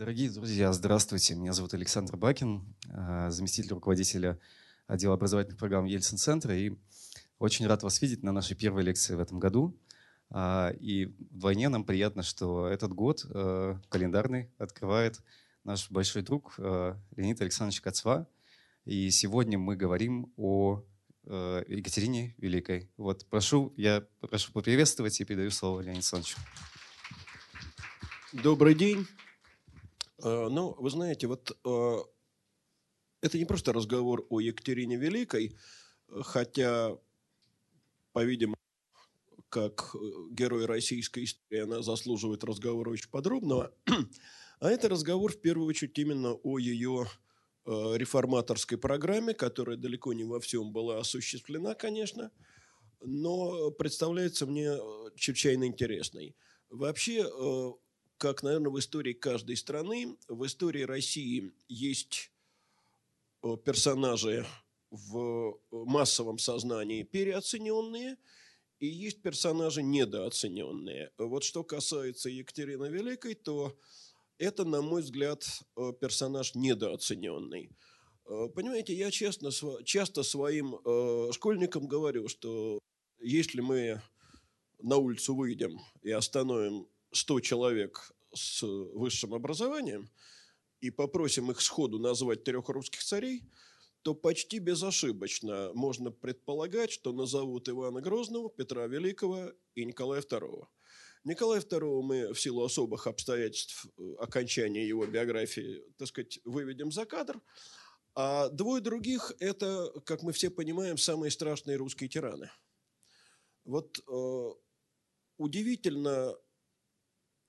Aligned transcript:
Дорогие 0.00 0.30
друзья, 0.30 0.72
здравствуйте. 0.72 1.34
Меня 1.34 1.52
зовут 1.52 1.74
Александр 1.74 2.16
Бакин, 2.16 2.64
э, 2.88 3.26
заместитель 3.28 3.74
руководителя 3.74 4.40
отдела 4.86 5.12
образовательных 5.12 5.58
программ 5.58 5.84
Ельцин-центра. 5.84 6.56
И 6.56 6.72
очень 7.38 7.66
рад 7.66 7.82
вас 7.82 8.00
видеть 8.00 8.22
на 8.22 8.32
нашей 8.32 8.56
первой 8.56 8.82
лекции 8.82 9.14
в 9.14 9.20
этом 9.20 9.38
году. 9.38 9.76
А, 10.30 10.70
и 10.80 11.04
вдвойне 11.04 11.68
нам 11.68 11.84
приятно, 11.84 12.22
что 12.22 12.66
этот 12.66 12.94
год 12.94 13.26
э, 13.28 13.76
календарный 13.90 14.48
открывает 14.56 15.20
наш 15.64 15.90
большой 15.90 16.22
друг 16.22 16.54
Леонид 16.56 17.38
Александрович 17.42 17.82
Кацва. 17.82 18.26
И 18.86 19.10
сегодня 19.10 19.58
мы 19.58 19.76
говорим 19.76 20.32
о 20.38 20.82
Екатерине 21.26 22.34
Великой. 22.38 22.88
Вот 22.96 23.26
прошу, 23.26 23.74
я 23.76 24.06
прошу 24.20 24.50
поприветствовать 24.52 25.20
и 25.20 25.24
передаю 25.26 25.50
слово 25.50 25.80
Леониду 25.80 25.98
Александровичу. 25.98 26.38
Добрый 28.32 28.74
день. 28.74 29.06
Э, 30.22 30.48
ну, 30.50 30.74
вы 30.78 30.90
знаете, 30.90 31.26
вот 31.26 31.56
э, 31.64 31.96
это 33.22 33.38
не 33.38 33.44
просто 33.44 33.72
разговор 33.72 34.26
о 34.30 34.40
Екатерине 34.40 34.96
Великой, 34.96 35.56
хотя, 36.22 36.96
по-видимому, 38.12 38.56
как 39.48 39.94
герой 40.30 40.66
российской 40.66 41.24
истории, 41.24 41.62
она 41.62 41.82
заслуживает 41.82 42.44
разговора 42.44 42.90
очень 42.90 43.10
подробного. 43.10 43.72
А 44.62 44.70
это 44.70 44.90
разговор, 44.90 45.32
в 45.32 45.40
первую 45.40 45.66
очередь, 45.66 45.98
именно 45.98 46.34
о 46.34 46.58
ее 46.58 47.06
э, 47.64 47.70
реформаторской 47.96 48.76
программе, 48.76 49.32
которая 49.32 49.78
далеко 49.78 50.12
не 50.12 50.24
во 50.24 50.38
всем 50.38 50.70
была 50.70 50.98
осуществлена, 50.98 51.74
конечно, 51.74 52.30
но 53.00 53.70
представляется 53.70 54.44
мне 54.44 54.76
чрезвычайно 55.16 55.64
интересной. 55.66 56.36
Вообще, 56.68 57.24
как, 58.20 58.42
наверное, 58.42 58.70
в 58.70 58.78
истории 58.78 59.14
каждой 59.14 59.56
страны, 59.56 60.18
в 60.28 60.44
истории 60.44 60.82
России 60.82 61.54
есть 61.68 62.30
э, 63.42 63.56
персонажи 63.64 64.46
в 64.90 65.58
массовом 65.70 66.38
сознании 66.38 67.02
переоцененные, 67.02 68.18
и 68.78 68.86
есть 68.86 69.22
персонажи 69.22 69.82
недооцененные. 69.82 71.12
Вот 71.16 71.44
что 71.44 71.64
касается 71.64 72.28
Екатерины 72.28 72.90
Великой, 72.90 73.34
то 73.34 73.74
это, 74.36 74.66
на 74.66 74.82
мой 74.82 75.00
взгляд, 75.00 75.46
э, 75.78 75.92
персонаж 75.98 76.54
недооцененный. 76.54 77.70
Э, 78.26 78.48
понимаете, 78.54 78.92
я 78.92 79.10
честно, 79.10 79.50
часто 79.84 80.24
своим 80.24 80.78
школьникам 81.32 81.88
говорю, 81.88 82.28
что 82.28 82.78
если 83.18 83.62
мы 83.62 84.02
на 84.78 84.96
улицу 84.96 85.34
выйдем 85.34 85.80
и 86.02 86.10
остановим 86.10 86.86
100 87.12 87.40
человек 87.40 88.12
с 88.34 88.62
высшим 88.62 89.34
образованием 89.34 90.08
и 90.80 90.90
попросим 90.90 91.50
их 91.50 91.60
сходу 91.60 91.98
назвать 91.98 92.44
трех 92.44 92.68
русских 92.68 93.02
царей, 93.02 93.44
то 94.02 94.14
почти 94.14 94.58
безошибочно 94.58 95.72
можно 95.74 96.10
предполагать, 96.10 96.90
что 96.90 97.12
назовут 97.12 97.68
Ивана 97.68 98.00
Грозного, 98.00 98.48
Петра 98.48 98.86
Великого 98.86 99.52
и 99.74 99.84
Николая 99.84 100.22
II. 100.22 100.66
Николая 101.24 101.60
II 101.60 102.02
мы 102.02 102.32
в 102.32 102.40
силу 102.40 102.64
особых 102.64 103.06
обстоятельств 103.06 103.86
э, 103.98 104.14
окончания 104.18 104.86
его 104.86 105.06
биографии, 105.06 105.82
так 105.98 106.08
сказать, 106.08 106.40
выведем 106.44 106.90
за 106.90 107.04
кадр. 107.04 107.40
А 108.14 108.48
двое 108.48 108.80
других– 108.80 109.32
это, 109.38 109.92
как 110.06 110.22
мы 110.22 110.32
все 110.32 110.48
понимаем, 110.48 110.96
самые 110.96 111.30
страшные 111.30 111.76
русские 111.76 112.08
тираны. 112.08 112.50
Вот 113.64 113.98
э, 113.98 114.50
удивительно 115.36 116.34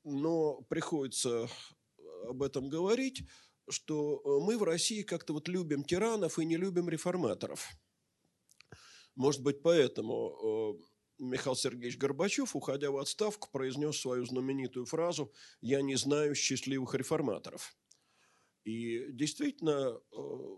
но 0.03 0.61
приходится 0.63 1.47
об 2.27 2.43
этом 2.43 2.69
говорить, 2.69 3.23
что 3.69 4.21
э, 4.23 4.45
мы 4.45 4.57
в 4.57 4.63
России 4.63 5.03
как-то 5.03 5.33
вот 5.33 5.47
любим 5.47 5.83
тиранов 5.83 6.39
и 6.39 6.45
не 6.45 6.57
любим 6.57 6.89
реформаторов. 6.89 7.69
Может 9.15 9.41
быть, 9.43 9.61
поэтому 9.61 10.79
э, 10.79 11.23
Михаил 11.23 11.55
Сергеевич 11.55 11.97
Горбачев, 11.97 12.55
уходя 12.55 12.91
в 12.91 12.97
отставку, 12.97 13.49
произнес 13.51 13.99
свою 13.99 14.25
знаменитую 14.25 14.85
фразу 14.85 15.31
«Я 15.61 15.81
не 15.81 15.95
знаю 15.95 16.35
счастливых 16.35 16.95
реформаторов». 16.95 17.75
И 18.63 19.11
действительно, 19.11 19.99
э, 20.11 20.57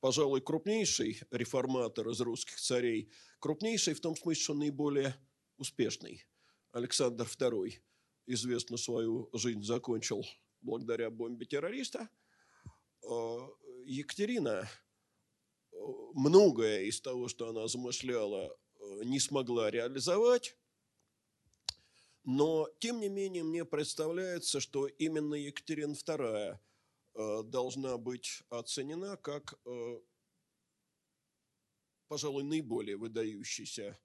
пожалуй, 0.00 0.40
крупнейший 0.40 1.20
реформатор 1.30 2.08
из 2.08 2.20
русских 2.20 2.56
царей, 2.60 3.10
крупнейший 3.38 3.94
в 3.94 4.00
том 4.00 4.16
смысле, 4.16 4.42
что 4.42 4.54
наиболее 4.54 5.14
успешный, 5.56 6.24
Александр 6.72 7.24
II– 7.24 7.72
известно, 8.32 8.76
свою 8.76 9.28
жизнь 9.32 9.62
закончил 9.62 10.24
благодаря 10.60 11.10
бомбе 11.10 11.46
террориста. 11.46 12.08
А, 13.02 13.48
Екатерина 13.84 14.68
э, 15.72 15.76
многое 16.14 16.82
из 16.82 17.00
того, 17.00 17.28
что 17.28 17.48
она 17.48 17.66
замышляла, 17.66 18.56
э, 18.78 19.04
не 19.04 19.18
смогла 19.18 19.70
реализовать. 19.70 20.56
Но, 22.24 22.68
тем 22.78 23.00
не 23.00 23.08
менее, 23.08 23.42
мне 23.42 23.64
представляется, 23.64 24.60
что 24.60 24.86
именно 24.86 25.34
Екатерина 25.34 25.94
II 25.94 26.58
э, 27.14 27.42
должна 27.44 27.98
быть 27.98 28.42
оценена 28.50 29.16
как, 29.16 29.58
пожалуй, 32.08 32.44
наиболее 32.44 32.96
выдающийся 32.96 33.98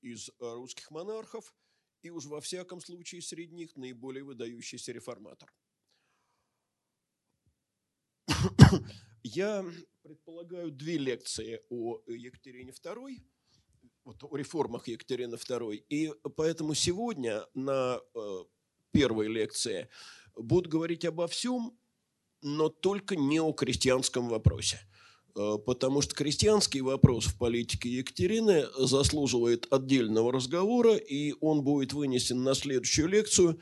из 0.00 0.30
русских 0.40 0.90
монархов– 0.90 1.54
и 2.02 2.10
уж 2.10 2.26
во 2.26 2.40
всяком 2.40 2.80
случае 2.80 3.22
среди 3.22 3.54
них 3.54 3.76
наиболее 3.76 4.24
выдающийся 4.24 4.92
реформатор. 4.92 5.52
Я 9.22 9.64
предполагаю 10.02 10.70
две 10.70 10.98
лекции 10.98 11.60
о 11.70 12.00
Екатерине 12.06 12.70
II, 12.70 13.22
вот 14.04 14.22
о 14.22 14.36
реформах 14.36 14.88
Екатерины 14.88 15.34
II, 15.34 15.74
и 15.88 16.12
поэтому 16.36 16.74
сегодня 16.74 17.46
на 17.54 18.00
э, 18.14 18.44
первой 18.92 19.28
лекции 19.28 19.88
буду 20.34 20.70
говорить 20.70 21.04
обо 21.04 21.26
всем, 21.26 21.78
но 22.42 22.68
только 22.68 23.16
не 23.16 23.40
о 23.40 23.52
крестьянском 23.52 24.28
вопросе– 24.28 24.80
потому 25.66 26.02
что 26.02 26.14
крестьянский 26.16 26.80
вопрос 26.80 27.26
в 27.26 27.38
политике 27.38 27.88
Екатерины 27.88 28.66
заслуживает 28.76 29.72
отдельного 29.72 30.32
разговора, 30.32 30.96
и 30.96 31.34
он 31.40 31.62
будет 31.62 31.92
вынесен 31.92 32.42
на 32.42 32.54
следующую 32.54 33.08
лекцию, 33.08 33.50
э, 33.50 33.56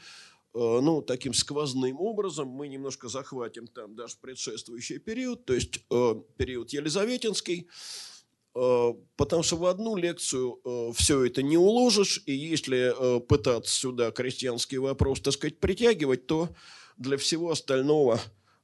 ну, 0.54 1.02
таким 1.02 1.34
сквозным 1.34 2.00
образом. 2.00 2.48
Мы 2.48 2.68
немножко 2.68 3.08
захватим 3.08 3.66
там 3.66 3.94
даже 3.94 4.16
предшествующий 4.20 4.98
период, 4.98 5.44
то 5.44 5.52
есть 5.52 5.80
э, 5.90 6.14
период 6.38 6.70
Елизаветинский, 6.70 7.68
потому 8.54 9.42
что 9.42 9.56
в 9.56 9.66
одну 9.66 9.96
лекцию 9.96 10.94
все 10.94 11.26
это 11.26 11.42
не 11.42 11.58
уложишь, 11.58 12.22
и 12.24 12.32
если 12.32 13.20
пытаться 13.28 13.74
сюда 13.74 14.10
крестьянский 14.12 14.78
вопрос, 14.78 15.20
так 15.20 15.34
сказать, 15.34 15.60
притягивать, 15.60 16.26
то 16.26 16.48
для 16.96 17.18
всего 17.18 17.50
остального 17.50 18.18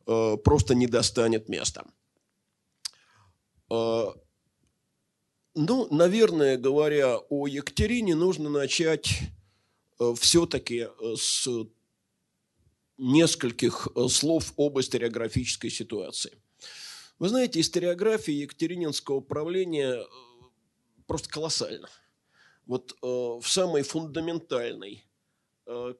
просто 0.06 0.74
не 0.74 0.86
достанет 0.86 1.50
места. 1.50 1.84
А, 3.72 4.14
ну, 5.54 5.88
наверное, 5.90 6.58
говоря 6.58 7.16
о 7.16 7.46
Екатерине, 7.46 8.14
нужно 8.14 8.50
начать 8.50 9.20
э, 9.98 10.14
все-таки 10.18 10.88
э, 10.88 11.14
с 11.16 11.48
нескольких 12.98 13.88
э, 13.94 14.08
слов 14.08 14.52
об 14.58 14.78
историографической 14.78 15.70
ситуации. 15.70 16.32
Вы 17.18 17.30
знаете, 17.30 17.60
историография 17.60 18.34
Екатерининского 18.34 19.20
правления 19.20 20.04
просто 21.06 21.30
колоссальна. 21.30 21.88
Вот 22.66 22.96
в 23.00 23.44
самой 23.44 23.82
фундаментальной 23.82 25.04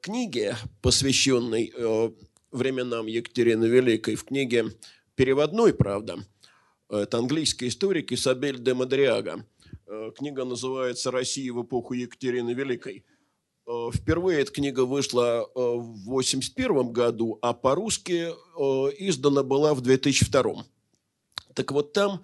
книге, 0.01 0.57
посвященной 0.81 1.73
временам 2.51 3.07
Екатерины 3.07 3.65
Великой, 3.65 4.15
в 4.15 4.25
книге 4.25 4.71
переводной, 5.15 5.73
правда, 5.73 6.25
это 6.89 7.17
английский 7.17 7.67
историк 7.67 8.11
Исабель 8.11 8.59
де 8.59 8.73
Мадриага. 8.73 9.45
Э, 9.87 10.11
книга 10.15 10.45
называется 10.45 11.11
«Россия 11.11 11.51
в 11.53 11.63
эпоху 11.63 11.93
Екатерины 11.93 12.53
Великой». 12.53 13.05
Э, 13.67 13.89
впервые 13.93 14.41
эта 14.41 14.51
книга 14.51 14.85
вышла 14.85 15.41
э, 15.43 15.45
в 15.55 16.09
1981 16.09 16.91
году, 16.91 17.39
а 17.41 17.53
по-русски 17.53 18.29
издана 18.99 19.43
была 19.43 19.73
в 19.73 19.81
2002. 19.81 20.65
Так 21.53 21.71
вот 21.71 21.93
там 21.93 22.23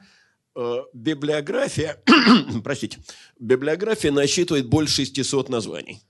библиография, 0.93 2.01
простите, 2.63 2.99
библиография 3.39 4.11
насчитывает 4.11 4.67
больше 4.67 5.05
600 5.05 5.47
названий. 5.49 6.01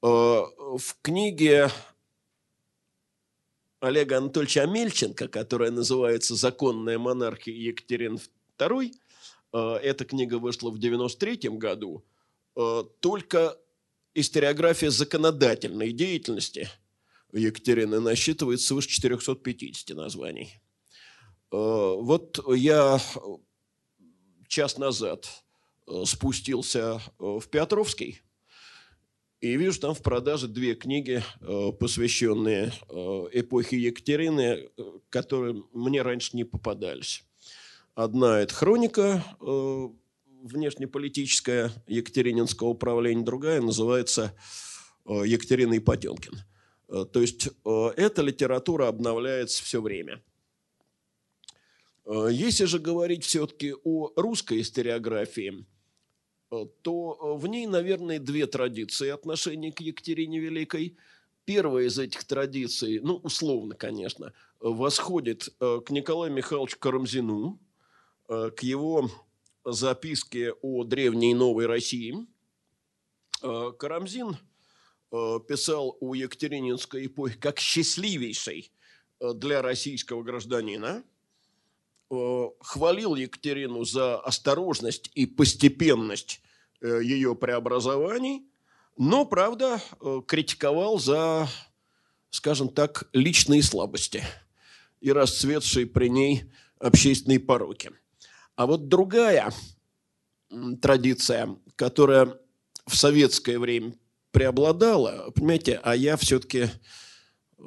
В 0.00 0.96
книге 1.02 1.70
Олега 3.82 4.18
Анатольевича 4.18 4.62
Амельченко, 4.62 5.26
которая 5.26 5.72
называется 5.72 6.36
«Законная 6.36 7.00
монархия 7.00 7.52
Екатерин 7.52 8.20
II». 8.56 8.92
Э, 9.52 9.74
эта 9.82 10.04
книга 10.04 10.38
вышла 10.38 10.70
в 10.70 10.78
1993 10.78 11.58
году. 11.58 12.04
Э, 12.54 12.84
только 13.00 13.58
историография 14.14 14.90
законодательной 14.90 15.90
деятельности 15.90 16.70
Екатерины 17.32 17.98
насчитывает 17.98 18.60
свыше 18.60 18.88
450 18.88 19.96
названий. 19.96 20.60
Вот 21.50 22.38
я 22.54 23.00
час 24.48 24.78
назад 24.78 25.28
спустился 26.04 27.00
в 27.18 27.42
Петровский 27.50 28.22
и 29.42 29.56
вижу 29.56 29.78
там 29.80 29.94
в 29.94 30.00
продаже 30.02 30.48
две 30.48 30.74
книги, 30.74 31.22
посвященные 31.78 32.72
эпохе 33.32 33.76
Екатерины, 33.76 34.70
которые 35.10 35.62
мне 35.74 36.00
раньше 36.00 36.36
не 36.36 36.44
попадались. 36.44 37.24
Одна– 37.94 38.40
это 38.42 38.54
хроника 38.54 39.22
внешнеполитическая 40.42 41.72
Екатерининского 41.86 42.68
управления, 42.68 43.24
другая 43.24 43.60
называется 43.60 44.36
э, 45.06 45.22
Екатерина 45.24 45.74
и 45.74 45.78
Потемкин. 45.78 46.40
Э, 46.88 47.04
то 47.10 47.20
есть 47.20 47.48
э, 47.64 47.86
эта 47.96 48.22
литература 48.22 48.88
обновляется 48.88 49.62
все 49.62 49.80
время. 49.80 50.22
Если 52.04 52.64
же 52.64 52.80
говорить 52.80 53.24
все-таки 53.24 53.74
о 53.84 54.10
русской 54.16 54.60
историографии, 54.60 55.64
то 56.82 57.36
в 57.36 57.46
ней, 57.46 57.66
наверное, 57.66 58.18
две 58.18 58.46
традиции 58.46 59.08
отношения 59.08 59.72
к 59.72 59.80
Екатерине 59.80 60.38
Великой. 60.38 60.96
Первая 61.44 61.86
из 61.86 61.98
этих 61.98 62.24
традиций, 62.24 63.00
ну, 63.00 63.16
условно, 63.16 63.74
конечно, 63.74 64.32
восходит 64.60 65.48
к 65.58 65.84
Николаю 65.90 66.32
Михайловичу 66.32 66.78
Карамзину, 66.78 67.58
к 68.28 68.58
его 68.60 69.10
записки 69.64 70.52
о 70.62 70.84
древней 70.84 71.34
новой 71.34 71.66
России. 71.66 72.26
Э, 73.42 73.72
Карамзин 73.78 74.36
э, 75.10 75.38
писал 75.48 75.96
о 76.00 76.14
Екатерининской 76.14 77.06
эпохе 77.06 77.36
как 77.38 77.58
счастливейшей 77.58 78.72
э, 79.20 79.32
для 79.34 79.62
российского 79.62 80.22
гражданина, 80.22 81.04
хвалил 82.60 83.14
Екатерину 83.14 83.84
за 83.84 84.18
осторожность 84.20 85.10
и 85.14 85.26
постепенность 85.26 86.40
ее 86.80 87.34
преобразований, 87.34 88.42
но, 88.98 89.24
правда, 89.24 89.80
критиковал 90.26 90.98
за, 90.98 91.48
скажем 92.30 92.68
так, 92.68 93.08
личные 93.12 93.62
слабости 93.62 94.24
и 95.00 95.12
расцветшие 95.12 95.86
при 95.86 96.08
ней 96.08 96.44
общественные 96.78 97.40
пороки– 97.40 97.90
а 98.54 98.66
вот 98.66 98.88
другая 98.88 99.52
традиция, 100.80 101.56
которая 101.76 102.38
в 102.86 102.96
советское 102.96 103.58
время 103.58 103.94
преобладала, 104.30 105.30
понимаете, 105.30 105.80
а 105.82 105.96
я 105.96 106.16
все-таки 106.16 106.68
э, 107.58 107.62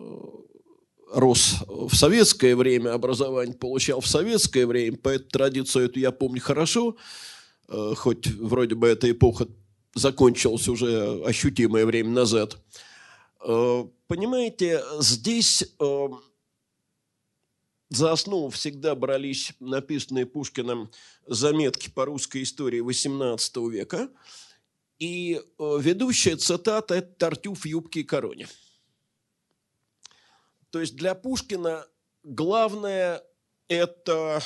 рос 1.16 1.56
в 1.68 1.96
советское 1.96 2.56
время, 2.56 2.94
образование 2.94 3.56
получал 3.56 4.02
в 4.02 4.08
советское 4.08 4.68
время, 4.68 4.98
поэтому 5.02 5.30
традицию 5.30 5.86
эту 5.86 6.00
я 6.00 6.12
помню 6.12 6.42
хорошо, 6.42 6.98
э, 7.70 7.94
хоть 7.96 8.28
вроде 8.28 8.76
бы 8.76 8.88
эта 8.88 9.10
эпоха 9.10 9.48
закончилась 9.94 10.68
уже 10.68 11.24
ощутимое 11.26 11.86
время 11.86 12.10
назад. 12.10 12.58
Э, 13.42 13.86
понимаете, 14.08 14.84
здесь 15.00 15.64
за 17.90 18.12
основу 18.12 18.50
всегда 18.50 18.94
брались 18.96 19.54
написанные 19.60 20.26
Пушкиным 20.26 20.92
заметки 21.28 21.90
по 21.90 22.06
русской 22.06 22.44
истории 22.44 22.82
XVIII 22.82 23.70
века. 23.72 24.10
И 24.98 25.40
э, 25.40 25.78
ведущая 25.80 26.38
цитата– 26.38 26.96
это 26.96 27.08
«Тартюф 27.18 27.62
в 27.62 27.66
юбке 27.66 28.02
и 28.02 28.04
короне». 28.04 28.48
То 30.76 30.82
есть 30.82 30.98
для 30.98 31.16
Пушкина 31.16 31.88
главное– 32.24 33.24
это 33.70 34.44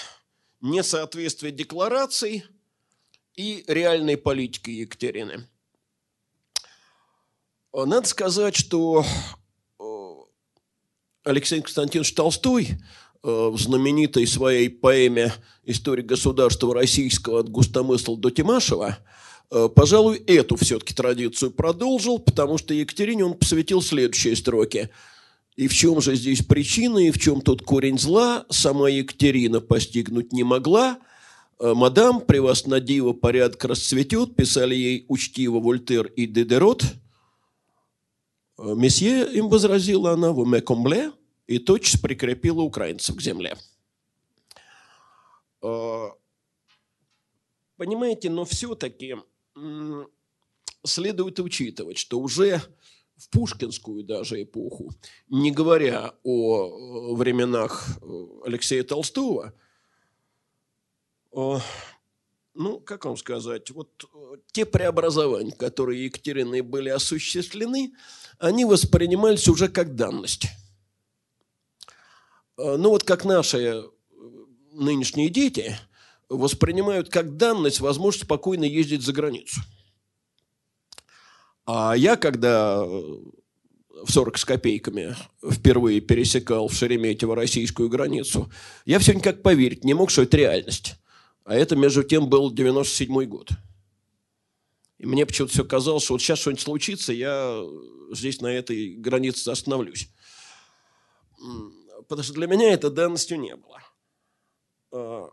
несоответствие 0.62 1.52
деклараций 1.52 2.44
и 3.34 3.64
реальной 3.66 4.16
политики 4.16 4.70
Екатерины. 4.70 5.48
Надо 7.74 8.08
сказать, 8.08 8.56
что 8.56 9.04
э, 9.80 9.84
Алексей 11.24 11.62
Константинович 11.62 12.14
Толстой– 12.14 12.68
Э, 13.22 13.50
в 13.50 13.60
знаменитой 13.60 14.26
своей 14.26 14.70
поэме 14.70 15.34
«История 15.66 16.04
государства 16.04 16.74
российского 16.74 17.42
от 17.42 17.50
Густомысла 17.50 18.18
до 18.18 18.30
Тимашева», 18.30 18.98
э, 19.52 19.68
пожалуй, 19.76 20.24
эту 20.26 20.56
все-таки 20.56 20.94
традицию 20.94 21.52
продолжил, 21.52 22.20
потому 22.20 22.58
что 22.58 22.74
Екатерине 22.74 23.26
он 23.26 23.34
посвятил 23.34 23.82
следующие 23.82 24.38
строки. 24.38 24.90
«И 25.60 25.68
в 25.68 25.74
чем 25.74 26.00
же 26.00 26.16
здесь 26.16 26.42
причина, 26.42 27.00
и 27.00 27.12
в 27.12 27.20
чем 27.20 27.42
тут 27.42 27.64
корень 27.64 28.00
зла, 28.00 28.46
сама 28.50 28.90
Екатерина 28.90 29.60
постигнуть 29.60 30.32
не 30.32 30.46
могла, 30.46 31.00
э, 31.60 31.74
Мадам, 31.74 32.22
при 32.22 32.38
вас 32.38 32.66
на 32.66 32.80
диво 32.80 33.12
порядок 33.12 33.66
расцветет, 33.66 34.38
писали 34.38 34.74
ей 34.74 35.06
учтиво 35.10 35.60
Вольтер 35.60 36.06
и 36.06 36.28
Дедерот. 36.28 36.86
Месье, 38.58 39.30
им 39.34 39.50
возразила 39.50 40.14
она, 40.14 40.32
в 40.32 40.40
уме 40.40 40.62
комбле, 40.62 41.12
и 41.46 41.60
тотчас 41.60 42.00
прикрепила 42.00 42.62
украинцев 42.62 43.18
к 43.18 43.22
земле. 43.22 43.58
А, 45.62 46.12
понимаете, 47.76 48.30
но 48.30 48.46
все-таки 48.46 49.18
следует 50.86 51.38
учитывать, 51.42 51.98
что 51.98 52.18
уже 52.22 52.62
в 53.20 53.30
пушкинскую 53.30 54.04
даже 54.04 54.42
эпоху, 54.42 54.92
не 55.30 55.52
говоря 55.52 56.14
о 56.24 57.12
э, 57.12 57.16
временах 57.16 57.88
э, 58.02 58.28
Алексея 58.46 58.84
Толстого, 58.84 59.54
ну, 62.60 62.80
как 62.82 63.06
вам 63.06 63.16
сказать, 63.16 63.72
вот 63.72 64.04
э, 64.14 64.36
те 64.52 64.66
преобразования, 64.66 65.54
которые 65.54 66.04
Екатериной 66.06 66.60
были 66.60 66.90
осуществлены, 66.90 67.94
они 68.38 68.66
воспринимались 68.66 69.48
уже 69.48 69.70
как 69.70 69.96
данность. 69.96 70.48
Э, 72.58 72.76
ну 72.78 72.90
вот 72.90 73.04
как 73.06 73.24
наши 73.24 73.58
э, 73.58 73.84
нынешние 74.74 75.30
дети 75.30 75.78
воспринимают 76.28 77.10
как 77.10 77.38
данность 77.38 77.80
возможность 77.80 78.26
спокойно 78.26 78.66
ездить 78.66 79.04
за 79.04 79.14
границу. 79.14 79.62
А 81.72 81.94
я, 81.96 82.16
когда 82.16 82.84
э, 82.84 82.88
в 82.88 84.12
40 84.12 84.38
с 84.38 84.46
копейками 84.46 85.16
впервые 85.44 86.02
пересекал 86.02 86.68
в 86.68 86.74
Шереметьево 86.74 87.36
российскую 87.36 87.90
границу, 87.90 88.52
я 88.86 88.98
все 88.98 89.14
никак 89.14 89.44
поверить 89.44 89.84
не 89.84 89.94
мог, 89.94 90.10
что 90.10 90.24
это 90.24 90.38
реальность. 90.38 90.96
А 91.44 91.56
это, 91.56 91.76
между 91.76 92.04
тем, 92.04 92.28
был 92.28 92.52
97 92.52 93.24
год. 93.26 93.50
И 94.98 95.06
мне 95.06 95.26
почему-то 95.26 95.54
все 95.54 95.64
казалось, 95.64 96.04
что 96.04 96.14
вот 96.14 96.22
сейчас 96.22 96.40
что-нибудь 96.40 96.64
случится, 96.64 97.14
я 97.14 97.64
здесь 98.14 98.42
на 98.42 98.48
этой 98.48 98.96
границе 98.96 99.50
остановлюсь 99.50 100.10
потому 102.08 102.24
что 102.24 102.34
для 102.34 102.48
меня 102.48 102.74
это 102.74 102.90
данностью 102.90 103.40
не 103.40 103.56
было. 103.56 105.30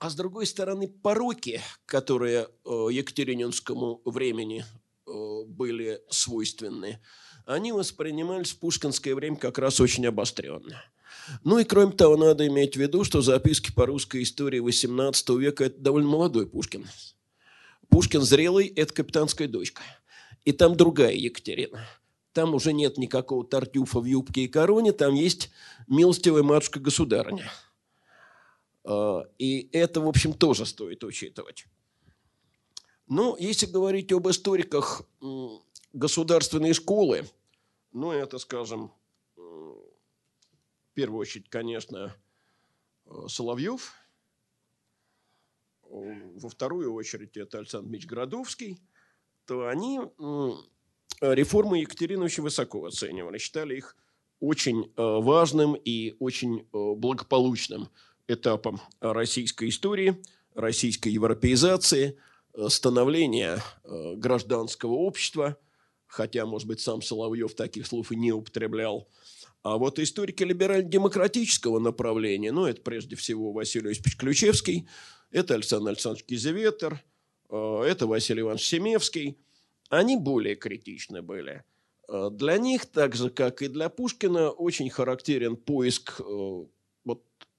А, 0.00 0.08
с 0.08 0.14
другой 0.14 0.46
стороны, 0.46 0.88
пороки, 0.88 1.60
которые 1.84 2.48
э, 2.64 2.88
Екатерининскому 2.90 4.00
времени 4.06 4.64
э, 5.06 5.42
были 5.46 6.00
свойственны, 6.08 7.00
они 7.44 7.72
воспринимались 7.72 8.52
в 8.52 8.60
пушкинское 8.60 9.14
время 9.14 9.36
как 9.36 9.58
раз 9.58 9.78
очень 9.78 10.06
обостренно. 10.06 10.82
Ну 11.44 11.58
и 11.58 11.64
кроме 11.64 11.92
того, 11.92 12.16
надо 12.16 12.46
иметь 12.46 12.76
в 12.76 12.80
виду, 12.80 13.04
что 13.04 13.20
записки 13.20 13.72
по 13.72 13.84
русской 13.84 14.22
истории 14.22 14.62
XVIII 14.62 15.38
века– 15.38 15.64
это 15.66 15.78
довольно 15.78 16.08
молодой 16.08 16.46
Пушкин. 16.46 16.88
Пушкин 17.90 18.22
зрелый– 18.22 18.68
это 18.76 18.94
капитанская 18.94 19.48
дочка. 19.48 19.82
И 20.46 20.52
там 20.52 20.78
другая 20.78 21.12
Екатерина– 21.14 21.86
там 22.32 22.54
уже 22.54 22.72
нет 22.72 22.96
никакого 22.96 23.44
тартюфа 23.44 24.00
в 24.00 24.04
юбке 24.04 24.42
и 24.42 24.48
короне, 24.48 24.92
там 24.92 25.14
есть 25.14 25.50
милостивая 25.88 26.44
матушка-государыня. 26.44 27.50
А, 28.84 29.24
и 29.38 29.68
это, 29.72 30.00
в 30.00 30.08
общем, 30.08 30.32
тоже 30.32 30.66
стоит 30.66 31.04
учитывать. 31.04 31.66
Но 33.06 33.36
если 33.38 33.66
говорить 33.66 34.12
об 34.12 34.28
историках 34.28 35.02
государственной 35.92 36.72
школы, 36.72 37.28
ну, 37.92 38.12
это, 38.12 38.38
скажем, 38.38 38.92
в 39.36 40.94
первую 40.94 41.20
очередь, 41.20 41.48
конечно, 41.48 42.14
Соловьев, 43.26 43.92
во 45.82 46.48
вторую 46.48 46.94
очередь 46.94 47.36
это 47.36 47.58
Александр 47.58 47.88
Мич 47.90 48.06
Градовский, 48.06 48.78
то 49.44 49.66
они 49.66 49.98
Э, 51.20 51.34
реформы 51.34 51.80
Екатерины 51.80 52.24
очень 52.24 52.42
высоко 52.42 52.84
оценивали, 52.86 53.38
считали 53.38 53.76
их 53.76 53.96
очень 54.40 54.84
э, 54.84 54.92
важным 54.96 55.74
и 55.74 56.16
очень 56.18 56.60
э, 56.60 56.94
благополучным 56.96 57.90
этапом 58.32 58.80
российской 59.00 59.68
истории, 59.68 60.16
российской 60.54 61.08
европеизации, 61.08 62.18
становления 62.68 63.62
гражданского 63.84 64.94
общества 64.94 65.56
хотя, 66.10 66.44
может 66.44 66.66
быть, 66.66 66.80
сам 66.80 67.00
Соловьев 67.00 67.54
таких 67.54 67.86
слов 67.86 68.12
и 68.12 68.16
не 68.16 68.32
употреблял. 68.32 69.08
А 69.62 69.78
вот 69.78 69.98
историки 69.98 70.42
либерально-демократического 70.42 71.78
направления, 71.78 72.50
ну, 72.50 72.66
это 72.66 72.82
прежде 72.82 73.14
всего 73.16 73.52
Василий 73.52 73.90
Осипович 73.90 74.16
Ключевский, 74.16 74.88
это 75.30 75.54
Александр 75.54 75.90
Александрович 75.90 76.24
Кизеветер, 76.24 77.02
э, 77.50 77.82
это 77.86 78.06
Василий 78.06 78.40
Иванович 78.40 78.66
Семевский, 78.66 79.38
они 79.88 80.16
более 80.16 80.56
критичны 80.56 81.22
были. 81.22 81.62
Э, 82.08 82.30
для 82.32 82.58
них, 82.58 82.86
так 82.86 83.14
же, 83.14 83.30
как 83.30 83.62
и 83.62 83.68
для 83.68 83.88
Пушкина, 83.88 84.50
очень 84.50 84.90
характерен 84.90 85.56
поиск 85.56 86.20
э, 86.20 86.64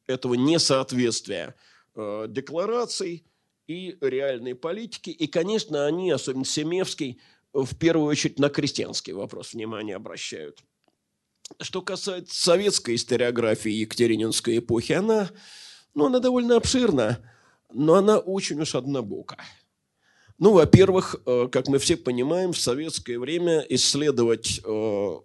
этого 0.08 0.34
несоответствия 0.36 1.56
деклараций 1.96 3.26
и 3.68 3.98
реальной 4.02 4.56
политики. 4.56 5.10
И, 5.10 5.28
конечно, 5.28 5.86
они, 5.86 6.12
особенно 6.12 6.46
Семевский, 6.46 7.20
в 7.54 7.76
первую 7.76 8.08
очередь 8.08 8.40
на 8.40 8.50
крестьянский 8.50 9.14
вопрос 9.14 9.54
внимание 9.54 9.96
обращают. 9.96 10.64
Что 11.60 11.82
касается 11.82 12.34
советской 12.34 12.96
историографии 12.96 13.72
Екатерининской 13.72 14.60
эпохи, 14.60 14.94
она, 14.94 15.30
ну, 15.94 16.06
она 16.06 16.20
довольно 16.20 16.56
обширна, 16.56 17.20
но 17.74 17.96
она 17.96 18.20
очень 18.20 18.62
уж 18.62 18.76
однобока. 18.76 19.38
Ну, 20.38 20.54
во-первых, 20.54 21.18
э, 21.26 21.50
как 21.52 21.68
мы 21.68 21.78
все 21.78 21.98
понимаем, 21.98 22.54
в 22.54 22.58
советское 22.58 23.20
время 23.20 23.60
исследовать 23.70 24.62
э, 24.64 25.20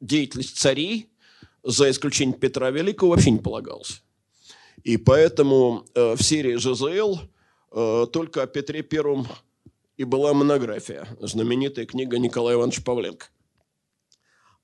деятельность 0.00 0.58
царей, 0.58 1.10
за 1.62 1.90
исключением 1.90 2.38
Петра 2.38 2.70
Великого, 2.70 3.10
вообще 3.10 3.30
не 3.30 3.38
полагалось. 3.38 4.02
И 4.82 4.96
поэтому 4.96 5.84
э, 5.94 6.14
в 6.14 6.22
серии 6.22 6.56
ЖЗЛ 6.56 7.18
только 8.12 8.42
о 8.42 8.46
Петре 8.48 8.82
Первом 8.82 9.28
и 9.96 10.02
была 10.02 10.34
монография, 10.34 11.06
знаменитая 11.20 11.86
книга 11.86 12.18
Николая 12.18 12.56
Ивановича 12.56 12.82
Павленко. 12.84 13.26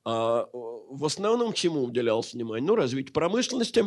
А 0.04 0.48
в 0.52 1.04
основном 1.04 1.52
чему 1.52 1.84
уделялось 1.84 2.32
внимание? 2.32 2.66
Ну, 2.66 2.74
развитию 2.74 3.12
промышленности 3.12 3.84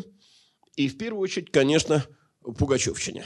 и, 0.76 0.88
в 0.88 0.98
первую 0.98 1.22
очередь, 1.22 1.52
конечно, 1.52 2.06
Пугачевщине. 2.42 3.26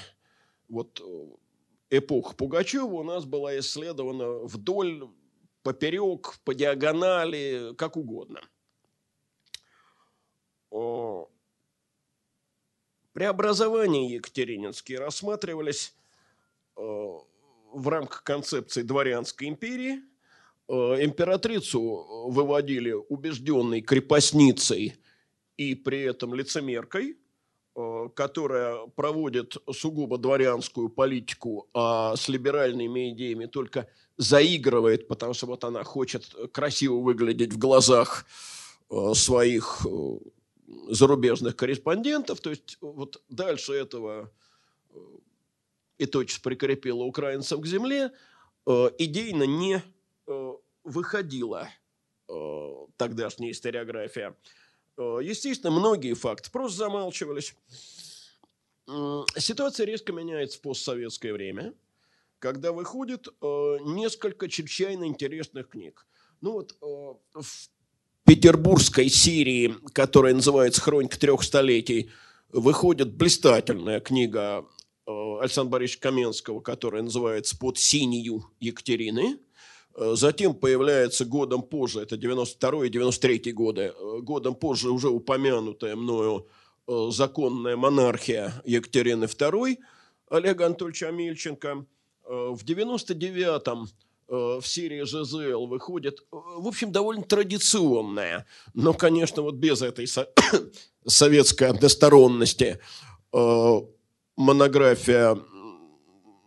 Вот 0.69 1.01
э, 1.01 1.97
эпоха 1.97 2.33
Пугачева 2.35 2.85
у 2.85 3.03
нас 3.03 3.25
была 3.25 3.59
исследована 3.59 4.45
вдоль, 4.45 5.07
поперек, 5.61 6.39
по 6.43 6.55
диагонали, 6.55 7.73
как 7.77 7.97
угодно. 7.97 8.41
Преобразования 13.13 14.09
Екатерининские 14.15 14.99
рассматривались 14.99 15.93
э, 16.75 16.81
в 16.81 17.87
рамках 17.87 18.23
концепции 18.23 18.81
дворянской 18.81 19.47
империи– 19.47 20.01
Э, 20.69 21.03
императрицу 21.03 21.79
э, 21.79 22.31
выводили 22.31 22.93
убежденной 22.93 23.81
крепостницей 23.81 24.95
и 25.57 25.75
при 25.75 26.01
этом 26.01 26.33
лицемеркой, 26.33 27.17
которая 28.15 28.85
проводит 28.95 29.57
сугубо 29.71 30.19
дворянскую 30.19 30.89
политику, 30.89 31.67
а 31.73 32.15
с 32.15 32.27
либеральными 32.27 33.11
идеями 33.11 33.47
только 33.47 33.87
заигрывает, 34.17 35.07
потому 35.07 35.33
что 35.33 35.47
вот 35.47 35.63
она 35.63 35.83
хочет 35.83 36.35
красиво 36.51 36.99
выглядеть 36.99 37.53
в 37.53 37.57
глазах 37.57 38.27
своих 39.13 39.87
зарубежных 40.67 41.55
корреспондентов. 41.55 42.41
То 42.41 42.49
есть 42.51 42.77
вот 42.81 43.21
дальше 43.29 43.73
этого 43.73 44.31
и 45.97 46.05
точно 46.05 46.41
прикрепила 46.43 47.03
украинцам 47.03 47.61
к 47.61 47.65
земле, 47.65 48.11
идейно 48.65 49.43
не 49.43 49.83
Э, 50.27 50.53
выходила 50.85 51.69
э, 52.27 52.85
тогдашняя 52.97 53.51
историография. 53.51 54.35
Э, 54.97 55.19
естественно, 55.21 55.71
многие 55.71 56.13
факты 56.13 56.51
просто 56.51 56.77
замалчивались. 56.79 57.55
Ситуация 59.37 59.85
резко 59.85 60.11
меняется 60.11 60.57
в 60.57 60.61
постсоветское 60.61 61.31
время, 61.31 61.73
когда 62.39 62.73
выходит 62.73 63.29
несколько 63.41 64.49
чрезвычайно 64.49 65.05
интересных 65.05 65.69
книг. 65.69 66.05
Ну 66.41 66.51
вот 66.51 66.75
в 66.81 67.69
петербургской 68.25 69.09
серии, 69.09 69.75
которая 69.93 70.33
называется 70.33 70.81
«Хроника 70.81 71.19
трех 71.19 71.43
столетий», 71.43 72.11
выходит 72.49 73.13
блистательная 73.15 73.99
книга 73.99 74.65
Александра 75.05 75.71
Борисовича 75.71 76.01
Каменского, 76.09 76.59
которая 76.61 77.03
называется 77.03 77.57
«Под 77.57 77.77
синью 77.77 78.45
Екатерины», 78.59 79.39
Э, 79.95 80.13
затем 80.15 80.53
появляется 80.53 81.25
годом 81.25 81.61
позже, 81.61 82.01
это 82.01 82.17
92 82.17 82.87
и 82.87 82.89
93 82.89 83.51
годы, 83.53 83.93
э, 83.95 84.19
годом 84.21 84.55
позже 84.55 84.89
уже 84.89 85.09
упомянутая 85.09 85.95
мною 85.95 86.47
э, 86.87 87.09
законная 87.11 87.75
монархия 87.75 88.53
Екатерины 88.65 89.25
II 89.25 89.77
Олега 90.29 90.65
Анатольевича 90.65 91.09
Амельченко. 91.09 91.85
В 92.25 92.63
99-м 92.63 93.89
в 94.27 94.63
серии 94.63 95.03
ЖЗЛ 95.03 95.67
выходит, 95.67 96.19
в 96.31 96.67
общем, 96.67 96.91
довольно 96.91 97.23
традиционная, 97.23 98.45
но, 98.73 98.93
конечно, 98.93 99.41
вот 99.41 99.55
без 99.55 99.81
этой 99.81 100.07
со- 100.07 100.29
советской 101.05 101.69
односторонности 101.69 102.79
монография 104.35 105.37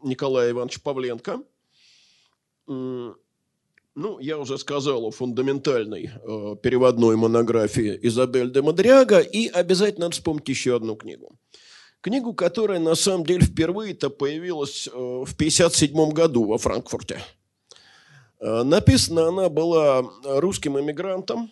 Николая 0.03 0.51
Ивановича 0.51 0.81
Павленко– 0.83 1.43
ну, 3.97 4.19
я 4.21 4.39
уже 4.39 4.59
сказал 4.59 5.07
о 5.07 5.11
фундаментальной 5.11 6.11
э, 6.13 6.57
переводной 6.63 7.17
монографии 7.17 7.99
Изабель 8.03 8.53
де 8.53 8.61
Мадряга, 8.61 9.21
и 9.21 9.49
обязательно 9.49 10.07
надо 10.07 10.17
вспомнить 10.17 10.49
еще 10.49 10.77
одну 10.77 10.97
книгу. 10.97 11.39
Книгу, 12.03 12.35
которая 12.35 12.79
на 12.79 12.95
самом 12.95 13.25
деле 13.25 13.41
впервые-то 13.41 14.11
появилась 14.11 14.87
э, 14.87 14.91
в 14.91 15.33
1957 15.33 16.11
году 16.11 16.45
во 16.45 16.59
Франкфурте. 16.59 17.23
Э, 18.41 18.63
написана 18.63 19.29
она 19.29 19.49
была 19.49 20.05
русским 20.25 20.79
эмигрантом 20.79 21.51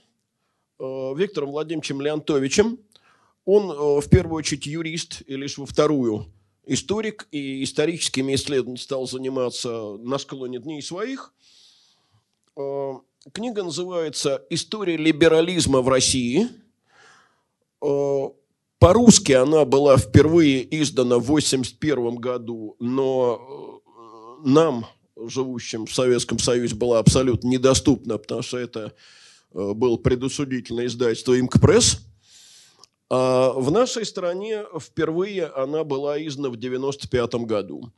э, 0.78 0.84
Виктором 1.16 1.50
Владимировичем 1.50 2.00
Леонтовичем. 2.00 2.78
Он 3.44 3.70
э, 3.70 4.00
в 4.00 4.08
первую 4.08 4.36
очередь 4.36 4.66
юрист, 4.66 5.22
и 5.26 5.36
лишь 5.36 5.58
во 5.58 5.66
вторую 5.66 6.26
историк, 6.66 7.28
и 7.30 7.62
историческими 7.62 8.34
исследованиями 8.34 8.78
стал 8.78 9.06
заниматься 9.06 9.96
на 9.98 10.18
склоне 10.18 10.58
дней 10.58 10.82
своих– 10.82 11.32
Э, 12.56 12.92
книга 13.32 13.62
называется 13.62 14.44
«История 14.50 14.96
либерализма 14.96 15.80
в 15.80 15.88
России». 15.88 16.48
Э, 17.82 18.28
по-русски 18.78 19.32
она 19.32 19.64
была 19.64 19.96
впервые 19.96 20.62
издана 20.80 21.16
в 21.18 21.24
1981 21.24 22.16
году, 22.16 22.76
но 22.78 23.80
э, 24.44 24.48
нам, 24.48 24.86
живущим 25.16 25.86
в 25.86 25.94
Советском 25.94 26.38
Союзе, 26.38 26.74
была 26.74 26.98
абсолютно 26.98 27.48
недоступна, 27.48 28.18
потому 28.18 28.42
что 28.42 28.58
это 28.58 28.92
был 29.52 29.98
предусудительное 29.98 30.86
издательство 30.86 31.38
«Имкпресс». 31.38 32.00
А 33.10 33.52
в 33.52 33.70
нашей 33.70 34.04
стране 34.04 34.64
впервые 34.80 35.46
она 35.46 35.84
была 35.84 36.18
издана 36.18 36.48
в 36.48 36.56
1995 36.56 37.46
году. 37.46 37.92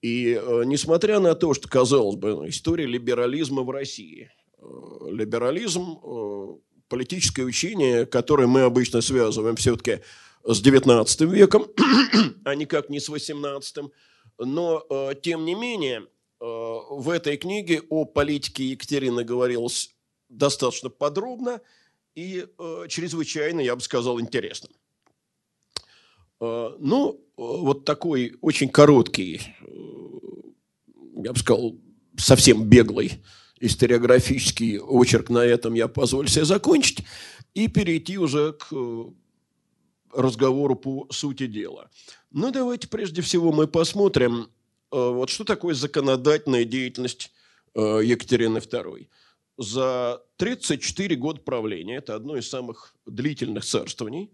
И 0.00 0.38
э, 0.40 0.62
несмотря 0.66 1.18
на 1.18 1.34
то, 1.34 1.54
что, 1.54 1.68
казалось 1.68 2.16
бы, 2.16 2.48
история 2.48 2.86
либерализма 2.86 3.62
в 3.62 3.70
России, 3.70 4.30
э, 4.58 4.64
либерализм 5.10 5.98
э,– 6.02 6.46
политическое 6.88 7.44
учение, 7.44 8.04
которое 8.04 8.46
мы 8.46 8.62
обычно 8.62 9.00
связываем 9.00 9.56
все-таки 9.56 10.00
с 10.44 10.62
XIX 10.62 11.26
веком, 11.26 11.66
а 12.44 12.54
никак 12.54 12.90
не 12.90 13.00
с 13.00 13.08
XVIII. 13.08 13.90
Но, 14.38 15.14
тем 15.22 15.46
не 15.46 15.54
менее, 15.54 16.06
в 16.40 17.10
этой 17.10 17.36
книге 17.36 17.82
о 17.88 18.04
политике 18.04 18.64
Екатерины 18.64 19.24
говорилось 19.24 19.94
достаточно 20.28 20.90
подробно 20.90 21.60
и 22.14 22.46
чрезвычайно, 22.88 23.60
я 23.60 23.74
бы 23.76 23.82
сказал, 23.82 24.20
интересно. 24.20 24.68
Ну, 26.40 27.20
вот 27.36 27.84
такой 27.84 28.36
очень 28.40 28.68
короткий 28.68 29.40
я 31.24 31.32
бы 31.32 31.38
сказал, 31.38 31.76
совсем 32.16 32.64
беглый 32.64 33.22
историографический 33.60 34.78
очерк 34.78 35.30
на 35.30 35.38
этом 35.38 35.74
я 35.74 35.88
позволю 35.88 36.28
себе 36.28 36.44
закончить 36.44 37.04
и 37.54 37.68
перейти 37.68 38.18
уже 38.18 38.52
к 38.52 38.66
э, 38.72 39.04
разговору 40.12 40.76
по 40.76 41.06
сути 41.10 41.46
дела. 41.46 41.90
Ну, 42.30 42.50
давайте 42.50 42.88
прежде 42.88 43.22
всего 43.22 43.52
мы 43.52 43.66
посмотрим, 43.66 44.42
э, 44.42 44.46
вот 44.96 45.30
что 45.30 45.44
такое 45.44 45.74
законодательная 45.74 46.64
деятельность 46.64 47.32
э, 47.74 48.00
Екатерины 48.02 48.58
II. 48.58 49.08
За 49.56 50.22
34 50.36 51.16
года 51.16 51.40
правления, 51.40 51.96
это 51.96 52.14
одно 52.14 52.36
из 52.36 52.48
самых 52.48 52.94
длительных 53.06 53.64
царствований, 53.64 54.30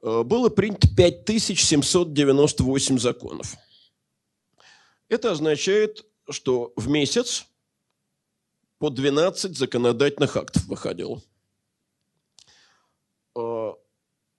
было 0.00 0.48
принято 0.48 0.88
5798 0.96 2.98
законов. 2.98 3.54
Это 5.08 5.32
означает 5.32 6.06
что 6.32 6.72
в 6.76 6.88
месяц 6.88 7.46
по 8.78 8.90
12 8.90 9.56
законодательных 9.56 10.36
актов 10.36 10.64
выходило. 10.66 11.20
Э, 13.36 13.72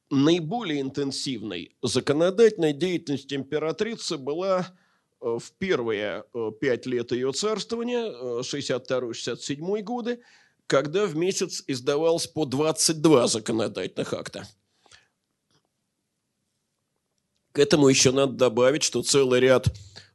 наиболее 0.09 0.81
интенсивной 0.81 1.75
законодательной 1.81 2.73
деятельность 2.73 3.31
императрицы 3.33 4.17
была 4.17 4.61
э, 4.61 4.63
в 5.21 5.51
первые 5.59 6.23
э, 6.33 6.51
пять 6.59 6.85
лет 6.85 7.11
ее 7.11 7.31
царствования, 7.31 8.41
62-67 8.41 9.81
годы, 9.81 10.21
когда 10.67 11.05
в 11.05 11.15
месяц 11.15 11.63
издавалось 11.67 12.27
по 12.27 12.45
22 12.45 13.27
законодательных 13.27 14.13
акта. 14.13 14.47
К 17.51 17.59
этому 17.59 17.87
еще 17.87 18.11
надо 18.11 18.33
добавить, 18.33 18.83
что 18.83 19.03
целый 19.03 19.39
ряд 19.41 19.67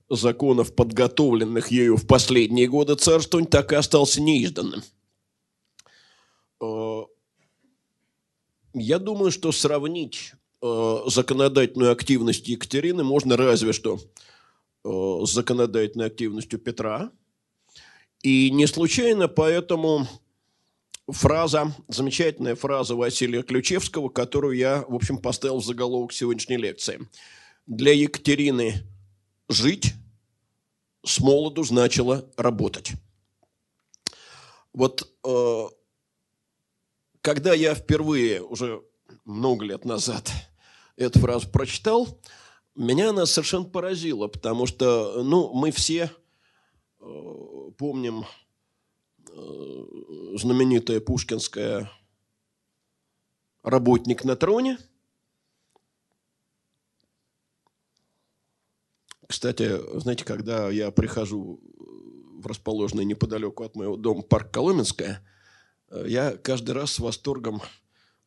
законов, 0.08 0.75
подготовленных 0.75 1.70
ею 1.70 1.96
в 1.96 2.06
последние 2.06 2.66
годы 2.66 2.94
царствования, 2.94 3.48
так 3.48 3.72
и 3.72 3.76
остался 3.76 4.20
неизданным. 4.22 4.82
Я 8.78 8.98
думаю, 8.98 9.30
что 9.30 9.52
сравнить 9.52 10.32
э, 10.60 10.98
законодательную 11.06 11.92
активность 11.92 12.46
Екатерины 12.46 13.04
можно 13.04 13.36
разве 13.36 13.72
что 13.72 13.96
э, 13.96 13.98
с 14.86 15.32
законодательной 15.32 16.06
активностью 16.06 16.58
Петра. 16.58 17.10
И 18.22 18.50
не 18.50 18.66
случайно 18.66 19.28
поэтому 19.28 20.06
фраза, 21.08 21.74
замечательная 21.88 22.54
фраза 22.54 22.94
Василия 22.94 23.42
Ключевского, 23.42 24.08
которую 24.08 24.56
я, 24.56 24.84
в 24.88 24.94
общем, 24.94 25.18
поставил 25.18 25.58
в 25.58 25.64
заголовок 25.64 26.12
сегодняшней 26.12 26.56
лекции. 26.56 27.08
Для 27.66 27.92
Екатерины 27.92 28.74
жить 29.48 29.94
с 31.04 31.20
молоду 31.20 31.62
значило 31.62 32.28
работать. 32.36 32.92
Вот 34.72 35.08
э, 35.24 35.66
когда 37.20 37.54
я 37.54 37.74
впервые, 37.74 38.42
уже 38.42 38.82
много 39.24 39.64
лет 39.64 39.84
назад, 39.84 40.30
эту 40.96 41.18
фразу 41.20 41.48
прочитал, 41.48 42.20
меня 42.76 43.11
она 43.11 43.26
совершенно 43.26 43.64
поразила, 43.64 44.28
потому 44.28 44.66
что 44.66 45.23
ну, 45.23 45.52
мы 45.52 45.71
все 45.71 46.11
э, 47.00 47.71
помним 47.76 48.25
э, 49.28 49.85
знаменитое 50.35 51.00
пушкинское 51.00 51.90
«Работник 53.62 54.25
на 54.25 54.37
троне». 54.37 54.78
Кстати, 59.26 59.99
знаете, 59.99 60.25
когда 60.25 60.71
я 60.71 60.92
прихожу 60.92 61.61
в 62.38 62.47
расположенный 62.47 63.04
неподалеку 63.04 63.64
от 63.64 63.75
моего 63.75 63.97
дома 63.97 64.23
парк 64.23 64.52
Коломенская– 64.52 65.26
Э, 65.88 66.04
я 66.06 66.37
каждый 66.37 66.73
раз 66.73 66.92
с 66.92 66.99
восторгом 66.99 67.62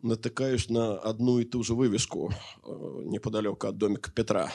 натыкаюсь 0.02 0.70
на 0.70 0.98
одну 1.00 1.40
и 1.40 1.46
ту 1.46 1.64
же 1.64 1.74
вывеску 1.74 2.32
э, 2.64 2.70
неподалеку 3.06 3.68
от 3.68 3.78
домика 3.78 4.12
Петра. 4.12 4.52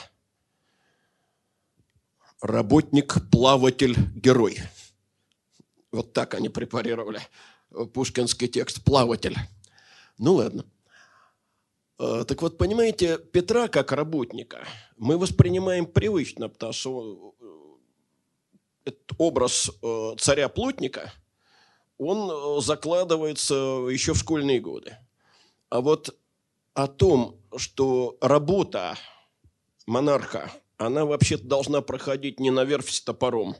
Работник, 2.41 3.29
плаватель, 3.31 3.95
герой. 4.15 4.59
Вот 5.91 6.13
так 6.13 6.33
они 6.33 6.49
препарировали 6.49 7.21
пушкинский 7.93 8.47
текст 8.47 8.83
«плаватель». 8.83 9.37
Ну 10.17 10.35
ладно. 10.35 10.65
Э, 11.99 12.25
так 12.27 12.41
вот, 12.41 12.57
понимаете, 12.57 13.17
Петра 13.17 13.67
как 13.67 13.91
работника 13.91 14.67
мы 14.97 15.17
воспринимаем 15.17 15.85
привычно, 15.85 16.49
потому 16.49 16.73
что 16.73 17.35
этот 18.83 19.11
образ 19.17 19.71
царя-плотника– 20.17 21.13
он 21.97 22.29
э, 22.29 22.61
закладывается 22.61 23.53
еще 23.89 24.13
в 24.13 24.17
школьные 24.17 24.59
годы. 24.59 24.97
А 25.75 25.81
вот 25.81 26.17
о 26.73 26.87
том, 26.87 27.37
что 27.57 28.17
работа 28.21 28.97
монарха, 29.85 30.49
она 30.77 31.03
вообще-то 31.03 31.43
должна 31.43 31.81
проходить 31.81 32.39
не 32.39 32.49
на 32.49 32.63
верфи 32.63 32.93
с 32.93 33.01
топором, 33.01 33.57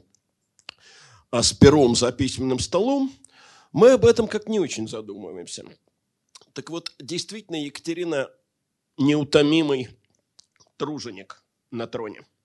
а 1.30 1.42
с 1.42 1.52
пером 1.52 1.94
за 1.94 2.12
письменным 2.12 2.58
столом, 2.58 3.12
мы 3.70 3.90
об 3.90 4.06
этом 4.06 4.28
как 4.28 4.48
не 4.48 4.58
очень 4.58 4.88
задумываемся. 4.88 5.66
Так 6.54 6.70
вот, 6.70 6.90
действительно, 6.98 7.62
Екатерина 7.62 8.30
неутомимый 8.96 9.90
труженик 10.78 11.44
на 11.70 11.86
троне– 11.86 12.22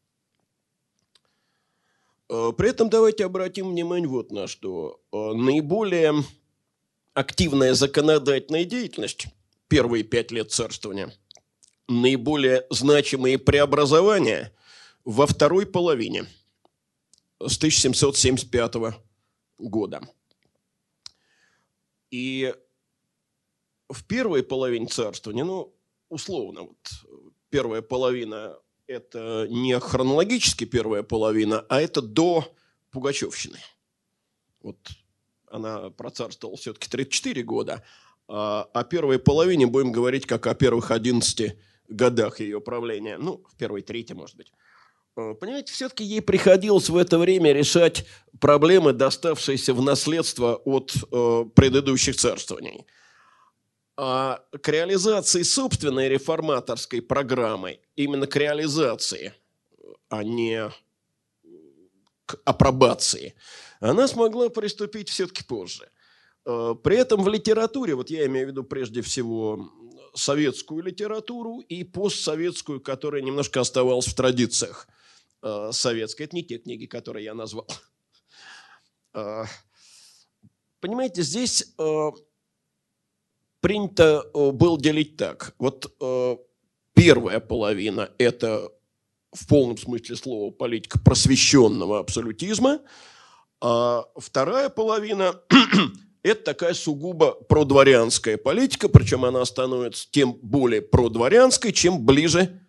Э, 2.31 2.53
при 2.57 2.69
этом 2.69 2.89
давайте 2.89 3.25
обратим 3.25 3.71
внимание 3.71 4.07
вот 4.07 4.31
на 4.31 4.47
что. 4.47 5.01
Э, 5.11 5.33
наиболее 5.33 6.13
активная 7.13 7.73
законодательная 7.73 8.63
деятельность 8.63 9.27
первые 9.71 10.03
пять 10.03 10.31
лет 10.31 10.51
царствования, 10.51 11.13
наиболее 11.87 12.67
значимые 12.69 13.39
преобразования 13.39 14.53
во 15.05 15.25
второй 15.25 15.65
половине 15.65 16.25
с 17.39 17.55
1775 17.55 18.99
года. 19.57 20.01
И 22.09 22.53
в 23.87 24.03
первой 24.03 24.43
половине 24.43 24.87
царствования, 24.87 25.45
ну, 25.45 25.73
условно, 26.09 26.63
вот 26.63 26.91
первая 27.49 27.81
половина 27.81 28.57
это 28.87 29.47
не 29.49 29.79
хронологически 29.79 30.65
первая 30.65 31.01
половина, 31.01 31.65
а 31.69 31.79
это 31.79 32.01
до 32.01 32.53
Пугачевщины. 32.89 33.59
Вот 34.59 34.77
она 35.47 35.91
процарствовала 35.91 36.57
все-таки 36.57 36.89
34 36.89 37.41
года, 37.43 37.85
о 38.33 38.83
первой 38.83 39.19
половине 39.19 39.67
будем 39.67 39.91
говорить 39.91 40.25
как 40.25 40.47
о 40.47 40.55
первых 40.55 40.91
11 40.91 41.57
годах 41.89 42.39
ее 42.39 42.61
правления. 42.61 43.17
Ну, 43.17 43.43
в 43.51 43.57
первой 43.57 43.81
трети, 43.81 44.13
может 44.13 44.37
быть. 44.37 44.53
А, 45.15 45.33
понимаете, 45.33 45.73
все-таки 45.73 46.03
ей 46.03 46.21
приходилось 46.21 46.89
в 46.89 46.95
это 46.95 47.19
время 47.19 47.51
решать 47.51 48.05
проблемы, 48.39 48.93
доставшиеся 48.93 49.73
в 49.73 49.81
наследство 49.81 50.55
от 50.55 50.93
э, 51.11 51.45
предыдущих 51.55 52.15
царствований– 52.15 52.85
а 54.03 54.43
к 54.63 54.67
реализации 54.69 55.43
собственной 55.43 56.09
реформаторской 56.09 57.03
программы, 57.03 57.81
именно 57.95 58.25
к 58.25 58.35
реализации, 58.35 59.33
а 60.09 60.23
не 60.23 60.71
к 62.25 62.39
апробации, 62.43 63.35
она 63.79 64.07
смогла 64.07 64.49
приступить 64.49 65.09
все-таки 65.09 65.43
позже. 65.43 65.89
Э, 66.45 66.75
при 66.81 66.97
этом 66.97 67.23
в 67.23 67.27
литературе, 67.27 67.95
вот 67.95 68.09
я 68.09 68.25
имею 68.25 68.47
в 68.47 68.49
виду 68.51 68.63
прежде 68.63 69.01
всего 69.01 69.69
советскую 70.13 70.83
литературу 70.83 71.59
и 71.59 71.83
постсоветскую, 71.83 72.81
которая 72.81 73.21
немножко 73.21 73.61
оставалась 73.61 74.07
в 74.07 74.15
традициях 74.15 74.87
э, 75.41 75.69
советской. 75.71 76.23
Это 76.23 76.35
не 76.35 76.43
те 76.43 76.57
книги, 76.57 76.85
которые 76.85 77.25
я 77.25 77.33
назвал. 77.33 77.67
Э, 79.13 79.43
понимаете, 80.79 81.21
здесь 81.21 81.75
принято 83.59 84.23
было 84.33 84.79
делить 84.79 85.17
так. 85.17 85.53
Вот 85.59 85.95
первая 86.93 87.39
половина– 87.39 88.09
это 88.17 88.71
в 89.31 89.47
полном 89.47 89.77
смысле 89.77 90.15
слова 90.15 90.51
политика 90.51 90.97
просвещенного 90.97 91.99
абсолютизма, 91.99 92.81
а 93.59 94.05
вторая 94.17 94.69
половина– 94.69 95.39
это 96.23 96.43
такая 96.43 96.73
сугубо 96.73 97.33
продворянская 97.33 98.37
политика, 98.37 98.89
причем 98.89 99.25
она 99.25 99.43
становится 99.45 100.09
тем 100.09 100.33
более 100.33 100.81
продворянской, 100.81 101.71
чем 101.71 102.05
ближе 102.05 102.61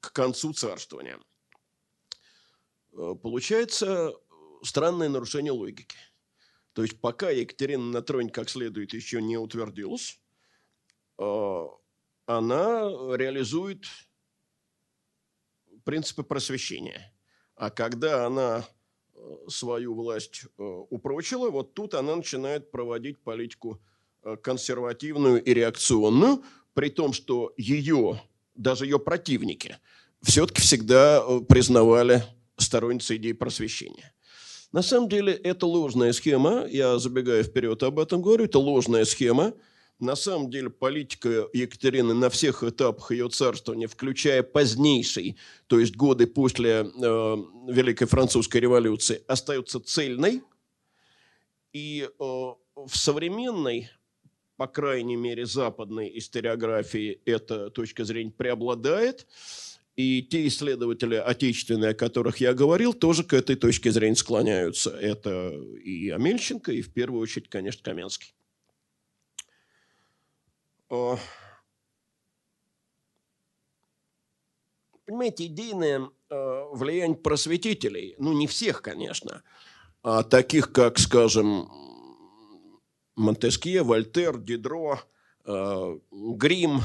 к 0.00 0.12
концу 0.12 0.52
царствования. 0.52 1.18
Э, 2.92 3.14
получается 3.22 4.14
странное 4.62 5.08
нарушение 5.08 5.52
логики– 5.52 5.96
то 6.72 6.82
есть 6.82 7.00
пока 7.00 7.30
Екатерина 7.30 7.84
на 7.84 8.02
троне 8.02 8.30
как 8.30 8.48
следует 8.48 8.94
еще 8.94 9.20
не 9.20 9.36
утвердилась, 9.36 10.20
э, 11.18 11.66
она 12.26 12.80
реализует 13.16 13.84
принципы 15.84 16.22
просвещения. 16.22 17.12
А 17.56 17.70
когда 17.70 18.26
она 18.26 18.64
свою 19.48 19.94
власть 19.94 20.42
э, 20.44 20.62
упрочила, 20.90 21.50
вот 21.50 21.74
тут 21.74 21.94
она 21.94 22.16
начинает 22.16 22.70
проводить 22.70 23.18
политику 23.18 23.80
консервативную 24.42 25.42
и 25.42 25.54
реакционную, 25.54 26.44
при 26.74 26.90
том, 26.90 27.14
что 27.14 27.54
ее, 27.56 28.20
даже 28.54 28.84
ее 28.84 28.98
противники, 28.98 29.78
все-таки 30.22 30.60
всегда 30.60 31.24
признавали 31.48 32.22
сторонницей 32.58 33.16
идеи 33.16 33.32
просвещения. 33.32 34.12
На 34.72 34.82
самом 34.82 35.08
деле 35.08 35.32
это 35.32 35.66
ложная 35.66 36.12
схема, 36.12 36.66
я 36.68 36.98
забегаю 36.98 37.42
вперед 37.42 37.82
об 37.82 37.98
этом 37.98 38.22
говорю, 38.22 38.44
это 38.44 38.58
ложная 38.58 39.04
схема. 39.04 39.54
На 40.00 40.16
самом 40.16 40.50
деле 40.50 40.70
политика 40.70 41.46
Екатерины 41.52 42.14
на 42.14 42.30
всех 42.30 42.64
этапах 42.64 43.10
ее 43.10 43.28
царствования, 43.28 43.86
включая 43.86 44.42
позднейший, 44.42 45.36
то 45.66 45.78
есть 45.78 45.94
годы 45.94 46.26
после 46.26 46.70
э, 46.70 47.36
Великой 47.68 48.06
Французской 48.06 48.58
революции, 48.58 49.22
остается 49.28 49.78
цельной. 49.78 50.42
И 51.72 52.08
в 52.18 52.96
современной, 52.96 53.90
по 54.56 54.66
крайней 54.66 55.16
мере, 55.16 55.46
западной 55.46 56.10
историографии 56.18 57.20
эта 57.24 57.70
точка 57.70 58.04
зрения 58.04 58.32
преобладает. 58.32 59.26
И 59.96 60.22
те 60.22 60.46
исследователи 60.46 61.16
отечественные, 61.16 61.90
о 61.90 61.94
которых 61.94 62.38
я 62.38 62.54
говорил, 62.54 62.94
тоже 62.94 63.22
к 63.22 63.34
этой 63.34 63.56
точке 63.56 63.92
зрения 63.92 64.16
склоняются. 64.16 64.90
Это 64.90 65.52
и 65.84 66.08
Амельченко, 66.08 66.72
и 66.72 66.80
в 66.80 66.92
первую 66.92 67.20
очередь, 67.20 67.50
конечно, 67.50 67.82
Каменский. 67.82 68.32
Понимаете, 75.06 75.46
идейное 75.46 76.10
влияние 76.28 77.16
просветителей, 77.16 78.16
ну 78.18 78.32
не 78.32 78.48
всех, 78.48 78.82
конечно, 78.82 79.44
а 80.02 80.24
таких, 80.24 80.72
как, 80.72 80.98
скажем, 80.98 81.70
Монтескье, 83.14 83.82
Вольтер, 83.84 84.38
Дидро, 84.38 85.00
Грим, 85.44 86.80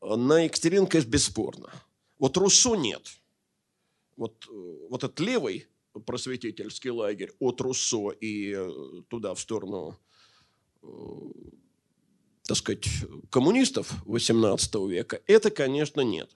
на 0.00 0.40
Екатерину, 0.44 0.86
конечно, 0.86 1.10
бесспорно. 1.10 1.72
Вот 2.18 2.36
Руссо 2.36 2.76
нет. 2.76 3.20
Вот, 4.16 4.46
вот 4.46 5.02
этот 5.02 5.18
левый 5.20 5.66
просветительский 6.06 6.90
лагерь 6.90 7.32
от 7.40 7.60
Руссо 7.60 8.10
и 8.10 8.54
туда, 9.08 9.34
в 9.34 9.40
сторону, 9.40 9.98
так 12.46 12.56
сказать, 12.56 12.86
коммунистов 13.30 13.92
XVIII 14.06 14.88
века, 14.88 15.20
это, 15.26 15.50
конечно, 15.50 16.00
нет. 16.00 16.30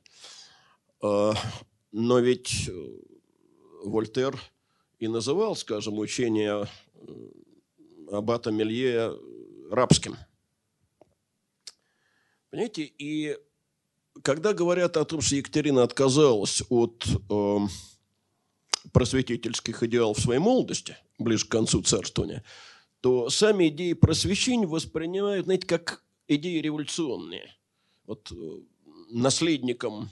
Но 1.00 2.18
ведь 2.18 2.70
Вольтер 3.84 4.38
и 4.98 5.08
называл, 5.08 5.56
скажем, 5.56 5.98
учение 5.98 6.66
аббата 8.10 8.50
Мелье 8.50 9.16
рабским. 9.70 10.16
Понимаете, 12.50 12.92
и 12.98 13.38
когда 14.22 14.52
говорят 14.52 14.96
о 14.96 15.04
том, 15.04 15.20
что 15.20 15.36
Екатерина 15.36 15.84
отказалась 15.84 16.62
от 16.68 17.06
э, 17.06 17.58
просветительских 18.92 19.82
идеалов 19.84 20.18
своей 20.18 20.40
молодости, 20.40 20.96
ближе 21.18 21.46
к 21.46 21.50
концу 21.50 21.82
царствования, 21.82 22.44
то 23.00 23.30
сами 23.30 23.68
идеи 23.68 23.94
просвещения 23.94 24.66
воспринимают, 24.66 25.46
знаете, 25.46 25.66
как 25.66 26.04
идеи 26.28 26.60
революционные. 26.60 27.54
Вот 28.04 28.30
э, 28.32 28.60
наследником 29.10 30.10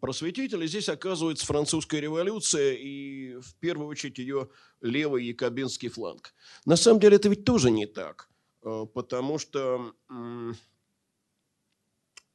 просветителя 0.00 0.66
здесь 0.66 0.88
оказывается 0.88 1.44
французская 1.44 2.00
революция 2.00 2.74
и 2.74 3.34
в 3.40 3.54
первую 3.56 3.88
очередь 3.88 4.18
ее 4.18 4.48
левый 4.80 5.24
якобинский 5.24 5.88
фланг. 5.88 6.34
На 6.64 6.76
самом 6.76 7.00
деле 7.00 7.16
это 7.16 7.28
ведь 7.28 7.44
тоже 7.44 7.70
не 7.70 7.86
так, 7.86 8.30
э, 8.62 8.86
потому 8.94 9.38
что 9.38 9.92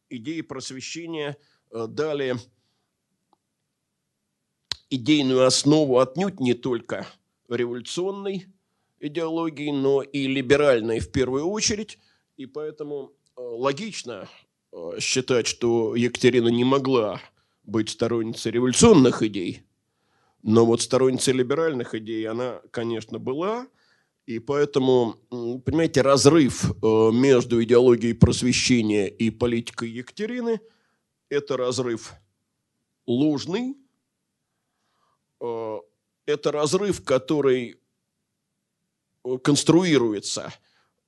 идеи 0.09 0.41
просвещения 0.41 1.37
э, 1.71 1.87
дали 1.87 2.35
идейную 4.89 5.45
основу 5.45 5.99
отнюдь 5.99 6.41
не 6.41 6.53
только 6.53 7.07
революционной 7.47 8.47
идеологии, 9.01 9.71
но 9.71 10.01
и 10.01 10.27
либеральной 10.27 10.99
в 10.99 11.11
первую 11.11 11.47
очередь. 11.47 11.99
И 12.37 12.45
поэтому 12.45 13.11
э, 13.37 13.41
логично 13.41 14.29
э, 14.71 14.99
считать, 14.99 15.47
что 15.47 15.95
Екатерина 15.95 16.47
не 16.47 16.63
могла 16.63 17.19
быть 17.63 17.89
сторонницей 17.89 18.51
революционных 18.51 19.21
идей, 19.23 19.63
но 20.43 20.65
вот 20.65 20.81
сторонницей 20.81 21.33
либеральных 21.33 21.93
идей 21.95 22.27
она, 22.27 22.61
конечно, 22.71 23.19
была– 23.19 23.67
и 24.27 24.39
поэтому, 24.39 25.15
понимаете, 25.29 26.01
разрыв 26.01 26.63
э, 26.63 27.11
между 27.11 27.61
идеологией 27.63 28.13
просвещения 28.13 29.07
и 29.07 29.29
политикой 29.29 29.89
Екатерины– 29.89 30.61
это 31.29 31.57
разрыв 31.57 32.13
ложный, 33.07 33.75
это 35.39 36.51
разрыв, 36.51 37.03
который 37.03 37.80
конструируется, 39.43 40.53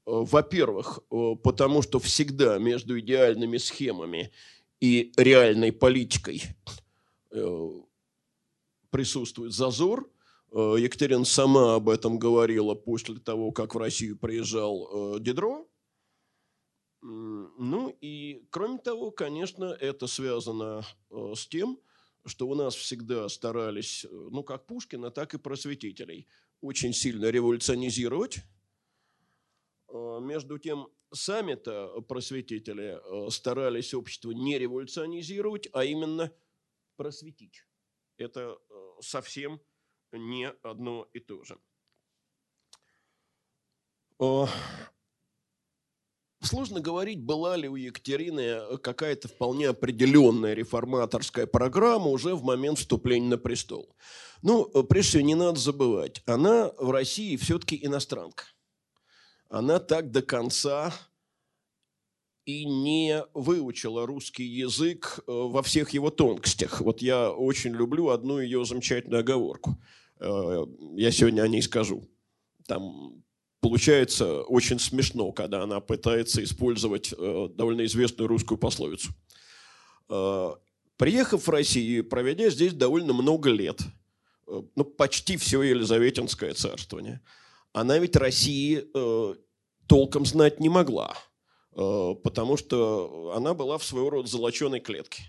во-первых, 0.05 0.99
потому 1.43 1.81
что 1.81 1.99
всегда 1.99 2.57
между 2.57 2.99
идеальными 2.99 3.57
схемами 3.57 4.31
и 4.79 5.13
реальной 5.17 5.71
политикой 5.71 6.43
присутствует 8.91 9.53
зазор– 9.53 10.09
Э, 10.53 10.75
Екатерина 10.77 11.25
сама 11.25 11.75
об 11.75 11.89
этом 11.89 12.19
говорила 12.19 12.75
после 12.75 13.15
того, 13.15 13.51
как 13.51 13.73
в 13.73 13.77
Россию 13.77 14.17
приезжал 14.17 15.15
э, 15.15 15.19
Дидро. 15.19 15.67
Ну 17.01 17.97
и, 17.99 18.45
кроме 18.49 18.77
того, 18.77 19.11
конечно, 19.11 19.65
это 19.65 20.07
связано 20.07 20.83
э, 21.09 21.33
с 21.35 21.47
тем, 21.47 21.79
что 22.25 22.47
у 22.47 22.55
нас 22.55 22.75
всегда 22.75 23.27
старались, 23.29 24.05
ну, 24.09 24.43
как 24.43 24.65
Пушкина, 24.67 25.11
так 25.11 25.33
и 25.33 25.39
просветителей, 25.39 26.27
очень 26.63 26.93
сильно 26.93 27.29
революционизировать. 27.29 28.39
Между 29.89 30.57
тем, 30.57 30.87
сами-то 31.13 32.01
просветители 32.01 32.99
старались 33.29 33.93
общество 33.93 34.31
не 34.31 34.57
революционизировать, 34.57 35.67
а 35.73 35.83
именно 35.83 36.31
просветить. 36.95 37.65
Это 38.17 38.57
совсем 39.01 39.59
не 40.13 40.49
одно 40.63 41.09
и 41.11 41.19
то 41.19 41.43
же. 41.43 41.59
Сложно 46.43 46.79
говорить, 46.81 47.21
была 47.21 47.55
ли 47.55 47.67
у 47.67 47.75
Екатерины 47.75 48.77
какая-то 48.79 49.27
вполне 49.27 49.69
определенная 49.69 50.53
реформаторская 50.53 51.47
программа 51.47 52.07
уже 52.07 52.35
в 52.35 52.43
момент 52.43 52.79
вступления 52.79 53.29
на 53.29 53.37
престол. 53.37 53.95
Ну, 54.41 54.65
прежде 54.83 55.09
всего, 55.09 55.23
не 55.23 55.35
надо 55.35 55.59
забывать, 55.59 56.21
она 56.25 56.71
в 56.77 56.91
России 56.91 57.37
все-таки 57.37 57.79
иностранка. 57.81 58.43
Она 59.49 59.79
так 59.79 60.11
до 60.11 60.21
конца 60.21 60.93
и 62.45 62.65
не 62.65 63.23
выучила 63.33 64.05
русский 64.05 64.43
язык 64.43 65.19
э, 65.19 65.31
во 65.31 65.61
всех 65.61 65.91
его 65.91 66.09
тонкостях. 66.09 66.81
Вот 66.81 67.01
я 67.01 67.31
очень 67.31 67.71
люблю 67.71 68.09
одну 68.09 68.39
ее 68.39 68.65
замечательную 68.65 69.21
оговорку– 69.21 69.81
Э, 70.23 70.65
я 70.95 71.11
сегодня 71.11 71.41
о 71.41 71.47
ней 71.47 71.61
скажу. 71.61 72.09
Там 72.65 73.23
получается 73.63 74.43
очень 74.43 74.79
смешно, 74.79 75.31
когда 75.31 75.63
она 75.63 75.79
пытается 75.79 76.43
использовать 76.43 77.13
э, 77.17 77.49
довольно 77.55 77.85
известную 77.85 78.27
русскую 78.27 78.57
пословицу. 78.57 79.09
Э, 80.09 80.51
приехав 80.97 81.47
в 81.47 81.49
Россию, 81.49 82.07
проведя 82.07 82.49
здесь 82.49 82.73
довольно 82.73 83.13
много 83.13 83.49
лет, 83.49 83.79
ну, 84.45 84.83
почти 84.83 85.37
все 85.37 85.63
Елизаветинское 85.63 86.53
царствование, 86.53 87.21
она 87.71 87.97
ведь 87.97 88.15
России 88.15 88.85
толком 89.87 90.25
знать 90.25 90.59
не 90.59 90.69
могла, 90.69 91.15
потому 91.71 92.57
что 92.57 93.33
она 93.35 93.55
была 93.55 93.79
в 93.79 93.83
своего 93.83 94.11
рода 94.11 94.27
золоченой 94.27 94.79
клетке. 94.79 95.23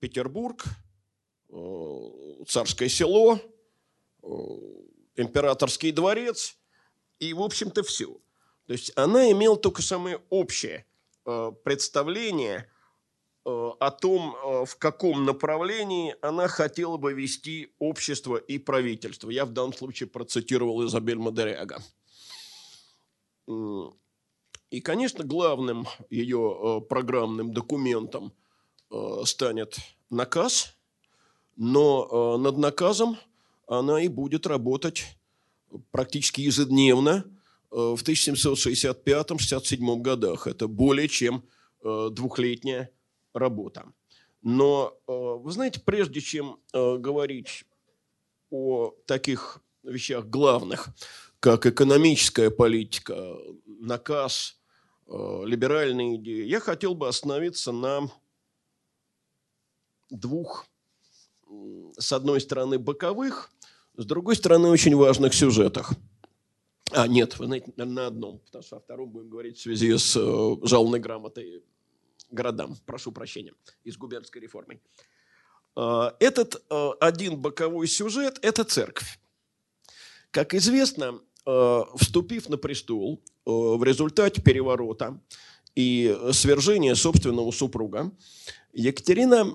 Петербург, 0.00 0.64
царское 2.46 2.88
село– 2.90 3.40
Э, 4.24 4.30
императорский 5.16 5.92
дворец, 5.92 6.56
и, 7.18 7.32
в 7.32 7.42
общем-то, 7.42 7.82
все. 7.82 8.20
То 8.66 8.72
есть 8.72 8.92
она 8.96 9.30
имела 9.30 9.56
только 9.56 9.82
самое 9.82 10.20
общее 10.30 10.86
э, 11.26 11.52
представление 11.64 12.70
э, 13.44 13.70
о 13.78 13.90
том, 13.90 14.36
в 14.66 14.76
каком 14.78 15.24
направлении 15.24 16.16
она 16.22 16.48
хотела 16.48 16.96
бы 16.96 17.12
вести 17.12 17.72
общество 17.78 18.36
и 18.36 18.58
правительство. 18.58 19.30
Я 19.30 19.44
в 19.44 19.52
данном 19.52 19.74
случае 19.74 20.08
процитировал 20.08 20.86
Изабель 20.86 21.18
Мадеряга. 21.18 21.82
И, 24.70 24.80
конечно, 24.80 25.24
главным 25.24 25.86
ее 26.08 26.84
программным 26.88 27.52
документом 27.52 28.32
станет 29.24 29.76
наказ, 30.08 30.74
но 31.56 32.38
над 32.38 32.56
наказом– 32.56 33.18
она 33.66 34.02
и 34.02 34.08
будет 34.08 34.46
работать 34.46 35.16
практически 35.90 36.40
ежедневно 36.40 37.24
э, 37.70 37.76
в 37.76 38.02
1765-67 38.02 40.00
годах. 40.00 40.46
Это 40.46 40.68
более 40.68 41.08
чем 41.08 41.44
э, 41.82 42.08
двухлетняя 42.12 42.90
работа. 43.32 43.84
Но, 44.42 44.94
э, 45.06 45.12
вы 45.12 45.50
знаете, 45.52 45.80
прежде 45.80 46.20
чем 46.20 46.58
говорить 46.72 47.64
о 48.50 48.94
таких 49.06 49.60
вещах 49.82 50.26
главных, 50.26 50.88
как 51.40 51.66
экономическая 51.66 52.50
политика, 52.50 53.36
наказ, 53.66 54.58
либеральные 55.06 56.16
идеи, 56.16 56.46
я 56.46 56.60
хотел 56.60 56.94
бы 56.94 57.08
остановиться 57.08 57.72
на 57.72 58.10
двух, 60.08 60.66
с 61.98 62.12
одной 62.12 62.40
стороны, 62.40 62.78
боковых, 62.78 63.50
с 63.96 64.04
другой 64.04 64.36
стороны, 64.36 64.68
очень 64.68 64.94
важных 64.96 65.34
сюжетах. 65.34 65.92
А, 66.90 67.06
нет, 67.08 67.38
вы 67.38 67.46
знаете, 67.46 67.72
на 67.76 68.06
одном, 68.06 68.38
потому 68.40 68.62
что 68.62 68.76
о 68.76 68.80
втором 68.80 69.10
будем 69.10 69.30
говорить 69.30 69.58
в 69.58 69.62
связи 69.62 69.96
с 69.96 70.16
э, 70.16 70.66
жалобной 70.66 71.00
грамотой 71.00 71.64
городам, 72.30 72.76
прошу 72.86 73.10
прощения, 73.10 73.54
и 73.84 73.90
с 73.90 73.96
губернской 73.96 74.40
реформой. 74.40 74.80
Э, 75.76 76.10
этот 76.20 76.62
э, 76.70 76.90
один 77.00 77.40
боковой 77.40 77.86
сюжет– 77.86 78.38
это 78.42 78.64
церковь. 78.64 79.18
Как 80.30 80.54
известно, 80.54 81.20
э, 81.46 81.82
вступив 81.96 82.48
на 82.48 82.58
престол 82.58 83.22
э, 83.24 83.50
в 83.50 83.82
результате 83.82 84.42
переворота 84.42 85.20
и 85.74 86.16
свержения 86.32 86.94
собственного 86.94 87.50
супруга, 87.50 88.12
Екатерина 88.72 89.54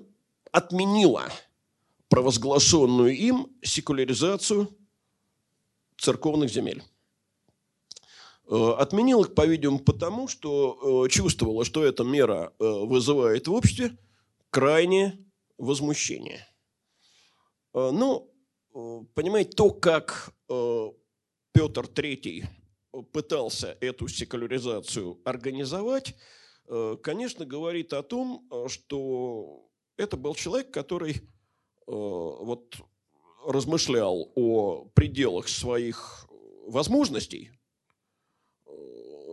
отменила 0.51 1.29
провозглашенную 2.09 3.15
им 3.15 3.55
секуляризацию 3.63 4.75
церковных 5.97 6.49
земель. 6.51 6.83
Э, 8.49 8.73
отменила 8.79 9.21
их, 9.21 9.35
по-видимому, 9.35 9.79
потому, 9.79 10.27
что 10.27 11.05
э, 11.05 11.09
чувствовала, 11.09 11.63
что 11.63 11.83
эта 11.83 12.03
мера 12.03 12.51
э, 12.59 12.63
вызывает 12.63 13.47
в 13.47 13.53
обществе 13.53 13.97
крайнее 14.49 15.23
возмущение. 15.57 16.47
Ну, 17.73 18.33
понимаете, 19.13 19.51
то, 19.51 19.69
как 19.69 20.33
Петр 20.47 21.85
III 21.85 22.47
пытался 23.11 23.77
эту 23.79 24.07
секуляризацию 24.07 25.21
организовать, 25.23 26.15
конечно, 27.03 27.45
говорит 27.45 27.93
о 27.93 28.01
том, 28.01 28.49
что 28.67 29.69
это 29.97 30.17
был 30.17 30.33
человек, 30.33 30.71
который 30.71 31.29
вот 31.89 32.75
размышлял 33.45 34.31
о 34.35 34.85
пределах 34.93 35.47
своих 35.47 36.27
возможностей, 36.67 37.51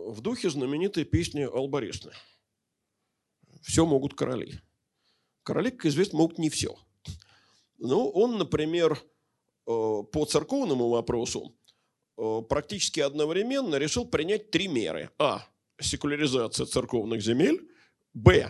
в 0.07 0.21
духе 0.21 0.49
знаменитой 0.49 1.03
песни 1.03 1.41
Албаресны. 1.41 2.11
Все 3.61 3.85
могут 3.85 4.13
короли. 4.13 4.59
Короли, 5.43 5.71
как 5.71 5.85
известно, 5.85 6.19
могут 6.19 6.39
не 6.39 6.49
все. 6.49 6.75
Ну, 7.77 8.09
он, 8.09 8.37
например, 8.37 8.93
э, 8.93 8.99
по 9.65 10.25
церковному 10.25 10.89
вопросу 10.89 11.55
э, 12.17 12.41
практически 12.49 13.01
одновременно 13.01 13.75
решил 13.75 14.05
принять 14.05 14.49
три 14.51 14.67
меры. 14.67 15.11
А. 15.19 15.45
Секуляризация 15.79 16.65
церковных 16.65 17.21
земель. 17.21 17.69
Б. 18.13 18.49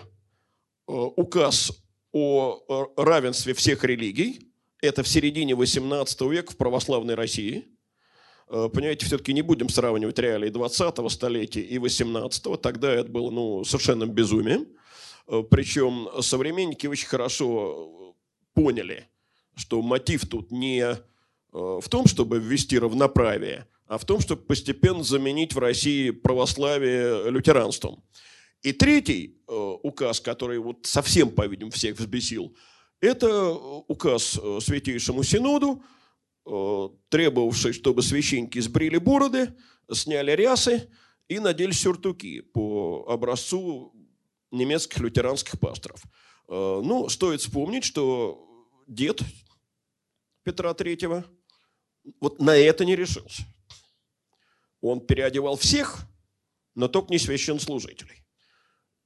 Э, 0.88 0.92
указ 0.92 1.72
о 2.12 2.94
равенстве 2.96 3.54
всех 3.54 3.84
религий. 3.84 4.52
Это 4.82 5.04
в 5.04 5.08
середине 5.08 5.54
XVIII 5.54 6.30
века 6.30 6.52
в 6.52 6.58
православной 6.58 7.16
России– 7.16 7.68
Э, 8.50 8.70
понимаете, 8.74 9.06
все-таки 9.06 9.34
не 9.34 9.42
будем 9.42 9.70
сравнивать 9.70 10.20
реалии 10.20 10.50
20-го 10.50 11.10
столетия 11.10 11.62
и 11.62 11.78
18-го. 11.78 12.58
Тогда 12.58 12.92
это 12.94 13.10
было 13.10 13.30
ну, 13.30 13.64
совершенным 13.64 14.12
безумием. 14.12 14.68
Э, 15.28 15.44
Причем 15.50 16.08
современники 16.22 16.88
очень 16.88 17.08
хорошо 17.08 18.16
поняли, 18.54 19.08
что 19.56 19.82
мотив 19.82 20.28
тут 20.28 20.52
не 20.52 20.82
э, 20.82 20.96
в 21.52 21.90
том, 21.90 22.08
чтобы 22.08 22.40
ввести 22.40 22.80
равноправие, 22.80 23.68
а 23.86 23.98
в 23.98 24.06
том, 24.06 24.20
чтобы 24.22 24.44
постепенно 24.44 25.04
заменить 25.04 25.54
в 25.54 25.60
России 25.60 26.12
православие 26.12 27.30
лютеранством. 27.30 28.04
И 28.62 28.74
третий 28.74 29.42
указ, 29.48 30.20
который 30.20 30.60
вот 30.60 30.86
совсем, 30.86 31.30
по-видимому, 31.30 31.72
всех 31.72 31.98
взбесил, 31.98 32.56
это 33.00 33.52
указ 33.52 34.40
Святейшему 34.60 35.24
Синоду– 35.24 35.84
Э, 36.50 36.90
требовавший, 37.10 37.74
чтобы 37.74 38.02
священники 38.02 38.60
сбрили 38.60 38.98
бороды, 38.98 39.54
сняли 39.92 40.32
рясы 40.32 40.90
и 41.28 41.40
надели 41.40 41.72
сюртуки 41.72 42.40
по 42.40 43.06
образцу 43.10 43.94
немецких 44.52 45.00
лютеранских 45.00 45.60
пасторов. 45.60 46.02
Э, 46.48 46.82
ну, 46.82 47.10
стоит 47.10 47.42
вспомнить, 47.42 47.84
что 47.84 48.66
дед 48.88 49.22
Петра 50.44 50.74
Третьего 50.74 51.26
вот 52.22 52.40
на 52.40 52.56
это 52.56 52.86
не 52.86 52.96
решился. 52.96 53.44
Он 54.80 55.06
переодевал 55.06 55.58
всех, 55.58 56.00
но 56.76 56.88
только 56.88 57.12
не 57.12 57.20
священнослужителей. 57.20 58.24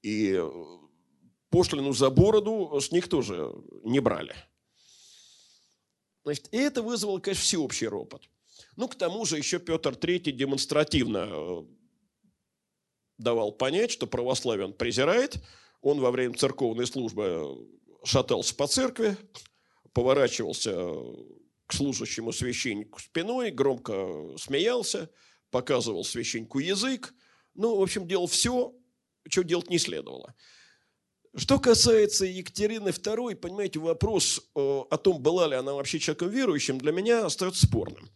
И 0.03 0.41
пошлину 1.49 1.93
за 1.93 2.09
бороду 2.09 2.79
с 2.79 2.91
них 2.91 3.07
тоже 3.07 3.53
не 3.83 3.99
брали– 3.99 4.35
Значит, 6.23 6.49
и 6.51 6.57
это 6.57 6.83
вызвало, 6.83 7.19
конечно, 7.19 7.43
всеобщий 7.43 7.87
ропот. 7.87 8.29
Ну, 8.75 8.87
к 8.87 8.95
тому 8.95 9.25
же 9.25 9.37
еще 9.37 9.59
Петр 9.59 9.91
III 9.93 10.31
демонстративно 10.31 11.27
э, 11.29 11.63
давал 13.17 13.51
понять, 13.51 13.91
что 13.91 14.07
православие 14.07 14.67
он 14.67 14.73
презирает. 14.73 15.41
Он 15.81 15.99
во 15.99 16.11
время 16.11 16.35
церковной 16.35 16.85
службы 16.85 17.23
э, 17.25 18.05
шатался 18.05 18.55
по 18.55 18.67
церкви, 18.67 19.17
поворачивался 19.93 20.71
э, 20.73 21.15
к 21.65 21.73
служащему 21.73 22.31
священнику 22.33 22.99
спиной, 22.99 23.49
громко 23.49 24.37
смеялся, 24.37 25.09
показывал 25.49 26.03
священнику 26.03 26.59
язык. 26.59 27.15
Ну, 27.55 27.77
в 27.77 27.81
общем, 27.81 28.07
делал 28.07 28.27
все, 28.27 28.75
что 29.27 29.43
делать 29.43 29.69
не 29.69 29.77
следовало. 29.77 30.35
Что 31.35 31.59
касается 31.59 32.25
Екатерины 32.25 32.89
II, 32.89 33.35
понимаете, 33.35 33.79
вопрос 33.79 34.41
э, 34.53 34.59
о 34.59 34.97
том, 34.97 35.21
была 35.21 35.47
ли 35.47 35.55
она 35.55 35.73
вообще 35.73 35.97
человеком 35.97 36.29
верующим, 36.29 36.77
для 36.77 36.91
меня 36.91 37.25
остается 37.25 37.65
спорным. 37.65 38.09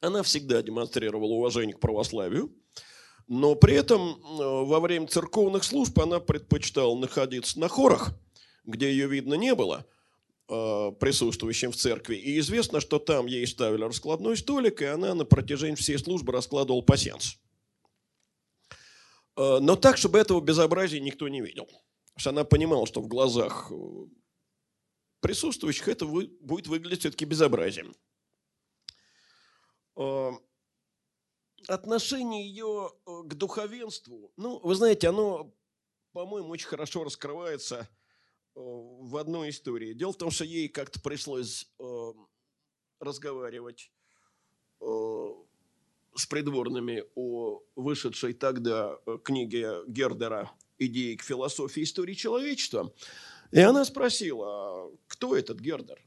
Она 0.00 0.22
всегда 0.22 0.62
демонстрировала 0.62 1.32
уважение 1.32 1.74
к 1.74 1.80
православию, 1.80 2.54
но 3.26 3.56
при 3.56 3.74
этом 3.74 4.10
э, 4.10 4.14
во 4.64 4.78
время 4.78 5.08
церковных 5.08 5.64
служб 5.64 5.98
она 5.98 6.20
предпочитала 6.20 6.96
находиться 6.96 7.58
на 7.58 7.68
хорах, 7.68 8.12
где 8.64 8.88
ее 8.88 9.08
видно 9.08 9.34
не 9.34 9.52
было, 9.52 9.84
э, 10.48 10.92
присутствующим 11.00 11.72
в 11.72 11.76
церкви. 11.76 12.14
И 12.14 12.38
известно, 12.38 12.78
что 12.78 13.00
там 13.00 13.26
ей 13.26 13.44
ставили 13.48 13.82
раскладной 13.82 14.36
столик, 14.36 14.80
и 14.80 14.84
она 14.84 15.12
на 15.14 15.24
протяжении 15.24 15.74
всей 15.74 15.98
службы 15.98 16.32
раскладывала 16.32 16.82
пасьянс. 16.82 17.36
Э, 19.36 19.58
но 19.60 19.76
так, 19.76 19.96
чтобы 19.96 20.18
этого 20.18 20.40
безобразия 20.40 21.00
никто 21.00 21.28
не 21.28 21.40
видел. 21.40 21.66
Потому 21.66 22.18
что 22.18 22.30
она 22.30 22.44
понимала, 22.44 22.86
что 22.86 23.00
в 23.00 23.08
глазах 23.08 23.70
э, 23.70 23.76
присутствующих 25.20 25.88
это 25.88 26.06
будет 26.06 26.66
выглядеть 26.66 27.00
все-таки 27.00 27.24
безобразием. 27.24 27.94
Э, 29.96 30.32
отношение 31.68 32.48
ее 32.48 32.90
к 33.04 33.34
духовенству, 33.34 34.32
ну, 34.36 34.58
вы 34.60 34.74
знаете, 34.74 35.08
оно, 35.08 35.54
по-моему, 36.12 36.48
очень 36.48 36.68
хорошо 36.68 37.04
раскрывается 37.04 37.88
в 38.54 39.16
одной 39.18 39.50
истории. 39.50 39.92
Дело 39.92 40.12
в 40.12 40.16
том, 40.16 40.30
что 40.30 40.44
ей 40.44 40.68
как-то 40.68 41.00
пришлось 41.00 41.70
разговаривать 43.00 43.92
с 46.16 46.26
придворными 46.26 47.04
о 47.14 47.62
вышедшей 47.74 48.32
тогда 48.32 48.98
э, 49.06 49.18
книге 49.22 49.82
Гердера 49.86 50.50
«Идеи 50.78 51.14
к 51.14 51.22
философии 51.22 51.82
истории 51.82 52.14
человечества». 52.14 52.92
И 53.52 53.60
она 53.60 53.84
спросила, 53.84 54.46
«А 54.48 54.90
кто 55.06 55.36
этот 55.36 55.60
Гердер? 55.60 56.00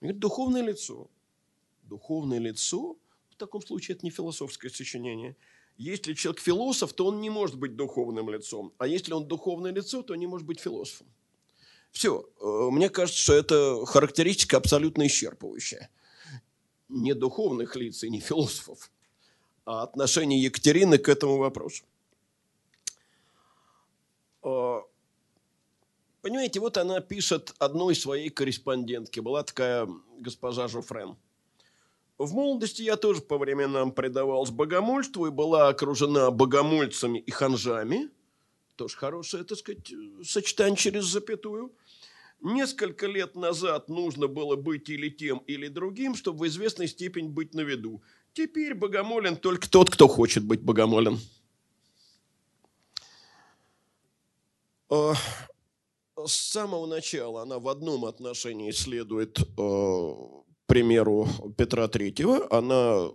Говорит, 0.00 0.18
духовное 0.18 0.62
лицо. 0.62 1.08
Духовное 1.84 2.38
лицо? 2.38 2.96
В 3.30 3.36
таком 3.36 3.62
случае 3.62 3.96
это 3.96 4.04
не 4.04 4.10
философское 4.10 4.68
сочинение. 4.68 5.36
Если 5.76 6.14
человек 6.14 6.40
философ, 6.40 6.92
то 6.92 7.06
он 7.06 7.20
не 7.20 7.30
может 7.30 7.56
быть 7.56 7.76
духовным 7.76 8.28
лицом. 8.30 8.72
А 8.78 8.86
если 8.86 9.12
он 9.12 9.26
духовное 9.26 9.72
лицо, 9.72 10.02
то 10.02 10.14
не 10.14 10.26
может 10.26 10.46
быть 10.46 10.60
философом. 10.60 11.06
Все. 11.92 12.28
Э, 12.40 12.68
мне 12.70 12.88
кажется, 12.88 13.20
что 13.20 13.34
это 13.34 13.86
характеристика 13.86 14.56
абсолютно 14.56 15.06
исчерпывающая. 15.06 15.88
Не 16.88 17.14
духовных 17.14 17.76
лиц 17.76 18.02
и 18.04 18.10
не 18.10 18.20
философов 18.20 18.90
отношение 19.64 20.42
Екатерины 20.42 20.98
к 20.98 21.08
этому 21.08 21.36
вопросу. 21.38 21.84
А, 24.42 24.82
понимаете, 26.20 26.60
вот 26.60 26.76
она 26.76 27.00
пишет 27.00 27.54
одной 27.58 27.94
своей 27.94 28.30
корреспондентке. 28.30 29.20
Была 29.20 29.42
такая 29.42 29.88
госпожа 30.18 30.68
Жуфрен. 30.68 31.16
В 32.18 32.34
молодости 32.34 32.82
я 32.82 32.96
тоже 32.96 33.20
по 33.20 33.38
временам 33.38 33.90
предавалась 33.90 34.50
богомольству 34.50 35.26
и 35.26 35.30
была 35.30 35.68
окружена 35.68 36.30
богомольцами 36.30 37.18
и 37.18 37.30
ханжами. 37.30 38.10
Тоже 38.76 38.96
хорошее, 38.96 39.44
так 39.44 39.58
сказать, 39.58 39.92
сочетание 40.24 40.76
через 40.76 41.04
запятую. 41.04 41.72
Несколько 42.40 43.06
лет 43.06 43.36
назад 43.36 43.88
нужно 43.88 44.26
было 44.26 44.56
быть 44.56 44.88
или 44.88 45.08
тем, 45.08 45.38
или 45.46 45.68
другим, 45.68 46.14
чтобы 46.14 46.40
в 46.40 46.46
известной 46.48 46.88
степени 46.88 47.28
быть 47.28 47.54
на 47.54 47.60
виду. 47.60 48.02
Теперь 48.34 48.74
богомолен 48.74 49.36
только 49.36 49.68
тот, 49.68 49.90
кто 49.90 50.08
хочет 50.08 50.44
быть 50.44 50.62
богомолен. 50.62 51.20
А, 54.88 55.14
а, 56.16 56.26
с 56.26 56.32
самого 56.32 56.86
начала 56.86 57.42
она 57.42 57.58
в 57.58 57.68
одном 57.68 58.06
отношении 58.06 58.70
следует 58.70 59.38
э, 59.38 60.12
примеру 60.66 61.28
Петра 61.58 61.88
Третьего. 61.88 62.46
Она 62.50 63.10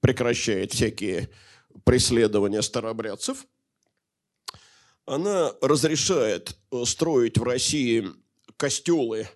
прекращает 0.00 0.72
всякие 0.72 1.30
преследования 1.82 2.62
старобрядцев. 2.62 3.46
Она 5.04 5.52
разрешает 5.60 6.56
э, 6.70 6.84
строить 6.84 7.38
в 7.38 7.42
России 7.42 8.06
костелы, 8.56 9.28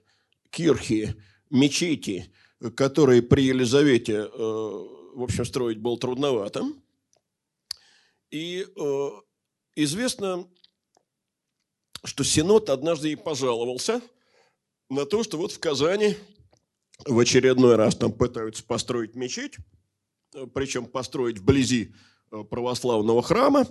кирхи, 0.50 1.16
мечети, 1.50 2.32
которые 2.76 3.22
при 3.22 3.44
Елизавете, 3.46 4.28
в 5.18 5.22
общем, 5.24 5.44
строить 5.44 5.78
было 5.78 5.98
трудновато. 5.98 6.64
И 8.30 8.64
э, 8.64 9.08
известно, 9.74 10.48
что 12.04 12.22
Синод 12.22 12.70
однажды 12.70 13.08
ей 13.08 13.16
пожаловался 13.16 14.00
на 14.88 15.06
то, 15.06 15.24
что 15.24 15.36
вот 15.36 15.50
в 15.50 15.58
Казани 15.58 16.16
в 17.04 17.18
очередной 17.18 17.74
раз 17.74 17.96
там 17.96 18.12
пытаются 18.12 18.62
построить 18.62 19.16
мечеть, 19.16 19.56
причем 20.54 20.86
построить 20.86 21.38
вблизи 21.38 21.94
православного 22.30 23.20
храма. 23.20 23.66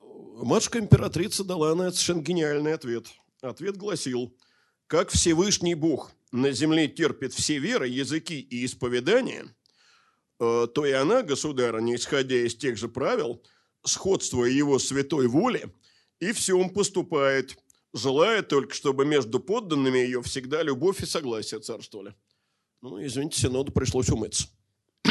Матушка 0.00 0.78
императрица 0.78 1.44
дала 1.44 1.74
на 1.74 1.82
это 1.82 1.92
совершенно 1.92 2.22
гениальный 2.22 2.72
ответ. 2.72 3.08
Ответ 3.42 3.76
гласил, 3.76 4.34
как 4.86 5.10
Всевышний 5.10 5.74
Бог 5.74 6.12
на 6.34 6.50
земле 6.50 6.88
терпит 6.88 7.32
все 7.32 7.58
веры, 7.58 7.86
языки 7.86 8.40
и 8.40 8.64
исповедания, 8.64 9.46
э, 10.40 10.66
то 10.74 10.84
и 10.84 10.90
она, 10.90 11.22
государыня, 11.22 11.94
исходя 11.94 12.34
из 12.34 12.56
тех 12.56 12.76
же 12.76 12.88
правил, 12.88 13.40
сходствуя 13.84 14.50
его 14.50 14.80
святой 14.80 15.28
воле, 15.28 15.72
и 16.18 16.32
всем 16.32 16.70
поступает, 16.70 17.56
желая 17.92 18.42
только, 18.42 18.74
чтобы 18.74 19.06
между 19.06 19.38
подданными 19.38 19.98
ее 19.98 20.22
всегда 20.22 20.64
любовь 20.64 21.00
и 21.04 21.06
согласие 21.06 21.60
царствовали. 21.60 22.16
Ну, 22.82 23.00
извините, 23.04 23.40
Синоду 23.40 23.70
пришлось 23.70 24.08
умыться. 24.10 24.48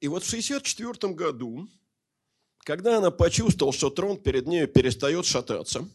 И 0.00 0.08
вот 0.08 0.22
в 0.22 0.28
1964 0.28 1.14
году, 1.14 1.66
когда 2.58 2.98
она 2.98 3.10
почувствовала, 3.10 3.72
что 3.72 3.88
трон 3.88 4.18
перед 4.18 4.46
ней 4.46 4.66
перестает 4.66 5.24
шататься, 5.24 5.88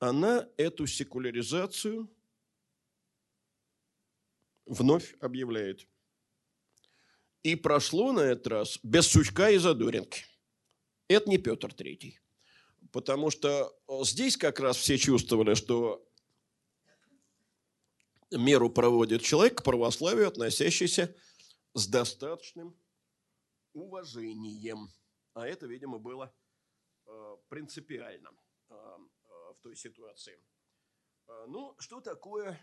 она 0.00 0.48
эту 0.56 0.86
секуляризацию 0.86 2.10
вновь 4.66 5.14
объявляет. 5.20 5.86
И 7.42 7.54
прошло 7.54 8.12
на 8.12 8.20
этот 8.20 8.46
раз 8.48 8.78
без 8.82 9.06
сучка 9.06 9.50
и 9.50 9.58
задоринки. 9.58 10.24
Это 11.08 11.28
не 11.28 11.38
Петр 11.38 11.72
Третий. 11.72 12.18
Потому 12.92 13.30
что 13.30 13.78
здесь 14.02 14.36
как 14.36 14.58
раз 14.58 14.76
все 14.76 14.98
чувствовали, 14.98 15.54
что 15.54 16.06
меру 18.30 18.70
проводит 18.70 19.22
человек 19.22 19.58
к 19.58 19.62
православию, 19.62 20.28
относящийся 20.28 21.14
с 21.74 21.86
достаточным 21.86 22.76
уважением. 23.74 24.88
А 25.34 25.46
это, 25.46 25.66
видимо, 25.66 25.98
было 25.98 26.34
э, 27.06 27.36
принципиально 27.48 28.30
э, 28.30 28.32
э, 28.32 28.49
в 29.52 29.60
той 29.60 29.76
ситуации. 29.76 30.38
Ну, 31.46 31.76
что 31.78 32.00
такое 32.00 32.58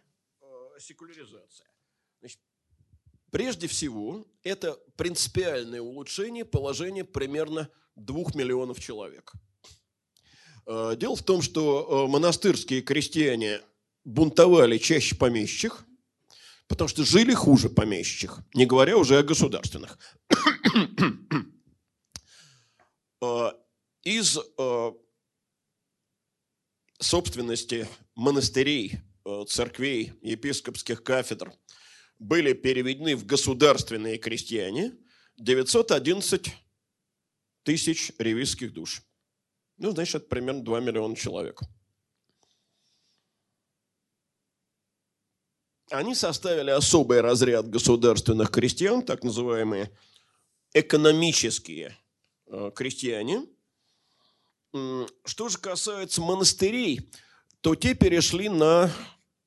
секуляризация? 0.79 1.69
Значит, 2.19 2.39
прежде 3.31 3.67
всего, 3.67 4.25
это 4.43 4.77
принципиальное 4.95 5.81
улучшение 5.81 6.45
положения 6.45 7.05
примерно 7.05 7.69
двух 7.95 8.35
миллионов 8.35 8.79
человек. 8.79 9.33
Дело 10.65 11.15
в 11.15 11.23
том, 11.23 11.41
что 11.41 12.07
монастырские 12.09 12.81
крестьяне 12.81 13.61
бунтовали 14.03 14.77
чаще 14.77 15.15
помещих, 15.15 15.85
потому 16.67 16.89
что 16.89 17.05
жили 17.05 17.33
хуже 17.33 17.69
помещичьих, 17.69 18.39
не 18.53 18.65
говоря 18.65 18.97
уже 18.97 19.17
о 19.17 19.23
государственных. 19.23 19.97
Из 24.03 24.37
собственности 26.99 27.87
монастырей, 28.15 28.99
э, 29.25 29.43
церквей, 29.47 30.13
епископских 30.21 31.03
кафедр 31.03 31.53
были 32.19 32.53
переведены 32.53 33.15
в 33.15 33.25
государственные 33.25 34.17
крестьяне 34.17 34.93
911 35.37 36.53
тысяч 37.63 38.11
ревизских 38.17 38.73
душ. 38.73 39.01
Ну, 39.77 39.91
значит, 39.91 40.15
это 40.15 40.27
примерно 40.27 40.63
2 40.63 40.79
миллиона 40.79 41.15
человек– 41.15 41.61
они 45.91 46.15
составили 46.15 46.69
особый 46.69 47.21
разряд 47.21 47.69
государственных 47.69 48.51
крестьян, 48.51 49.01
так 49.01 49.23
называемые 49.23 49.91
экономические 50.73 51.97
э, 52.47 52.71
крестьяне. 52.75 53.45
Что 55.25 55.49
же 55.49 55.57
касается 55.57 56.21
монастырей, 56.21 57.09
то 57.61 57.75
те 57.75 57.93
перешли 57.93 58.49
на 58.49 58.91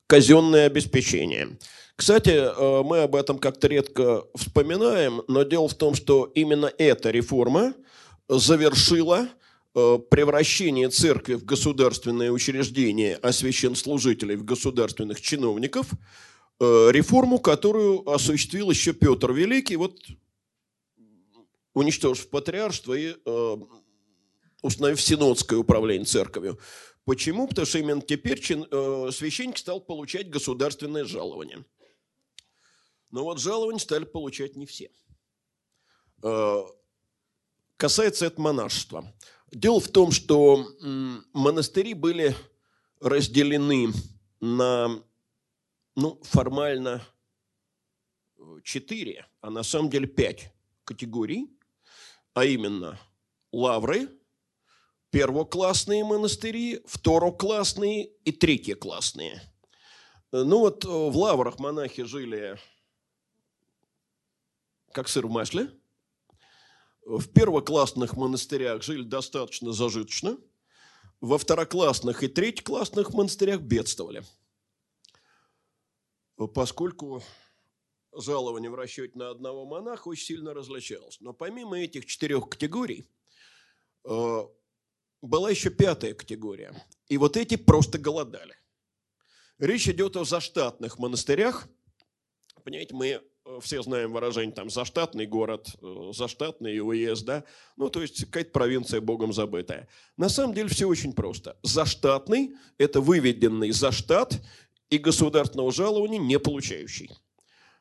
казенное 0.07 0.65
обеспечение. 0.65 1.57
Кстати, 1.95 2.29
э, 2.29 2.83
мы 2.83 3.03
об 3.03 3.15
этом 3.15 3.37
как-то 3.37 3.67
редко 3.67 4.23
вспоминаем, 4.35 5.21
но 5.27 5.43
дело 5.43 5.67
в 5.67 5.75
том, 5.75 5.93
что 5.95 6.25
именно 6.35 6.71
эта 6.77 7.11
реформа 7.11 7.73
завершила 8.27 9.29
э, 9.75 9.99
превращение 10.09 10.89
церкви 10.89 11.35
в 11.35 11.45
государственное 11.45 12.31
учреждение, 12.31 13.17
а 13.21 13.31
священслужителей 13.31 14.35
в 14.35 14.43
государственных 14.43 15.21
чиновников– 15.21 15.87
Э, 16.63 16.89
реформу, 16.91 17.39
которую 17.39 18.07
осуществил 18.07 18.69
еще 18.69 18.93
Петр 18.93 19.31
Великий, 19.31 19.77
вот 19.77 19.99
уничтожив 21.73 22.29
патриаршество 22.29 22.93
и 22.93 23.15
установив 24.61 25.01
синодское 25.01 25.59
управление 25.59 26.05
церковью. 26.05 26.59
Почему? 27.05 27.47
Потому 27.47 27.65
что 27.65 27.79
именно 27.79 28.01
теперь 28.01 28.39
чин, 28.39 28.67
э, 28.69 29.09
священник 29.11 29.57
стал 29.57 29.81
получать 29.81 30.29
государственное 30.29 31.03
жалование. 31.03 31.65
Но 33.09 33.23
вот 33.23 33.39
жалование 33.39 33.79
стали 33.79 34.05
получать 34.05 34.55
не 34.55 34.65
все. 34.65 34.91
Э, 36.23 36.63
касается 37.77 38.27
это 38.27 38.39
монашества. 38.39 39.11
Дело 39.51 39.79
в 39.79 39.89
том, 39.89 40.11
что 40.11 40.65
монастыри 41.33 41.93
были 41.93 42.35
разделены 43.01 43.91
на 44.39 45.03
ну, 45.95 46.19
формально 46.23 47.05
э, 48.37 48.41
четыре, 48.63 49.27
а 49.41 49.49
на 49.49 49.63
самом 49.63 49.89
деле 49.89 50.07
пять 50.07 50.53
категорий, 50.83 51.49
а 52.33 52.45
именно 52.45 52.99
лавры, 53.51 54.07
первоклассные 55.11 56.03
монастыри, 56.03 56.81
второклассные 56.85 58.07
и 58.25 58.31
третьеклассные. 58.31 59.41
Ну 60.31 60.59
вот 60.59 60.85
э, 60.85 60.87
в 60.87 61.15
лаврах 61.15 61.59
монахи 61.59 62.03
жили 62.03 62.57
как 64.93 65.07
сыр 65.07 65.27
в 65.27 65.29
масле. 65.29 65.69
В 67.05 67.27
первоклассных 67.27 68.15
монастырях 68.15 68.83
жили 68.83 69.03
достаточно 69.03 69.73
зажиточно. 69.73 70.37
Во 71.19 71.37
второклассных 71.37 72.23
и 72.23 72.27
третьеклассных 72.27 73.13
монастырях 73.13 73.61
бедствовали– 73.61 74.23
поскольку 76.47 77.23
жалование 78.13 78.69
в 78.69 78.75
расчете 78.75 79.17
на 79.17 79.29
одного 79.29 79.65
монаха 79.65 80.07
очень 80.07 80.25
сильно 80.25 80.53
различалось. 80.53 81.19
Но 81.21 81.33
помимо 81.33 81.79
этих 81.79 82.05
четырех 82.05 82.49
категорий, 82.49 83.07
э, 84.05 84.41
была 85.21 85.49
еще 85.49 85.69
пятая 85.69 86.13
категория. 86.13 86.73
И 87.07 87.17
вот 87.17 87.37
эти 87.37 87.55
просто 87.55 87.97
голодали. 87.97 88.55
Речь 89.59 89.87
идет 89.87 90.15
о 90.15 90.25
заштатных 90.25 90.97
монастырях. 90.97 91.67
Понимаете, 92.63 92.95
мы 92.95 93.07
э, 93.07 93.21
все 93.61 93.81
знаем 93.83 94.11
выражение 94.11 94.53
там 94.53 94.69
заштатный 94.69 95.27
город, 95.27 95.69
э, 95.81 96.11
заштатный 96.13 96.79
уезд, 96.79 97.25
да? 97.25 97.43
Ну, 97.77 97.89
то 97.89 98.01
есть 98.01 98.25
какая-то 98.25 98.51
провинция 98.51 99.01
богом 99.01 99.33
забытая. 99.33 99.87
На 100.17 100.29
самом 100.29 100.55
деле 100.55 100.69
все 100.69 100.87
очень 100.87 101.13
просто. 101.13 101.57
Заштатный– 101.61 102.55
это 102.77 103.01
выведенный 103.01 103.71
за 103.71 103.91
штат 103.91 104.41
и 104.89 104.97
государственного 104.97 105.71
жалования 105.71 106.19
не 106.19 106.39
получающий. 106.39 107.11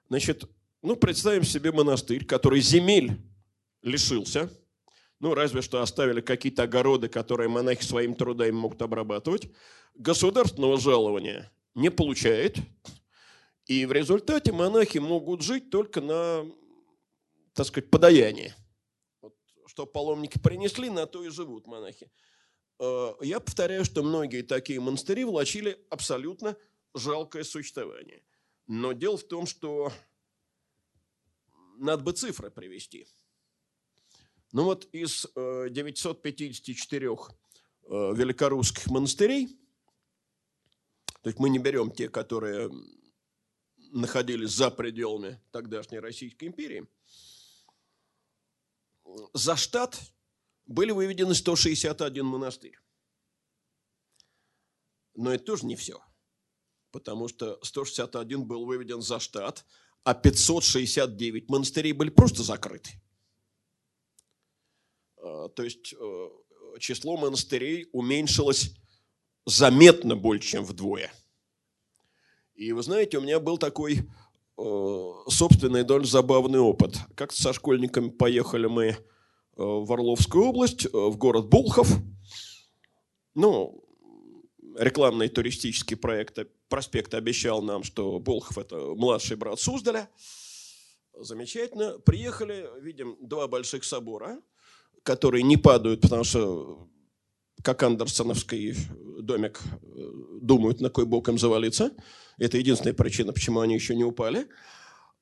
Значит, 0.08 0.44
ну, 0.82 0.96
представим 0.96 1.44
себе 1.44 1.72
монастырь, 1.72 2.24
который 2.24 2.60
земель 2.60 3.20
лишился, 3.82 4.50
ну, 5.20 5.34
разве 5.34 5.62
что 5.62 5.82
оставили 5.82 6.20
какие-то 6.20 6.64
огороды, 6.64 7.08
которые 7.08 7.48
монахи 7.48 7.84
своим 7.84 8.14
трудами 8.14 8.50
могут 8.50 8.80
обрабатывать, 8.82 9.48
государственного 9.94 10.78
жалования 10.78 11.52
не 11.74 11.90
получает, 11.90 12.56
и 13.66 13.86
в 13.86 13.92
результате 13.92 14.52
монахи 14.52 14.98
могут 14.98 15.42
жить 15.42 15.70
только 15.70 16.00
на, 16.00 16.50
так 17.52 17.66
сказать, 17.66 17.90
подаянии. 17.90 18.54
Вот, 19.20 19.36
что 19.66 19.86
паломники 19.86 20.38
принесли, 20.38 20.88
на 20.88 21.06
то 21.06 21.22
и 21.22 21.28
живут 21.28 21.66
монахи. 21.66 22.10
Э, 22.78 23.12
я 23.20 23.40
повторяю, 23.40 23.84
что 23.84 24.02
многие 24.02 24.42
такие 24.42 24.80
монастыри 24.80 25.24
влачили 25.24 25.78
абсолютно 25.90 26.56
жалкое 26.94 27.44
существование. 27.44 28.22
Но 28.66 28.92
дело 28.92 29.18
в 29.18 29.24
том, 29.24 29.46
что 29.46 29.92
надо 31.76 32.02
бы 32.02 32.12
цифры 32.12 32.50
привести. 32.50 33.06
Ну 34.52 34.64
вот 34.64 34.88
из 34.92 35.26
954 35.36 37.06
э, 37.06 37.10
э, 37.10 38.14
великорусских 38.14 38.86
монастырей, 38.86 39.56
то 41.22 41.28
есть 41.28 41.38
мы 41.38 41.50
не 41.50 41.58
берем 41.58 41.92
те, 41.92 42.08
которые 42.08 42.70
находились 43.92 44.50
за 44.50 44.70
пределами 44.70 45.40
тогдашней 45.52 46.00
Российской 46.00 46.46
империи, 46.46 46.86
за 49.34 49.56
штат 49.56 50.00
были 50.66 50.90
выведены 50.90 51.34
161 51.34 52.26
монастырь. 52.26 52.78
Но 55.14 55.32
это 55.32 55.44
тоже 55.44 55.66
не 55.66 55.76
все, 55.76 56.02
потому 56.90 57.28
что 57.28 57.58
161 57.62 58.44
был 58.44 58.64
выведен 58.64 59.02
за 59.02 59.20
штат, 59.20 59.64
а 60.02 60.14
569 60.14 61.48
монастырей 61.48 61.92
были 61.92 62.10
просто 62.10 62.42
закрыты. 62.42 63.00
А, 65.22 65.48
то 65.48 65.62
есть 65.62 65.94
э, 65.98 66.28
число 66.78 67.16
монастырей 67.16 67.88
уменьшилось 67.92 68.74
заметно 69.46 70.16
больше, 70.16 70.48
чем 70.48 70.64
вдвое. 70.64 71.12
И 72.54 72.72
вы 72.72 72.82
знаете, 72.82 73.18
у 73.18 73.22
меня 73.22 73.40
был 73.40 73.58
такой 73.58 73.98
э, 73.98 75.12
собственный 75.28 75.84
довольно 75.84 76.06
забавный 76.06 76.60
опыт. 76.60 76.96
Как-то 77.14 77.40
со 77.40 77.52
школьниками 77.52 78.10
поехали 78.10 78.66
мы 78.66 78.86
э, 78.86 78.96
в 79.56 79.92
Орловскую 79.92 80.44
область, 80.46 80.86
в 80.92 81.16
город 81.16 81.48
Булхов. 81.48 81.88
Ну, 83.34 83.84
рекламный 84.76 85.28
туристический 85.28 85.96
проект, 85.96 86.38
проспект 86.68 87.14
обещал 87.14 87.62
нам, 87.62 87.82
что 87.82 88.18
Болхов– 88.18 88.58
это 88.58 88.76
младший 88.94 89.36
брат 89.36 89.60
Суздаля. 89.60 90.08
Замечательно. 91.14 91.98
Приехали, 91.98 92.68
видим 92.80 93.16
два 93.20 93.46
больших 93.48 93.84
собора, 93.84 94.40
которые 95.02 95.42
не 95.42 95.56
падают, 95.56 96.00
потому 96.00 96.24
что 96.24 96.88
как 97.62 97.82
Андерсоновский 97.82 98.74
домик 99.20 99.60
думают, 100.40 100.80
на 100.80 100.88
кой 100.90 101.04
бок 101.04 101.28
им 101.28 101.38
завалиться. 101.38 101.92
Это 102.38 102.56
единственная 102.56 102.94
причина, 102.94 103.32
почему 103.32 103.60
они 103.60 103.74
еще 103.74 103.94
не 103.94 104.04
упали. 104.04 104.48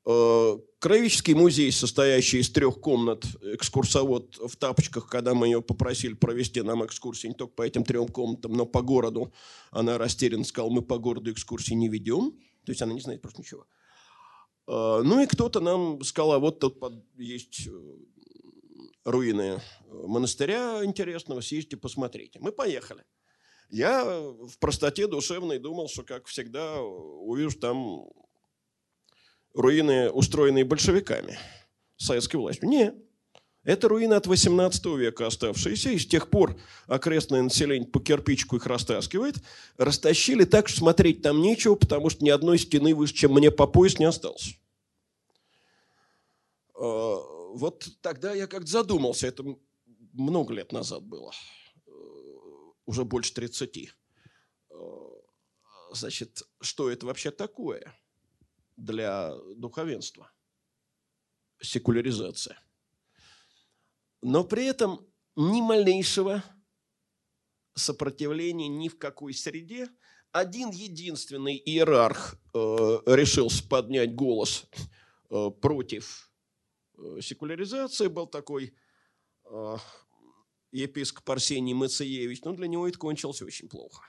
Э, 0.07 0.59
Краеведческий 0.79 1.35
музей, 1.35 1.73
состоящий 1.73 2.39
из 2.39 2.51
трех 2.51 2.81
комнат, 2.81 3.25
экскурсовод 3.43 4.37
в 4.37 4.57
тапочках, 4.57 5.09
когда 5.09 5.35
мы 5.35 5.49
ее 5.49 5.61
попросили 5.61 6.15
провести 6.15 6.63
нам 6.63 6.85
экскурсии 6.87 7.29
не 7.29 7.35
только 7.35 7.55
по 7.55 7.63
этим 7.63 7.85
трем 7.85 8.07
комнатам, 8.09 8.53
но 8.53 8.65
по 8.65 8.81
городу, 8.81 9.33
она 9.71 9.99
растерянно 9.99 10.45
сказала, 10.45 10.71
мы 10.71 10.83
по 10.83 10.99
городу 10.99 11.33
экскурсии 11.33 11.75
не 11.75 11.89
ведем. 11.89 12.33
То 12.65 12.73
есть 12.73 12.81
она 12.83 12.93
не 12.93 13.01
знает 13.01 13.21
просто 13.21 13.41
ничего. 13.41 13.67
Э, 14.69 15.03
ну 15.05 15.21
и 15.21 15.27
кто-то 15.27 15.61
нам 15.61 16.03
сказал, 16.05 16.33
а 16.33 16.39
вот 16.39 16.61
тут 16.61 16.79
есть 17.17 17.67
э, 17.67 17.71
руины 19.05 19.61
монастыря 19.91 20.85
интересного, 20.85 21.41
съездите, 21.41 21.77
посмотрите. 21.77 22.39
Мы 22.41 22.53
поехали. 22.53 23.05
Я 23.71 24.05
в 24.05 24.59
простоте 24.59 25.07
душевной 25.07 25.59
думал, 25.59 25.89
что, 25.89 26.03
как 26.03 26.27
всегда, 26.27 26.81
увижу 26.81 27.59
там 27.59 28.07
руины, 29.55 30.11
устроенные 30.11 30.65
большевиками, 30.65 31.39
советской 31.97 32.37
властью. 32.37 32.69
Нет. 32.69 32.95
Это 33.65 33.89
руины 33.89 34.15
от 34.15 34.27
18 34.27 34.87
века 34.97 35.27
оставшиеся, 35.27 35.91
и 35.91 35.99
с 35.99 36.07
тех 36.07 36.31
пор 36.31 36.59
окрестное 36.87 37.43
население 37.43 37.87
по 37.87 38.01
кирпичку 38.01 38.57
их 38.57 38.67
растаскивает. 38.67 39.35
Растащили 39.77 40.45
так, 40.45 40.69
что 40.69 40.79
смотреть 40.79 41.21
там 41.21 41.43
нечего, 41.43 41.75
потому 41.75 42.09
что 42.09 42.25
ни 42.25 42.31
одной 42.31 42.59
стены 42.59 42.95
выше, 42.95 43.13
чем 43.13 43.35
мне 43.35 43.51
по 43.51 43.67
пояс, 43.67 43.99
не 43.99 44.07
осталось. 44.07 44.55
Вот 47.59 47.89
тогда 48.01 48.35
я 48.35 48.47
как-то 48.47 48.71
задумался, 48.71 49.27
это 49.27 49.45
много 50.13 50.55
лет 50.55 50.73
назад 50.73 51.03
было, 51.03 51.33
уже 52.87 53.05
больше 53.05 53.35
30. 53.35 53.91
А, 54.71 54.77
значит, 55.93 56.43
что 56.61 56.91
это 56.91 57.07
вообще 57.07 57.31
такое? 57.31 57.95
для 58.79 59.35
духовенства. 59.57 60.31
Секуляризация. 61.61 62.59
Но 64.23 64.45
при 64.45 64.67
этом 64.67 65.07
ни 65.37 65.61
малейшего 65.61 66.43
сопротивления 67.75 68.69
ни 68.69 68.89
в 68.89 68.99
какой 68.99 69.35
среде. 69.35 69.89
Один 70.31 70.71
единственный 70.71 71.57
иерарх 71.57 72.37
э, 72.55 72.59
решился 73.07 73.67
поднять 73.67 74.15
голос 74.15 74.67
э, 75.31 75.51
против 75.61 76.28
э, 76.28 76.28
секуляризации. 77.21 78.09
Был 78.09 78.27
такой 78.27 78.75
э, 79.45 79.77
епископ 80.73 81.31
Арсений 81.31 81.75
Мациевич. 81.75 82.43
Но 82.43 82.53
для 82.53 82.69
него 82.69 82.89
это 82.89 82.99
кончилось 82.99 83.43
очень 83.43 83.69
плохо. 83.69 84.05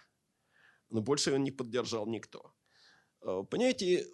Но 0.89 1.01
больше 1.01 1.29
его 1.29 1.37
не 1.37 1.51
поддержал 1.51 2.07
никто. 2.07 2.53
Э, 3.21 3.43
понимаете, 3.49 4.07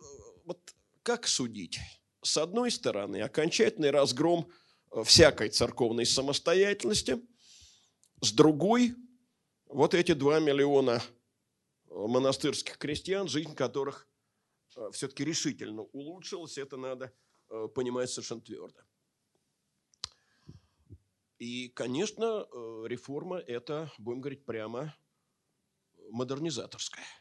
вот 0.46 0.76
как 1.04 1.28
судить? 1.28 1.80
С 2.22 2.38
одной 2.38 2.72
стороны, 2.72 3.22
окончательный 3.22 3.92
разгром 3.92 4.50
э, 4.92 5.04
всякой 5.04 5.50
церковной 5.50 6.06
самостоятельности. 6.06 7.22
С 8.22 8.32
другой, 8.32 8.96
вот 9.68 9.94
эти 9.94 10.14
два 10.14 10.40
миллиона 10.40 11.02
э, 11.02 11.94
монастырских 11.94 12.78
крестьян, 12.78 13.28
жизнь 13.28 13.54
которых 13.54 14.08
э, 14.76 14.90
все-таки 14.94 15.24
решительно 15.24 15.84
улучшилась, 15.84 16.58
это 16.58 16.78
надо 16.78 17.14
понимать 17.74 18.10
совершенно 18.10 18.42
твердо. 18.42 18.82
И, 21.38 21.70
конечно, 21.70 22.48
реформа– 22.88 23.38
это, 23.48 23.92
будем 23.98 24.22
говорить 24.22 24.46
прямо, 24.46 24.96
модернизаторская– 26.10 27.06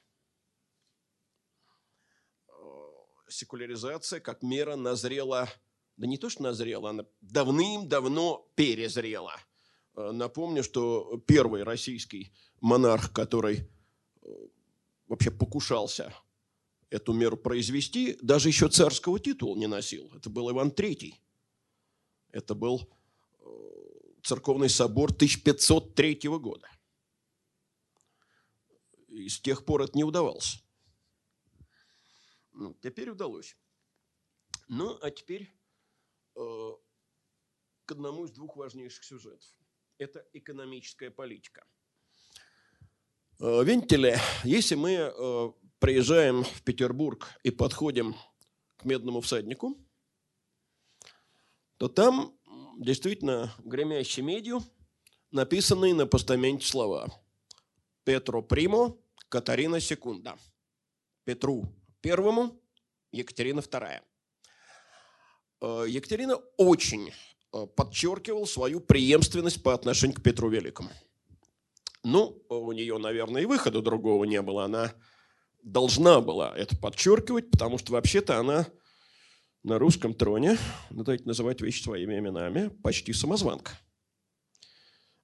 секуляризация 3.29 4.21
как 4.21 4.43
мера 4.43 4.77
назрела, 4.77 5.49
да 5.97 6.07
не 6.07 6.19
то, 6.19 6.29
что 6.29 6.43
назрела, 6.43 6.91
она 6.91 7.05
давным-давно 7.21 8.51
перезрела. 8.55 9.35
Э, 9.97 10.11
напомню, 10.13 10.63
что 10.63 11.23
первый 11.27 11.63
российский 11.63 12.33
монарх, 12.61 13.13
который 13.13 13.69
э, 14.23 14.29
вообще 15.07 15.31
покушался 15.31 16.15
эту 16.95 17.13
меру 17.13 17.37
произвести, 17.37 18.17
даже 18.23 18.49
еще 18.49 18.69
царского 18.69 19.19
титула 19.19 19.57
не 19.57 19.67
носил. 19.67 20.09
Это 20.15 20.31
был 20.31 20.49
Иван 20.53 20.69
III. 20.69 21.15
Это 22.31 22.55
был 22.55 22.89
э, 23.41 23.47
церковный 24.23 24.69
собор 24.69 25.11
1503 25.11 26.21
года. 26.39 26.69
И 29.09 29.29
с 29.29 29.41
тех 29.41 29.65
пор 29.65 29.83
это 29.83 29.99
не 29.99 30.05
удавалось. 30.05 30.63
Ну, 32.53 32.77
теперь 32.81 33.11
удалось. 33.11 33.57
Ну, 34.69 34.97
а 35.03 35.11
теперь 35.11 35.53
э, 36.37 36.73
к 37.87 37.93
одному 37.93 38.27
из 38.27 38.31
двух 38.31 38.57
важнейших 38.57 39.03
сюжетов. 39.03 39.51
Это 39.99 40.25
экономическая 40.33 41.11
политика. 41.11 41.67
Э, 43.41 43.65
видите 43.65 43.97
ли, 43.97 44.15
если 44.45 44.77
мы 44.77 44.93
э, 44.93 45.53
приезжаем 45.85 46.45
в 46.45 46.63
Петербург 46.63 47.29
и 47.43 47.51
подходим 47.51 48.17
к 48.79 48.87
Медному 48.87 49.21
всаднику, 49.21 49.77
то 51.77 51.89
там 51.89 52.33
действительно 52.79 53.53
гремящей 53.59 54.23
медью 54.23 54.63
написанные 55.31 55.93
на 55.93 56.07
постаменте 56.07 56.67
слова 56.67 57.13
«Петро 58.05 58.41
Примо, 58.41 58.97
Катарина 59.29 59.79
Секунда». 59.79 60.39
Петру 61.25 61.69
Первому 62.01 62.59
Екатерина 63.13 63.61
II. 63.61 64.01
Э, 65.61 65.85
Екатерина 65.87 66.37
очень 66.57 67.13
э, 67.53 67.67
подчеркивал 67.77 68.47
свою 68.47 68.81
преемственность 68.81 69.63
по 69.63 69.75
отношению 69.75 70.17
к 70.17 70.23
Петру 70.23 70.49
Великому. 70.49 70.89
Ну, 72.03 72.43
у 72.49 72.73
нее, 72.73 72.97
наверное, 72.97 73.43
и 73.43 73.47
выхода 73.47 73.83
другого 73.83 74.25
не 74.25 74.41
было. 74.41 74.65
Она 74.65 74.95
должна 75.65 76.21
была 76.21 76.55
это 76.57 76.77
подчеркивать, 76.77 77.51
потому 77.51 77.79
что 77.79 77.93
вообще-то 77.93 78.39
она 78.39 78.67
на 79.63 79.79
русском 79.79 80.15
троне, 80.15 80.59
давайте 80.91 81.25
называть 81.25 81.61
вещи 81.63 81.83
своими 81.83 82.19
именами, 82.19 82.69
почти 82.83 83.13
самозванка. 83.13 83.73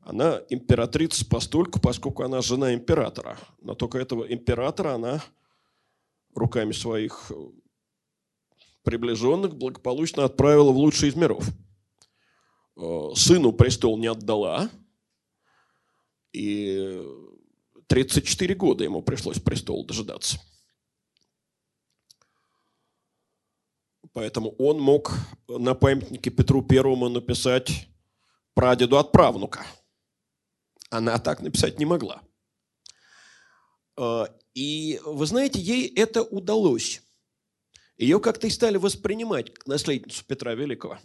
Она 0.01 0.41
императрица 0.49 1.27
постольку, 1.27 1.79
поскольку 1.79 2.23
она 2.23 2.41
жена 2.41 2.73
императора. 2.73 3.39
Но 3.61 3.75
только 3.75 3.99
этого 3.99 4.25
императора 4.25 4.95
она 4.95 5.23
руками 6.35 6.73
своих 6.73 7.31
э, 7.31 7.35
приближенных 8.83 9.55
благополучно 9.55 10.25
отправила 10.25 10.73
в 10.73 10.79
лучший 10.79 11.11
из 11.11 11.17
миров. 11.17 11.47
сыну 13.15 13.53
престол 13.53 13.99
не 13.99 14.07
отдала, 14.07 14.71
и 16.33 17.05
34 17.91 18.55
года 18.55 18.85
ему 18.85 19.03
пришлось 19.03 19.41
престол 19.41 19.85
дожидаться. 19.85 20.41
Поэтому 24.13 24.51
он 24.59 24.81
мог 24.81 25.13
на 25.49 25.75
памятнике 25.75 26.31
Петру 26.31 26.63
Первому 26.63 27.09
написать 27.09 27.89
прадеду 28.55 28.97
от 28.97 29.11
правнука. 29.11 29.67
Она 30.89 31.19
так 31.19 31.41
написать 31.41 31.81
не 31.81 31.85
могла. 31.85 32.23
И 34.55 35.01
вы 35.05 35.27
знаете, 35.27 35.59
ей 35.59 35.89
это 35.89 36.23
удалось. 36.23 37.03
Ее 37.99 38.21
как-то 38.21 38.47
и 38.47 38.51
стали 38.51 38.77
воспринимать 38.77 39.53
как 39.53 39.67
наследницу 39.67 40.25
Петра 40.25 40.55
Великого. 40.55 41.01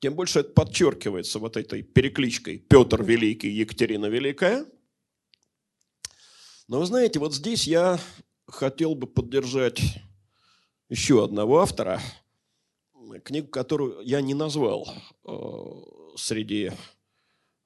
Тем 0.00 0.14
больше 0.14 0.40
это 0.40 0.50
подчеркивается 0.50 1.38
вот 1.38 1.56
этой 1.56 1.82
перекличкой 1.82 2.58
Петр 2.58 3.04
Великий, 3.04 3.50
Екатерина 3.50 4.06
Великая. 4.06 4.66
Но 6.68 6.80
вы 6.80 6.86
знаете, 6.86 7.20
вот 7.20 7.32
здесь 7.32 7.66
я 7.66 8.00
хотел 8.48 8.96
бы 8.96 9.06
поддержать 9.06 9.80
еще 10.88 11.24
одного 11.24 11.60
автора, 11.60 12.00
книгу, 13.22 13.48
которую 13.48 14.00
я 14.02 14.20
не 14.20 14.34
назвал 14.34 14.88
э, 15.24 15.32
среди 16.16 16.72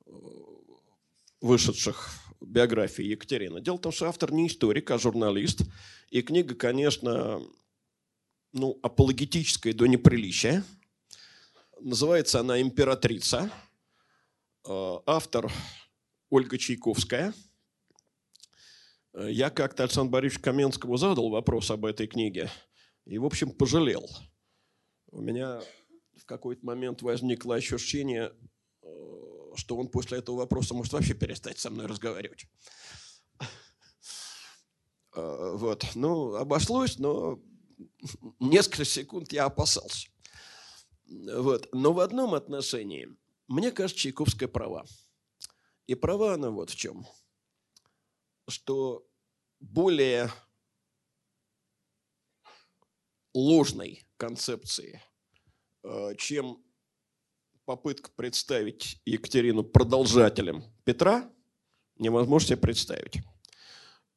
э, 0.06 0.10
вышедших 1.40 2.10
биографий 2.40 3.06
Екатерины. 3.06 3.62
Дело 3.62 3.76
в 3.76 3.80
том, 3.80 3.92
что 3.92 4.06
автор 4.06 4.32
не 4.32 4.46
историк, 4.46 4.90
а 4.90 4.98
журналист. 4.98 5.62
И 6.10 6.20
книга, 6.22 6.54
конечно, 6.54 7.42
ну, 8.52 8.78
апологетическая 8.82 9.72
до 9.72 9.86
неприличия. 9.86 10.62
Называется 11.80 12.40
она 12.40 12.60
«Императрица». 12.60 13.50
Э, 14.68 14.98
автор 15.06 15.50
Ольга 16.28 16.58
Чайковская. 16.58 17.32
Я 19.14 19.50
как-то 19.50 19.82
Александру 19.82 20.12
Борисовичу 20.12 20.42
Каменскому 20.42 20.96
задал 20.96 21.30
вопрос 21.30 21.70
об 21.70 21.84
этой 21.84 22.06
книге 22.06 22.50
и, 23.06 23.18
в 23.18 23.24
общем, 23.24 23.50
пожалел. 23.50 24.08
У 25.10 25.20
меня 25.20 25.60
в 26.16 26.24
какой-то 26.26 26.64
момент 26.64 27.02
возникло 27.02 27.56
ощущение, 27.56 28.32
что 29.56 29.76
он 29.76 29.88
после 29.88 30.18
этого 30.18 30.36
вопроса 30.36 30.74
может 30.74 30.92
вообще 30.92 31.14
перестать 31.14 31.58
со 31.58 31.70
мной 31.70 31.86
разговаривать. 31.86 32.46
А, 35.12 35.52
вот. 35.56 35.84
Ну, 35.94 36.36
обошлось, 36.36 36.98
но 36.98 37.40
несколько 38.38 38.84
секунд 38.84 39.32
я 39.32 39.46
опасался. 39.46 40.08
Вот. 41.08 41.68
Но 41.72 41.92
в 41.92 42.00
одном 42.00 42.34
отношении, 42.34 43.08
мне 43.48 43.72
кажется, 43.72 44.00
Чайковская 44.00 44.48
права. 44.48 44.84
И 45.86 45.96
права 45.96 46.34
она 46.34 46.50
вот 46.50 46.70
в 46.70 46.76
чем. 46.76 47.04
Что 48.50 49.06
более 49.60 50.30
ложной 53.32 54.04
концепции, 54.16 55.02
а, 55.82 56.14
чем 56.16 56.62
попытка 57.64 58.10
представить 58.10 59.00
Екатерину 59.04 59.62
продолжателем 59.62 60.64
Петра 60.84 61.30
невозможно 61.96 62.48
себе 62.48 62.56
представить. 62.56 63.18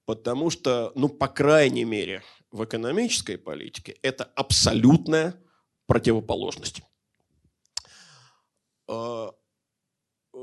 Потому 0.06 0.50
что, 0.50 0.92
ну, 0.96 1.08
по 1.08 1.28
крайней 1.28 1.86
мере, 1.86 2.24
в 2.52 2.66
экономической 2.66 3.38
политике 3.38 3.98
это 4.02 4.24
абсолютная 4.24 5.40
противоположность. 5.86 6.82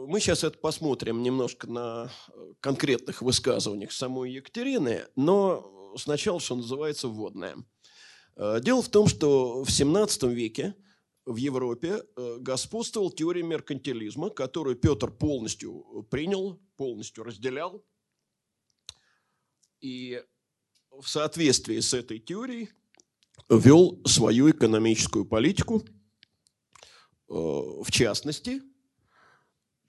Мы 0.06 0.20
сейчас 0.20 0.44
это 0.44 0.58
посмотрим 0.58 1.22
немножко 1.22 1.68
на 1.68 2.10
конкретных 2.60 3.22
высказываниях 3.22 3.92
самой 3.92 4.32
Екатерины, 4.32 5.06
но 5.16 5.94
сначала, 5.96 6.40
что 6.40 6.56
называется, 6.56 7.08
вводное. 7.08 7.56
А, 8.36 8.60
дело 8.60 8.82
в 8.82 8.88
том, 8.88 9.06
что 9.08 9.62
в 9.62 9.68
XVII 9.68 10.32
веке 10.32 10.74
в 11.26 11.36
Европе 11.36 12.02
э, 12.16 12.36
господствовал 12.40 13.10
теория 13.10 13.42
меркантилизма, 13.42 14.30
которую 14.30 14.76
Петр 14.76 15.10
полностью 15.10 15.84
э, 15.92 16.02
принял, 16.10 16.60
полностью 16.76 17.24
разделял. 17.24 17.84
И 19.80 20.22
в 20.90 21.06
соответствии 21.06 21.78
с 21.78 21.94
этой 21.94 22.18
теорией 22.18 22.70
вел 23.48 24.00
свою 24.06 24.50
экономическую 24.50 25.26
политику, 25.26 25.82
э, 25.84 25.92
в 27.28 27.90
частности, 27.90 28.62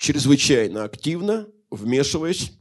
чрезвычайно 0.02 0.84
активно 0.84 1.47
вмешиваясь 1.70 2.54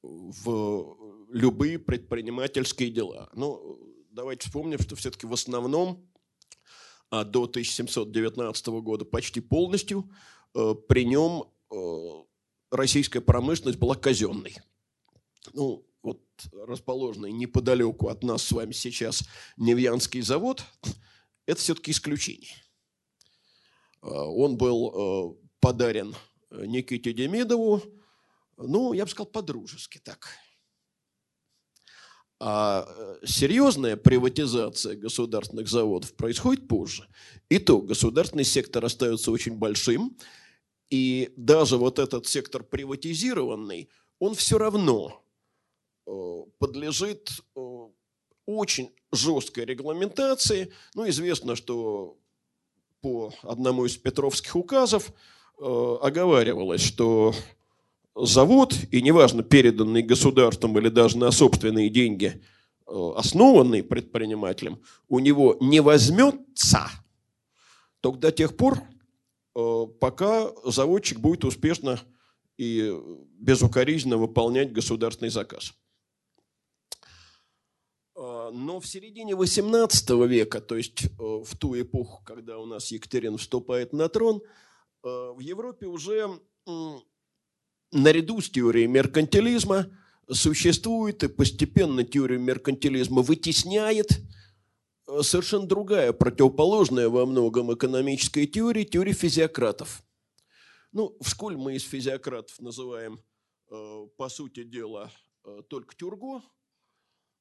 в 0.00 0.96
любые 1.28 1.80
предпринимательские 1.80 2.90
дела. 2.90 3.28
Ну, 3.34 3.80
давайте 4.12 4.46
вспомним, 4.46 4.78
что 4.78 4.94
все-таки 4.94 5.26
в 5.26 5.32
основном 5.32 6.08
а 7.10 7.24
до 7.24 7.44
1719 7.44 8.66
года 8.66 9.06
почти 9.06 9.40
полностью, 9.40 10.08
э, 10.54 10.74
при 10.88 11.04
нем 11.04 11.50
э, 11.70 11.76
российская 12.70 13.20
промышленность 13.20 13.78
была 13.78 13.96
казенной. 13.96 14.56
Ну, 15.54 15.84
вот 16.02 16.22
расположенный 16.52 17.32
неподалеку 17.32 18.08
от 18.08 18.22
нас 18.22 18.42
с 18.42 18.52
вами 18.52 18.72
сейчас 18.72 19.24
Невьянский 19.56 20.20
завод, 20.20 20.62
это 21.46 21.60
все-таки 21.60 21.90
исключение. 21.90 22.54
Э, 24.02 24.10
он 24.10 24.58
был 24.58 25.47
подарен 25.60 26.14
Никите 26.50 27.12
Демидову, 27.12 27.82
ну, 28.56 28.92
я 28.92 29.04
бы 29.04 29.10
сказал, 29.10 29.26
по-дружески 29.26 29.98
так– 29.98 30.28
а 32.40 32.86
э, 32.86 33.26
серьезная 33.26 33.96
приватизация 33.96 34.94
государственных 34.96 35.68
заводов 35.68 36.14
происходит 36.14 36.68
позже. 36.68 37.08
И 37.48 37.58
то 37.58 37.80
государственный 37.80 38.44
сектор 38.44 38.84
остается 38.84 39.32
очень 39.32 39.56
большим, 39.56 40.16
и 40.88 41.32
даже 41.36 41.76
вот 41.76 41.98
этот 41.98 42.26
сектор 42.26 42.62
приватизированный, 42.62 43.88
он 44.20 44.34
все 44.34 44.56
равно 44.56 45.24
э, 46.06 46.10
подлежит 46.58 47.30
э, 47.56 47.88
очень 48.46 48.94
жесткой 49.10 49.64
регламентации. 49.64 50.72
Ну, 50.94 51.08
известно, 51.08 51.56
что 51.56 52.18
по 53.00 53.32
одному 53.42 53.84
из 53.84 53.96
петровских 53.96 54.54
указов 54.54 55.12
оговаривалось, 55.60 56.82
что 56.82 57.34
завод, 58.26 58.74
и 58.90 59.02
неважно, 59.02 59.42
переданный 59.42 60.02
государством 60.02 60.78
или 60.78 60.88
даже 60.88 61.18
на 61.18 61.30
собственные 61.30 61.90
деньги, 61.90 62.42
э, 62.86 63.12
основанный 63.16 63.82
предпринимателем, 63.82 64.80
у 65.08 65.18
него 65.18 65.56
не 65.60 65.80
возьмется 65.80 66.88
только 68.00 68.18
до 68.18 68.32
тех 68.32 68.56
пор, 68.56 68.82
э, 69.54 69.86
пока 70.00 70.50
заводчик 70.64 71.18
будет 71.20 71.44
успешно 71.44 72.00
и 72.56 72.92
безукоризненно 73.38 74.16
выполнять 74.16 74.72
государственный 74.72 75.30
заказ. 75.30 75.74
Э, 78.16 78.50
но 78.52 78.80
в 78.80 78.86
середине 78.86 79.34
XVIII 79.34 80.26
века, 80.26 80.60
то 80.60 80.76
есть 80.76 81.08
в 81.18 81.56
ту 81.56 81.80
эпоху, 81.80 82.22
когда 82.24 82.58
у 82.58 82.66
нас 82.66 82.90
Екатерина 82.90 83.36
вступает 83.38 83.92
на 83.92 84.08
трон, 84.08 84.42
в 85.34 85.40
Европе 85.40 85.86
уже 85.86 86.40
наряду 87.92 88.40
с 88.40 88.50
теорией 88.50 88.86
меркантилизма 88.86 89.86
существует 90.30 91.22
и 91.24 91.28
постепенно 91.28 92.04
теорию 92.04 92.40
меркантилизма 92.40 93.22
вытесняет 93.22 94.20
э, 95.06 95.22
совершенно 95.22 95.66
другая, 95.66 96.12
противоположная 96.12 97.08
во 97.08 97.24
многом 97.26 97.72
экономической 97.72 98.46
теории, 98.46 98.84
теория 98.84 99.12
физиократов. 99.12 100.02
Ну, 100.92 101.16
в 101.20 101.42
мы 101.56 101.76
из 101.76 101.82
физиократов 101.82 102.60
называем, 102.60 103.20
э, 103.70 104.06
по 104.16 104.28
сути 104.28 104.64
дела, 104.64 105.10
э, 105.44 105.62
только 105.68 105.96
Тюрго, 105.96 106.42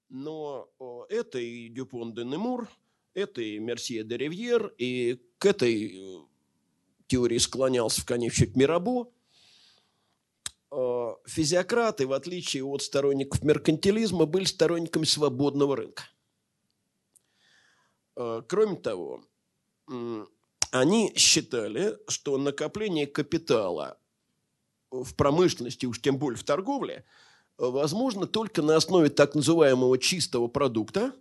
но 0.10 0.70
это 1.10 1.38
и 1.38 1.68
Дюпон 1.68 2.14
де 2.14 2.24
Немур, 2.24 2.70
это 3.14 3.42
и 3.42 3.60
Мерсье 3.60 4.06
де 4.06 4.16
Ривьер, 4.16 4.74
и 4.78 5.22
к 5.38 5.46
этой 5.46 6.26
теории 7.08 7.38
склонялся 7.38 8.02
в 8.02 8.06
конечном 8.06 8.52
Мирабо– 8.56 9.10
Э, 10.70 11.16
физиократы, 11.26 12.06
в 12.08 12.14
отличие 12.14 12.64
от 12.64 12.82
сторонников 12.82 13.42
меркантилизма, 13.42 14.26
были 14.26 14.44
сторонниками 14.44 15.06
свободного 15.06 15.78
рынка. 15.78 16.04
Э, 18.16 18.42
кроме 18.48 18.76
того, 18.76 19.24
они 20.72 21.14
считали, 21.16 21.98
что 22.10 22.38
накопление 22.38 23.08
капитала 23.08 23.98
в 24.92 25.16
промышленности, 25.16 25.86
уж 25.86 26.02
тем 26.02 26.18
более 26.18 26.38
в 26.38 26.44
торговле, 26.44 27.06
возможно 27.58 28.28
только 28.28 28.62
на 28.62 28.76
основе 28.76 29.10
так 29.10 29.34
называемого 29.34 29.98
чистого 29.98 30.50
продукта, 30.50 31.14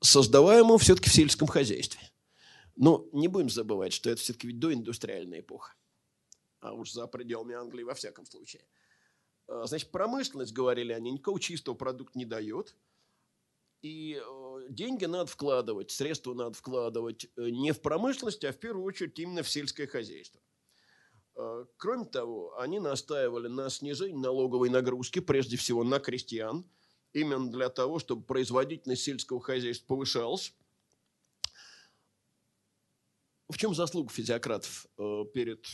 создаваемого 0.00 0.78
все-таки 0.78 1.10
в 1.10 1.12
сельском 1.12 1.48
хозяйстве. 1.48 2.00
Но 2.76 3.08
не 3.12 3.28
будем 3.28 3.48
забывать, 3.48 3.92
что 3.92 4.10
это 4.10 4.20
все-таки 4.20 4.48
ведь 4.48 4.58
доиндустриальная 4.58 5.40
эпоха. 5.40 5.74
А 6.60 6.72
уж 6.72 6.92
за 6.92 7.06
пределами 7.06 7.54
Англии 7.54 7.82
во 7.82 7.94
всяком 7.94 8.26
случае. 8.26 8.62
А, 9.46 9.66
значит, 9.66 9.90
промышленность, 9.90 10.52
говорили 10.52 10.92
они, 10.92 11.12
никакого 11.12 11.38
чистого 11.38 11.74
продукта 11.74 12.18
не 12.18 12.24
дает. 12.24 12.74
И 13.82 14.18
э, 14.18 14.66
деньги 14.70 15.04
надо 15.04 15.26
вкладывать, 15.26 15.90
средства 15.90 16.32
надо 16.32 16.56
вкладывать 16.56 17.26
э, 17.36 17.50
не 17.50 17.72
в 17.72 17.82
промышленность, 17.82 18.42
а 18.44 18.52
в 18.52 18.56
первую 18.56 18.84
очередь 18.86 19.18
именно 19.18 19.42
в 19.42 19.50
сельское 19.50 19.86
хозяйство. 19.86 20.40
А, 21.36 21.66
кроме 21.76 22.06
того, 22.06 22.58
они 22.58 22.80
настаивали 22.80 23.48
на 23.48 23.68
снижении 23.68 24.16
налоговой 24.16 24.70
нагрузки, 24.70 25.18
прежде 25.18 25.58
всего 25.58 25.84
на 25.84 26.00
крестьян, 26.00 26.64
именно 27.12 27.50
для 27.50 27.68
того, 27.68 27.98
чтобы 27.98 28.24
производительность 28.24 29.02
сельского 29.02 29.40
хозяйства 29.40 29.88
повышалась. 29.88 30.54
В 33.48 33.58
чем 33.58 33.74
заслуга 33.74 34.12
физиократов 34.12 34.86
э, 34.96 35.24
перед 35.34 35.66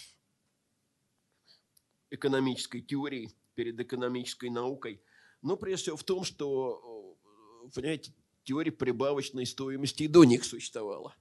экономической 2.11 2.81
теорией, 2.81 3.31
перед 3.55 3.79
экономической 3.79 4.51
наукой? 4.51 5.03
Ну, 5.43 5.57
прежде 5.57 5.85
всего 5.85 5.97
в 5.97 6.05
том, 6.05 6.25
что, 6.25 7.17
э, 7.65 7.71
понимаете, 7.75 8.13
теория 8.43 8.73
прибавочной 8.73 9.47
стоимости 9.47 10.05
и 10.05 10.09
до 10.09 10.25
них 10.25 10.45
существовала. 10.45 11.15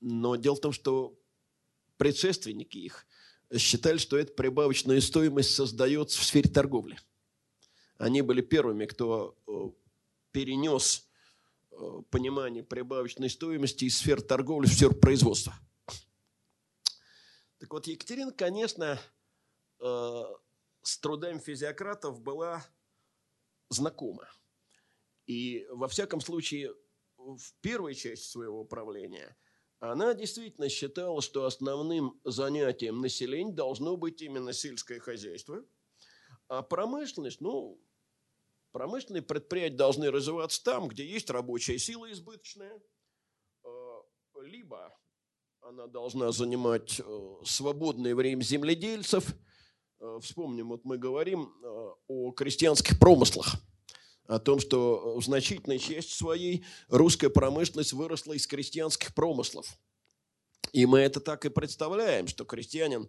Но 0.00 0.36
дело 0.36 0.56
в 0.56 0.60
том, 0.60 0.72
что 0.72 1.18
предшественники 1.96 2.78
их 2.78 3.06
считали, 3.56 3.98
что 3.98 4.18
эта 4.18 4.32
прибавочная 4.32 5.00
стоимость 5.00 5.54
создается 5.54 6.20
в 6.20 6.24
сфере 6.24 6.50
торговли. 6.50 6.98
Они 7.96 8.20
были 8.22 8.42
первыми, 8.42 8.86
кто 8.86 9.38
э, 9.46 9.52
перенес 10.32 11.08
понимание 12.10 12.62
прибавочной 12.62 13.30
стоимости 13.30 13.84
из 13.84 13.98
сфер 13.98 14.20
торговли 14.20 14.66
в 14.66 14.72
сферу 14.72 14.94
производства. 14.94 15.54
Так 17.58 17.72
вот, 17.72 17.86
Екатерина, 17.86 18.32
конечно, 18.32 19.00
э, 19.80 20.22
с 20.82 20.98
трудами 20.98 21.38
физиократов 21.38 22.20
была 22.20 22.64
знакома. 23.70 24.28
И 25.26 25.66
во 25.70 25.88
всяком 25.88 26.20
случае, 26.20 26.74
в 27.16 27.54
первой 27.60 27.94
части 27.94 28.26
своего 28.26 28.60
управления 28.60 29.36
она 29.80 30.14
действительно 30.14 30.68
считала, 30.68 31.20
что 31.20 31.46
основным 31.46 32.20
занятием 32.24 33.00
населения 33.00 33.52
должно 33.52 33.96
быть 33.96 34.22
именно 34.22 34.52
сельское 34.52 35.00
хозяйство, 35.00 35.64
а 36.48 36.62
промышленность, 36.62 37.40
ну, 37.40 37.80
Промышленные 38.74 39.22
предприятия 39.22 39.76
должны 39.76 40.10
развиваться 40.10 40.60
там, 40.64 40.88
где 40.88 41.06
есть 41.06 41.30
рабочая 41.30 41.78
сила 41.78 42.10
избыточная, 42.10 42.82
э, 43.62 43.68
либо 44.42 44.92
она 45.60 45.86
должна 45.86 46.32
занимать 46.32 46.98
э, 46.98 47.36
свободное 47.44 48.16
время 48.16 48.42
земледельцев. 48.42 49.32
Э, 50.00 50.18
вспомним, 50.20 50.70
вот 50.70 50.84
мы 50.84 50.98
говорим 50.98 51.54
о 52.08 52.32
крестьянских 52.32 52.98
промыслах, 52.98 53.54
о 54.26 54.40
том, 54.40 54.58
что 54.58 55.18
в 55.20 55.22
значительной 55.22 55.78
части 55.78 56.12
своей 56.12 56.64
русская 56.88 57.30
промышленность 57.30 57.92
выросла 57.92 58.32
из 58.32 58.44
крестьянских 58.44 59.14
промыслов. 59.14 59.68
И 60.72 60.84
мы 60.86 60.98
это 60.98 61.20
так 61.20 61.44
и 61.44 61.48
представляем, 61.48 62.26
что 62.26 62.44
крестьянин 62.44 63.08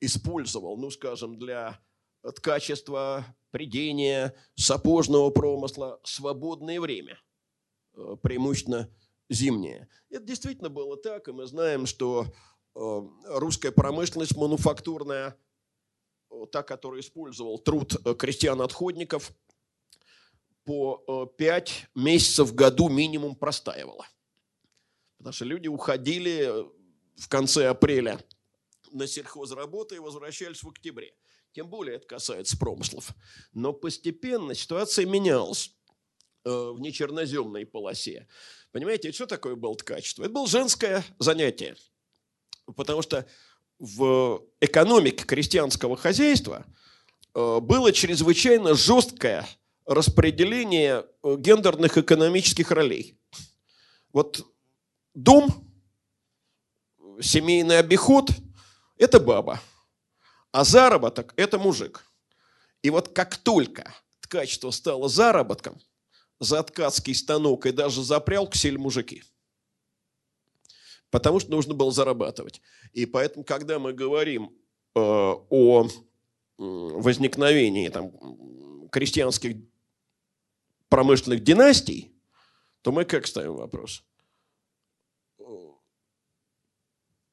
использовал, 0.00 0.76
ну, 0.76 0.90
скажем, 0.90 1.38
для 1.38 1.80
ткачества, 2.32 3.24
придения, 3.50 4.34
сапожного 4.54 5.30
промысла, 5.30 6.00
свободное 6.04 6.80
время, 6.80 7.18
э, 7.94 8.16
преимущественно 8.22 8.90
зимнее. 9.28 9.88
Это 10.10 10.24
действительно 10.24 10.68
было 10.68 10.96
так, 10.96 11.28
и 11.28 11.32
мы 11.32 11.46
знаем, 11.46 11.86
что 11.86 12.26
э, 12.74 13.00
русская 13.28 13.72
промышленность 13.72 14.36
мануфактурная, 14.36 15.36
э, 16.30 16.44
та, 16.52 16.62
которая 16.62 17.00
использовал 17.00 17.58
труд 17.58 17.96
крестьян-отходников, 18.18 19.32
по 20.64 21.26
пять 21.38 21.86
месяцев 21.94 22.48
в 22.48 22.54
году 22.56 22.88
минимум 22.88 23.36
простаивала. 23.36 24.04
Потому 25.16 25.32
что 25.32 25.44
люди 25.44 25.68
уходили 25.68 26.66
в 27.16 27.28
конце 27.28 27.68
апреля 27.68 28.18
на 28.90 29.06
сельхозработы 29.06 29.94
и 29.94 30.00
возвращались 30.00 30.64
в 30.64 30.68
октябре. 30.68 31.14
Тем 31.56 31.68
более 31.68 31.96
это 31.96 32.06
касается 32.06 32.58
промыслов. 32.58 33.14
Но 33.54 33.72
постепенно 33.72 34.54
ситуация 34.54 35.06
менялась 35.06 35.70
э, 36.44 36.50
в 36.50 36.78
нечерноземной 36.80 37.64
полосе. 37.64 38.28
Понимаете, 38.72 39.10
что 39.10 39.24
такое 39.26 39.56
было 39.56 39.74
ткачество? 39.74 40.24
Это 40.24 40.34
было 40.34 40.46
женское 40.46 41.02
занятие. 41.18 41.74
Потому 42.76 43.00
что 43.00 43.26
в 43.78 44.44
экономике 44.60 45.24
крестьянского 45.24 45.96
хозяйства 45.96 46.66
э, 47.34 47.60
было 47.60 47.90
чрезвычайно 47.90 48.74
жесткое 48.74 49.48
распределение 49.86 51.06
э, 51.22 51.36
гендерных 51.38 51.96
экономических 51.96 52.70
ролей. 52.70 53.18
Вот 54.12 54.44
дом, 55.14 55.48
семейный 57.22 57.78
обиход– 57.78 58.28
это 58.98 59.18
баба– 59.18 59.58
а 60.56 60.64
заработок– 60.64 61.34
это 61.36 61.58
мужик. 61.58 62.10
И 62.80 62.88
вот 62.88 63.10
как 63.10 63.36
только 63.36 63.94
ткачество 64.20 64.70
стало 64.70 65.06
заработком, 65.06 65.78
за 66.40 66.62
ткацкий 66.62 67.14
станок 67.14 67.66
и 67.66 67.72
даже 67.72 68.02
за 68.02 68.20
прялку 68.20 68.56
сели 68.56 68.78
мужики. 68.78 69.22
Потому 71.10 71.40
что 71.40 71.50
нужно 71.50 71.74
было 71.74 71.92
зарабатывать. 71.92 72.62
И 72.94 73.04
поэтому, 73.04 73.44
когда 73.44 73.78
мы 73.78 73.92
говорим 73.92 74.50
э, 74.94 74.98
о 74.98 75.88
возникновении 76.56 77.90
там, 77.90 78.88
крестьянских 78.88 79.58
промышленных 80.88 81.44
династий, 81.44 82.14
то 82.80 82.92
мы 82.92 83.04
как 83.04 83.26
ставим 83.26 83.56
вопрос? 83.56 84.02
Э, 85.38 85.44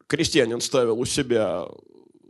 крестьянин 0.07 0.59
ставил 0.59 0.99
у 0.99 1.05
себя 1.05 1.69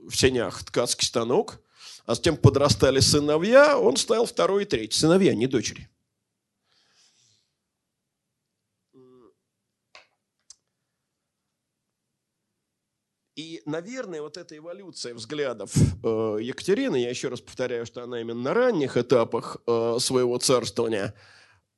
в 0.07 0.15
сенях 0.15 0.63
ткацкий 0.63 1.07
станок, 1.07 1.59
а 2.05 2.15
затем 2.15 2.37
подрастали 2.37 2.99
сыновья, 2.99 3.77
он 3.77 3.97
ставил 3.97 4.25
второй 4.25 4.63
и 4.63 4.65
третий. 4.65 4.97
Сыновья, 4.97 5.33
не 5.33 5.47
дочери. 5.47 5.89
И, 13.35 13.63
наверное, 13.65 14.21
вот 14.21 14.37
эта 14.37 14.55
эволюция 14.55 15.15
взглядов 15.15 15.73
э, 15.75 16.37
Екатерины, 16.39 16.97
я 16.97 17.09
еще 17.09 17.29
раз 17.29 17.41
повторяю, 17.41 17.85
что 17.87 18.03
она 18.03 18.21
именно 18.21 18.39
на 18.39 18.53
ранних 18.53 18.95
этапах 18.95 19.57
э, 19.65 19.97
своего 19.99 20.37
царствования 20.37 21.15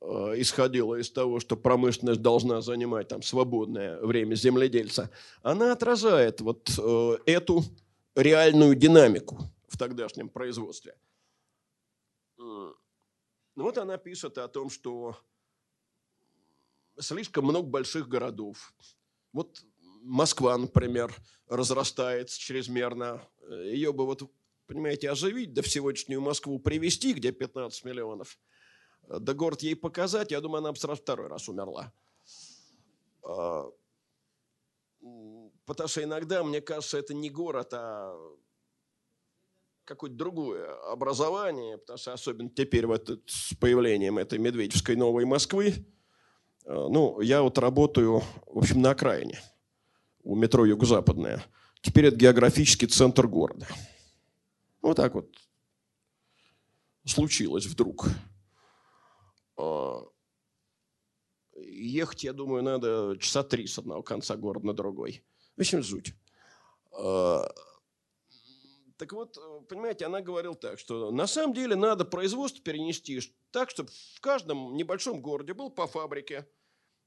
э, 0.02 0.06
исходила 0.36 0.96
из 0.96 1.10
того, 1.10 1.40
что 1.40 1.56
промышленность 1.56 2.20
должна 2.20 2.60
занимать 2.60 3.08
там 3.08 3.22
свободное 3.22 3.98
время 4.00 4.34
земледельца, 4.34 5.10
она 5.42 5.72
отражает 5.72 6.42
вот 6.42 6.68
эту 7.24 7.64
реальную 8.16 8.74
динамику 8.74 9.38
в 9.68 9.78
тогдашнем 9.78 10.28
производстве. 10.28 10.96
Ну 12.38 12.74
вот 13.54 13.78
она 13.78 13.96
пишет 13.98 14.38
о 14.38 14.48
том, 14.48 14.68
что 14.70 15.16
слишком 16.98 17.44
много 17.44 17.68
больших 17.68 18.08
городов. 18.08 18.74
Вот 19.32 19.62
Москва, 20.02 20.56
например, 20.56 21.14
разрастается 21.46 22.38
чрезмерно. 22.38 23.26
Ее 23.48 23.92
бы 23.92 24.06
вот, 24.06 24.22
понимаете, 24.66 25.10
оживить, 25.10 25.52
да 25.52 25.62
в 25.62 25.68
сегодняшнюю 25.68 26.20
Москву 26.20 26.58
привести, 26.58 27.12
где 27.12 27.32
15 27.32 27.84
миллионов, 27.84 28.38
да 29.08 29.34
город 29.34 29.62
ей 29.62 29.76
показать, 29.76 30.32
я 30.32 30.40
думаю, 30.40 30.58
она 30.58 30.72
бы 30.72 30.78
сразу 30.78 31.00
второй 31.00 31.28
раз 31.28 31.48
умерла. 31.48 31.92
Потому 35.66 35.88
что 35.88 36.02
иногда, 36.02 36.44
мне 36.44 36.60
кажется, 36.60 36.96
это 36.96 37.12
не 37.12 37.28
город, 37.28 37.74
а 37.74 38.16
какое-то 39.84 40.16
другое 40.16 40.72
образование, 40.90 41.78
потому 41.78 41.98
что 41.98 42.12
особенно 42.12 42.50
теперь 42.50 42.86
вот 42.86 43.08
с 43.26 43.54
появлением 43.54 44.18
этой 44.18 44.38
Медведевской 44.38 44.96
новой 44.96 45.24
Москвы, 45.24 45.68
э, 45.68 45.72
ну, 46.66 47.20
я 47.20 47.42
вот 47.42 47.58
работаю, 47.58 48.22
в 48.46 48.58
общем, 48.58 48.80
на 48.80 48.90
окраине, 48.90 49.40
у 50.22 50.34
метро 50.34 50.64
Юго-Западная. 50.64 51.44
Теперь 51.82 52.06
это 52.06 52.16
географический 52.16 52.88
центр 52.88 53.26
города. 53.26 53.66
Вот 54.82 54.96
так 54.96 55.14
вот 55.14 55.28
случилось 57.04 57.66
вдруг. 57.66 58.08
А, 59.56 60.02
ехать, 61.56 62.24
я 62.24 62.32
думаю, 62.32 62.62
надо 62.62 63.16
часа 63.20 63.42
три 63.42 63.66
с 63.66 63.78
одного 63.78 64.02
конца 64.02 64.36
города 64.36 64.66
на 64.66 64.74
другой. 64.74 65.24
В 65.56 65.60
общем, 65.60 65.82
жуть. 65.82 66.14
А, 66.92 67.48
так 68.96 69.12
вот, 69.12 69.38
понимаете, 69.68 70.06
она 70.06 70.20
говорила 70.20 70.54
так, 70.54 70.78
что 70.78 71.10
на 71.10 71.26
самом 71.26 71.54
деле 71.54 71.76
надо 71.76 72.04
производство 72.04 72.62
перенести 72.62 73.20
так, 73.50 73.70
чтобы 73.70 73.90
в 74.14 74.20
каждом 74.20 74.76
небольшом 74.76 75.20
городе 75.20 75.54
был 75.54 75.70
по 75.70 75.86
фабрике, 75.86 76.48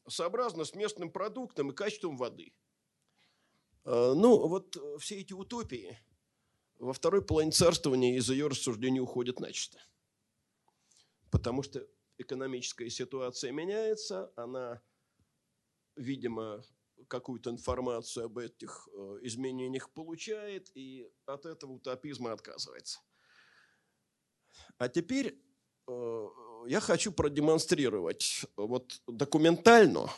сообразно 0.07 0.65
с 0.65 0.73
местным 0.73 1.11
продуктом 1.11 1.71
и 1.71 1.75
качеством 1.75 2.17
воды. 2.17 2.53
Э, 3.85 4.13
ну, 4.15 4.47
вот 4.47 4.77
все 4.99 5.19
эти 5.19 5.33
утопии 5.33 5.99
во 6.77 6.93
второй 6.93 7.21
половине 7.23 7.51
царствования 7.51 8.15
из 8.17 8.29
ее 8.29 8.47
рассуждений 8.47 8.99
уходят 8.99 9.39
начисто. 9.39 9.79
Потому 11.29 11.61
что 11.61 11.87
экономическая 12.17 12.89
ситуация 12.89 13.51
меняется, 13.51 14.31
она, 14.35 14.81
видимо, 15.95 16.63
какую-то 17.07 17.49
информацию 17.49 18.25
об 18.25 18.37
этих 18.37 18.87
э, 18.93 19.19
изменениях 19.21 19.89
получает 19.91 20.69
и 20.75 21.07
от 21.25 21.45
этого 21.45 21.73
утопизма 21.73 22.31
отказывается. 22.33 22.99
А 24.77 24.89
теперь 24.89 25.37
э, 25.87 26.27
я 26.67 26.79
хочу 26.79 27.11
продемонстрировать 27.11 28.45
вот 28.55 29.01
документально 29.07 30.09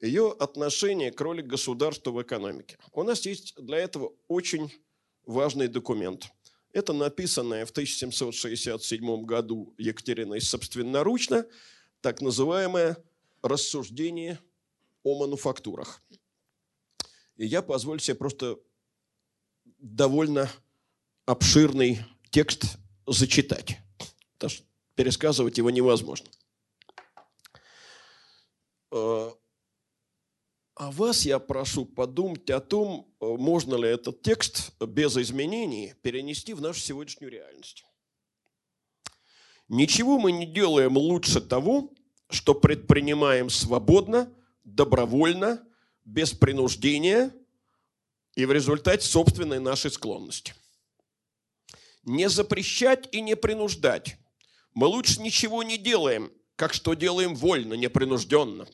ее 0.00 0.32
отношение 0.38 1.10
к 1.10 1.20
роли 1.20 1.42
государства 1.42 2.10
в 2.10 2.22
экономике. 2.22 2.78
У 2.92 3.02
нас 3.02 3.24
есть 3.26 3.54
для 3.56 3.78
этого 3.78 4.12
очень 4.28 4.72
важный 5.24 5.68
документ. 5.68 6.30
Это 6.72 6.92
написанное 6.92 7.64
в 7.64 7.70
1767 7.70 9.24
году 9.24 9.74
Екатериной 9.78 10.40
собственноручно 10.40 11.46
так 12.02 12.20
называемое 12.20 12.96
рассуждение 13.42 14.38
о 15.06 15.16
мануфактурах. 15.16 16.02
И 17.36 17.46
я 17.46 17.62
позволю 17.62 18.00
себе 18.00 18.16
просто 18.16 18.58
довольно 19.78 20.50
обширный 21.26 22.00
текст 22.30 22.76
зачитать, 23.06 23.78
потому 24.32 24.50
что 24.50 24.64
пересказывать 24.96 25.58
его 25.58 25.70
невозможно. 25.70 26.28
Э, 28.90 29.30
а 30.74 30.90
вас 30.90 31.24
я 31.24 31.38
прошу 31.38 31.84
подумать 31.84 32.50
о 32.50 32.58
том, 32.58 33.14
э, 33.20 33.26
можно 33.26 33.76
ли 33.76 33.88
этот 33.88 34.22
текст 34.22 34.72
без 34.80 35.16
изменений 35.16 35.94
перенести 36.02 36.52
в 36.52 36.60
нашу 36.60 36.80
сегодняшнюю 36.80 37.30
реальность. 37.30 37.84
Ничего 39.68 40.18
мы 40.18 40.32
не 40.32 40.46
делаем 40.46 40.96
лучше 40.96 41.40
того, 41.40 41.92
что 42.28 42.54
предпринимаем 42.54 43.50
свободно– 43.50 44.32
добровольно, 44.66 45.64
без 46.04 46.32
принуждения 46.32 47.32
и 48.34 48.44
в 48.44 48.52
результате 48.52 49.06
собственной 49.06 49.60
нашей 49.60 49.90
склонности. 49.90 50.54
Не 52.02 52.28
запрещать 52.28 53.08
и 53.12 53.20
не 53.20 53.34
принуждать. 53.34 54.18
Мы 54.74 54.88
лучше 54.88 55.20
ничего 55.22 55.62
не 55.62 55.78
делаем, 55.78 56.30
как 56.56 56.74
что 56.74 56.94
делаем 56.94 57.34
вольно, 57.34 57.74
непринужденно. 57.74 58.68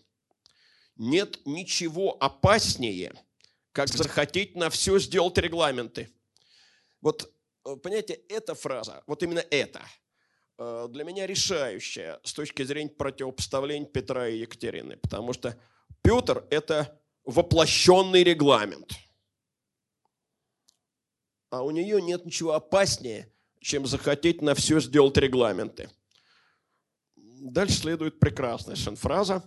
Нет 0.97 1.41
ничего 1.45 2.17
опаснее, 2.21 3.15
как 3.73 3.89
захотеть 3.89 4.57
на 4.57 4.69
все 4.71 4.99
сделать 4.99 5.39
регламенты. 5.39 6.11
Вот, 7.01 7.33
э, 7.65 7.77
понимаете, 7.77 8.15
эта 8.29 8.55
фраза, 8.55 9.03
вот 9.07 9.23
именно 9.23 9.45
это, 9.51 9.83
э, 10.59 10.89
для 10.91 11.05
меня 11.05 11.27
решающая 11.27 12.21
с 12.25 12.33
точки 12.33 12.63
зрения 12.63 12.91
противопоставления 12.91 13.87
Петра 13.87 14.29
и 14.29 14.39
Екатерины. 14.39 14.97
Потому 14.99 15.33
что 15.33 15.59
Петр– 16.03 16.45
это 16.51 17.01
воплощенный 17.25 18.25
регламент. 18.25 18.93
А 21.51 21.63
у 21.63 21.71
нее 21.71 22.01
нет 22.01 22.25
ничего 22.25 22.55
опаснее, 22.55 23.31
чем 23.61 23.87
захотеть 23.87 24.41
на 24.43 24.55
все 24.55 24.81
сделать 24.81 25.17
регламенты. 25.19 25.91
Дальше 27.17 27.75
следует 27.75 28.19
прекрасная 28.19 28.77
фраза. 28.77 29.43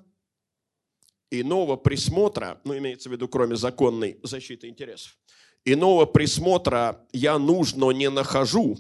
Иного 1.31 1.75
присмотра, 1.75 2.61
ну, 2.63 2.77
имеется 2.77 3.09
в 3.09 3.11
виду, 3.11 3.27
кроме 3.27 3.55
законной 3.55 4.19
защиты 4.21 4.67
интересов, 4.67 5.17
иного 5.65 6.05
присмотра 6.05 7.05
я 7.11 7.39
нужно 7.39 7.89
не 7.91 8.09
нахожу, 8.09 8.77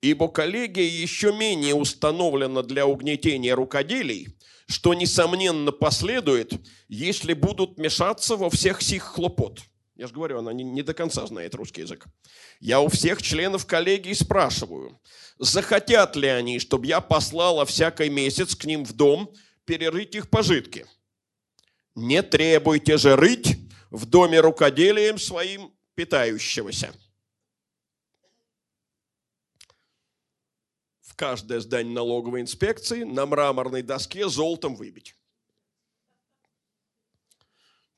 ибо 0.00 0.28
коллегия 0.28 0.86
еще 0.86 1.36
менее 1.36 1.74
установлена 1.74 2.62
для 2.62 2.86
угнетения 2.86 3.54
рукоделий, 3.54 4.38
что, 4.66 4.94
несомненно, 4.94 5.72
последует, 5.72 6.52
если 6.88 7.32
будут 7.34 7.78
мешаться 7.78 8.36
во 8.36 8.50
всех 8.50 8.82
сих 8.82 9.02
хлопот. 9.02 9.60
Я 9.96 10.08
же 10.08 10.14
говорю, 10.14 10.38
она 10.38 10.52
не, 10.52 10.64
не 10.64 10.82
до 10.82 10.92
конца 10.92 11.26
знает 11.26 11.54
русский 11.54 11.82
язык. 11.82 12.06
Я 12.58 12.80
у 12.80 12.88
всех 12.88 13.22
членов 13.22 13.64
коллегии 13.66 14.12
спрашиваю, 14.12 15.00
захотят 15.38 16.16
ли 16.16 16.28
они, 16.28 16.58
чтобы 16.58 16.86
я 16.86 17.00
послала 17.00 17.64
всякий 17.64 18.08
месяц 18.08 18.56
к 18.56 18.64
ним 18.64 18.84
в 18.84 18.92
дом 18.92 19.32
перерыть 19.64 20.14
их 20.14 20.28
пожитки. 20.28 20.86
Не 21.94 22.22
требуйте 22.22 22.96
же 22.96 23.14
рыть 23.14 23.56
в 23.90 24.06
доме 24.06 24.40
рукоделием 24.40 25.18
своим 25.18 25.72
питающегося. 25.94 26.92
Каждое 31.16 31.60
здание 31.60 31.94
налоговой 31.94 32.40
инспекции 32.40 33.04
на 33.04 33.26
мраморной 33.26 33.82
доске 33.82 34.28
золотом 34.28 34.74
выбить. 34.74 35.16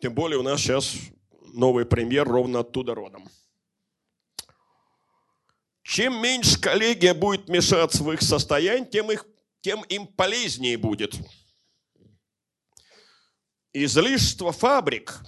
Тем 0.01 0.15
более 0.15 0.39
у 0.39 0.43
нас 0.43 0.61
сейчас 0.61 0.95
новый 1.53 1.87
премьер 1.87 2.27
ровно 2.29 2.61
оттуда 2.61 2.95
родом. 2.95 3.29
Чем 5.83 6.21
меньше 6.21 6.61
коллегия 6.61 7.15
будет 7.15 7.49
мешаться 7.49 8.03
в 8.03 8.13
их 8.13 8.21
состояние, 8.21 8.89
тем, 8.91 9.11
их, 9.11 9.27
тем 9.61 9.83
им 9.85 10.07
полезнее 10.07 10.77
будет. 10.77 11.15
Излишество 13.73 14.53
фабрик 14.53 15.21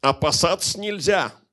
опасаться 0.00 0.78
нельзя– 0.78 1.34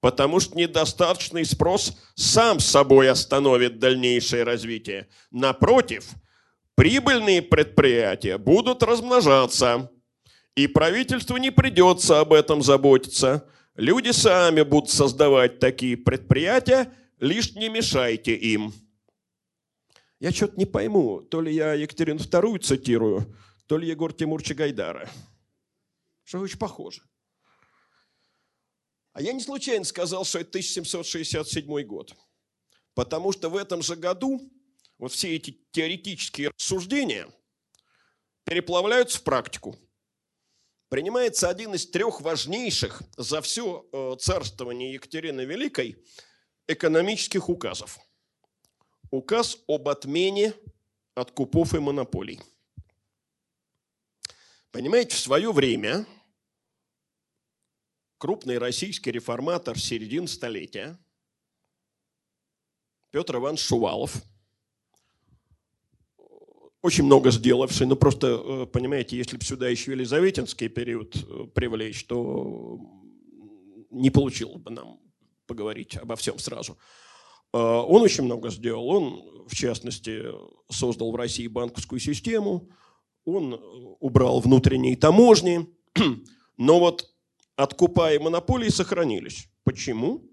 потому 0.00 0.40
что 0.40 0.56
недостаточный 0.56 1.44
спрос 1.44 1.96
сам 2.14 2.60
собой 2.60 3.10
остановит 3.10 3.78
дальнейшее 3.78 4.44
развитие. 4.44 5.08
Напротив, 5.30 6.08
прибыльные 6.74 7.42
предприятия 7.42 8.38
будут 8.38 8.82
размножаться, 8.82 9.90
и 10.56 10.66
правительству 10.66 11.36
не 11.36 11.50
придется 11.50 12.20
об 12.20 12.32
этом 12.32 12.62
заботиться. 12.62 13.46
Люди 13.76 14.10
сами 14.10 14.62
будут 14.62 14.90
создавать 14.90 15.58
такие 15.58 15.96
предприятия, 15.96 16.92
лишь 17.18 17.54
не 17.54 17.68
мешайте 17.68 18.34
им. 18.34 18.72
Я 20.18 20.32
что-то 20.32 20.58
не 20.58 20.66
пойму, 20.66 21.22
то 21.22 21.40
ли 21.40 21.54
я 21.54 21.72
Екатерину 21.74 22.18
II 22.18 22.58
цитирую, 22.58 23.34
то 23.66 23.78
ли 23.78 23.88
Егор 23.88 24.12
Тимурча 24.12 24.54
Гайдара. 24.54 25.08
Что 26.24 26.40
очень 26.40 26.58
похоже. 26.58 27.02
А 29.20 29.22
я 29.22 29.34
не 29.34 29.42
случайно 29.42 29.84
сказал, 29.84 30.24
что 30.24 30.38
это 30.38 30.48
1767 30.48 31.82
год. 31.82 32.16
Потому 32.94 33.32
что 33.32 33.50
в 33.50 33.56
этом 33.58 33.82
же 33.82 33.94
году 33.94 34.50
вот 34.96 35.12
все 35.12 35.36
эти 35.36 35.60
теоретические 35.72 36.48
рассуждения 36.48 37.28
переплавляются 38.44 39.18
в 39.18 39.22
практику. 39.22 39.76
Принимается 40.88 41.50
один 41.50 41.74
из 41.74 41.86
трех 41.86 42.22
важнейших 42.22 43.02
за 43.18 43.42
все 43.42 43.86
э, 43.92 44.16
царствование 44.18 44.94
Екатерины 44.94 45.42
Великой 45.42 46.02
экономических 46.66 47.50
указов. 47.50 47.98
Указ 49.10 49.58
об 49.68 49.90
отмене 49.90 50.54
откупов 51.14 51.74
и 51.74 51.78
монополий. 51.78 52.40
Понимаете, 54.70 55.14
в 55.14 55.20
свое 55.20 55.52
время 55.52 56.06
крупный 58.20 58.58
российский 58.58 59.10
реформатор 59.10 59.78
середины 59.78 60.28
столетия, 60.28 60.98
Петр 63.10 63.36
Иванович 63.36 63.62
Шувалов, 63.62 64.22
очень 66.82 67.04
много 67.04 67.30
сделавший, 67.30 67.86
но 67.86 67.96
просто, 67.96 68.26
э, 68.26 68.66
понимаете, 68.66 69.16
если 69.16 69.38
бы 69.38 69.44
сюда 69.44 69.68
еще 69.68 69.92
Елизаветинский 69.92 70.68
период 70.68 71.16
э, 71.16 71.46
привлечь, 71.54 72.04
то 72.04 72.78
не 73.90 74.10
получилось 74.10 74.60
бы 74.60 74.70
нам 74.70 75.00
поговорить 75.46 75.96
обо 75.96 76.14
всем 76.16 76.38
сразу. 76.38 76.78
Э, 77.52 77.58
он 77.58 78.02
очень 78.02 78.24
много 78.24 78.50
сделал. 78.50 78.86
Он, 78.88 79.46
в 79.48 79.54
частности, 79.54 80.24
создал 80.70 81.10
в 81.10 81.16
России 81.16 81.48
банковскую 81.48 82.00
систему, 82.00 82.68
он 83.24 83.58
убрал 84.00 84.40
внутренние 84.40 84.96
таможни, 84.96 85.66
но 86.56 86.80
вот 86.80 87.10
откупа 87.62 88.12
и 88.12 88.18
монополии 88.18 88.68
сохранились. 88.68 89.48
Почему? 89.64 90.28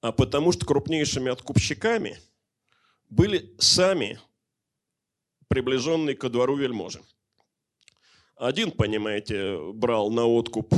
А 0.00 0.12
потому 0.12 0.52
что 0.52 0.66
крупнейшими 0.66 1.30
откупщиками 1.30 2.18
были 3.08 3.54
сами 3.58 4.20
приближенные 5.48 6.14
ко 6.14 6.28
двору 6.28 6.56
вельможи. 6.56 7.02
Один, 8.36 8.70
понимаете, 8.70 9.72
брал 9.72 10.10
на 10.10 10.26
откуп 10.26 10.72
э, 10.72 10.76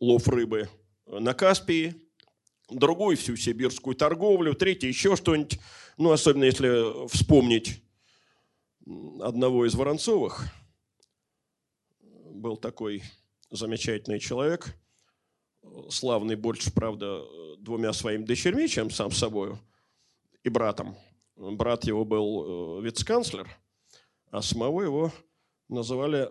лов 0.00 0.28
рыбы 0.28 0.68
на 1.06 1.32
Каспии, 1.32 1.94
другой 2.68 3.14
всю 3.16 3.36
сибирскую 3.36 3.94
торговлю, 3.94 4.54
третий 4.54 4.88
еще 4.88 5.14
что-нибудь. 5.14 5.60
Ну, 5.98 6.10
особенно 6.10 6.44
если 6.44 7.06
вспомнить 7.08 7.82
одного 9.20 9.66
из 9.66 9.74
Воронцовых– 9.74 10.46
был 12.42 12.56
такой 12.56 13.02
замечательный 13.52 14.18
человек, 14.18 14.74
славный 15.88 16.36
больше, 16.36 16.72
правда, 16.72 17.22
двумя 17.58 17.92
своими 17.92 18.24
дочерьми, 18.24 18.68
чем 18.68 18.90
сам 18.90 19.12
собой, 19.12 19.56
и 20.42 20.48
братом. 20.48 20.96
Брат 21.36 21.84
его 21.84 22.04
был 22.04 22.78
э, 22.78 22.82
вице-канцлер, 22.82 23.48
а 24.30 24.42
самого 24.42 24.82
его 24.82 25.12
называли 25.68 26.30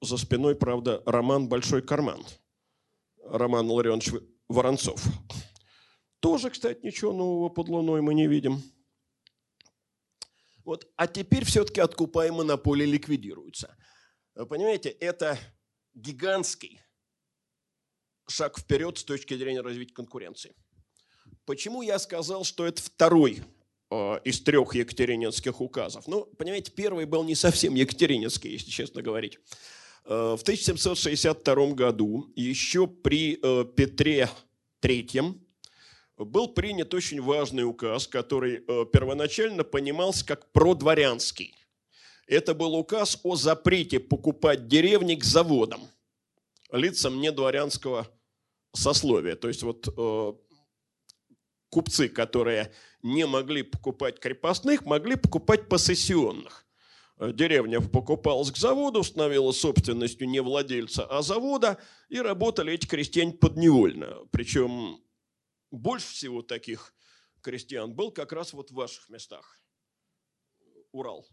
за 0.00 0.16
спиной, 0.16 0.56
правда, 0.56 1.02
Роман 1.06 1.48
Большой 1.48 1.82
Карман. 1.82 2.24
Роман 3.22 3.70
Ларионович 3.70 4.12
Воронцов. 4.48 5.04
Тоже, 6.20 6.50
кстати, 6.50 6.84
ничего 6.84 7.12
нового 7.12 7.48
под 7.48 7.68
луной 7.68 8.00
мы 8.00 8.14
не 8.14 8.26
видим. 8.26 8.62
Вот. 10.64 10.90
А 10.96 11.06
теперь 11.06 11.44
все-таки 11.44 11.80
откупая 11.80 12.32
монополии 12.32 12.86
ликвидируются. 12.86 13.76
Понимаете, 14.34 14.90
это 14.90 15.38
гигантский 15.94 16.80
шаг 18.30 18.58
вперед 18.58 18.98
с 18.98 19.04
точки 19.04 19.34
зрения 19.34 19.60
развития 19.60 19.94
конкуренции. 19.94 20.54
Почему 21.44 21.82
я 21.82 21.98
сказал, 21.98 22.44
что 22.44 22.66
это 22.66 22.80
второй 22.80 23.42
э, 23.90 24.20
из 24.24 24.40
трех 24.40 24.74
екатерининских 24.74 25.60
указов? 25.60 26.06
Ну, 26.06 26.24
понимаете, 26.24 26.70
первый 26.70 27.06
был 27.06 27.24
не 27.24 27.34
совсем 27.34 27.74
екатерининский, 27.74 28.52
если 28.52 28.70
честно 28.70 29.02
говорить. 29.02 29.38
Э, 30.04 30.36
в 30.38 30.42
1762 30.42 31.72
году, 31.72 32.30
еще 32.36 32.86
при 32.86 33.38
э, 33.42 33.64
Петре 33.74 34.30
III, 34.82 35.38
был 36.18 36.48
принят 36.48 36.92
очень 36.94 37.20
важный 37.20 37.64
указ, 37.64 38.06
который 38.06 38.58
первоначально 38.92 39.64
понимался 39.64 40.26
как 40.26 40.52
продворянский. 40.52 41.54
Это 42.30 42.54
был 42.54 42.76
указ 42.76 43.18
о 43.24 43.34
запрете 43.34 43.98
покупать 43.98 44.68
деревни 44.68 45.16
к 45.16 45.24
заводам 45.24 45.90
лицам 46.70 47.20
недворянского 47.20 48.06
сословия. 48.72 49.34
То 49.34 49.48
есть 49.48 49.64
вот 49.64 49.88
э, 49.88 50.32
купцы, 51.70 52.08
которые 52.08 52.72
не 53.02 53.26
могли 53.26 53.64
покупать 53.64 54.20
крепостных, 54.20 54.84
могли 54.84 55.16
покупать 55.16 55.68
посессионных. 55.68 56.68
Деревня 57.18 57.80
покупалась 57.80 58.52
к 58.52 58.56
заводу, 58.56 59.02
становилась 59.02 59.58
собственностью 59.58 60.28
не 60.28 60.40
владельца, 60.40 61.04
а 61.06 61.22
завода, 61.22 61.78
и 62.08 62.20
работали 62.20 62.72
эти 62.72 62.86
крестьяне 62.86 63.32
подневольно. 63.32 64.24
Причем 64.30 65.02
больше 65.72 66.06
всего 66.12 66.42
таких 66.42 66.94
крестьян 67.40 67.92
был 67.92 68.12
как 68.12 68.30
раз 68.30 68.52
вот 68.52 68.70
в 68.70 68.74
ваших 68.74 69.08
местах. 69.08 69.60
Урал. 70.92 71.26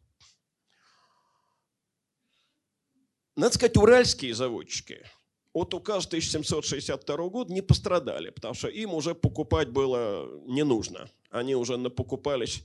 Надо 3.37 3.53
сказать, 3.53 3.77
уральские 3.77 4.33
заводчики 4.33 5.05
от 5.53 5.73
указа 5.73 6.07
1762 6.07 7.29
года 7.29 7.53
не 7.53 7.61
пострадали, 7.61 8.31
потому 8.31 8.53
что 8.53 8.67
им 8.67 8.93
уже 8.93 9.15
покупать 9.15 9.69
было 9.69 10.27
не 10.45 10.63
нужно. 10.63 11.09
Они 11.29 11.55
уже 11.55 11.77
напокупались 11.77 12.63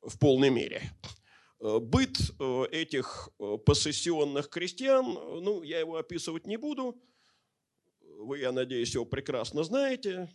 в 0.00 0.16
полной 0.18 0.50
мере. 0.50 0.92
Быт 1.58 2.16
э, 2.38 2.64
этих 2.70 3.28
э, 3.38 3.58
посессионных 3.66 4.48
крестьян, 4.48 5.04
ну, 5.04 5.62
я 5.62 5.80
его 5.80 5.96
описывать 5.96 6.46
не 6.46 6.56
буду. 6.56 6.96
Вы, 8.00 8.38
я 8.38 8.52
надеюсь, 8.52 8.94
его 8.94 9.04
прекрасно 9.04 9.64
знаете 9.64 10.30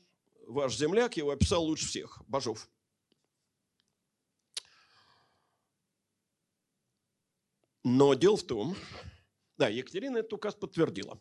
ваш 0.47 0.75
земляк 0.75 1.17
его 1.17 1.31
описал 1.31 1.63
лучше 1.63 1.87
всех, 1.87 2.21
Бажов. 2.27 2.69
Но 7.83 8.15
дело 8.15 8.37
в 8.37 8.43
том, 8.43 8.75
да, 9.57 9.69
Екатерина 9.69 10.17
этот 10.17 10.33
указ 10.33 10.55
подтвердила, 10.55 11.19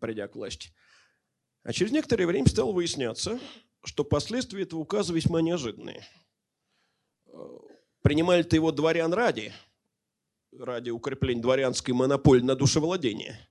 придя 0.00 0.28
к 0.28 0.36
власти. 0.36 0.70
А 1.62 1.72
через 1.72 1.92
некоторое 1.92 2.26
время 2.26 2.46
стало 2.48 2.72
выясняться, 2.72 3.40
что 3.84 4.04
последствия 4.04 4.62
этого 4.62 4.80
указа 4.80 5.12
весьма 5.12 5.40
неожиданные. 5.40 6.06
Принимали-то 8.02 8.54
его 8.54 8.70
дворян 8.72 9.12
ради, 9.12 9.52
ради 10.52 10.90
укрепления 10.90 11.42
дворянской 11.42 11.92
монополии 11.92 12.42
на 12.42 12.54
душевладение. 12.54 13.48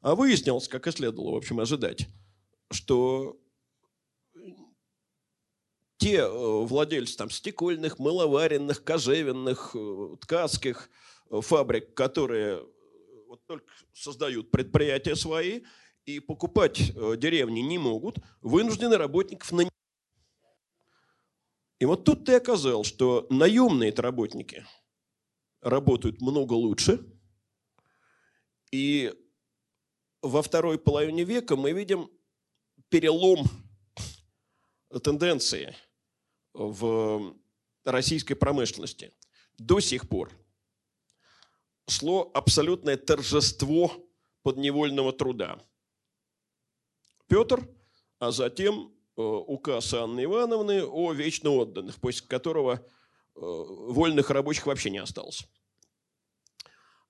А 0.00 0.14
выяснилось, 0.14 0.68
как 0.68 0.86
и 0.86 0.92
следовало, 0.92 1.32
в 1.32 1.36
общем, 1.36 1.58
ожидать, 1.60 2.06
что 2.70 3.40
те 5.96 6.18
э, 6.18 6.28
владельцы 6.28 7.16
там, 7.16 7.30
стекольных, 7.30 7.98
мыловаренных, 7.98 8.84
кожевенных, 8.84 9.72
э, 9.74 10.16
ткацких 10.20 10.88
фабрик, 11.30 11.94
которые 11.94 12.64
вот 13.26 13.44
только 13.46 13.66
создают 13.92 14.50
предприятия 14.50 15.16
свои 15.16 15.62
и 16.06 16.20
покупать 16.20 16.92
деревни 17.18 17.60
не 17.60 17.78
могут, 17.78 18.16
вынуждены 18.40 18.96
работников 18.96 19.52
нанимать. 19.52 19.72
И 21.78 21.84
вот 21.84 22.04
тут 22.04 22.24
ты 22.24 22.34
оказал, 22.34 22.82
что 22.84 23.26
наемные 23.30 23.92
работники 23.94 24.66
работают 25.60 26.20
много 26.20 26.54
лучше, 26.54 27.04
и 28.70 29.14
во 30.22 30.42
второй 30.42 30.78
половине 30.78 31.24
века 31.24 31.56
мы 31.56 31.72
видим 31.72 32.10
перелом 32.88 33.44
тенденции 35.02 35.76
в 36.54 37.36
российской 37.84 38.34
промышленности. 38.34 39.12
До 39.58 39.80
сих 39.80 40.08
пор 40.08 40.32
шло 41.88 42.30
абсолютное 42.34 42.96
торжество 42.96 43.92
подневольного 44.42 45.12
труда. 45.12 45.58
Петр, 47.28 47.68
а 48.18 48.30
затем 48.30 48.92
э, 49.16 49.22
указ 49.22 49.92
Анны 49.94 50.24
Ивановны 50.24 50.84
о 50.84 51.12
вечно 51.12 51.50
отданных, 51.50 51.96
после 52.00 52.26
которого 52.26 52.74
э, 52.74 52.80
вольных 53.34 54.30
рабочих 54.30 54.66
вообще 54.66 54.90
не 54.90 54.98
осталось. 54.98 55.46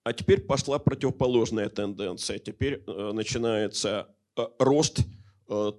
А 0.02 0.12
теперь 0.12 0.40
пошла 0.40 0.78
противоположная 0.78 1.68
тенденция. 1.68 2.38
Теперь 2.38 2.82
э, 2.86 3.12
начинается 3.12 4.14
рост 4.58 5.00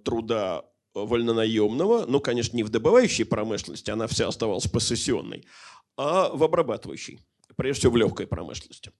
труда 0.03 0.65
вольнонаемного, 0.93 2.05
ну, 2.07 2.19
конечно, 2.19 2.57
не 2.57 2.63
в 2.63 2.69
добывающей 2.69 3.25
промышленности, 3.25 3.91
она 3.91 4.07
вся 4.07 4.27
оставалась 4.27 4.67
посессионной, 4.67 5.45
а 5.95 6.29
в 6.29 6.43
обрабатывающей, 6.43 7.19
прежде 7.59 7.81
всего 7.81 7.93
в 7.93 7.97
легкой 7.97 8.25
промышленности. 8.25 8.91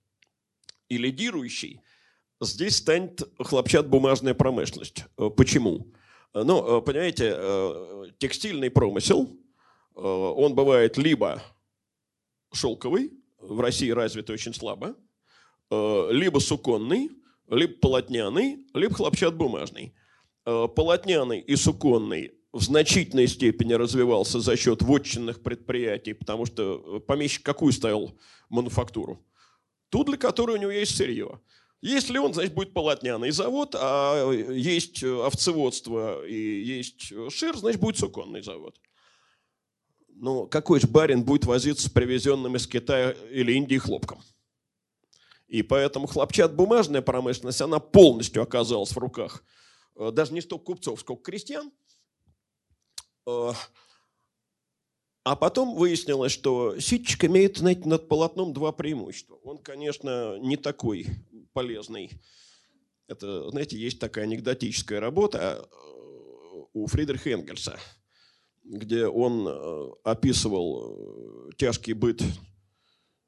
И 0.89 0.97
лидирующей 0.97 1.81
здесь 2.41 2.77
станет 2.77 3.21
хлопчат-бумажная 3.39 4.33
промышленность. 4.33 5.05
Э, 5.17 5.29
почему? 5.35 5.87
Ну, 6.33 6.77
э, 6.77 6.81
понимаете, 6.81 7.33
э, 7.35 8.05
текстильный 8.19 8.69
промысел, 8.69 9.35
он 9.95 10.55
бывает 10.55 10.97
либо 10.97 11.41
шелковый, 12.53 13.11
в 13.39 13.59
России 13.59 13.89
развит 13.89 14.29
очень 14.29 14.53
слабо, 14.53 14.95
либо 15.69 16.39
суконный, 16.39 17.09
либо 17.49 17.73
полотняный, 17.73 18.65
либо 18.73 18.93
хлопчат-бумажный. 18.93 19.93
Э, 20.45 20.67
полотняный 20.73 21.41
и 21.41 21.55
суконный 21.55 22.31
в 22.51 22.61
значительной 22.61 23.27
степени 23.27 23.73
развивался 23.73 24.39
за 24.39 24.55
счет 24.57 24.81
вотчинных 24.81 25.41
предприятий, 25.41 26.13
потому 26.13 26.45
что 26.45 26.97
э, 26.97 26.99
помещик 26.99 27.43
какую 27.43 27.71
ставил 27.73 28.17
мануфактуру? 28.49 29.23
Ту, 29.89 30.03
для 30.03 30.17
которой 30.17 30.57
у 30.57 30.61
него 30.61 30.71
есть 30.71 30.95
сырье. 30.95 31.39
Если 31.81 32.17
он, 32.17 32.33
значит, 32.33 32.53
будет 32.53 32.73
полотняный 32.73 33.31
завод, 33.31 33.75
а 33.79 34.31
есть 34.31 35.03
овцеводство 35.03 36.25
и 36.25 36.35
есть 36.35 37.13
шир, 37.29 37.55
значит, 37.55 37.79
будет 37.79 37.97
суконный 37.97 38.41
завод. 38.41 38.79
Ну, 40.09 40.47
какой 40.47 40.81
же 40.81 40.87
барин 40.87 41.23
будет 41.23 41.45
возиться 41.45 41.87
с 41.87 41.91
привезенным 41.91 42.55
из 42.55 42.67
Китая 42.67 43.11
или 43.31 43.53
Индии 43.53 43.77
хлопком? 43.77 44.21
И 45.47 45.63
поэтому 45.63 46.07
хлопчат-бумажная 46.07 47.01
промышленность, 47.01 47.61
она 47.61 47.79
полностью 47.79 48.43
оказалась 48.43 48.91
в 48.91 48.97
руках 48.97 49.43
Э, 49.99 50.11
даже 50.11 50.33
не 50.33 50.41
столько 50.41 50.65
купцов, 50.65 50.99
сколько 51.01 51.23
крестьян. 51.23 51.71
Э, 53.29 53.53
а 55.23 55.35
потом 55.35 55.75
выяснилось, 55.75 56.31
что 56.31 56.79
ситчик 56.79 57.25
имеет, 57.25 57.57
знаете, 57.57 57.87
над 57.87 58.07
полотном 58.07 58.53
два 58.53 58.71
преимущества. 58.71 59.35
Он, 59.43 59.57
конечно, 59.57 60.37
не 60.39 60.57
такой 60.57 61.07
полезный. 61.53 62.11
Это, 63.07 63.49
знаете, 63.49 63.77
есть 63.77 63.99
такая 63.99 64.25
анекдотическая 64.25 64.99
работа 64.99 65.67
э, 65.69 66.61
у 66.73 66.87
Фридриха 66.87 67.31
Энгельса, 67.31 67.79
где 68.63 69.07
он 69.07 69.47
описывал 70.03 71.51
тяжкий 71.57 71.93
быт 71.93 72.23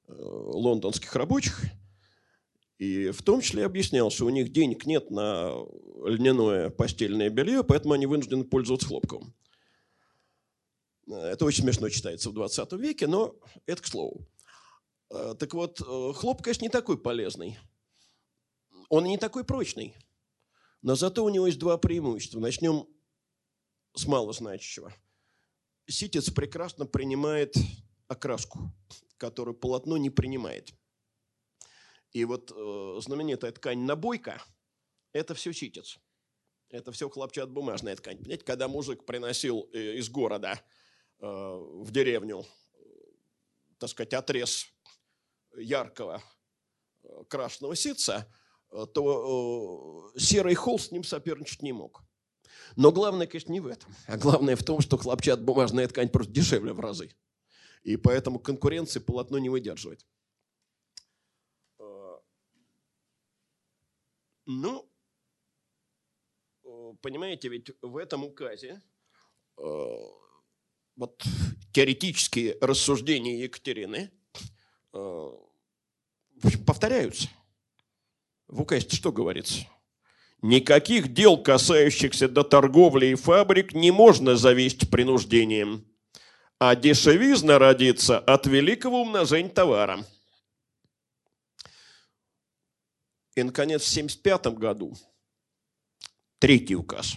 лондонских 0.07 1.15
рабочих– 1.15 1.63
и 2.81 3.11
в 3.11 3.21
том 3.21 3.41
числе 3.41 3.63
объяснял, 3.63 4.09
что 4.09 4.25
у 4.25 4.31
них 4.31 4.51
денег 4.51 4.87
нет 4.87 5.11
на 5.11 5.53
льняное 6.03 6.71
постельное 6.71 7.29
белье, 7.29 7.63
поэтому 7.63 7.93
они 7.93 8.07
вынуждены 8.07 8.43
пользоваться 8.43 8.87
хлопком. 8.87 9.35
Это 11.07 11.45
очень 11.45 11.63
смешно 11.63 11.89
читается 11.89 12.29
в 12.29 12.33
20 12.33 12.71
веке, 12.73 13.07
но 13.07 13.35
это 13.65 13.81
к 13.81 13.87
слову. 13.87 14.27
Э, 15.09 15.35
так 15.37 15.53
вот, 15.53 15.81
э, 15.81 16.13
хлоп, 16.13 16.41
конечно, 16.41 16.63
не 16.63 16.69
такой 16.69 16.97
полезный. 16.97 17.57
он 18.89 19.05
не 19.05 19.17
такой 19.17 19.43
прочный, 19.43 19.95
но 20.81 20.95
зато 20.95 21.23
у 21.23 21.29
него 21.29 21.47
есть 21.47 21.59
два 21.59 21.77
преимущества. 21.77 22.39
Начнем 22.39 22.87
с 23.95 24.05
малозначащего. 24.05 24.93
Ситец 25.87 26.29
прекрасно 26.29 26.85
принимает 26.85 27.55
окраску, 28.07 28.71
которую 29.17 29.55
полотно 29.55 29.97
не 29.97 30.09
принимает. 30.09 30.73
И 32.11 32.25
вот 32.25 32.51
э, 32.53 32.99
знаменитая 33.01 33.51
ткань 33.51 33.79
набойка– 33.79 34.43
это 35.13 35.33
все 35.33 35.53
ситец. 35.53 35.99
Это 36.69 36.91
все 36.91 37.09
хлопчат-бумажная 37.09 37.95
ткань. 37.95 38.17
Понимаете, 38.17 38.45
когда 38.45 38.67
мужик 38.67 39.05
приносил 39.05 39.69
э, 39.73 39.95
из 39.97 40.09
города 40.09 40.61
в 41.21 41.91
деревню, 41.91 42.45
так 43.77 43.89
сказать, 43.89 44.13
отрез 44.13 44.71
яркого 45.57 46.21
э, 47.03 47.23
красного 47.27 47.75
ситца, 47.75 48.31
э, 48.71 48.85
то 48.93 50.11
э, 50.15 50.19
серый 50.19 50.55
холст 50.55 50.89
с 50.89 50.91
ним 50.91 51.03
соперничать 51.03 51.61
не 51.61 51.73
мог. 51.73 52.03
Но 52.75 52.91
главное, 52.91 53.27
конечно, 53.27 53.51
не 53.51 53.59
в 53.59 53.67
этом. 53.67 53.93
А 54.07 54.17
главное 54.17 54.55
в 54.55 54.63
том, 54.63 54.81
что 54.81 54.97
хлопчат-бумажная 54.97 55.87
ткань 55.87 56.09
просто 56.09 56.31
дешевле 56.31 56.73
в 56.73 56.79
разы. 56.79 57.15
И 57.83 57.97
поэтому 57.97 58.39
конкуренции 58.39 58.99
полотно 58.99 59.39
не 59.39 59.49
выдерживает. 59.49 60.05
Ну, 64.45 64.91
понимаете, 67.01 67.47
ведь 67.47 67.71
в 67.81 67.97
этом 67.97 68.23
указе 68.25 68.81
вот 70.95 71.23
теоретические 71.71 72.57
рассуждения 72.61 73.41
Екатерины 73.41 74.11
повторяются. 76.65 77.29
В 78.47 78.61
указе 78.61 78.89
что 78.89 79.11
говорится? 79.11 79.65
Никаких 80.41 81.13
дел, 81.13 81.37
касающихся 81.41 82.27
до 82.27 82.43
торговли 82.43 83.07
и 83.07 83.15
фабрик, 83.15 83.73
не 83.73 83.91
можно 83.91 84.35
завести 84.35 84.85
принуждением, 84.87 85.85
а 86.59 86.75
дешевизна 86.75 87.59
родится 87.59 88.19
от 88.19 88.47
великого 88.47 89.03
умножения 89.03 89.49
товара. 89.49 90.05
И, 93.35 93.43
наконец, 93.43 93.83
в 93.83 93.91
1975 93.91 94.57
году 94.57 94.97
третий 96.39 96.75
указ. 96.75 97.15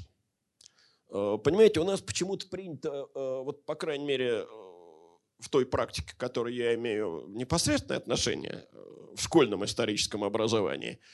Э, 1.15 1.39
понимаете, 1.43 1.81
у 1.81 1.85
нас 1.85 2.03
почему-то 2.03 2.47
принято, 2.49 3.09
э, 3.15 3.43
вот 3.43 3.65
по 3.65 3.75
крайней 3.75 4.05
мере, 4.05 4.31
э, 4.41 4.47
в 5.39 5.49
той 5.49 5.65
практике, 5.65 6.15
к 6.15 6.19
которой 6.19 6.55
я 6.55 6.75
имею 6.75 7.25
непосредственное 7.29 7.99
отношение 7.99 8.69
в 9.15 9.23
школьном 9.23 9.65
историческом 9.65 10.25
образовании– 10.25 11.01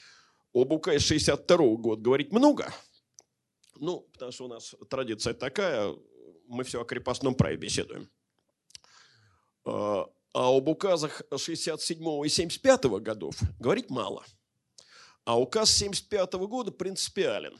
об 0.53 0.71
указе 0.73 0.99
62 0.99 1.57
-го 1.57 1.77
года 1.77 2.01
говорить 2.01 2.31
много. 2.31 2.73
Ну, 3.79 4.01
потому 4.13 4.31
что 4.31 4.45
у 4.45 4.47
нас 4.47 4.75
традиция 4.89 5.33
такая, 5.33 5.95
мы 6.47 6.63
все 6.63 6.81
о 6.81 6.85
крепостном 6.85 7.35
праве 7.35 7.57
беседуем. 7.57 8.09
А, 9.65 10.07
об 10.33 10.67
указах 10.67 11.21
67 11.35 12.25
и 12.25 12.29
75 12.29 12.85
-го 12.85 12.99
годов 12.99 13.39
говорить 13.59 13.89
мало. 13.89 14.25
А 15.23 15.39
указ 15.39 15.71
75 15.71 16.33
-го 16.35 16.47
года 16.47 16.71
принципиален. 16.71 17.57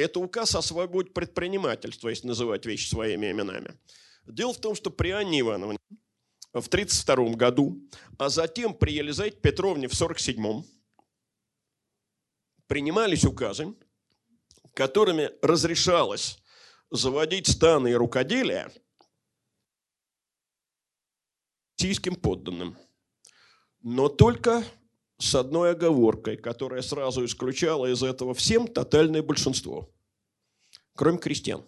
Это 0.00 0.20
указ 0.20 0.54
о 0.54 0.62
свободе 0.62 1.10
предпринимательства, 1.10 2.08
если 2.08 2.26
называть 2.26 2.66
вещи 2.66 2.88
своими 2.88 3.30
именами. 3.30 3.78
Дело 4.26 4.52
в 4.52 4.60
том, 4.60 4.74
что 4.74 4.90
при 4.90 5.10
Анне 5.10 5.40
Ивановне 5.40 5.78
в 6.52 6.66
1932 6.66 7.36
году, 7.36 7.80
а 8.18 8.28
затем 8.28 8.74
при 8.74 8.92
Елизавете 8.92 9.36
Петровне 9.36 9.88
в 9.88 9.94
1947 9.94 10.62
принимались 12.66 13.24
указы, 13.24 13.74
которыми 14.74 15.30
разрешалось 15.42 16.38
заводить 16.90 17.48
станы 17.48 17.92
и 17.92 17.94
рукоделия 17.94 18.72
российским 21.76 22.14
подданным. 22.14 22.76
Но 23.82 24.08
только 24.08 24.64
с 25.20 25.34
одной 25.34 25.72
оговоркой, 25.72 26.36
которая 26.36 26.80
сразу 26.80 27.24
исключала 27.24 27.92
из 27.92 28.02
этого 28.02 28.32
всем 28.32 28.66
тотальное 28.66 29.22
большинство, 29.22 29.90
кроме 30.94 31.18
крестьян. 31.18 31.62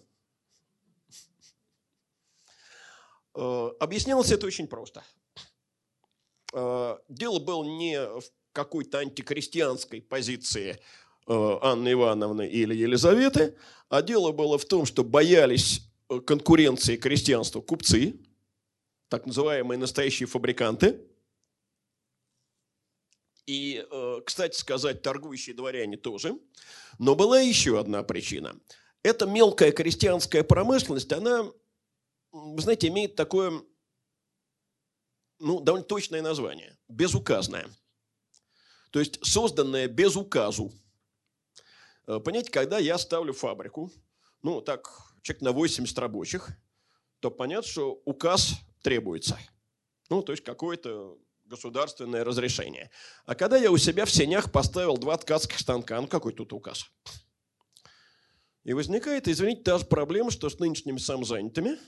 Э, 3.35 3.71
объяснялось 3.79 4.31
это 4.31 4.47
очень 4.47 4.67
просто. 4.67 5.03
Э, 6.53 6.97
дело 7.07 7.39
было 7.39 7.63
не 7.63 7.99
в 7.99 8.23
какой-то 8.53 8.99
антикрестьянской 8.99 10.01
позиции 10.01 10.79
э, 11.27 11.57
Анны 11.61 11.91
Ивановны 11.91 12.47
или 12.47 12.75
Елизаветы, 12.75 13.55
а 13.89 14.01
дело 14.01 14.31
было 14.31 14.57
в 14.57 14.65
том, 14.65 14.87
что 14.87 15.03
боялись 15.03 15.87
конкуренции 16.25 16.97
крестьянства 16.97 17.61
купцы, 17.61 18.19
так 19.09 19.27
называемые 19.27 19.77
настоящие 19.77 20.25
фабриканты, 20.25 20.99
и, 23.45 23.85
э, 23.89 24.21
кстати 24.25 24.55
сказать, 24.55 25.01
торгующие 25.01 25.55
дворяне 25.55 25.97
тоже. 25.97 26.37
Но 26.99 27.15
была 27.15 27.39
еще 27.39 27.79
одна 27.79 28.03
причина. 28.03 28.55
Эта 29.03 29.25
мелкая 29.25 29.71
крестьянская 29.71 30.43
промышленность, 30.43 31.11
она, 31.11 31.51
вы 32.31 32.61
знаете, 32.61 32.87
имеет 32.87 33.15
такое 33.15 33.61
ну, 35.39 35.59
довольно 35.59 35.85
точное 35.85 36.21
название– 36.21 36.77
безуказное– 36.87 37.67
то 38.93 38.99
есть 38.99 39.25
созданная 39.25 39.87
без 39.87 40.15
указу. 40.15 40.71
Э, 42.05 42.19
понимаете, 42.19 42.51
когда 42.51 42.77
я 42.77 42.99
ставлю 42.99 43.33
фабрику, 43.33 43.91
ну 44.43 44.61
так, 44.61 44.87
человек 45.23 45.41
на 45.41 45.51
80 45.51 45.97
рабочих, 45.97 46.51
то 47.19 47.31
понятно, 47.31 47.67
что 47.67 48.03
указ 48.05 48.53
требуется. 48.83 49.39
Ну, 50.09 50.21
то 50.21 50.31
есть 50.31 50.43
какое-то 50.43 51.17
государственное 51.45 52.23
разрешение. 52.23 52.89
А 53.25 53.35
когда 53.35 53.57
я 53.57 53.71
у 53.71 53.77
себя 53.77 54.05
в 54.05 54.11
сенях 54.11 54.51
поставил 54.51 54.97
два 54.97 55.17
ткацких 55.17 55.59
станка, 55.59 55.99
ну 55.99 56.07
какой 56.07 56.33
тут 56.33 56.53
указ? 56.53 56.89
И 58.63 58.73
возникает, 58.73 59.27
извините, 59.27 59.63
та 59.63 59.77
же 59.77 59.85
проблема, 59.85 60.31
что 60.31 60.49
с 60.49 60.59
нынешними 60.59 60.97
самозанятыми– 60.97 61.77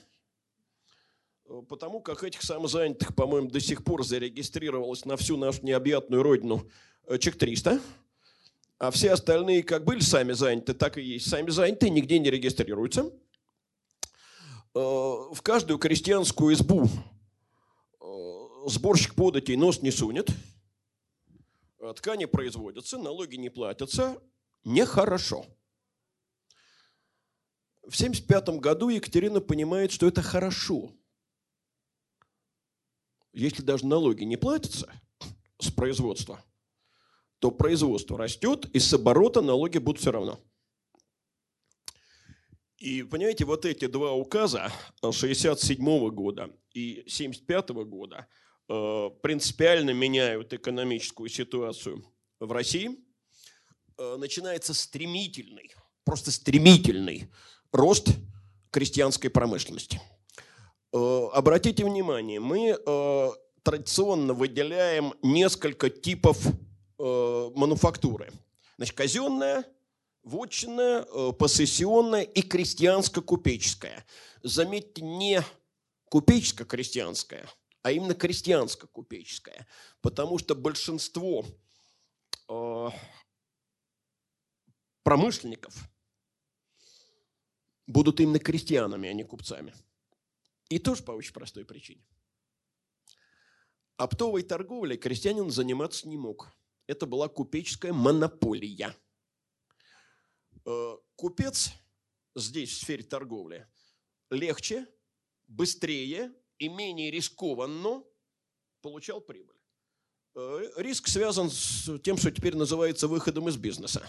потому 1.68 2.00
как 2.00 2.24
этих 2.24 2.42
самозанятых, 2.42 3.14
по-моему, 3.14 3.48
до 3.48 3.60
сих 3.60 3.84
пор 3.84 4.04
зарегистрировалось 4.04 5.04
на 5.04 5.16
всю 5.16 5.36
нашу 5.36 5.64
необъятную 5.64 6.22
родину 6.22 6.68
э, 7.06 7.18
чек 7.18 7.36
300, 7.36 7.80
а 8.78 8.90
все 8.90 9.12
остальные 9.12 9.62
как 9.62 9.84
были 9.84 10.00
сами 10.00 10.32
заняты, 10.32 10.74
так 10.74 10.98
и 10.98 11.02
есть 11.02 11.28
сами 11.28 11.50
заняты, 11.50 11.88
нигде 11.88 12.18
не 12.18 12.30
регистрируются. 12.30 13.10
Э, 14.74 14.78
в 14.78 15.38
каждую 15.42 15.78
крестьянскую 15.78 16.54
избу 16.54 16.88
сборщик 18.68 19.14
податей 19.14 19.56
нос 19.56 19.82
не 19.82 19.90
сунет, 19.90 20.30
ткани 21.96 22.26
производятся, 22.26 22.98
налоги 22.98 23.36
не 23.36 23.48
платятся, 23.48 24.20
нехорошо. 24.64 25.46
В 27.82 27.94
1975 27.94 28.60
году 28.60 28.88
Екатерина 28.88 29.40
понимает, 29.40 29.92
что 29.92 30.06
это 30.06 30.22
хорошо– 30.22 30.92
если 33.36 33.62
даже 33.62 33.86
налоги 33.86 34.24
не 34.24 34.38
платятся 34.38 34.90
с 35.58 35.70
производства, 35.70 36.42
то 37.38 37.50
производство 37.50 38.16
растет, 38.16 38.64
и 38.72 38.78
с 38.78 38.94
оборота 38.94 39.42
налоги 39.42 39.76
будут 39.76 40.00
все 40.00 40.10
равно. 40.10 40.40
И 42.78 43.02
понимаете, 43.02 43.44
вот 43.44 43.66
эти 43.66 43.86
два 43.88 44.12
указа 44.12 44.72
67 45.02 46.08
года 46.10 46.50
и 46.72 47.04
75 47.06 47.70
года 47.70 48.26
э, 48.26 48.45
принципиально 48.66 49.90
меняют 49.90 50.52
экономическую 50.52 51.28
ситуацию 51.28 52.04
в 52.40 52.50
России. 52.52 52.98
Э, 53.98 54.16
начинается 54.18 54.74
стремительный, 54.74 55.74
просто 56.04 56.30
стремительный 56.32 57.30
рост 57.72 58.08
крестьянской 58.70 59.30
промышленности– 59.30 60.00
Э, 60.96 61.28
обратите 61.32 61.84
внимание, 61.84 62.40
мы 62.40 62.74
э, 62.74 63.30
традиционно 63.62 64.32
выделяем 64.32 65.12
несколько 65.22 65.90
типов 65.90 66.38
э, 66.46 67.50
мануфактуры. 67.54 68.32
Значит, 68.78 68.96
казенная, 68.96 69.64
вотчинная, 70.22 71.02
посессионная 71.32 72.22
и 72.22 72.40
крестьянско-купеческая. 72.40 74.04
Заметьте, 74.42 75.02
не 75.02 75.42
купеческо-крестьянская, 76.10 77.46
а 77.86 77.92
именно 77.92 78.14
крестьянско-купеческая. 78.14 79.64
Потому 80.00 80.38
что 80.38 80.56
большинство 80.56 81.46
промышленников 85.04 85.88
будут 87.86 88.18
именно 88.18 88.40
крестьянами, 88.40 89.08
а 89.08 89.12
не 89.12 89.22
купцами. 89.22 89.72
И 90.68 90.80
тоже 90.80 91.04
по 91.04 91.12
очень 91.12 91.32
простой 91.32 91.64
причине. 91.64 92.04
Оптовой 93.98 94.42
торговлей 94.42 94.96
крестьянин 94.96 95.52
заниматься 95.52 96.08
не 96.08 96.16
мог. 96.16 96.50
это 96.88 97.06
была 97.06 97.28
купеческая 97.28 97.92
монополия. 97.92 98.96
Э, 100.64 100.96
купец 101.14 101.70
здесь, 102.34 102.70
в 102.70 102.80
сфере 102.80 103.04
торговли, 103.04 103.68
легче, 104.30 104.88
быстрее 105.46 106.34
и 106.58 106.68
менее 106.68 107.10
рискованно 107.10 108.02
получал 108.82 109.20
прибыль. 109.20 109.56
Э, 110.34 110.70
риск 110.76 111.08
связан 111.08 111.50
с 111.50 111.98
тем, 112.00 112.16
что 112.16 112.30
теперь 112.30 112.56
называется 112.56 113.08
выходом 113.08 113.48
из 113.48 113.56
бизнеса. 113.56 114.08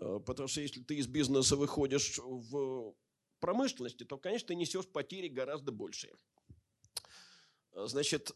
Э, 0.00 0.20
потому 0.24 0.48
что 0.48 0.60
если 0.60 0.82
ты 0.82 0.96
из 0.96 1.06
бизнеса 1.06 1.56
выходишь 1.56 2.18
в 2.18 2.94
промышленности, 3.40 4.04
то, 4.04 4.18
конечно, 4.18 4.48
ты 4.48 4.54
несешь 4.54 4.86
потери 4.86 5.28
гораздо 5.28 5.72
большие. 5.72 6.14
Значит, 7.72 8.32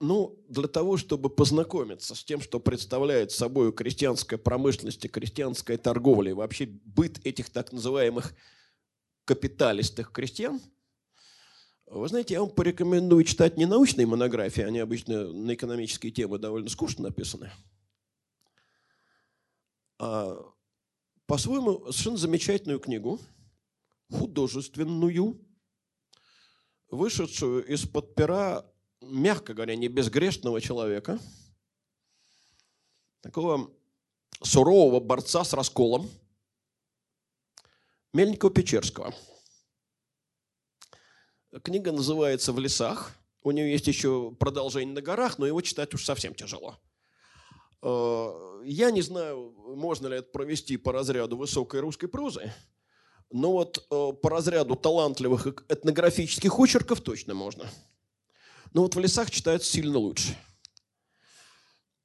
ну, 0.00 0.42
для 0.48 0.66
того, 0.66 0.96
чтобы 0.96 1.28
познакомиться 1.28 2.14
с 2.14 2.24
тем, 2.24 2.40
что 2.40 2.58
представляет 2.58 3.32
собой 3.32 3.72
крестьянская 3.72 4.38
промышленность 4.38 5.04
и 5.04 5.08
крестьянская 5.08 5.76
торговля, 5.76 6.30
и 6.30 6.34
вообще 6.34 6.66
быт 6.66 7.24
этих 7.24 7.50
так 7.50 7.70
называемых 7.70 8.34
капиталистых 9.26 10.10
крестьян, 10.10 10.60
вы 11.98 12.08
знаете, 12.08 12.34
я 12.34 12.40
вам 12.40 12.50
порекомендую 12.50 13.24
читать 13.24 13.56
не 13.56 13.66
научные 13.66 14.06
монографии, 14.06 14.62
они 14.62 14.78
обычно 14.78 15.32
на 15.32 15.54
экономические 15.54 16.12
темы 16.12 16.38
довольно 16.38 16.68
скучно 16.68 17.04
написаны, 17.04 17.50
а 19.98 20.36
по-своему 21.26 21.80
совершенно 21.92 22.16
замечательную 22.16 22.80
книгу, 22.80 23.20
художественную, 24.10 25.40
вышедшую 26.90 27.66
из-под 27.66 28.14
пера 28.14 28.64
мягко 29.02 29.54
говоря, 29.54 29.76
не 29.76 29.88
безгрешного 29.88 30.60
человека, 30.60 31.18
такого 33.20 33.70
сурового 34.42 35.00
борца 35.00 35.44
с 35.44 35.52
расколом, 35.52 36.08
Мельникова-Печерского. 38.12 39.14
Книга 41.62 41.92
называется 41.92 42.52
«В 42.52 42.58
лесах». 42.58 43.12
У 43.42 43.50
нее 43.50 43.72
есть 43.72 43.86
еще 43.86 44.32
продолжение 44.38 44.94
на 44.94 45.00
горах, 45.00 45.38
но 45.38 45.46
его 45.46 45.60
читать 45.60 45.94
уж 45.94 46.04
совсем 46.04 46.34
тяжело. 46.34 46.78
Э, 47.82 48.62
я 48.64 48.90
не 48.90 49.02
знаю, 49.02 49.54
можно 49.56 50.08
ли 50.08 50.18
это 50.18 50.30
провести 50.30 50.76
по 50.76 50.92
разряду 50.92 51.36
высокой 51.36 51.80
русской 51.80 52.06
прозы, 52.06 52.52
но 53.30 53.52
вот 53.52 53.78
э, 53.90 54.12
по 54.20 54.30
разряду 54.30 54.76
талантливых 54.76 55.46
этнографических 55.68 56.58
очерков 56.58 57.00
точно 57.00 57.34
можно– 57.34 57.66
но 58.72 58.82
вот 58.82 58.94
в 58.94 59.00
лесах 59.00 59.30
читается 59.30 59.70
сильно 59.70 59.98
лучше. 59.98 60.36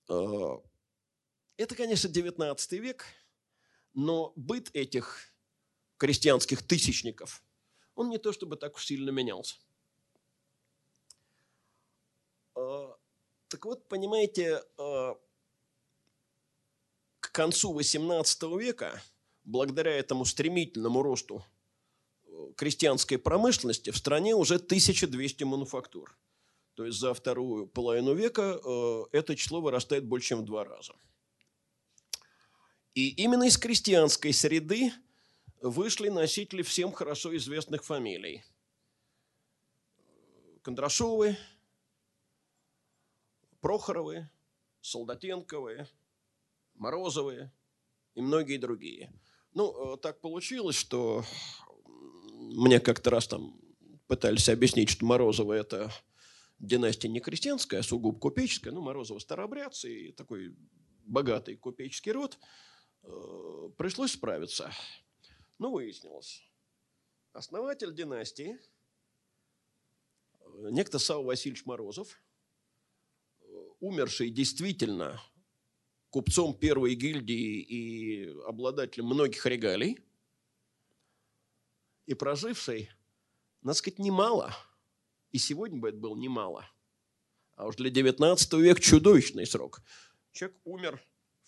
А, 0.09 0.59
это, 1.57 1.75
конечно, 1.75 2.09
19 2.09 2.71
век, 2.73 3.05
но 3.93 4.33
быт 4.35 4.69
этих 4.73 5.31
крестьянских 5.97 6.63
тысячников, 6.63 7.43
он 7.95 8.09
не 8.09 8.17
то 8.17 8.31
чтобы 8.31 8.57
так 8.57 8.75
уж 8.75 8.85
сильно 8.85 9.09
менялся. 9.09 9.55
А, 12.55 12.95
так 13.47 13.65
вот, 13.65 13.87
понимаете, 13.87 14.63
а, 14.77 15.15
к 17.19 17.31
концу 17.31 17.73
18 17.73 18.43
века, 18.57 19.01
благодаря 19.43 19.91
этому 19.91 20.25
стремительному 20.25 21.01
росту 21.01 21.43
э, 22.23 22.53
крестьянской 22.55 23.17
промышленности, 23.17 23.89
в 23.89 23.97
стране 23.97 24.35
уже 24.35 24.55
1200 24.55 25.43
мануфактур– 25.43 26.17
то 26.75 26.85
есть 26.85 26.99
за 26.99 27.13
вторую 27.13 27.67
половину 27.67 28.13
века 28.13 28.59
э, 28.63 29.03
это 29.13 29.35
число 29.35 29.61
вырастает 29.61 30.05
больше, 30.05 30.29
чем 30.29 30.41
в 30.41 30.45
два 30.45 30.65
раза. 30.65 30.93
И 32.93 33.09
именно 33.09 33.43
из 33.43 33.57
крестьянской 33.57 34.33
среды 34.33 34.91
вышли 35.61 36.09
носители 36.09 36.61
всем 36.61 36.91
хорошо 36.91 37.35
известных 37.35 37.83
фамилий. 37.83 38.43
Кондрашовы, 40.61 41.37
Прохоровы, 43.61 44.29
Солдатенковы, 44.81 45.87
Морозовы 46.75 47.51
и 48.13 48.21
многие 48.21 48.57
другие. 48.57 49.11
Ну, 49.53 49.93
э, 49.93 49.97
так 49.97 50.21
получилось, 50.21 50.75
что 50.75 51.23
мне 52.33 52.79
как-то 52.79 53.09
раз 53.09 53.27
там 53.27 53.59
пытались 54.07 54.49
объяснить, 54.49 54.89
что 54.89 55.05
Морозовы– 55.05 55.55
это 55.55 55.91
династия 56.59 57.09
не 57.09 57.19
крестьянская, 57.19 57.79
а 57.79 57.83
сугубо 57.83 58.19
купеческая, 58.19 58.73
ну, 58.73 58.81
Морозова 58.81 59.19
старобрядцы 59.19 60.09
и 60.09 60.11
такой 60.11 60.55
богатый 61.05 61.55
купеческий 61.55 62.11
род, 62.11 62.37
э, 63.03 63.69
пришлось 63.77 64.13
справиться. 64.13 64.71
Ну, 65.57 65.71
выяснилось. 65.71 66.43
Основатель 67.33 67.93
династии, 67.93 68.59
э, 70.39 70.69
некто 70.71 70.99
Сау 70.99 71.23
Васильевич 71.23 71.65
Морозов, 71.65 72.19
э, 73.39 73.45
умерший 73.79 74.29
действительно 74.29 75.21
купцом 76.09 76.57
первой 76.57 76.95
гильдии 76.95 77.61
и 77.61 78.29
обладателем 78.45 79.05
многих 79.05 79.45
регалий, 79.45 79.99
и 82.05 82.13
проживший, 82.13 82.89
надо 83.61 83.77
сказать, 83.77 83.99
немало– 83.99 84.55
и 85.35 85.37
сегодня 85.37 85.77
бы 85.77 85.89
это 85.89 85.97
было 85.97 86.15
немало. 86.15 86.65
А 87.57 87.67
уж 87.67 87.75
для 87.75 87.89
19 87.89 88.53
века 88.53 88.79
чудовищный 88.79 89.45
срок. 89.45 89.81
Человек 90.31 90.57
умер 90.63 91.05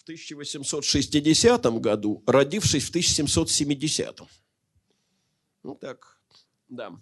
1860 0.08 1.66
году, 1.80 2.24
родившись 2.26 2.86
в 2.86 2.90
1770. 2.90 4.22
Ну 5.64 5.76
так, 5.76 6.22
да. 6.70 6.96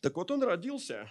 Так 0.00 0.16
вот 0.16 0.30
он 0.30 0.42
родился 0.42 1.10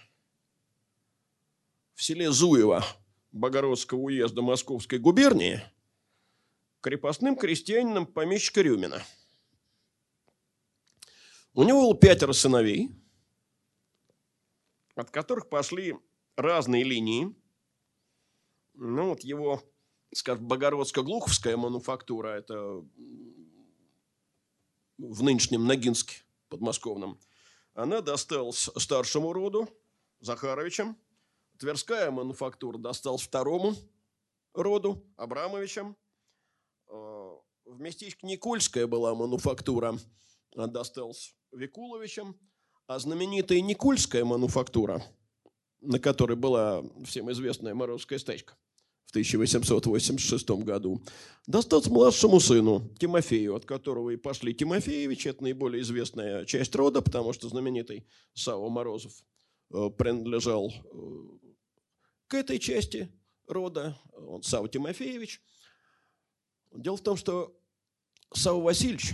в 1.94 2.02
селе 2.02 2.30
Зуево 2.30 2.84
Богородского 3.32 4.00
уезда 4.00 4.42
Московской 4.42 4.98
губернии 4.98 5.62
крепостным 6.80 7.36
крестьянином 7.36 8.06
помещика 8.06 8.60
Рюмина. 8.60 9.02
У 11.54 11.62
него 11.62 11.82
было 11.82 11.94
пятеро 11.94 12.32
сыновей– 12.32 12.90
от 14.94 15.10
которых 15.10 15.48
пошли 15.48 15.96
разные 16.36 16.84
линии. 16.84 17.34
Ну, 18.74 19.10
вот 19.10 19.20
его, 19.20 19.62
скажем, 20.12 20.46
Богородско-Глуховская 20.46 21.56
мануфактура, 21.56 22.28
это 22.28 22.84
в 24.98 25.22
нынешнем 25.22 25.66
Ногинске 25.66 26.22
подмосковном, 26.48 27.18
она 27.74 28.00
досталась 28.00 28.70
старшему 28.76 29.32
роду, 29.32 29.68
Захаровичам. 30.20 30.96
Тверская 31.58 32.10
мануфактура 32.10 32.78
досталась 32.78 33.22
второму 33.22 33.74
роду, 34.54 35.04
Абрамовичам. 35.16 35.96
Э, 36.88 36.92
в 37.64 37.80
местечке 37.80 38.26
Никольская 38.26 38.86
была 38.86 39.14
мануфактура, 39.14 39.98
досталась 40.54 41.34
Викуловичам– 41.52 42.36
а 42.86 42.98
знаменитая 42.98 43.60
Никольская 43.60 44.24
мануфактура, 44.24 45.02
на 45.80 45.98
которой 45.98 46.36
была 46.36 46.82
всем 47.04 47.30
известная 47.32 47.74
Морозская 47.74 48.18
стачка 48.18 48.54
1886 49.12 50.48
году, 50.64 51.02
досталась 51.46 51.86
младшему 51.86 52.40
сыну 52.40 52.88
Тимофею, 52.98 53.54
от 53.54 53.66
которого 53.66 54.08
и 54.10 54.16
пошли 54.16 54.54
Тимофеевич. 54.54 55.26
Это 55.26 55.42
наиболее 55.42 55.82
известная 55.82 56.46
часть 56.46 56.74
рода, 56.74 57.02
потому 57.02 57.34
что 57.34 57.48
знаменитый 57.50 58.06
Сава 58.32 58.70
Морозов 58.70 59.12
э, 59.70 59.90
принадлежал 59.98 60.72
э, 60.72 60.98
к 62.26 62.34
этой 62.34 62.58
части 62.58 63.12
рода, 63.46 63.98
он 64.14 64.42
Сава 64.42 64.66
Тимофеевич. 64.66 65.42
Дело 66.74 66.96
в 66.96 67.02
том, 67.02 67.18
что 67.18 67.54
Сава 68.32 68.62
Васильевич, 68.62 69.12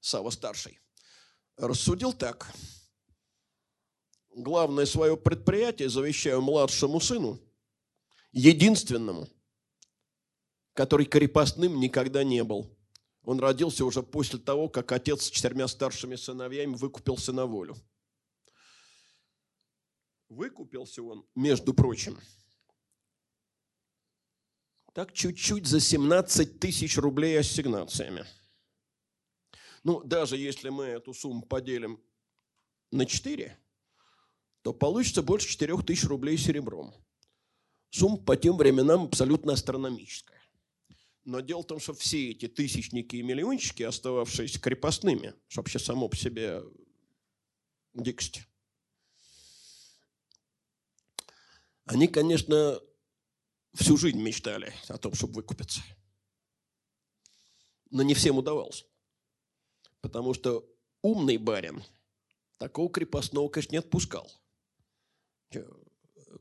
Сава 0.00 0.30
старший, 0.30 0.80
рассудил 1.56 2.12
так. 2.12 2.52
Главное 4.34 4.86
свое 4.86 5.16
предприятие 5.16 5.88
завещаю 5.88 6.40
младшему 6.40 7.00
сыну, 7.00 7.38
единственному, 8.32 9.28
который 10.74 11.06
крепостным 11.06 11.80
никогда 11.80 12.24
не 12.24 12.44
был. 12.44 12.76
Он 13.22 13.38
родился 13.38 13.84
уже 13.84 14.02
после 14.02 14.38
того, 14.38 14.68
как 14.68 14.92
отец 14.92 15.24
с 15.24 15.30
четырьмя 15.30 15.68
старшими 15.68 16.16
сыновьями 16.16 16.74
выкупился 16.74 17.32
на 17.32 17.46
волю. 17.46 17.76
Выкупился 20.28 21.02
он, 21.02 21.26
между 21.34 21.74
прочим, 21.74 22.18
так 24.92 25.12
чуть-чуть 25.12 25.66
за 25.66 25.80
17 25.80 26.60
тысяч 26.60 26.96
рублей 26.96 27.38
ассигнациями– 27.38 28.24
ну, 29.82 30.02
даже 30.02 30.36
если 30.36 30.68
мы 30.68 30.84
эту 30.84 31.14
сумму 31.14 31.42
поделим 31.42 32.00
на 32.90 33.06
4, 33.06 33.58
то 34.62 34.74
получится 34.74 35.22
больше 35.22 35.48
4 35.48 35.82
тысяч 35.82 36.04
рублей 36.04 36.36
серебром. 36.36 36.92
Сумма 37.90 38.18
по 38.18 38.36
тем 38.36 38.56
временам 38.56 39.04
абсолютно 39.04 39.52
астрономическая. 39.52 40.40
Но 41.24 41.40
дело 41.40 41.62
в 41.62 41.66
том, 41.66 41.80
что 41.80 41.92
все 41.92 42.30
эти 42.30 42.48
тысячники 42.48 43.16
и 43.16 43.22
миллиончики, 43.22 43.82
остававшиеся 43.82 44.60
крепостными, 44.60 45.34
вообще 45.54 45.78
само 45.78 46.08
по 46.08 46.16
себе 46.16 46.62
дикость, 47.94 48.42
они, 51.84 52.06
конечно, 52.06 52.80
всю 53.74 53.96
жизнь 53.96 54.20
мечтали 54.20 54.72
о 54.88 54.96
том, 54.96 55.14
чтобы 55.14 55.34
выкупиться. 55.34 55.82
Но 57.90 58.04
не 58.04 58.14
всем 58.14 58.38
удавалось. 58.38 58.86
Потому 60.00 60.32
что 60.32 60.64
умный 61.02 61.36
барин 61.36 61.82
такого 62.58 62.90
крепостного, 62.90 63.48
конечно, 63.48 63.72
не 63.72 63.78
отпускал. 63.78 64.30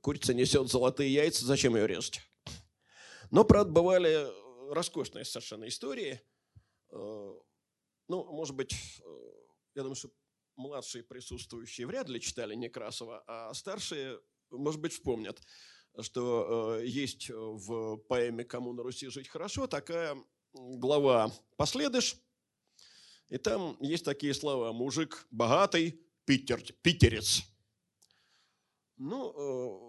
Курица 0.01 0.33
несет 0.33 0.69
золотые 0.69 1.13
яйца, 1.13 1.45
зачем 1.45 1.75
ее 1.75 1.87
резать? 1.87 2.21
Но, 3.31 3.43
правда, 3.43 3.71
бывали 3.71 4.27
роскошные 4.73 5.25
совершенно 5.25 5.67
истории. 5.67 6.21
Э, 6.91 7.33
ну, 8.07 8.23
может 8.31 8.55
быть, 8.55 8.73
э, 8.73 9.31
я 9.75 9.83
думаю, 9.83 9.95
что 9.95 10.09
младшие 10.55 11.03
присутствующие 11.03 11.87
вряд 11.87 12.09
ли 12.09 12.19
читали 12.19 12.55
Некрасова, 12.55 13.23
а 13.27 13.53
старшие, 13.53 14.19
может 14.49 14.81
быть, 14.81 14.93
вспомнят, 14.93 15.41
что 16.01 16.79
э, 16.79 16.85
есть 16.85 17.29
в 17.29 17.97
поэме 18.07 18.43
«Кому 18.43 18.73
на 18.73 18.83
Руси 18.83 19.07
жить 19.09 19.27
хорошо» 19.27 19.67
такая 19.67 20.17
глава 20.53 21.31
«Последыш», 21.55 22.15
и 23.29 23.37
там 23.37 23.77
есть 23.79 24.05
такие 24.05 24.33
слова 24.33 24.73
«мужик 24.73 25.27
богатый, 25.29 26.01
питер, 26.25 26.61
питерец». 26.81 27.43
Ну, 28.97 29.88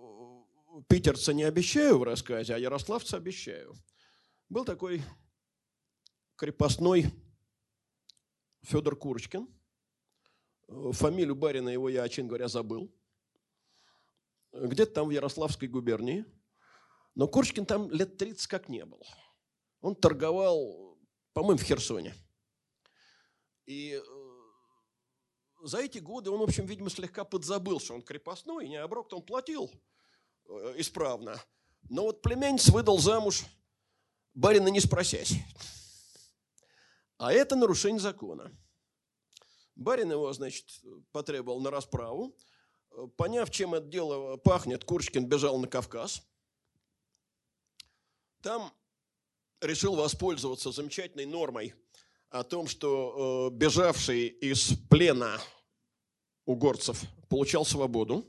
питерца 0.89 1.33
не 1.33 1.45
обещаю 1.45 1.99
в 1.99 2.03
рассказе, 2.03 2.55
а 2.55 2.59
ярославца 2.59 3.17
обещаю. 3.17 3.75
Был 4.49 4.65
такой 4.65 5.03
крепостной 6.37 7.07
Федор 8.63 8.97
Курочкин. 8.97 9.49
Фамилию 10.69 11.35
барина 11.35 11.69
его 11.69 11.89
я, 11.89 12.09
честно 12.09 12.29
говоря, 12.29 12.49
забыл. 12.49 12.93
Где-то 14.53 14.93
там 14.93 15.09
в 15.09 15.11
Ярославской 15.11 15.69
губернии. 15.69 16.25
Но 17.15 17.29
Курочкин 17.29 17.67
там 17.67 17.91
лет 17.91 18.17
30 18.17 18.47
как 18.47 18.69
не 18.69 18.85
был. 18.85 19.05
Он 19.81 19.95
торговал, 19.95 20.99
по-моему, 21.33 21.59
в 21.59 21.63
Херсоне. 21.63 22.15
И 23.67 23.95
э, 23.95 24.03
за 25.63 25.79
эти 25.79 25.99
годы 25.99 26.31
он, 26.31 26.41
в 26.41 26.43
общем, 26.43 26.67
видимо, 26.67 26.91
слегка 26.91 27.25
подзабыл, 27.25 27.81
что 27.81 27.95
он 27.95 28.03
крепостной, 28.03 28.69
не 28.69 28.77
оброк 28.77 29.13
он 29.13 29.23
платил 29.23 29.71
исправно. 30.77 31.41
Но 31.89 32.03
вот 32.05 32.23
племянниц 32.23 32.69
выдал 32.69 32.99
замуж– 32.99 33.45
барина 34.35 34.69
не 34.69 34.81
спросясь. 34.81 35.35
А 37.19 37.33
это 37.33 37.57
нарушение 37.57 38.01
закона. 38.01 38.51
Барин 39.77 40.11
его, 40.11 40.33
значит, 40.33 40.67
потребовал 41.13 41.61
на 41.61 41.71
расправу. 41.71 42.37
Поняв, 43.17 43.51
чем 43.51 43.75
это 43.75 43.87
дело 43.87 44.37
пахнет, 44.37 44.85
Курочкин 44.85 45.27
бежал 45.27 45.59
на 45.59 45.69
Кавказ. 45.69 46.23
Там 48.43 48.73
решил 49.61 49.95
воспользоваться 49.97 50.73
замечательной 50.73 51.27
нормой 51.27 51.75
о 52.31 52.43
том, 52.43 52.67
что 52.67 53.51
э, 53.53 53.57
бежавший 53.57 54.29
из 54.29 54.73
плена 54.89 55.39
у 56.47 56.57
горцев 56.57 57.03
получал 57.29 57.65
свободу. 57.65 58.27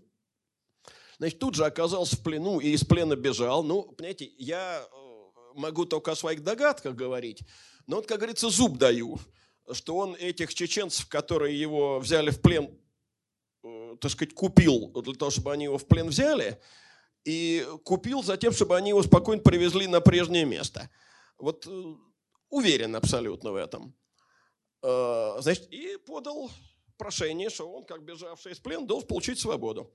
Значит, 1.22 1.38
тут 1.38 1.53
же 1.53 1.65
оказался 1.65 2.15
в 2.15 2.23
плену 2.23 2.60
и 2.60 2.69
из 2.69 2.84
плена 2.84 3.15
бежал. 3.15 3.61
Ну, 3.61 3.84
понимаете, 3.84 4.31
я 4.39 4.84
э, 4.91 5.30
могу 5.53 5.85
только 5.85 6.14
о 6.14 6.15
своих 6.15 6.43
догадках 6.43 6.95
говорить, 6.95 7.43
но 7.85 7.98
вот, 7.98 8.07
как 8.07 8.18
говорится, 8.18 8.49
зуб 8.49 8.80
даю, 8.80 9.19
что 9.72 9.98
он 9.98 10.15
этих 10.15 10.52
чеченцев, 10.56 11.07
которые 11.07 11.60
его 11.60 11.99
взяли 11.99 12.31
в 12.31 12.41
плен, 12.41 12.76
э, 13.64 13.98
так 14.02 14.10
сказать, 14.10 14.34
купил 14.34 14.88
для 14.88 15.14
того, 15.14 15.30
чтобы 15.30 15.53
они 15.53 15.65
его 15.65 15.77
в 15.77 15.85
плен 15.85 16.07
взяли, 16.07 16.60
и 17.23 17.68
купил 17.84 18.23
за 18.23 18.35
тем, 18.35 18.52
чтобы 18.52 18.76
они 18.76 18.89
его 18.89 19.03
спокойно 19.03 19.43
привезли 19.43 19.85
на 19.85 20.02
прежнее 20.02 20.45
место. 20.45 20.89
Вот 21.38 21.68
э, 21.68 21.95
уверен 22.49 22.95
абсолютно 22.95 23.52
в 23.52 23.57
этом. 23.57 23.95
Значит, 24.81 25.72
и 25.72 25.98
подал 25.98 26.49
прошение, 26.98 27.52
что 27.52 27.72
он, 27.72 27.84
как 27.84 28.03
бежавший 28.03 28.53
из 28.53 28.60
плена, 28.60 28.88
должен 28.88 29.07
получить 29.07 29.38
свободу. 29.38 29.93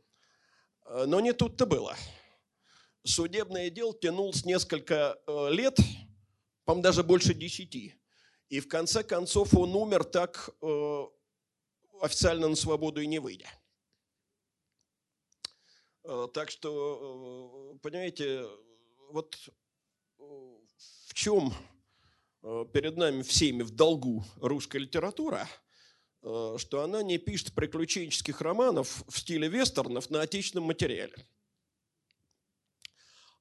Но 0.88 1.20
не 1.20 1.32
тут-то 1.32 1.66
было 1.66 1.96
судебное 3.06 3.70
дело 3.70 3.94
тянулось 3.94 4.44
несколько 4.44 5.18
э, 5.26 5.50
лет, 5.50 5.78
по-моему, 6.64 6.82
даже 6.82 7.02
больше 7.02 7.34
десяти. 7.34 7.94
И 8.48 8.60
в 8.60 8.68
конце 8.68 9.02
концов 9.02 9.54
он 9.54 9.74
умер 9.74 10.04
так 10.04 10.50
э, 10.62 11.04
официально 12.00 12.48
на 12.48 12.56
свободу 12.56 13.00
и 13.00 13.06
не 13.06 13.18
выйдя. 13.18 13.48
Э, 16.04 16.28
так 16.32 16.50
что, 16.50 17.78
понимаете, 17.82 18.46
вот 19.10 19.36
в 20.18 21.14
чем 21.14 21.52
перед 22.72 22.96
нами 22.96 23.22
всеми 23.22 23.62
в 23.62 23.70
долгу 23.70 24.24
русская 24.36 24.78
литература, 24.78 25.48
что 26.26 26.82
она 26.82 27.04
не 27.04 27.18
пишет 27.18 27.54
приключенческих 27.54 28.40
романов 28.40 29.04
в 29.08 29.16
стиле 29.16 29.46
вестернов 29.46 30.10
на 30.10 30.22
отечественном 30.22 30.64
материале. 30.64 31.14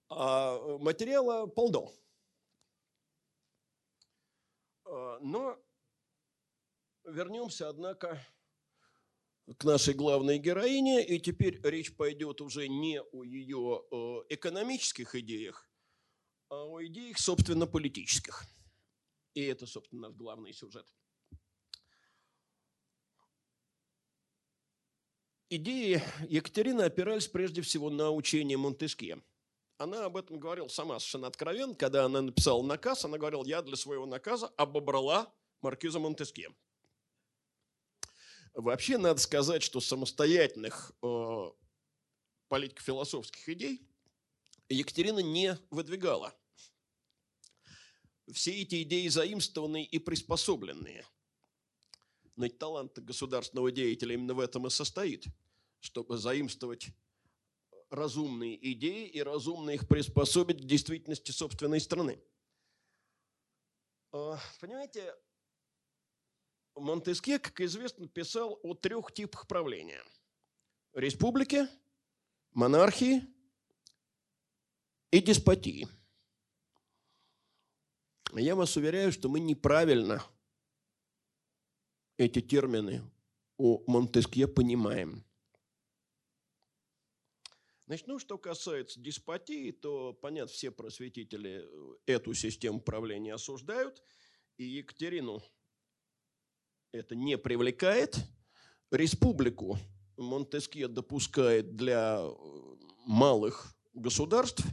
А, 0.09 0.55
э, 0.55 0.77
материала 0.77 1.47
полно. 1.47 1.91
А, 4.85 5.19
но 5.19 5.57
вернемся, 7.05 7.69
однако, 7.69 8.23
к 9.57 9.63
нашей 9.63 9.95
главной 9.95 10.37
героине, 10.37 11.05
и 11.05 11.19
теперь 11.19 11.59
речь 11.63 11.95
пойдет 11.95 12.41
уже 12.41 12.67
не 12.67 13.01
о 13.01 13.23
ее 13.23 13.83
э, 13.91 13.95
экономических 14.29 15.15
идеях, 15.15 15.67
а 16.49 16.65
о 16.65 16.85
идеях, 16.85 17.17
собственно, 17.17 17.65
политических. 17.65 18.45
И 19.33 19.43
это, 19.43 19.65
собственно, 19.65 20.09
наш 20.09 20.13
главный 20.15 20.53
сюжет. 20.53 20.87
Идеи 25.49 26.01
Екатерины 26.27 26.81
опирались 26.83 27.27
прежде 27.27 27.61
всего 27.61 27.89
на 27.89 28.11
учение 28.11 28.57
Монтескье– 28.57 29.21
она 29.77 30.05
об 30.05 30.15
этом 30.15 30.39
говорила 30.39 30.67
сама 30.67 30.99
совершенно 30.99 31.27
откровенно, 31.27 31.75
когда 31.75 32.05
она 32.05 32.21
написала 32.21 32.63
наказ, 32.63 33.03
она 33.03 33.17
говорила, 33.17 33.43
я 33.45 33.61
для 33.61 33.75
своего 33.75 34.05
наказа 34.05 34.47
обобрала 34.57 35.33
маркиза 35.61 35.99
Монтескье. 35.99 36.53
Вообще 38.53 38.97
надо 38.97 39.19
сказать, 39.19 39.63
что 39.63 39.81
самостоятельных 39.81 40.93
э, 41.03 41.51
политико-философских 42.47 43.49
идей 43.49 43.85
Екатерина 44.69 45.19
не 45.19 45.57
выдвигала. 45.69 46.33
Все 48.31 48.61
эти 48.61 48.81
идеи 48.83 49.09
заимствованные 49.09 49.83
и 49.83 49.99
приспособленные. 49.99 51.05
Но 52.35 52.49
талант 52.49 52.99
государственного 52.99 53.71
деятеля 53.71 54.15
именно 54.15 54.33
в 54.33 54.39
этом 54.39 54.67
и 54.67 54.69
состоит, 54.69 55.25
чтобы 55.79 56.17
заимствовать 56.17 56.89
разумные 57.89 58.57
идеи 58.73 59.07
и 59.07 59.21
разумно 59.21 59.71
их 59.71 59.87
приспособить 59.87 60.61
к 60.61 60.65
действительности 60.65 61.31
собственной 61.31 61.79
страны. 61.79 62.21
А, 64.11 64.39
понимаете, 64.59 65.15
Монтескье, 66.75 67.39
как 67.39 67.61
известно, 67.61 68.07
писал 68.07 68.59
о 68.63 68.73
трех 68.73 69.13
типах 69.13 69.47
правления. 69.47 70.03
Республике, 70.93 71.69
монархии 72.51 73.25
и 75.11 75.21
деспотии. 75.21 75.87
Я 78.33 78.55
вас 78.55 78.75
уверяю, 78.75 79.13
что 79.13 79.29
мы 79.29 79.39
неправильно 79.39 80.21
эти 82.17 82.41
термины 82.41 83.01
у 83.57 83.89
Монтескье 83.89 84.47
понимаем. 84.47 85.23
Значит, 87.87 88.07
ну, 88.07 88.17
что 88.17 88.37
касается 88.37 88.99
деспотии, 88.99 89.71
то, 89.71 90.13
понятно, 90.13 90.51
все 90.51 90.71
просветители 90.71 91.63
э, 91.63 91.95
эту 92.07 92.33
систему 92.33 92.81
правления 92.81 93.35
осуждают, 93.35 94.01
и 94.57 94.63
Екатерину 94.63 95.43
это 96.91 97.15
не 97.15 97.37
привлекает. 97.37 98.17
Республику 98.89 99.77
Монтескье 100.17 100.87
допускает 100.87 101.75
для 101.75 102.21
э, 102.21 102.75
малых 103.05 103.75
государств. 103.93 104.63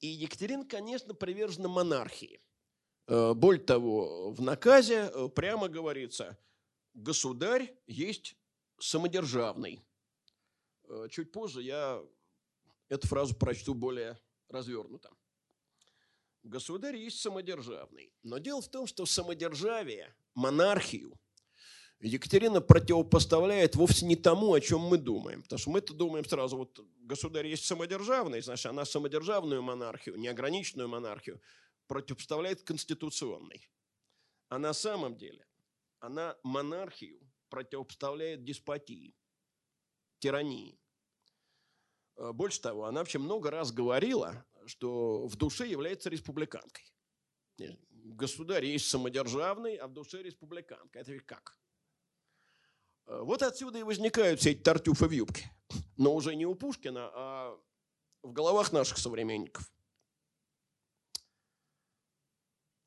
И 0.00 0.08
Екатерина, 0.08 0.64
конечно, 0.64 1.14
привержена 1.14 1.68
монархии. 1.68 2.40
Э, 3.06 3.34
более 3.34 3.62
того, 3.62 4.30
в 4.32 4.40
наказе 4.40 5.10
прямо 5.34 5.68
говорится, 5.68 6.38
государь 6.94 7.74
есть 7.86 8.36
самодержавный– 8.78 9.82
Э, 10.92 11.08
чуть 11.10 11.32
позже 11.32 11.62
я 11.62 12.02
эту 12.88 13.08
фразу 13.08 13.34
прочту 13.34 13.74
более 13.74 14.18
развернуто. 14.48 15.10
Государь 16.42 16.96
есть 16.96 17.20
самодержавный. 17.20 18.12
Но 18.22 18.38
дело 18.38 18.60
в 18.60 18.68
том, 18.68 18.86
что 18.86 19.06
самодержавие, 19.06 20.14
монархию 20.34 21.18
Екатерина 22.00 22.60
противопоставляет 22.60 23.76
вовсе 23.76 24.04
не 24.06 24.16
тому, 24.16 24.52
о 24.52 24.60
чем 24.60 24.80
мы 24.80 24.98
думаем. 24.98 25.42
Потому 25.42 25.58
что 25.60 25.70
мы-то 25.70 25.94
думаем 25.94 26.24
сразу, 26.24 26.56
вот 26.56 26.84
государь 26.98 27.46
есть 27.46 27.64
самодержавный, 27.64 28.42
значит, 28.42 28.66
она 28.66 28.84
самодержавную 28.84 29.62
монархию, 29.62 30.16
неограниченную 30.16 30.88
монархию 30.88 31.40
противопоставляет 31.86 32.62
конституционной. 32.62 33.68
А 34.48 34.58
на 34.58 34.72
самом 34.72 35.16
деле 35.16 35.46
она 36.00 36.36
монархию 36.42 37.20
противопоставляет 37.48 38.44
деспотии, 38.44 39.14
тирании. 40.18 40.78
Э, 42.16 42.32
больше 42.32 42.60
того, 42.60 42.84
она 42.86 43.00
вообще 43.00 43.18
много 43.18 43.50
раз 43.50 43.72
говорила, 43.72 44.44
что 44.66 45.26
в 45.26 45.36
душе 45.36 45.66
является 45.66 46.10
республиканкой. 46.10 46.84
Государь 47.90 48.64
есть 48.64 48.88
самодержавный, 48.88 49.76
а 49.76 49.86
в 49.86 49.92
душе 49.92 50.22
республиканка. 50.22 50.98
Это 50.98 51.12
ведь 51.12 51.26
как? 51.26 51.56
Э, 53.06 53.20
вот 53.22 53.42
отсюда 53.42 53.78
и 53.78 53.82
возникают 53.82 54.40
все 54.40 54.52
эти 54.52 54.62
тартюфы 54.62 55.06
в 55.06 55.12
юбке. 55.12 55.50
Но 55.96 56.14
уже 56.14 56.34
не 56.34 56.46
у 56.46 56.54
Пушкина, 56.54 57.10
а 57.14 57.60
в 58.22 58.32
головах 58.32 58.72
наших 58.72 58.98
современников. 58.98 59.70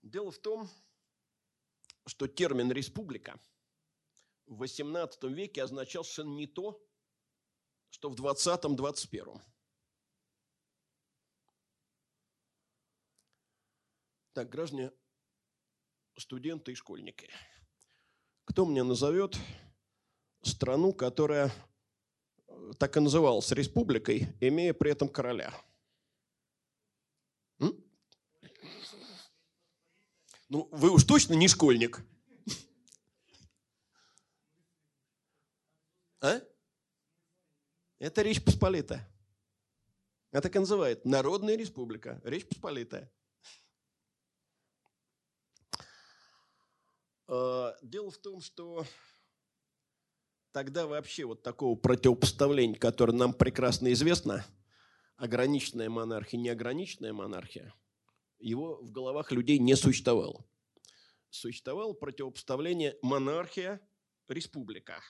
Дело 0.05 0.29
в 0.29 0.37
том, 0.37 0.69
что 2.05 2.27
термин 2.27 2.71
«республика» 2.71 3.39
в 4.45 4.61
XVIII 4.61 5.33
веке 5.33 5.63
означал 5.63 6.03
совершенно 6.03 6.35
не 6.35 6.45
то, 6.45 6.79
что 7.89 8.09
в 8.09 8.15
20-21. 8.15 9.41
Так, 14.33 14.47
граждане, 14.47 14.91
студенты 16.19 16.73
и 16.73 16.75
школьники, 16.75 17.27
кто 18.43 18.67
мне 18.67 18.83
назовет 18.83 19.35
страну, 20.43 20.93
которая 20.93 21.51
э, 22.47 22.71
так 22.77 22.95
и 22.95 22.99
называлась 22.99 23.51
республикой, 23.51 24.27
имея 24.39 24.75
при 24.75 24.91
этом 24.91 25.09
короля? 25.09 25.51
Ну, 30.49 30.67
вы 30.71 30.91
уж 30.91 31.03
точно 31.03 31.33
не 31.33 31.47
школьник. 31.47 32.01
А? 36.21 36.41
Это 37.99 38.21
Речь 38.21 38.43
Посполитая. 38.43 39.07
Это 40.31 40.43
так 40.43 40.55
и 40.55 40.59
называют. 40.59 41.05
Народная 41.05 41.55
республика. 41.55 42.21
Речь 42.23 42.47
Посполитая. 42.47 43.11
А, 47.27 47.75
дело 47.81 48.11
в 48.11 48.17
том, 48.17 48.41
что 48.41 48.85
тогда 50.51 50.87
вообще 50.87 51.25
вот 51.25 51.41
такого 51.41 51.75
противопоставления, 51.75 52.77
которое 52.77 53.13
нам 53.13 53.33
прекрасно 53.33 53.91
известно, 53.93 54.45
ограниченная 55.17 55.89
монархия, 55.89 56.39
неограниченная 56.39 57.13
монархия, 57.13 57.73
его 58.39 58.81
в 58.81 58.91
головах 58.91 59.31
людей 59.31 59.59
не 59.59 59.75
существовало. 59.75 60.43
Существовало 61.29 61.93
противопоставление 61.93 62.97
монархия-республика. 63.01 65.01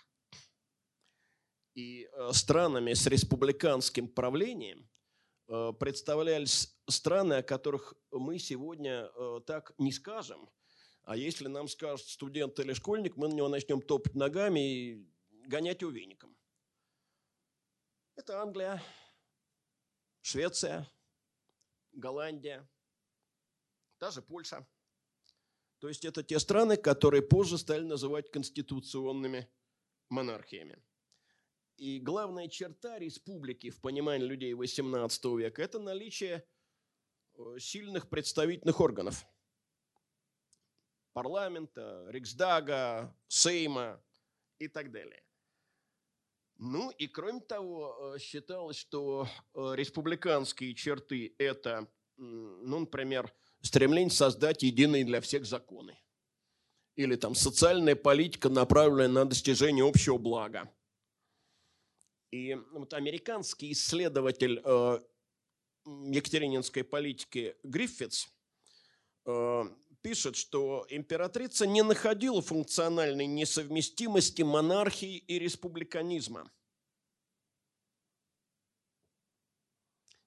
И 1.75 2.05
э, 2.05 2.31
странами 2.31 2.93
с 2.93 3.05
республиканским 3.05 4.07
правлением 4.07 4.89
э, 5.47 5.73
представлялись 5.77 6.73
страны, 6.87 7.35
о 7.35 7.43
которых 7.43 7.93
мы 8.11 8.39
сегодня 8.39 9.11
э, 9.13 9.41
так 9.45 9.73
не 9.77 9.91
скажем. 9.91 10.49
А 11.03 11.17
если 11.17 11.47
нам 11.47 11.67
скажет 11.67 12.07
студент 12.07 12.57
или 12.59 12.73
школьник, 12.73 13.17
мы 13.17 13.27
на 13.27 13.33
него 13.33 13.49
начнем 13.49 13.81
топать 13.81 14.15
ногами 14.15 14.59
и 14.59 15.05
гонять 15.45 15.81
его 15.81 15.91
веником. 15.91 16.35
Это 18.15 18.41
Англия, 18.41 18.81
Швеция, 20.21 20.89
Голландия, 21.91 22.67
даже 23.99 24.21
Польша. 24.21 24.67
То 25.79 25.87
есть 25.87 26.05
это 26.05 26.23
те 26.23 26.39
страны, 26.39 26.77
которые 26.77 27.21
позже 27.21 27.57
стали 27.57 27.83
называть 27.83 28.31
конституционными 28.31 29.49
монархиями. 30.09 30.81
И 31.77 31.99
главная 31.99 32.47
черта 32.47 32.97
республики 32.99 33.69
в 33.69 33.81
понимании 33.81 34.25
людей 34.25 34.53
XVIII 34.53 35.37
века– 35.37 35.61
это 35.63 35.77
наличие 35.77 36.47
э, 37.33 37.57
сильных 37.59 38.09
представительных 38.09 38.79
органов. 38.79 39.25
Парламента, 41.11 42.05
Риксдага, 42.09 43.13
Сейма 43.27 44.01
и 44.57 44.67
так 44.69 44.91
далее. 44.91 45.23
Ну 46.57 46.89
и 46.91 47.07
кроме 47.07 47.41
того, 47.41 48.15
э, 48.15 48.19
считалось, 48.19 48.77
что 48.77 49.27
э, 49.53 49.73
республиканские 49.75 50.73
черты– 50.73 51.35
это, 51.37 51.91
ну, 52.15 52.79
например, 52.79 53.33
стремление 53.65 54.11
создать 54.11 54.63
единые 54.63 55.03
для 55.03 55.21
всех 55.21 55.45
законы. 55.45 55.97
Или 56.95 57.15
там 57.15 57.35
социальная 57.35 57.95
политика, 57.95 58.49
направленная 58.49 59.23
на 59.23 59.25
достижение 59.25 59.87
общего 59.87 60.17
блага. 60.17 60.71
И 62.31 62.55
вот 62.71 62.93
американский 62.93 63.71
исследователь 63.71 64.61
э, 64.63 64.99
екатерининской 65.85 66.83
политики 66.83 67.55
Гриффитс 67.63 68.27
пишет, 70.01 70.35
что 70.35 70.85
императрица 70.89 71.65
не 71.65 71.81
находила 71.81 72.41
функциональной 72.41 73.25
несовместимости 73.25 74.43
монархии 74.43 75.17
и 75.17 75.39
республиканизма. 75.39 76.51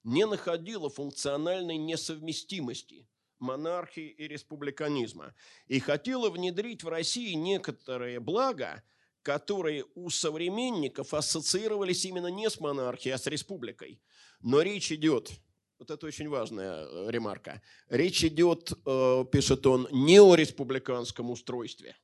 Не 0.03 0.27
находила 0.27 0.91
функциональной 0.91 1.77
несовместимости 1.77 3.07
монархии 3.39 4.09
и 4.09 4.29
республиканизма. 4.29 5.35
И 5.67 5.81
хотела 5.81 6.31
внедрить 6.31 6.83
в 6.83 6.89
России 6.89 7.33
некоторые 7.33 8.21
блага, 8.21 8.83
которые 9.23 9.85
у 9.95 10.11
современников 10.11 11.15
ассоциировались 11.15 12.05
именно 12.05 12.29
не 12.29 12.49
с 12.49 12.61
монархией, 12.61 13.15
а 13.15 13.19
с 13.19 13.27
республикой. 13.27 14.01
Но 14.41 14.63
речь 14.63 14.93
идет 14.93 15.33
вот 15.79 15.91
это 15.91 16.07
очень 16.07 16.29
важная 16.29 16.85
э, 16.85 17.11
ремарка. 17.11 17.63
Речь 17.89 18.25
идет, 18.25 18.73
э, 18.85 19.25
пишет 19.31 19.65
он, 19.67 19.89
не 19.93 20.21
о 20.21 20.35
республиканском 20.35 21.31
устройстве, 21.31 21.97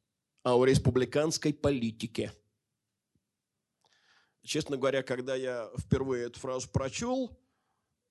а 0.43 0.56
о 0.56 0.65
республиканской 0.65 1.52
политике. 1.52 2.32
Честно 4.43 4.77
говоря, 4.77 5.02
когда 5.02 5.35
я 5.35 5.70
впервые 5.78 6.27
эту 6.27 6.39
фразу 6.39 6.69
прочел, 6.70 7.36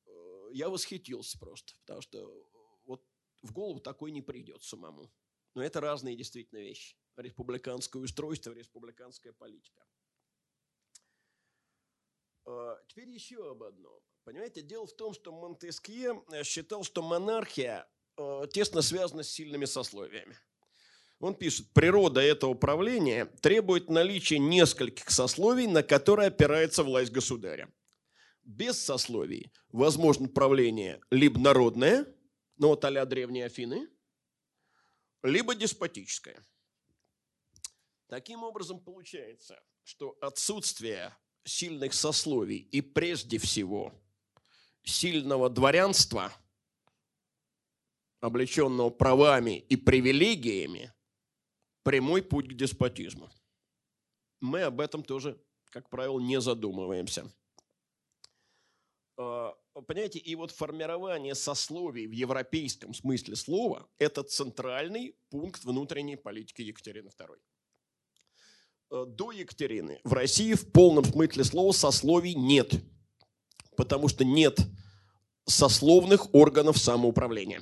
э, 0.05 0.11
я 0.51 0.67
восхитился 0.67 1.39
просто, 1.39 1.73
потому 1.85 2.01
что 2.01 2.29
в 3.43 3.51
голову 3.51 3.79
такой 3.79 4.11
не 4.11 4.21
придет 4.21 4.63
самому. 4.63 5.11
Но 5.53 5.63
это 5.63 5.79
разные 5.81 6.15
действительно 6.15 6.59
вещи. 6.59 6.97
Республиканское 7.17 8.01
устройство, 8.01 8.51
республиканская 8.51 9.33
политика. 9.33 9.85
Теперь 12.87 13.09
еще 13.09 13.51
об 13.51 13.63
одном. 13.63 13.99
Понимаете, 14.23 14.61
дело 14.61 14.87
в 14.87 14.95
том, 14.95 15.13
что 15.13 15.31
Монтескье 15.31 16.21
э, 16.31 16.43
считал, 16.43 16.83
что 16.83 17.01
монархия 17.01 17.87
э, 18.17 18.47
тесно 18.51 18.81
связана 18.81 19.23
с 19.23 19.29
сильными 19.29 19.65
сословиями. 19.65 20.37
Он 21.19 21.35
пишет, 21.35 21.71
природа 21.73 22.21
этого 22.21 22.53
правления 22.53 23.25
требует 23.25 23.89
наличия 23.89 24.39
нескольких 24.39 25.09
сословий, 25.09 25.67
на 25.67 25.83
которые 25.83 26.27
опирается 26.27 26.83
власть 26.83 27.11
государя. 27.11 27.69
Без 28.43 28.79
сословий 28.79 29.51
возможно 29.69 30.27
правление 30.27 31.01
либо 31.11 31.39
народное, 31.39 32.05
ну 32.57 32.69
вот 32.69 32.85
а 32.85 33.05
древние 33.05 33.45
Афины, 33.45 33.87
либо 35.23 35.55
деспотическое. 35.55 36.43
Таким 38.07 38.43
образом, 38.43 38.79
получается, 38.79 39.63
что 39.83 40.17
отсутствие 40.21 41.15
сильных 41.43 41.93
сословий 41.93 42.57
и 42.57 42.81
прежде 42.81 43.37
всего 43.37 43.93
сильного 44.83 45.49
дворянства, 45.49 46.31
облеченного 48.19 48.89
правами 48.89 49.59
и 49.69 49.75
привилегиями, 49.75 50.93
прямой 51.83 52.21
путь 52.21 52.49
к 52.49 52.53
деспотизму. 52.53 53.29
Мы 54.39 54.61
об 54.61 54.79
этом 54.79 55.03
тоже, 55.03 55.41
как 55.71 55.89
правило, 55.89 56.19
не 56.19 56.39
задумываемся. 56.39 57.29
Понимаете, 59.73 60.19
и 60.19 60.35
вот 60.35 60.51
формирование 60.51 61.35
сословий 61.35 62.07
в 62.07 62.11
европейском 62.11 62.93
смысле 62.93 63.35
слова– 63.35 63.87
это 63.97 64.23
центральный 64.23 65.15
пункт 65.29 65.63
внутренней 65.63 66.15
политики 66.15 66.61
Екатерины 66.61 67.09
II. 67.09 67.37
А, 68.91 69.05
до 69.05 69.31
Екатерины 69.31 69.99
в 70.03 70.13
России 70.13 70.53
в 70.53 70.71
полном 70.71 71.03
смысле 71.05 71.43
слова 71.43 71.71
сословий 71.71 72.35
нет– 72.35 72.73
потому 73.75 74.07
что 74.07 74.23
нет 74.23 74.59
сословных 75.45 76.33
органов 76.33 76.77
самоуправления. 76.77 77.61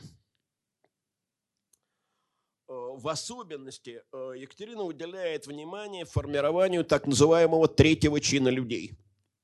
Э, 2.68 2.74
в 2.74 3.08
особенности 3.08 4.04
э, 4.12 4.34
Екатерина 4.38 4.84
уделяет 4.84 5.48
внимание 5.48 6.06
формированию 6.06 6.84
так 6.84 7.08
называемого 7.08 7.68
третьего 7.68 8.20
чина 8.20 8.50
людей. 8.50 8.94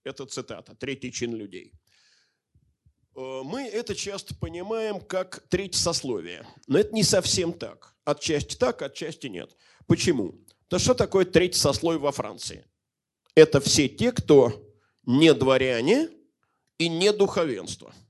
Это 0.04 0.26
цитата, 0.26 0.76
третий 0.76 1.12
чин 1.12 1.36
людей. 1.36 1.74
Э, 3.18 3.42
мы 3.44 3.64
это 3.68 3.94
часто 3.96 4.34
понимаем 4.36 5.02
как 5.02 5.44
третье 5.50 5.80
сословие, 5.80 6.48
но 6.68 6.80
это 6.80 6.96
не 6.96 7.04
совсем 7.04 7.52
так. 7.52 7.94
Отчасти 8.06 8.56
так, 8.56 8.82
отчасти 8.82 9.28
нет. 9.28 9.58
Почему? 9.88 10.36
Да 10.70 10.80
что 10.80 10.94
такое 10.94 11.26
третье 11.26 11.60
сословие 11.60 12.00
во 12.00 12.14
Франции? 12.14 12.66
Это 13.36 13.60
все 13.60 13.90
те, 13.90 14.14
кто 14.14 14.72
не 15.06 15.34
дворяне 15.34 16.10
и 16.78 16.88
не 16.88 17.12
духовенство– 17.12 17.94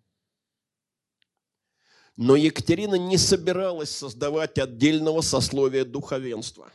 но 2.17 2.35
Екатерина 2.35 2.95
не 2.95 3.17
собиралась 3.17 3.91
создавать 3.91 4.57
отдельного 4.57 5.21
сословия 5.21 5.85
духовенства. 5.85 6.71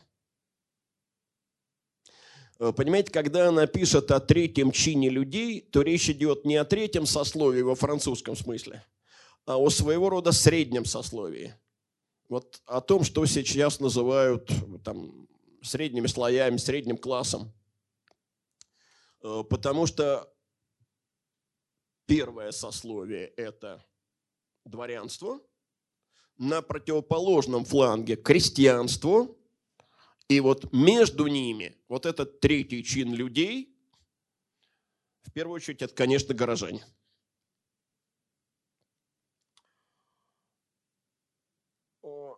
Э, 2.63 2.71
понимаете, 2.71 3.11
когда 3.11 3.49
она 3.49 3.67
пишет 3.67 4.09
о 4.11 4.21
третьем 4.21 4.71
чине 4.71 5.09
людей, 5.09 5.59
то 5.59 5.81
речь 5.81 6.09
идет 6.09 6.45
не 6.45 6.55
о 6.55 6.63
третьем 6.63 7.05
сословии 7.05 7.61
во 7.61 7.75
французском 7.75 8.37
смысле, 8.37 8.85
а 9.45 9.57
о 9.57 9.69
своего 9.69 10.09
рода 10.09 10.31
среднем 10.31 10.85
сословии. 10.85 11.53
Вот 12.29 12.61
о 12.65 12.79
том, 12.79 13.03
что 13.03 13.25
сейчас 13.25 13.81
называют 13.81 14.49
там, 14.85 15.27
средними 15.61 16.07
слоями, 16.07 16.55
средним 16.55 16.95
классом. 16.95 17.51
Э, 19.23 19.43
потому 19.49 19.85
что 19.85 20.33
первое 22.05 22.51
сословие– 22.51 23.27
это 23.35 23.85
дворянство, 24.63 25.41
на 26.37 26.61
противоположном 26.61 27.65
фланге 27.65 28.15
крестьянство, 28.15 29.27
и 30.29 30.39
вот 30.39 30.71
между 30.73 31.27
ними 31.27 31.77
вот 31.87 32.05
этот 32.05 32.39
третий 32.39 32.83
чин 32.83 33.13
людей, 33.13 33.77
в 35.23 35.31
первую 35.31 35.55
очередь, 35.55 35.81
это, 35.81 35.93
конечно, 35.93 36.33
горожане. 36.33 36.83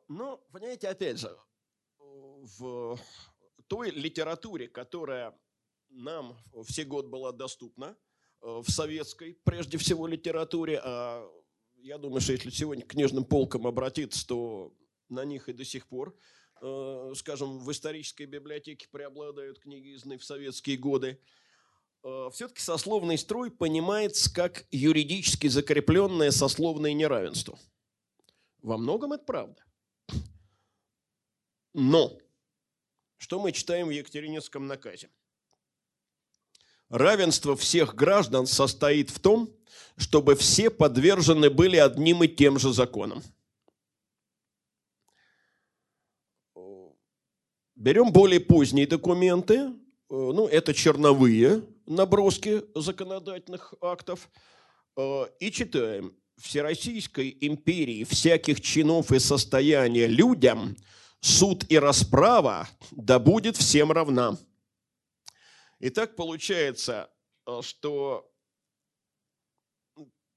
Но, 0.08 0.38
понимаете, 0.52 0.90
опять 0.90 1.20
же, 1.20 1.36
в 1.98 2.98
той 3.68 3.90
литературе, 3.90 4.68
которая 4.68 5.38
нам 5.90 6.38
все 6.64 6.84
год 6.84 7.08
была 7.08 7.32
доступна, 7.32 7.98
э, 8.42 8.62
в 8.64 8.70
советской, 8.70 9.40
прежде 9.44 9.78
всего, 9.78 10.08
литературе, 10.08 10.80
а 10.84 11.28
я 11.78 11.98
думаю, 11.98 12.22
что 12.22 12.34
если 12.34 12.50
сегодня 12.50 12.84
к 12.86 12.90
книжным 12.90 13.26
полкам 13.26 13.66
обратиться, 13.66 14.28
то 14.28 14.76
на 15.10 15.26
них 15.26 15.50
и 15.50 15.54
до 15.54 15.66
сих 15.66 15.88
пор, 15.88 16.16
э, 16.62 17.14
скажем, 17.16 17.60
в 17.60 17.72
исторической 17.72 18.26
библиотеке 18.26 18.88
преобладают 18.92 19.60
книги, 19.60 19.90
изданные 19.90 20.18
в 20.18 20.24
советские 20.24 20.78
годы. 20.78 21.20
Э, 22.04 22.30
все-таки 22.32 22.62
сословный 22.62 23.18
строй 23.18 23.52
понимается 23.52 24.34
как 24.34 24.66
юридически 24.72 25.48
закрепленное 25.48 26.32
сословное 26.32 26.94
неравенство. 26.94 27.58
Во 28.62 28.78
многом 28.78 29.14
это 29.14 29.24
правда. 29.24 29.64
Но 31.74 32.18
что 33.18 33.40
мы 33.40 33.52
читаем 33.52 33.88
в 33.88 33.92
Екатерининском 33.92 34.68
наказе? 34.68 35.10
Равенство 36.90 37.56
всех 37.56 37.96
граждан 37.96 38.46
состоит 38.46 39.10
в 39.10 39.20
том, 39.20 39.50
чтобы 39.98 40.36
все 40.36 40.70
подвержены 40.70 41.50
были 41.50 41.78
одним 41.78 42.24
и 42.24 42.28
тем 42.28 42.60
же 42.60 42.72
законам. 42.72 43.24
Берем 47.76 48.12
более 48.14 48.40
поздние 48.40 48.88
документы, 48.88 49.74
ну, 50.10 50.48
это 50.48 50.74
черновые 50.74 51.62
наброски 51.86 52.64
законодательных 52.74 53.74
актов, 53.82 54.30
и 55.40 55.52
читаем. 55.52 56.16
Всероссийской 56.38 57.38
империи 57.40 58.04
всяких 58.04 58.60
чинов 58.60 59.14
и 59.14 59.20
состояния 59.20 60.06
людям 60.06 60.76
суд 61.22 61.66
и 61.70 61.80
расправа 61.80 62.68
да 62.92 63.20
будет 63.20 63.56
всем 63.56 63.92
равна. 63.92 64.38
И 65.80 65.90
так 65.90 66.18
получается, 66.18 67.10
что 67.62 68.30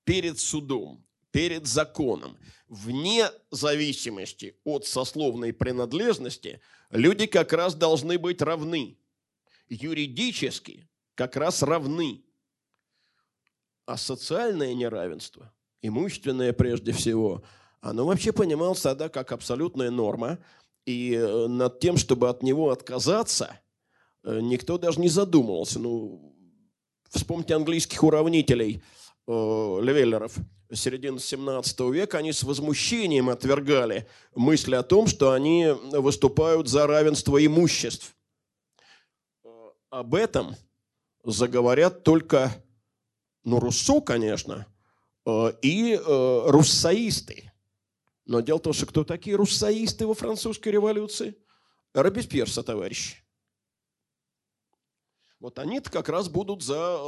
перед 0.04 0.38
судом, 0.38 1.04
перед 1.32 1.66
законом, 1.66 2.38
вне 2.68 3.28
зависимости 3.50 4.56
от 4.62 4.86
сословной 4.86 5.52
принадлежности, 5.52 6.60
люди 6.90 7.26
как 7.26 7.52
раз 7.52 7.74
должны 7.74 8.18
быть 8.18 8.42
равны. 8.42 8.96
Юридически 9.68 10.88
как 11.14 11.36
раз 11.36 11.62
равны. 11.62 12.22
А 13.86 13.96
социальное 13.96 14.74
неравенство, 14.74 15.52
имущественное 15.80 16.52
прежде 16.52 16.92
всего, 16.92 17.42
оно 17.80 18.06
вообще 18.06 18.32
понималось 18.32 18.82
тогда 18.82 19.08
как 19.08 19.32
абсолютная 19.32 19.90
норма. 19.90 20.38
И 20.84 21.14
э, 21.14 21.46
над 21.48 21.80
тем, 21.80 21.96
чтобы 21.96 22.28
от 22.28 22.42
него 22.42 22.70
отказаться, 22.70 23.60
э, 24.24 24.40
никто 24.40 24.78
даже 24.78 25.00
не 25.00 25.08
задумывался. 25.08 25.78
Ну, 25.78 26.34
вспомните 27.10 27.54
английских 27.54 28.02
уравнителей– 28.02 28.82
Левеллеров 29.28 30.34
середины 30.72 31.18
17 31.18 31.80
века, 31.92 32.18
они 32.18 32.32
с 32.32 32.42
возмущением 32.42 33.28
отвергали 33.28 34.08
мысли 34.34 34.74
о 34.74 34.82
том, 34.82 35.06
что 35.06 35.32
они 35.32 35.66
выступают 35.92 36.68
за 36.68 36.86
равенство 36.86 37.44
имуществ. 37.44 38.16
Э, 39.44 39.48
об 39.90 40.14
этом 40.14 40.56
заговорят 41.24 42.04
только, 42.04 42.52
ну, 43.44 43.60
Руссо, 43.60 44.00
конечно, 44.00 44.66
э, 45.26 45.52
и 45.62 46.00
руссоисты. 46.04 47.52
Но 48.24 48.40
дело 48.40 48.58
в 48.58 48.62
том, 48.62 48.72
что 48.72 48.86
кто 48.86 49.04
такие 49.04 49.36
руссоисты 49.36 50.06
во 50.06 50.14
французской 50.14 50.68
революции? 50.68 51.36
Робеспьер, 51.94 52.50
товарищи. 52.62 53.16
Вот 55.40 55.58
они-то 55.58 55.90
как 55.90 56.08
раз 56.08 56.28
будут 56.28 56.62
за 56.62 56.98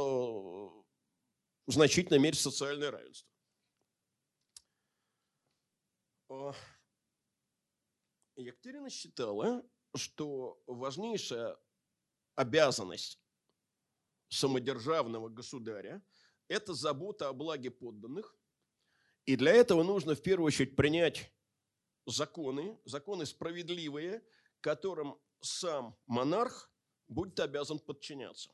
в 1.71 1.73
значительной 1.73 2.19
мере 2.19 2.35
социальное 2.35 2.91
равенство. 2.91 3.29
Екатерина 8.35 8.89
считала, 8.89 9.63
что 9.95 10.61
важнейшая 10.67 11.57
обязанность 12.35 13.21
самодержавного 14.27 15.29
государя– 15.29 16.03
это 16.49 16.73
забота 16.73 17.29
о 17.29 17.33
благе 17.33 17.71
подданных. 17.71 18.35
И 19.25 19.37
для 19.37 19.53
этого 19.53 19.83
нужно 19.83 20.15
в 20.15 20.21
первую 20.21 20.47
очередь 20.47 20.75
принять 20.75 21.31
законы, 22.05 22.77
законы 22.83 23.25
справедливые, 23.25 24.21
которым 24.59 25.17
сам 25.39 25.97
монарх 26.05 26.69
будет 27.07 27.39
обязан 27.39 27.79
подчиняться. 27.79 28.53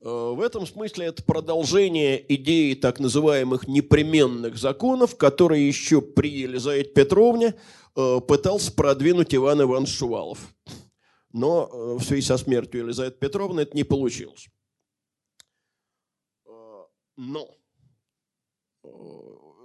Э, 0.00 0.32
в 0.34 0.40
этом 0.40 0.66
смысле 0.66 1.06
это 1.06 1.22
продолжение 1.22 2.24
идеи 2.34 2.74
так 2.74 3.00
называемых 3.00 3.66
непременных 3.66 4.56
законов, 4.58 5.16
которые 5.16 5.66
еще 5.66 6.02
при 6.02 6.30
Елизавете 6.30 6.90
Петровне 6.90 7.54
э, 7.94 8.20
пытался 8.20 8.72
продвинуть 8.72 9.34
Иван 9.34 9.62
Иванович 9.62 9.96
Шувалов. 9.96 10.54
Но 11.32 11.68
э, 11.72 11.94
в 11.98 12.04
связи 12.04 12.22
со 12.22 12.36
смертью 12.36 12.82
Елизаветы 12.82 13.18
Петровны 13.18 13.60
это 13.60 13.76
не 13.76 13.84
получилось. 13.84 14.48
Но 17.18 17.50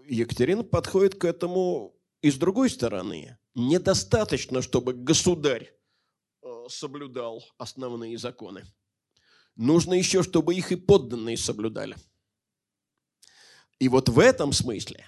Екатерина 0.07 0.63
подходит 0.63 1.15
к 1.15 1.25
этому 1.25 1.93
и 2.21 2.31
с 2.31 2.35
другой 2.37 2.69
стороны. 2.69 3.37
Недостаточно, 3.55 4.61
чтобы 4.61 4.93
государь 4.93 5.73
соблюдал 6.69 7.43
основные 7.57 8.17
законы 8.17 8.63
нужно 9.61 9.93
еще, 9.93 10.23
чтобы 10.23 10.55
их 10.55 10.71
и 10.71 10.75
подданные 10.75 11.37
соблюдали. 11.37 11.95
И 13.79 13.87
вот 13.87 14.09
в 14.09 14.19
этом 14.19 14.51
смысле, 14.53 15.05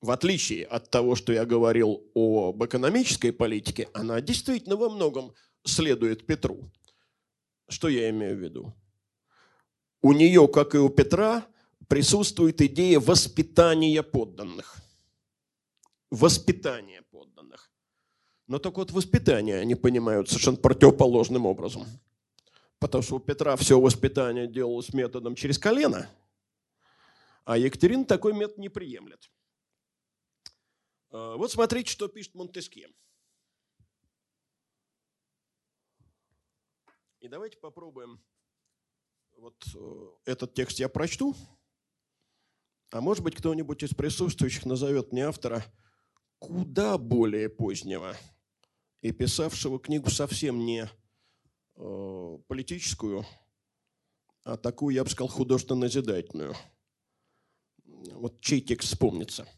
в 0.00 0.10
отличие 0.10 0.64
от 0.64 0.90
того, 0.90 1.14
что 1.14 1.32
я 1.32 1.44
говорил 1.44 2.02
об 2.14 2.62
экономической 2.64 3.32
политике, 3.32 3.88
она 3.94 4.20
действительно 4.20 4.76
во 4.76 4.90
многом 4.90 5.32
следует 5.64 6.26
Петру. 6.26 6.70
Что 7.68 7.88
я 7.88 8.10
имею 8.10 8.36
в 8.36 8.40
виду? 8.40 8.74
У 10.02 10.12
нее, 10.12 10.46
как 10.48 10.74
и 10.74 10.78
у 10.78 10.90
Петра, 10.90 11.46
присутствует 11.88 12.60
идея 12.60 13.00
воспитания 13.00 14.02
подданных. 14.02 14.76
Воспитание 16.10 17.02
подданных. 17.10 17.70
Но 18.46 18.58
только 18.58 18.80
вот 18.80 18.90
воспитание 18.90 19.58
они 19.58 19.74
понимают 19.74 20.28
совершенно 20.28 20.58
противоположным 20.58 21.46
образом– 21.46 21.86
потому 22.84 23.00
что 23.00 23.16
у 23.16 23.18
Петра 23.18 23.56
все 23.56 23.80
воспитание 23.80 24.46
делалось 24.46 24.92
методом 24.92 25.36
через 25.36 25.58
колено, 25.58 26.06
А 27.46 27.56
Екатерина 27.56 28.04
такой 28.04 28.34
метод 28.34 28.58
не 28.58 28.68
приемлет. 28.68 29.32
Вот 31.08 31.50
смотрите, 31.50 31.90
что 31.90 32.08
пишет 32.08 32.34
Монтеске. 32.34 32.90
И 37.20 37.28
давайте 37.28 37.56
попробуем. 37.56 38.22
Вот 39.38 39.64
э, 39.74 40.10
этот 40.26 40.52
текст 40.52 40.78
я 40.78 40.90
прочту. 40.90 41.34
А 42.90 43.00
может 43.00 43.24
быть, 43.24 43.34
кто-нибудь 43.34 43.82
из 43.82 43.94
присутствующих 43.94 44.66
назовет 44.66 45.10
мне 45.10 45.24
автора 45.24 45.64
куда 46.38 46.98
более 46.98 47.48
позднего 47.48 48.14
и 49.00 49.10
писавшего 49.10 49.80
книгу 49.80 50.10
совсем 50.10 50.66
не 50.66 50.86
политическую, 51.74 53.24
а 54.44 54.56
такую, 54.56 54.94
я 54.94 55.04
бы 55.04 55.10
сказал, 55.10 55.28
художественно-назидательную. 55.28 56.54
Вот 58.12 58.40
чей 58.40 58.60
текст 58.60 58.88
вспомнится. 58.88 59.48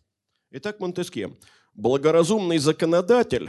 Итак, 0.50 0.80
Монтеске. 0.80 1.36
Благоразумный 1.74 2.58
законодатель 2.58 3.48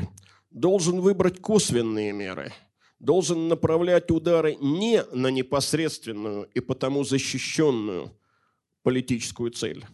должен 0.49 0.99
выбрать 1.01 1.41
косвенные 1.41 2.11
меры– 2.11 2.53
должен 2.99 3.47
направлять 3.47 4.09
удары 4.11 4.55
не 4.55 5.03
на 5.11 5.27
непосредственную 5.27 6.49
и 6.53 6.59
потому 6.59 7.03
защищенную 7.03 8.11
политическую 8.83 9.51
цель. 9.51 9.85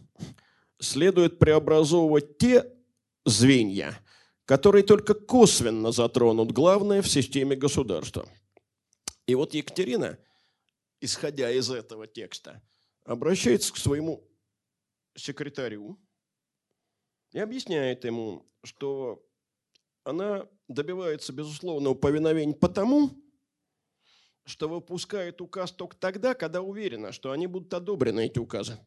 Следует 0.79 1.39
преобразовывать 1.39 2.37
те 2.37 2.65
звенья, 3.25 3.97
которые 4.45 4.83
только 4.83 5.13
косвенно 5.13 5.91
затронут 5.91 6.51
главное 6.51 7.01
в 7.01 7.09
системе 7.09 7.55
государства. 7.55 8.27
И 9.25 9.35
вот 9.35 9.53
Екатерина, 9.53 10.19
исходя 10.99 11.51
из 11.51 11.69
этого 11.69 12.07
текста, 12.07 12.61
обращается 13.03 13.73
к 13.73 13.77
своему 13.77 14.29
секретарю 15.15 15.99
и 17.31 17.39
объясняет 17.39 18.03
ему, 18.05 18.49
что 18.63 19.25
она 20.03 20.47
добивается 20.67 21.31
безусловного 21.31 21.93
повиновения 21.93 22.53
потому, 22.53 23.11
что 24.45 24.67
выпускает 24.67 25.39
указ 25.41 25.71
только 25.71 25.95
тогда, 25.95 26.33
когда 26.33 26.61
уверена, 26.61 27.11
что 27.11 27.31
они 27.31 27.47
будут 27.47 27.73
одобрены, 27.73 28.25
эти 28.25 28.39
указы. 28.39 28.77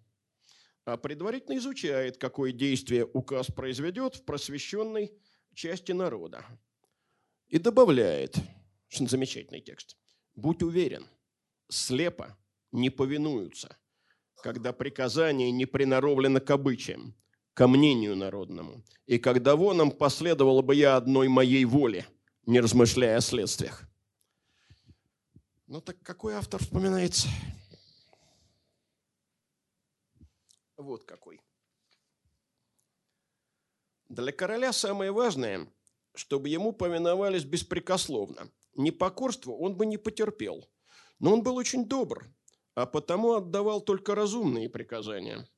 А 0.84 0.96
предварительно 0.96 1.56
изучает, 1.56 2.18
какое 2.18 2.52
действие 2.52 3.06
указ 3.06 3.46
произведет 3.48 4.16
в 4.16 4.24
просвещенной 4.24 5.12
части 5.54 5.92
народа. 5.92 6.44
И 7.48 7.58
добавляет, 7.58 8.36
что 8.88 9.06
замечательный 9.06 9.60
текст, 9.60 9.96
«Будь 10.36 10.62
уверен, 10.62 11.06
слепо 11.68 12.36
не 12.72 12.90
повинуются, 12.90 13.76
когда 14.42 14.72
приказание 14.72 15.50
не 15.50 15.66
приноровлено 15.66 16.40
к 16.40 16.50
обычаям, 16.50 17.14
ко 17.54 17.66
мнению 17.68 18.16
народному. 18.16 18.84
И 19.06 19.18
когда 19.18 19.56
воном 19.56 19.90
последовало 19.90 20.60
бы 20.60 20.74
я 20.74 20.96
одной 20.96 21.28
моей 21.28 21.64
воле, 21.64 22.06
не 22.44 22.60
размышляя 22.60 23.16
о 23.16 23.20
следствиях. 23.22 23.82
Ну 25.66 25.80
так 25.80 26.00
какой 26.02 26.34
автор 26.34 26.62
вспоминается? 26.62 27.28
Вот 30.76 31.04
какой. 31.04 31.40
Для 34.10 34.32
короля 34.32 34.72
самое 34.72 35.10
важное, 35.10 35.66
чтобы 36.14 36.50
ему 36.50 36.72
повиновались 36.72 37.44
беспрекословно. 37.44 38.50
Непокорство 38.76 39.52
он 39.52 39.76
бы 39.76 39.86
не 39.86 39.96
потерпел, 39.96 40.68
но 41.18 41.32
он 41.32 41.42
был 41.42 41.56
очень 41.56 41.86
добр, 41.86 42.26
а 42.74 42.86
потому 42.86 43.32
отдавал 43.32 43.80
только 43.80 44.14
разумные 44.14 44.68
приказания– 44.68 45.48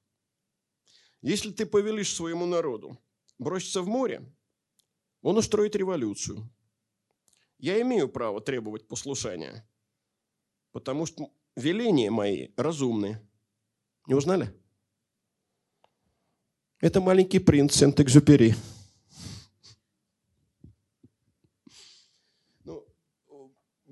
если 1.20 1.50
ты 1.50 1.66
повелишь 1.66 2.14
своему 2.14 2.46
народу 2.46 2.96
броситься 3.38 3.82
в 3.82 3.88
море, 3.88 4.24
он 5.20 5.36
устроит 5.36 5.74
революцию. 5.74 6.48
Я 7.58 7.80
имею 7.82 8.08
право 8.08 8.40
требовать 8.40 8.86
послушания, 8.86 9.68
потому 10.70 11.06
что 11.06 11.32
веления 11.56 12.10
мои 12.10 12.50
разумные. 12.56 13.20
Не 14.06 14.14
узнали? 14.14 14.54
Это 16.80 17.00
маленький 17.00 17.40
принц 17.40 17.74
Сент-Экзюпери. 17.74 18.54
Ну, 22.62 22.86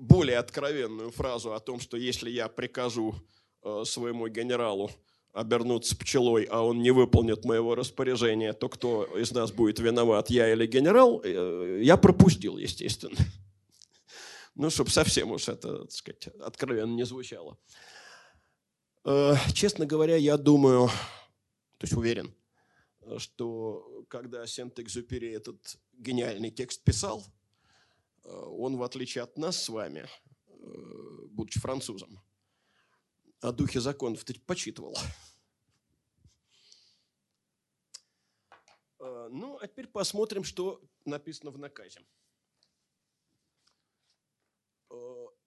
более 0.07 0.37
откровенную 0.37 1.11
фразу 1.11 1.53
о 1.53 1.59
том, 1.59 1.79
что 1.79 1.97
если 1.97 2.29
я 2.29 2.47
прикажу 2.47 3.15
э, 3.63 3.83
своему 3.85 4.27
генералу 4.27 4.89
обернуться 5.33 5.95
пчелой, 5.95 6.45
а 6.45 6.61
он 6.61 6.81
не 6.81 6.91
выполнит 6.91 7.45
моего 7.45 7.75
распоряжения, 7.75 8.53
то 8.53 8.69
кто 8.69 9.05
из 9.17 9.31
нас 9.31 9.51
будет 9.51 9.79
виноват, 9.79 10.29
я 10.29 10.51
или 10.51 10.65
генерал, 10.65 11.21
э, 11.23 11.81
я 11.83 11.97
пропустил, 11.97 12.57
естественно. 12.57 13.17
Ну, 14.59 14.71
чтобы 14.71 14.89
совсем 14.89 15.29
уж 15.29 15.49
это, 15.49 15.81
так 15.81 15.91
сказать, 15.91 16.29
откровенно 16.41 16.95
не 16.95 17.05
звучало. 17.05 17.59
Э, 19.05 19.35
честно 19.53 19.85
говоря, 19.85 20.15
я 20.15 20.35
думаю, 20.35 20.87
то 21.77 21.83
есть 21.83 21.93
уверен, 21.93 22.33
что 23.19 24.03
когда 24.07 24.47
Сент-Экзюпери 24.47 25.31
этот 25.31 25.77
гениальный 25.93 26.49
текст 26.49 26.83
писал, 26.83 27.23
он, 28.27 28.77
в 28.77 28.83
отличие 28.83 29.23
от 29.23 29.37
нас 29.37 29.63
с 29.63 29.69
вами, 29.69 30.07
будучи 31.31 31.59
французом, 31.59 32.19
о 33.39 33.51
духе 33.51 33.79
законов 33.79 34.25
почитывал. 34.45 34.97
А, 38.99 39.29
ну, 39.29 39.57
а 39.61 39.67
теперь 39.67 39.87
посмотрим, 39.87 40.43
что 40.43 40.81
написано 41.05 41.51
в 41.51 41.57
наказе. 41.57 42.01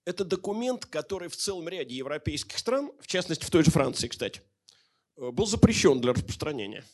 Это 0.05 0.25
документ, 0.25 0.87
который 0.87 1.29
в 1.29 1.37
целом 1.37 1.69
ряде 1.69 1.95
европейских 1.95 2.59
стран, 2.59 2.93
в 3.01 3.07
частности 3.07 3.45
в 3.45 3.51
той 3.51 3.65
же 3.65 3.71
Франции, 3.71 4.09
кстати, 4.09 4.43
был 5.17 5.47
запрещен 5.47 6.01
для 6.01 6.13
распространения, 6.13 6.85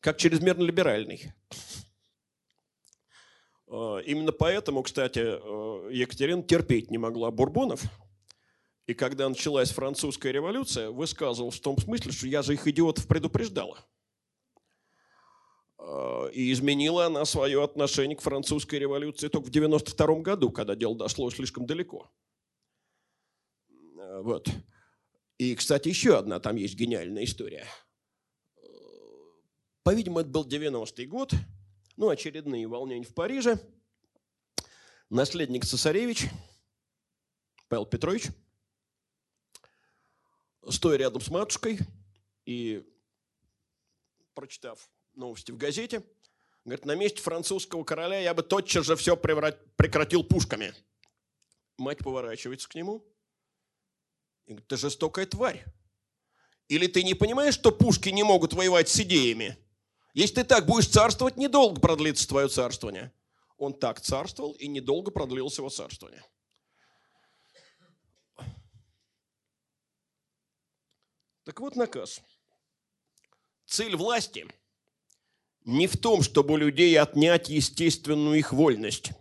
как 0.00 0.18
чрезмерно 0.18 0.62
либеральный. 0.62 1.32
Именно 3.72 4.32
поэтому, 4.32 4.82
кстати, 4.82 5.20
Екатерина 5.90 6.42
терпеть 6.42 6.90
не 6.90 6.98
могла 6.98 7.30
бурбонов– 7.30 7.82
и 8.86 8.94
когда 8.94 9.28
началась 9.28 9.70
французская 9.70 10.32
революция, 10.32 10.90
высказывал 10.90 11.50
в 11.50 11.60
том 11.60 11.78
смысле, 11.78 12.12
что 12.12 12.26
я 12.26 12.42
же 12.42 12.54
их 12.54 12.66
идиотов 12.66 13.06
предупреждала. 13.06 13.78
А, 15.78 16.26
и 16.28 16.52
изменила 16.52 17.06
она 17.06 17.24
свое 17.24 17.62
отношение 17.62 18.16
к 18.16 18.22
французской 18.22 18.78
революции 18.78 19.28
только 19.28 19.46
в 19.46 19.50
92 19.50 20.20
году, 20.20 20.50
когда 20.50 20.74
дело 20.74 20.96
дошло 20.96 21.30
слишком 21.30 21.66
далеко. 21.66 22.10
Вот. 24.20 24.48
И, 25.38 25.54
кстати, 25.54 25.88
еще 25.88 26.18
одна 26.18 26.40
там 26.40 26.56
есть 26.56 26.74
гениальная 26.74 27.24
история. 27.24 27.66
По-видимому, 29.84 30.20
это 30.20 30.28
был 30.28 30.46
90-й 30.46 31.06
год, 31.06 31.32
ну, 31.96 32.08
очередные 32.08 32.66
волнения 32.66 33.04
в 33.04 33.14
Париже. 33.14 33.58
Наследник 35.10 35.64
цесаревич 35.64 36.28
Павел 37.68 37.86
Петрович– 37.86 38.28
стоя 40.70 40.96
рядом 40.96 41.20
с 41.20 41.28
матушкой 41.28 41.78
и 42.44 42.86
прочитав 44.34 44.90
новости 45.14 45.50
в 45.50 45.56
газете, 45.56 46.02
говорит, 46.64 46.84
на 46.84 46.94
месте 46.94 47.20
французского 47.20 47.84
короля 47.84 48.18
я 48.20 48.34
бы 48.34 48.42
тотчас 48.42 48.86
же 48.86 48.96
все 48.96 49.16
прекратил 49.16 50.24
пушками. 50.24 50.74
Мать 51.78 51.98
поворачивается 51.98 52.68
к 52.68 52.74
нему 52.74 53.04
и 54.46 54.52
говорит, 54.52 54.68
ты 54.68 54.76
жестокая 54.76 55.26
тварь. 55.26 55.64
Или 56.68 56.86
ты 56.86 57.02
не 57.02 57.14
понимаешь, 57.14 57.54
что 57.54 57.72
пушки 57.72 58.08
не 58.08 58.22
могут 58.22 58.54
воевать 58.54 58.88
с 58.88 59.00
идеями? 59.00 59.58
Если 60.14 60.36
ты 60.36 60.44
так 60.44 60.66
будешь 60.66 60.88
царствовать, 60.88 61.36
недолго 61.36 61.80
продлится 61.80 62.28
твое 62.28 62.48
царствование. 62.48 63.12
Он 63.56 63.72
так 63.72 64.00
царствовал, 64.00 64.52
и 64.52 64.68
недолго 64.68 65.10
продлилось 65.10 65.56
его 65.56 65.70
царствование. 65.70 66.24
Так 71.44 71.60
вот 71.60 71.76
наказ. 71.76 72.20
Цель 73.66 73.96
власти 73.96 74.46
не 75.64 75.86
в 75.86 75.96
том, 75.96 76.22
чтобы 76.22 76.58
людей 76.58 76.98
отнять 76.98 77.48
естественную 77.48 78.38
их 78.38 78.52
вольность, 78.52 79.12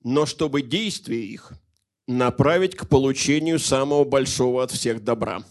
но 0.00 0.26
чтобы 0.26 0.62
действия 0.62 1.24
их 1.24 1.52
направить 2.06 2.76
к 2.76 2.88
получению 2.88 3.58
самого 3.58 4.04
большого 4.04 4.62
от 4.62 4.70
всех 4.70 5.04
добра. 5.04 5.44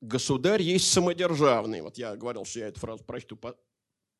Государь 0.00 0.62
есть 0.62 0.90
самодержавный. 0.90 1.82
Вот 1.82 1.98
я 1.98 2.16
говорил, 2.16 2.44
что 2.44 2.60
я 2.60 2.68
эту 2.68 2.80
фразу 2.80 3.04
прочту 3.04 3.38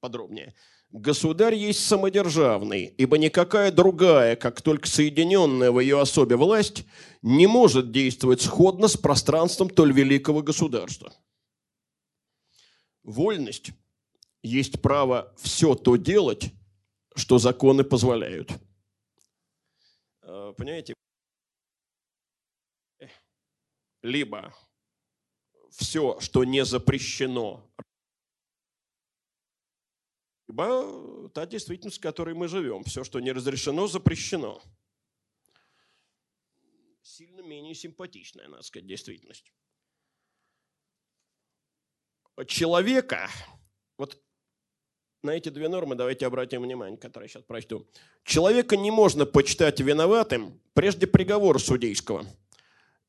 подробнее. 0.01 0.55
Государь 0.90 1.55
есть 1.55 1.86
самодержавный, 1.86 2.86
ибо 2.98 3.16
никакая 3.16 3.70
другая, 3.70 4.35
как 4.35 4.61
только 4.61 4.89
соединенная 4.89 5.70
в 5.70 5.78
ее 5.78 6.01
особе 6.01 6.36
власть, 6.36 6.85
не 7.23 7.47
может 7.47 7.93
действовать 7.93 8.43
сходно 8.43 8.89
с 8.89 8.97
пространством 8.97 9.70
толь 9.70 9.93
великого 9.93 10.43
государства. 10.43 11.15
Вольность 13.05 13.70
есть 14.43 14.82
право 14.82 15.32
все 15.39 15.74
то 15.74 15.97
делать, 15.97 16.52
что 17.15 17.39
законы 17.39 17.85
позволяют. 17.85 18.51
Э, 20.23 20.52
понимаете? 20.57 20.94
Либо 24.02 24.55
все, 25.71 26.19
что 26.21 26.45
не 26.45 26.65
запрещено, 26.65 27.71
либо 30.51 31.29
та 31.29 31.47
действительность, 31.47 31.99
в 31.99 32.01
которой 32.01 32.35
мы 32.35 32.49
живем. 32.49 32.83
Все, 32.83 33.05
что 33.05 33.21
не 33.21 33.31
разрешено, 33.31 33.87
запрещено. 33.87 34.61
Сильно 37.03 37.41
менее 37.41 37.75
симпатичная, 37.75 38.49
надо 38.49 38.65
сказать, 38.65 38.87
действительность. 38.87 39.53
Человека, 42.47 43.31
вот 43.97 44.21
на 45.23 45.31
эти 45.31 45.51
две 45.51 45.69
нормы 45.69 45.95
давайте 45.95 46.27
обратим 46.27 46.63
внимание, 46.63 46.99
которые 46.99 47.27
я 47.27 47.29
сейчас 47.29 47.45
прочту. 47.45 47.87
Человека 48.25 48.77
не 48.77 48.91
можно 48.91 49.27
почитать 49.27 49.81
виноватым 49.81 50.61
прежде 50.73 51.07
приговора 51.07 51.59
судейского. 51.59 52.27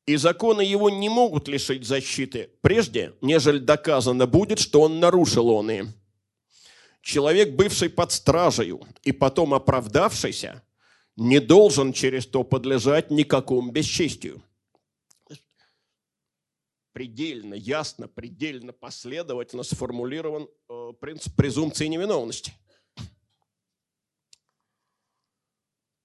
И 0.06 0.16
законы 0.16 0.62
его 0.62 0.90
не 0.90 1.08
могут 1.08 1.48
лишить 1.48 1.86
защиты 1.86 2.50
прежде, 2.60 3.14
нежели 3.20 3.58
доказано 3.58 4.26
будет, 4.26 4.58
что 4.58 4.82
он 4.82 4.98
нарушил 4.98 5.48
он 5.48 5.70
и. 5.70 5.84
Человек, 7.00 7.54
бывший 7.54 7.88
под 7.88 8.12
стражей 8.12 8.78
и 9.02 9.12
потом 9.12 9.54
оправдавшийся, 9.54 10.62
не 11.16 11.40
должен 11.40 11.92
через 11.92 12.26
то 12.26 12.42
подлежать 12.42 13.10
никакому 13.10 13.70
бесчестию 13.70 14.42
предельно 16.92 17.54
ясно, 17.54 18.06
предельно 18.08 18.72
последовательно 18.72 19.62
сформулирован 19.62 20.48
э, 20.68 20.92
принцип 21.00 21.34
презумпции 21.34 21.86
невиновности. 21.86 22.52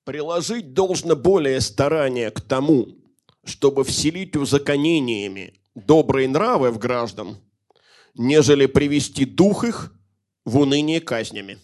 Приложить 0.04 0.74
должно 0.74 1.16
более 1.16 1.60
старания 1.60 2.32
к 2.32 2.40
тому, 2.40 2.97
чтобы 3.48 3.84
вселить 3.84 4.36
узаконениями 4.36 5.60
добрые 5.74 6.28
нравы 6.28 6.72
в 6.72 6.78
граждан, 6.78 7.38
нежели 8.14 8.66
привести 8.66 9.26
дух 9.26 9.64
их 9.64 9.94
в 10.46 10.58
уныние 10.58 11.02
казнями. 11.02 11.60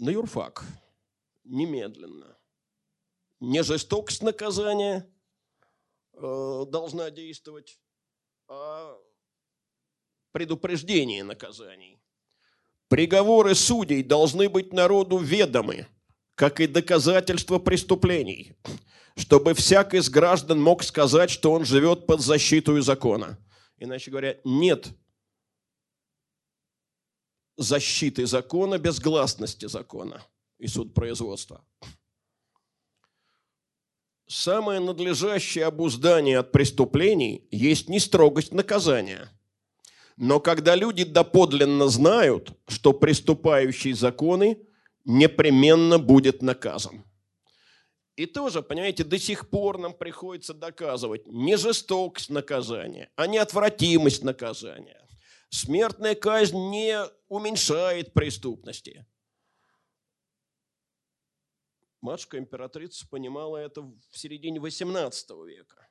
На 0.00 0.10
юрфак 0.10 0.64
немедленно. 1.44 2.36
Не 3.40 3.62
жестокость 3.62 4.22
наказания– 4.22 5.08
Э, 6.18 6.64
должна 6.66 7.10
действовать 7.10 7.78
о 8.48 8.96
предупреждении 10.32 11.20
наказаний. 11.20 12.00
Приговоры 12.88 13.54
судей 13.54 14.02
должны 14.02 14.48
быть 14.48 14.72
народу 14.72 15.18
ведомы, 15.18 15.86
как 16.36 16.60
и 16.60 16.68
доказательства 16.68 17.58
преступлений, 17.58 18.52
чтобы 19.16 19.54
всякий 19.54 19.96
из 19.96 20.08
граждан 20.08 20.62
мог 20.62 20.84
сказать, 20.84 21.30
что 21.30 21.50
он 21.50 21.64
живет 21.64 22.06
под 22.06 22.20
защитой 22.20 22.80
закона. 22.82 23.36
Иначе 23.78 24.12
говоря, 24.12 24.36
нет 24.44 24.90
защиты 27.56 28.26
закона 28.26 28.78
без 28.78 29.00
гласности 29.00 29.66
закона 29.66 30.22
и 30.58 30.68
судпроизводства 30.68 31.64
самое 34.28 34.80
надлежащее 34.80 35.66
обуздание 35.66 36.38
от 36.38 36.52
преступлений 36.52 37.46
есть 37.50 37.88
не 37.88 38.00
строгость 38.00 38.52
наказания. 38.52 39.28
Но 40.16 40.40
когда 40.40 40.74
люди 40.74 41.04
доподлинно 41.04 41.88
знают, 41.88 42.52
что 42.68 42.92
приступающий 42.92 43.92
законы 43.92 44.58
непременно 45.06 45.98
будет 45.98 46.42
наказан. 46.42 47.04
И 48.16 48.26
тоже, 48.26 48.62
понимаете, 48.62 49.04
до 49.04 49.18
сих 49.18 49.48
пор 49.50 49.78
нам 49.78 49.94
приходится 49.94 50.52
доказывать 50.52 51.26
не 51.26 51.56
жестокость 51.56 52.30
наказания, 52.30 53.10
а 53.14 53.26
неотвратимость 53.26 54.24
наказания. 54.24 55.06
Смертная 55.50 56.14
казнь 56.14 56.56
не 56.70 56.98
уменьшает 57.28 58.12
преступности. 58.14 59.06
Матушка 62.00 62.38
императрица 62.38 63.06
понимала 63.08 63.58
это 63.58 63.82
в 63.82 64.00
середине 64.12 64.58
XVIII 64.58 65.46
века. 65.46 65.88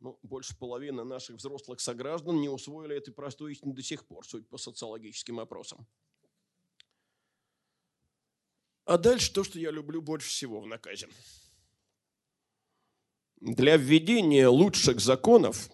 Ну, 0.00 0.18
больше 0.22 0.56
половины 0.56 1.02
наших 1.02 1.36
взрослых 1.36 1.80
сограждан 1.80 2.40
не 2.40 2.48
усвоили 2.48 2.96
этой 2.96 3.12
простой 3.12 3.52
истины 3.52 3.74
до 3.74 3.82
сих 3.82 4.06
пор, 4.06 4.24
суть 4.26 4.48
по 4.48 4.58
социологическим 4.58 5.40
опросам. 5.40 5.88
А 8.88 8.96
дальше 8.96 9.30
то, 9.34 9.44
что 9.44 9.58
я 9.58 9.70
люблю 9.70 10.00
больше 10.00 10.30
всего 10.30 10.60
в 10.60 10.66
наказе. 10.66 11.08
Для 13.38 13.76
введения 13.76 14.48
лучших 14.48 14.98
законов 14.98 15.68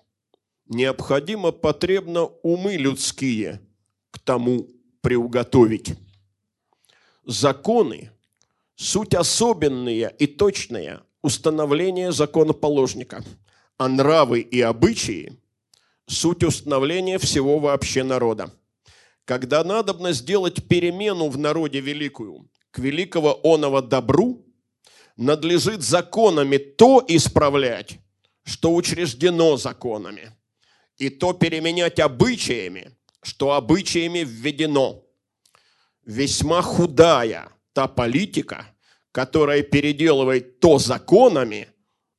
необходимо 0.66 1.52
потребно 1.52 2.24
умы 2.24 2.74
людские 2.74 3.60
к 4.10 4.18
тому 4.18 4.68
приуготовить. 5.00 5.94
Законы 7.24 8.10
Суть 8.74 9.14
особенная 9.14 10.08
и 10.08 10.26
точная 10.26 11.04
установление 11.22 12.10
законоположника, 12.10 13.24
а 13.78 13.86
нравы 13.86 14.40
и 14.40 14.60
обычаи– 14.60 15.38
суть 16.06 16.42
установления 16.42 17.18
всего 17.18 17.60
вообще 17.60 18.02
народа. 18.02 18.52
Когда 19.24 19.62
надобно 19.62 20.10
сделать 20.10 20.66
перемену 20.66 21.28
в 21.28 21.38
народе 21.38 21.78
великую 21.78 22.50
к 22.74 22.80
великого 22.80 23.40
оного 23.44 23.82
добру, 23.82 24.44
надлежит 25.16 25.82
законами 25.82 26.56
то 26.56 27.04
исправлять, 27.06 28.00
что 28.42 28.74
учреждено 28.74 29.56
законами, 29.56 30.32
и 30.96 31.08
то 31.08 31.32
переменять 31.32 32.00
обычаями, 32.00 32.90
что 33.22 33.52
обычаями 33.52 34.24
введено. 34.24 35.04
Весьма 36.04 36.62
худая– 36.62 37.48
та 37.72 37.86
политика, 37.86 38.66
которая 39.12 39.62
переделывает 39.62 40.58
то 40.58 40.78
законами, 40.80 41.68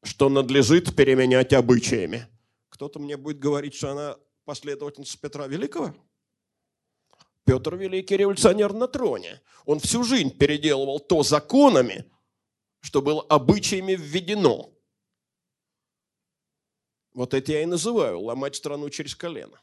что 0.04 0.30
надлежит 0.30 0.96
переменять 0.96 1.52
обычаями. 1.52 2.28
Кто-то 2.70 3.00
мне 3.00 3.18
будет 3.18 3.40
говорить, 3.40 3.76
что 3.76 3.92
она 3.92 4.16
последовательница 4.46 5.20
Петра 5.20 5.48
Великого? 5.48 5.94
Петр 7.46 7.76
Великий 7.76 8.18
революционер 8.18 8.74
на 8.74 8.88
троне. 8.88 9.42
Он 9.66 9.80
всю 9.80 10.04
жизнь 10.04 10.36
переделывал 10.36 11.00
то 11.00 11.24
законами, 11.24 12.12
что 12.82 13.02
было 13.02 13.22
обычаями 13.22 13.94
введено. 13.94 14.74
Вот 17.14 17.34
это 17.34 17.52
я 17.52 17.62
и 17.62 17.66
называю 17.66 18.20
ломать 18.20 18.56
страну 18.56 18.90
через 18.90 19.16
колено. 19.16 19.62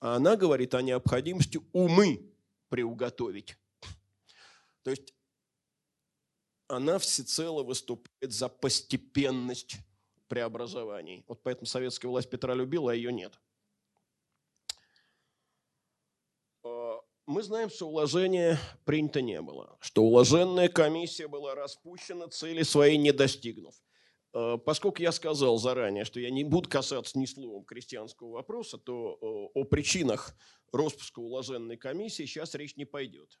А 0.00 0.16
она 0.16 0.36
говорит 0.36 0.74
о 0.74 0.82
необходимости 0.82 1.60
умы 1.72 2.34
приуготовить. 2.70 3.56
То 4.82 4.90
есть 4.90 5.14
она 6.66 6.98
всецело 6.98 7.62
выступает 7.62 8.32
за 8.32 8.48
постепенность 8.48 9.76
преобразований. 10.28 11.24
Вот 11.28 11.42
поэтому 11.42 11.66
советская 11.66 12.10
власть 12.10 12.30
Петра 12.30 12.54
любила, 12.54 12.92
а 12.92 12.94
ее 12.94 13.12
нет. 13.12 13.38
А, 16.64 17.00
мы 17.26 17.42
знаем, 17.42 17.70
что 17.70 17.88
уложения 17.88 18.58
принято 18.84 19.20
не 19.20 19.40
было, 19.40 19.76
что 19.80 20.02
уложенная 20.02 20.68
комиссия 20.68 21.28
была 21.28 21.54
распущена, 21.54 22.28
цели 22.28 22.62
своей 22.62 22.96
не 22.96 23.12
достигнув. 23.12 23.74
А, 24.32 24.58
поскольку 24.58 25.02
я 25.02 25.12
сказал 25.12 25.58
заранее, 25.58 26.04
что 26.04 26.20
я 26.20 26.30
не 26.30 26.44
буду 26.44 26.68
касаться 26.68 27.18
ни 27.18 27.26
словом 27.26 27.64
крестьянского 27.64 28.30
вопроса, 28.30 28.78
то 28.78 29.18
о 29.54 29.64
причинах 29.64 30.36
распуска 30.72 31.20
уложенной 31.20 31.76
комиссии 31.76 32.26
сейчас 32.26 32.54
речь 32.54 32.76
не 32.76 32.84
пойдет 32.84 33.38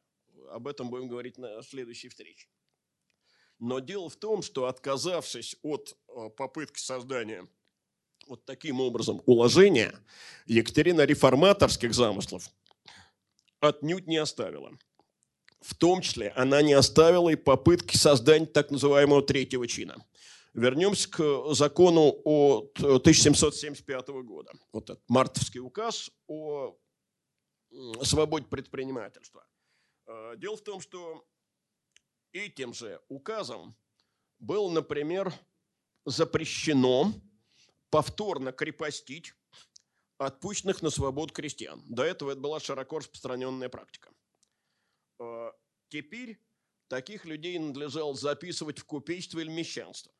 об 0.50 0.68
этом 0.68 0.90
будем 0.90 1.08
говорить 1.08 1.38
на 1.38 1.62
следующей 1.62 2.08
встрече. 2.08 2.48
Но 3.58 3.78
дело 3.78 4.08
в 4.08 4.16
том, 4.16 4.42
что 4.42 4.66
отказавшись 4.66 5.56
от 5.62 5.96
э, 6.08 6.30
попытки 6.36 6.80
создания 6.80 7.46
вот 8.26 8.44
таким 8.44 8.80
образом 8.80 9.22
уложения, 9.26 9.94
Екатерина 10.46 11.02
реформаторских 11.02 11.94
замыслов 11.94 12.50
отнюдь 13.68 14.06
не 14.06 14.18
оставила. 14.18 14.72
В 15.60 15.74
том 15.74 16.02
числе 16.02 16.30
она 16.36 16.60
не 16.62 16.74
оставила 16.74 17.30
и 17.30 17.36
попытки 17.36 17.96
создания 17.96 18.46
так 18.46 18.70
называемого 18.70 19.22
третьего 19.22 19.66
чина. 19.66 19.96
Вернемся 20.52 21.10
к 21.10 21.54
закону 21.54 22.20
от 22.24 22.78
1775 22.78 24.08
года. 24.22 24.52
Вот 24.72 24.90
этот 24.90 25.02
мартовский 25.08 25.60
указ 25.60 26.10
о 26.28 26.76
свободе 28.02 28.46
предпринимательства. 28.46 29.44
Э, 30.06 30.34
дело 30.36 30.56
в 30.56 30.62
том, 30.62 30.80
что 30.80 31.26
этим 32.32 32.74
же 32.74 33.00
указом 33.08 33.74
было, 34.38 34.70
например, 34.70 35.32
запрещено 36.04 37.12
повторно 37.90 38.52
крепостить 38.52 39.34
отпущенных 40.24 40.82
на 40.82 40.90
свободу 40.90 41.32
крестьян. 41.32 41.82
До 41.88 42.02
этого 42.02 42.32
это 42.32 42.40
была 42.40 42.60
широко 42.60 42.98
распространенная 42.98 43.68
практика. 43.68 44.10
Э, 45.20 45.50
теперь 45.88 46.38
таких 46.88 47.24
людей 47.24 47.58
надлежало 47.58 48.14
записывать 48.14 48.78
в 48.78 48.84
купечество 48.84 49.40
или 49.40 49.50
мещанство. 49.50 50.12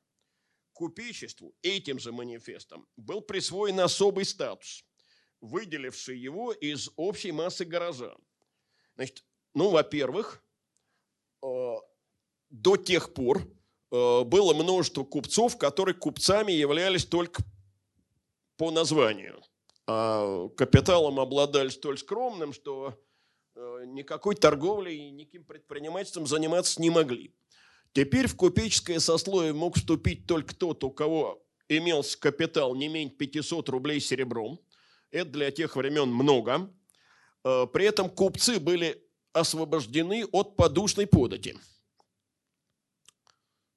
Купечеству 0.73 1.55
этим 1.63 1.99
же 1.99 2.13
манифестом 2.13 2.89
был 2.97 3.21
присвоен 3.21 3.79
особый 3.81 4.25
статус, 4.25 4.85
выделивший 5.41 6.19
его 6.19 6.53
из 6.53 6.91
общей 6.97 7.33
массы 7.33 7.65
горожан. 7.65 8.19
Значит, 8.97 9.25
ну, 9.55 9.71
во-первых, 9.71 10.43
э, 11.43 11.75
до 12.51 12.77
тех 12.77 13.15
пор 13.15 13.43
э, 13.91 14.25
было 14.25 14.55
множество 14.55 15.05
купцов, 15.05 15.57
которые 15.59 15.95
купцами 15.95 16.53
являлись 16.53 17.05
только 17.05 17.43
по 18.57 18.71
названию, 18.71 19.43
а 19.87 20.49
капиталом 20.51 21.21
обладали 21.21 21.69
столь 21.69 21.99
скромным, 21.99 22.53
что 22.53 22.99
э, 23.55 23.85
никакой 23.87 24.35
торговлей 24.35 25.09
и 25.09 25.11
никаким 25.11 25.45
предпринимательством 25.45 26.27
заниматься 26.27 26.81
не 26.81 26.91
могли. 26.91 27.35
Теперь 27.93 28.27
в 28.27 28.37
купеческое 28.37 28.99
сословие 28.99 29.53
мог 29.53 29.77
вступить 29.77 30.27
только 30.27 30.55
тот, 30.55 30.83
у 30.85 30.91
кого 30.91 31.45
имелся 31.69 32.19
капитал 32.19 32.75
не 32.75 32.89
менее 32.89 33.15
500 33.15 33.69
рублей 33.69 34.01
серебром. 34.01 34.59
Это 35.11 35.31
для 35.31 35.51
тех 35.51 35.77
времен 35.77 36.09
много. 36.09 36.71
При 37.43 37.85
этом 37.85 38.11
купцы 38.11 38.59
были 38.59 39.05
освобождены 39.33 40.25
от 40.33 40.57
подушной 40.57 41.07
подати. 41.07 41.57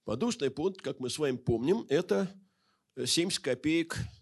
Подушная 0.05 0.49
подать, 0.49 0.81
как 0.81 0.99
мы 0.99 1.09
с 1.09 1.19
вами 1.19 1.35
помним, 1.35 1.85
это 1.89 2.33
70 2.95 3.39
копеек 3.39 3.97
э, 3.97 4.16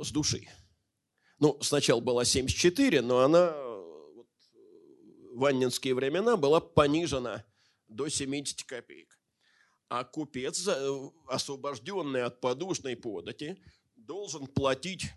с 0.00 0.10
души. 0.10 0.48
Ну, 1.38 1.58
сначала 1.60 2.00
была 2.00 2.24
74, 2.24 3.00
но 3.00 3.20
она 3.20 3.52
вот, 4.14 4.28
в 5.32 5.44
аннинские 5.44 5.94
времена 5.94 6.36
была 6.36 6.60
понижена 6.60 7.44
до 7.88 8.08
70 8.08 8.62
копеек. 8.64 9.18
А 9.88 10.04
купец, 10.04 10.66
э, 10.66 11.10
освобожденный 11.28 12.22
от 12.22 12.40
подушной 12.40 12.96
подати, 12.96 13.58
должен 13.96 14.46
платить 14.46 15.10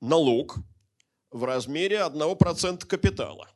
налог 0.00 0.56
в 1.30 1.44
размере 1.44 2.00
1% 2.00 2.86
капитала. 2.86 3.48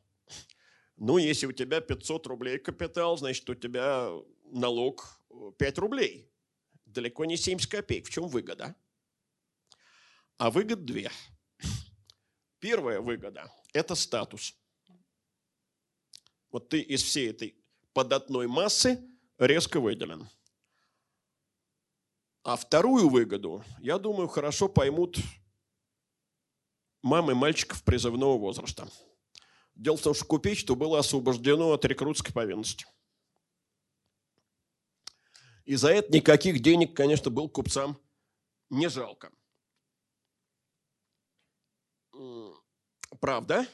Ну, 0.97 1.17
если 1.17 1.47
у 1.47 1.51
тебя 1.51 1.81
500 1.81 2.27
рублей 2.27 2.59
капитал, 2.59 3.17
значит, 3.17 3.49
у 3.49 3.55
тебя 3.55 4.11
налог 4.51 5.19
5 5.57 5.77
рублей. 5.79 6.29
Далеко 6.85 7.25
не 7.25 7.37
70 7.37 7.69
копеек. 7.69 8.05
В 8.05 8.11
чем 8.11 8.27
выгода? 8.27 8.75
А 10.41 10.49
выгод 10.49 10.85
две. 10.85 11.11
Первая 12.57 12.99
выгода– 12.99 13.53
это 13.73 13.93
статус. 13.93 14.55
Вот 16.49 16.67
ты 16.67 16.81
из 16.81 17.03
всей 17.03 17.29
этой 17.29 17.63
податной 17.93 18.47
массы 18.47 19.07
резко 19.37 19.79
выделен. 19.79 20.27
А 22.41 22.55
вторую 22.55 23.09
выгоду, 23.09 23.63
я 23.81 23.99
думаю, 23.99 24.27
хорошо 24.27 24.67
поймут 24.67 25.19
мамы 27.03 27.35
мальчиков 27.35 27.83
призывного 27.83 28.39
возраста– 28.39 28.89
Дело 29.75 29.95
в 29.95 30.01
том, 30.01 30.15
что 30.15 30.25
купечество 30.25 30.73
было 30.73 30.97
освобождено 30.97 31.71
от 31.71 31.85
рекрутской 31.85 32.33
повинности. 32.33 32.87
И 35.65 35.75
за 35.75 35.89
это 35.89 36.11
никаких 36.11 36.61
денег, 36.61 36.95
конечно, 36.95 37.29
был 37.29 37.47
купцам 37.47 37.99
не 38.71 38.89
жалко. 38.89 39.31
Правда, 43.19 43.67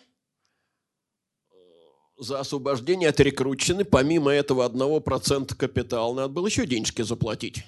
за 2.18 2.40
освобождение 2.40 3.10
от 3.10 3.20
рекрутчины, 3.20 3.86
помимо 3.86 4.32
этого 4.32 4.66
одного 4.66 5.00
процента 5.00 5.56
капитала, 5.56 6.14
надо 6.14 6.30
было 6.30 6.48
еще 6.48 6.66
денежки 6.66 7.02
заплатить. 7.02 7.64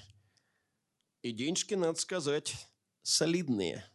И 1.22 1.32
денежки, 1.32 1.74
надо 1.74 1.98
сказать, 2.00 2.54
солидные– 3.02 3.84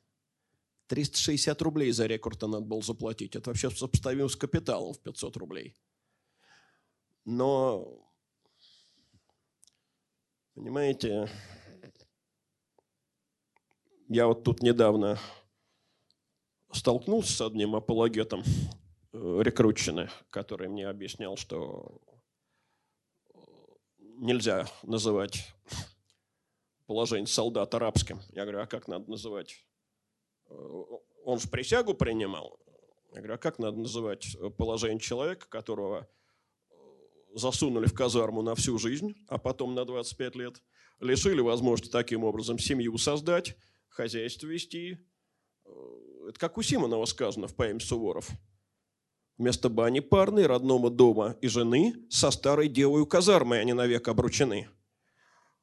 360 0.88 1.62
рублей 1.62 1.92
за 1.92 2.06
рекорд 2.06 2.42
надо 2.42 2.62
было 2.62 2.82
заплатить. 2.82 3.36
Это 3.36 3.50
вообще 3.50 3.70
сопоставимо 3.72 4.28
с 4.28 4.36
капиталом 4.36 4.94
в 4.94 5.00
500 5.00 5.38
рублей. 5.38 5.76
Но, 7.24 8.08
понимаете, 10.54 11.28
я 14.08 14.28
вот 14.28 14.44
тут 14.44 14.62
недавно 14.62 15.20
столкнулся 16.76 17.34
с 17.34 17.42
одним 17.42 17.76
апологетом 17.76 18.44
э, 19.14 19.40
рекрутчины, 19.42 20.10
который 20.30 20.68
мне 20.68 20.88
объяснял, 20.88 21.38
что 21.38 22.02
нельзя 24.18 24.68
называть 24.84 25.48
положение 26.86 27.28
солдата 27.28 27.78
арабским. 27.78 28.20
Я 28.30 28.44
говорю, 28.44 28.62
а 28.62 28.68
как 28.68 28.88
надо 28.88 29.10
называть? 29.10 29.66
он 31.26 31.40
же 31.40 31.48
присягу 31.50 31.96
принимал. 31.96 32.60
Я 33.12 33.18
говорю, 33.18 33.34
а 33.34 33.38
как 33.38 33.60
надо 33.60 33.80
называть 33.80 34.38
положение 34.58 35.00
человека, 35.00 35.48
которого 35.50 36.08
э, 36.70 36.74
засунули 37.34 37.88
в 37.88 37.94
казарму 37.94 38.42
на 38.42 38.56
всю 38.56 38.78
жизнь, 38.78 39.16
а 39.28 39.38
потом 39.38 39.74
на 39.74 39.86
25 39.86 40.36
лет, 40.36 40.62
лишили 41.00 41.42
возможности 41.42 41.92
таким 41.92 42.24
образом 42.24 42.60
семью 42.60 42.98
создать, 42.98 43.58
хозяйство 43.88 44.48
вести. 44.48 45.00
Э, 45.66 46.28
это 46.30 46.40
как 46.40 46.58
у 46.58 46.62
Симонова 46.62 47.06
сказано 47.06 47.48
в 47.48 47.56
поэме 47.56 47.80
Суворов. 47.80 48.30
Вместо 49.38 49.70
бани 49.70 50.00
парной, 50.00 50.46
родного 50.46 50.90
дома 50.90 51.38
и 51.42 51.48
жены 51.48 51.96
со 52.10 52.32
старой 52.32 52.70
девою 52.70 53.06
казармой 53.06 53.60
они 53.60 53.74
навек 53.74 54.08
обручены. 54.08 54.70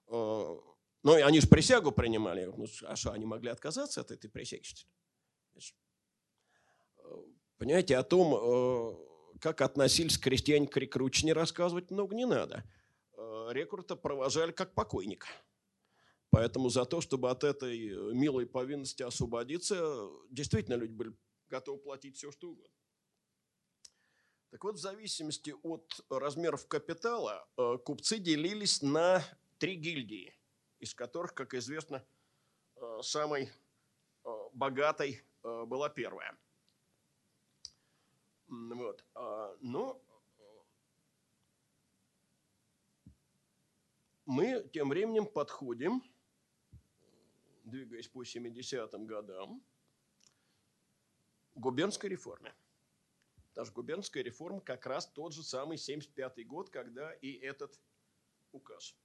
Э, 0.09 0.57
ну, 1.03 1.13
они 1.15 1.41
же 1.41 1.49
присягу 1.49 1.91
принимали. 1.91 2.45
Ну, 2.45 2.67
а 2.87 2.97
что, 2.97 3.13
они 3.13 3.27
могли 3.27 3.51
отказаться 3.51 4.01
от 4.01 4.11
этой 4.11 4.29
присяги? 4.29 4.87
Понимаете, 7.59 7.97
о 7.97 8.03
том, 8.03 8.35
э, 8.35 9.39
как 9.41 9.61
относились 9.61 10.19
крестьяне 10.19 10.67
к 10.67 10.77
рекручине, 10.77 11.33
рассказывать 11.33 11.91
много 11.91 12.15
не 12.15 12.27
надо. 12.27 12.65
Э, 13.17 13.51
рекрута 13.53 13.97
провожали 13.97 14.53
как 14.53 14.75
покойника. 14.75 15.29
Поэтому 16.33 16.69
за 16.69 16.85
то, 16.85 17.01
чтобы 17.01 17.31
от 17.31 17.45
этой 17.45 17.89
э, 17.89 18.15
милой 18.15 18.47
повинности 18.47 19.05
освободиться, 19.05 20.11
действительно 20.31 20.75
люди 20.75 20.93
были 20.93 21.17
готовы 21.49 21.79
платить 21.79 22.17
все, 22.17 22.33
что 22.33 22.51
угодно. 22.51 22.75
Так 24.51 24.65
вот, 24.65 24.75
в 24.75 24.81
зависимости 24.81 25.55
от 25.63 26.05
размеров 26.11 26.67
капитала, 26.67 27.49
купцы 27.85 28.19
делились 28.19 28.83
на 28.83 29.23
три 29.59 29.77
гильдии– 29.77 30.35
из 30.83 30.95
которых, 30.95 31.33
как 31.33 31.55
известно, 31.55 32.05
э, 32.75 32.99
самой 33.03 33.45
э, 34.25 34.49
богатой 34.53 35.25
э, 35.45 35.65
была 35.65 35.89
первая. 35.89 36.37
Вот. 38.49 39.05
А, 39.15 39.57
но 39.61 40.03
мы 44.27 44.69
тем 44.73 44.89
временем 44.89 45.25
подходим, 45.25 46.03
двигаясь 47.65 48.09
по 48.09 48.23
70-м 48.23 49.07
годам, 49.07 49.63
губернской 51.55 52.11
реформе. 52.11 52.55
Даже 53.55 53.73
губернская 53.73 54.23
реформа 54.23 54.61
как 54.61 54.87
раз 54.87 55.07
тот 55.07 55.35
же 55.35 55.43
самый 55.43 55.77
75-й 55.77 56.45
год, 56.45 56.71
когда 56.71 57.13
и 57.15 57.33
этот 57.33 57.79
указ– 58.53 58.97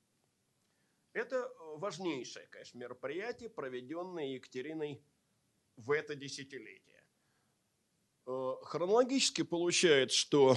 это 1.18 1.36
э, 1.38 1.50
важнейшее, 1.78 2.46
конечно, 2.48 2.78
мероприятие, 2.78 3.50
проведенное 3.50 4.28
Екатериной 4.28 5.02
в 5.76 5.90
это 5.90 6.14
десятилетие. 6.14 7.04
Э, 8.28 8.54
хронологически 8.62 9.42
получается, 9.42 10.16
что 10.16 10.56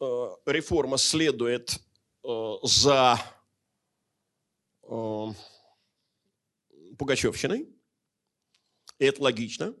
э, 0.00 0.30
реформа 0.46 0.98
следует 0.98 1.78
за 2.62 3.16
Пугачевщиной. 7.00 7.68
И 8.98 9.04
это 9.04 9.22
логично, 9.22 9.74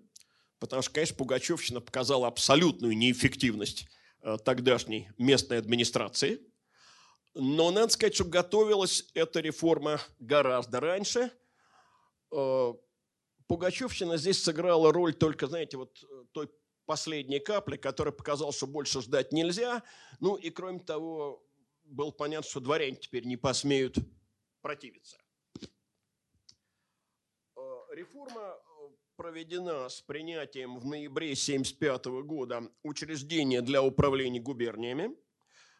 потому 0.58 0.82
что, 0.82 0.92
конечно, 0.92 1.16
Пугачевщина 1.16 1.80
показала 1.80 2.26
абсолютную 2.26 2.96
неэффективность 2.96 3.86
тогдашней 4.44 5.10
местной 5.18 5.58
администрации– 5.58 6.40
но 7.34 7.70
надо 7.70 7.92
сказать, 7.92 8.14
что 8.14 8.24
готовилась 8.24 9.08
эта 9.14 9.40
реформа 9.40 10.00
гораздо 10.18 10.80
раньше. 10.80 11.32
Э, 12.32 12.74
Пугачевщина 13.46 14.16
здесь 14.16 14.42
сыграла 14.42 14.92
роль 14.92 15.14
только, 15.14 15.46
знаете, 15.46 15.76
вот 15.76 16.02
э, 16.02 16.24
той 16.32 16.50
последней 16.86 17.38
капли, 17.38 17.76
которая 17.76 18.12
показала, 18.12 18.52
что 18.52 18.66
больше 18.66 19.00
ждать 19.00 19.32
нельзя. 19.32 19.84
Ну 20.18 20.34
и 20.34 20.50
кроме 20.50 20.80
того, 20.80 21.46
было 21.84 22.10
понятно, 22.10 22.48
что 22.48 22.60
дворяне 22.60 22.96
теперь 22.96 23.24
не 23.26 23.36
посмеют 23.36 23.96
противиться. 24.60 25.16
Э, 27.90 27.94
реформа 27.94 28.40
э, 28.40 28.88
проведена 29.16 29.88
с 29.88 30.00
принятием 30.00 30.78
в 30.78 30.86
ноябре 30.86 31.32
1975 31.32 32.06
года 32.24 32.70
учреждения 32.82 33.62
для 33.62 33.82
управления 33.82 34.40
губерниями. 34.40 35.14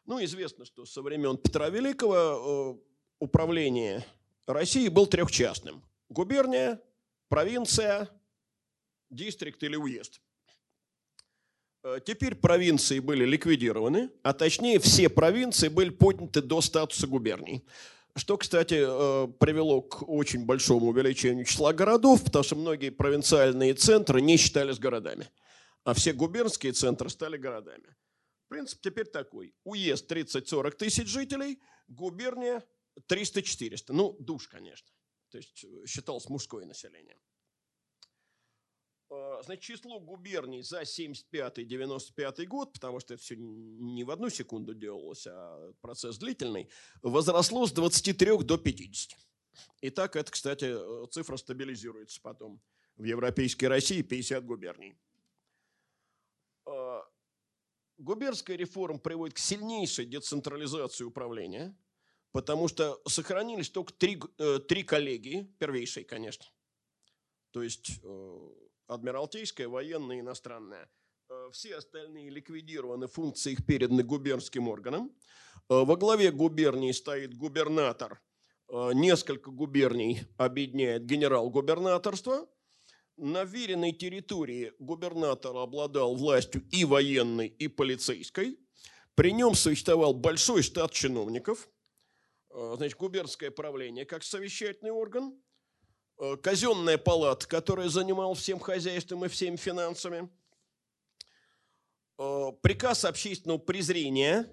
Ну, 0.07 0.23
известно, 0.25 0.65
что 0.65 0.85
со 0.85 1.03
времен 1.03 1.37
Петра 1.37 1.69
Великого 1.69 2.79
э, 2.79 3.05
управление 3.19 4.05
России 4.47 4.89
был 4.89 5.07
трехчастным. 5.07 5.83
Губерния, 6.09 6.81
провинция, 7.29 8.09
дистрикт 9.11 9.63
или 9.63 9.77
уезд. 9.77 10.21
Теперь 12.05 12.35
провинции 12.35 12.99
были 12.99 13.25
ликвидированы, 13.25 14.11
а 14.23 14.35
точнее 14.35 14.79
все 14.81 15.09
провинции 15.09 15.69
были 15.69 15.89
подняты 15.89 16.43
до 16.43 16.61
статуса 16.61 17.07
губерний. 17.07 17.65
Что, 18.21 18.37
кстати, 18.37 18.75
э, 18.75 19.29
привело 19.39 19.81
к 19.81 20.07
очень 20.07 20.45
большому 20.45 20.89
увеличению 20.89 21.47
числа 21.47 21.73
городов, 21.73 22.23
потому 22.23 22.43
что 22.43 22.55
многие 22.55 22.91
провинциальные 22.91 23.73
центры 23.73 24.21
не 24.21 24.37
считались 24.37 24.79
городами, 24.79 25.31
а 25.85 25.95
все 25.95 26.13
губернские 26.13 26.75
центры 26.75 27.09
стали 27.09 27.39
городами. 27.39 27.97
Принцип 28.49 28.83
теперь 28.83 29.07
такой. 29.07 29.55
Уезд 29.65 30.13
30-40 30.13 30.73
тысяч 30.73 31.09
жителей, 31.09 31.63
губерния 31.89 32.63
300-400. 33.09 33.85
Ну, 33.89 34.15
душ, 34.21 34.49
конечно. 34.49 34.91
То 35.31 35.39
есть 35.39 35.65
э, 35.65 35.87
считалось 35.87 36.29
мужское 36.29 36.67
население. 36.67 37.17
А, 39.11 39.43
значит, 39.43 39.65
число 39.65 39.99
губерний 39.99 40.63
за 40.63 40.83
75-95 40.83 42.47
год, 42.47 42.73
потому 42.73 43.01
что 43.01 43.15
это 43.15 43.23
все 43.23 43.35
не 43.37 44.05
в 44.05 44.11
одну 44.11 44.31
секунду 44.31 44.73
делалось, 44.73 45.27
а 45.27 45.73
процесс 45.81 46.17
длительный, 46.19 46.69
возросло 47.03 47.67
с 47.67 47.73
23 47.73 48.39
до 48.45 48.57
50. 48.57 49.19
И 49.81 49.91
так 49.91 50.15
это, 50.15 50.31
кстати, 50.31 50.77
цифра 51.09 51.37
стабилизируется 51.37 52.21
потом. 52.23 52.61
В 52.97 53.05
Европейской 53.05 53.65
России 53.65 54.03
50 54.03 54.45
губерний. 54.45 54.95
А, 56.67 57.05
губернская 57.99 58.57
реформа 58.57 59.01
приводит 59.01 59.35
к 59.35 59.39
сильнейшей 59.39 60.05
децентрализации 60.05 61.03
управления, 61.03 61.77
потому 62.31 62.69
что 62.69 63.01
сохранились 63.09 63.71
только 63.71 63.93
три, 63.93 64.21
э, 64.39 64.61
три 64.61 64.85
коллегии, 64.85 65.53
первейшие, 65.59 66.05
конечно. 66.05 66.47
То 67.51 67.63
есть 67.63 67.99
э, 68.03 68.51
адмиралтейская, 68.91 69.69
военная 69.69 70.21
иностранная. 70.21 70.89
Э, 71.29 71.49
все 71.53 71.77
остальные 71.77 72.31
ликвидированы, 72.31 73.07
функции 73.07 73.53
их 73.53 73.65
переданы 73.65 74.03
губернским 74.03 74.69
органам. 74.69 75.13
Э, 75.69 75.85
во 75.85 75.97
главе 75.97 76.33
губернии 76.33 76.93
стоит 76.93 77.35
губернатор. 77.35 78.21
Э, 78.69 78.91
несколько 78.93 79.51
губерний 79.51 80.23
объединяет 80.37 81.07
генерал-губернаторство. 81.07 82.49
На 83.17 83.45
веренной 83.45 83.93
территории 83.93 84.73
губернатор 84.79 85.57
обладал 85.57 86.17
властью 86.17 86.67
и 86.73 86.85
военной, 86.85 87.49
и 87.49 87.69
полицейской. 87.69 88.59
При 89.15 89.33
нем 89.33 89.55
существовал 89.55 90.15
большой 90.15 90.63
штат 90.63 90.93
чиновников. 90.93 91.69
Значит, 92.53 92.97
губернское 92.97 93.51
правление 93.51 94.05
как 94.05 94.25
совещательный 94.25 94.91
орган– 94.91 95.39
казенная 96.43 96.99
палата, 96.99 97.47
которая 97.49 97.89
занимала 97.89 98.35
всем 98.35 98.59
хозяйством 98.59 99.25
и 99.25 99.29
всеми 99.29 99.57
финансами, 99.57 100.29
э, 102.19 102.53
приказ 102.61 103.05
общественного 103.05 103.59
презрения, 103.59 104.47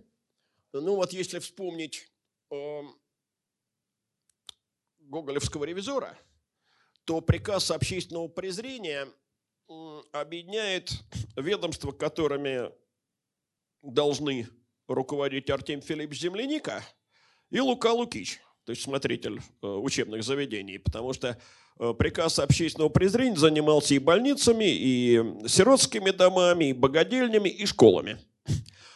ну 0.71 0.95
вот 0.95 1.11
если 1.11 1.39
вспомнить 1.39 2.09
э, 2.51 2.81
гоголевского 4.99 5.65
ревизора, 5.65 6.17
то 7.03 7.21
приказ 7.21 7.71
общественного 7.71 8.27
презрения 8.27 9.07
объединяет 10.13 10.91
ведомства, 11.35 11.91
которыми 11.91 12.71
должны 13.81 14.47
руководить 14.87 15.49
Артем 15.49 15.81
Филиппович 15.81 16.21
Земляника 16.21 16.83
и 17.49 17.59
Лука 17.59 17.91
Лукич 17.91 18.39
то 18.67 18.71
есть 18.71 18.83
смотритель 18.83 19.39
э, 19.61 19.65
учебных 19.65 20.23
заведений, 20.23 20.77
потому 20.77 21.13
что 21.13 21.39
э, 21.79 21.93
приказ 21.97 22.37
общественного 22.37 22.89
презрения 22.89 23.37
занимался 23.37 23.93
и 23.95 23.97
больницами, 23.97 24.65
и 24.65 25.23
сиротскими 25.47 26.11
домами, 26.11 26.65
и 26.65 26.73
богадельнями, 26.73 27.47
и 27.47 27.65
школами. 27.65 28.17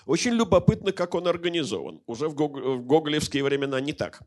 Очень 0.05 0.31
любопытно, 0.31 0.91
как 0.91 1.15
он 1.15 1.25
организован. 1.25 2.01
Уже 2.05 2.27
в 2.27 2.35
гоголевские 2.35 3.45
времена 3.45 3.79
не 3.79 3.93
так. 3.93 4.21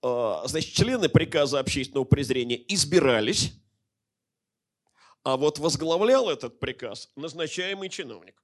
А, 0.00 0.44
значит, 0.46 0.74
члены 0.74 1.08
приказа 1.08 1.58
общественного 1.58 2.04
презрения 2.04 2.62
избирались, 2.68 3.54
а 5.24 5.36
вот 5.36 5.58
возглавлял 5.58 6.30
этот 6.30 6.60
приказ 6.60 7.10
назначаемый 7.16 7.88
чиновник. 7.88 8.40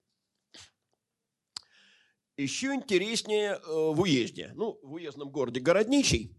Еще 2.39 2.73
интереснее 2.73 3.55
э, 3.55 3.61
в 3.67 4.01
уезде. 4.01 4.53
Ну, 4.55 4.79
в 4.85 4.93
уездном 4.93 5.29
городе 5.29 5.59
Городничий, 5.59 6.37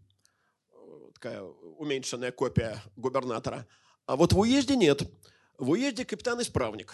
э, 0.72 1.12
такая 1.14 1.44
уменьшенная 1.44 2.32
копия 2.32 2.82
губернатора. 2.96 3.68
А 4.06 4.16
вот 4.16 4.32
в 4.32 4.40
уезде 4.40 4.78
нет. 4.78 5.02
В 5.58 5.72
уезде 5.72 6.06
капитан-исправник. 6.06 6.94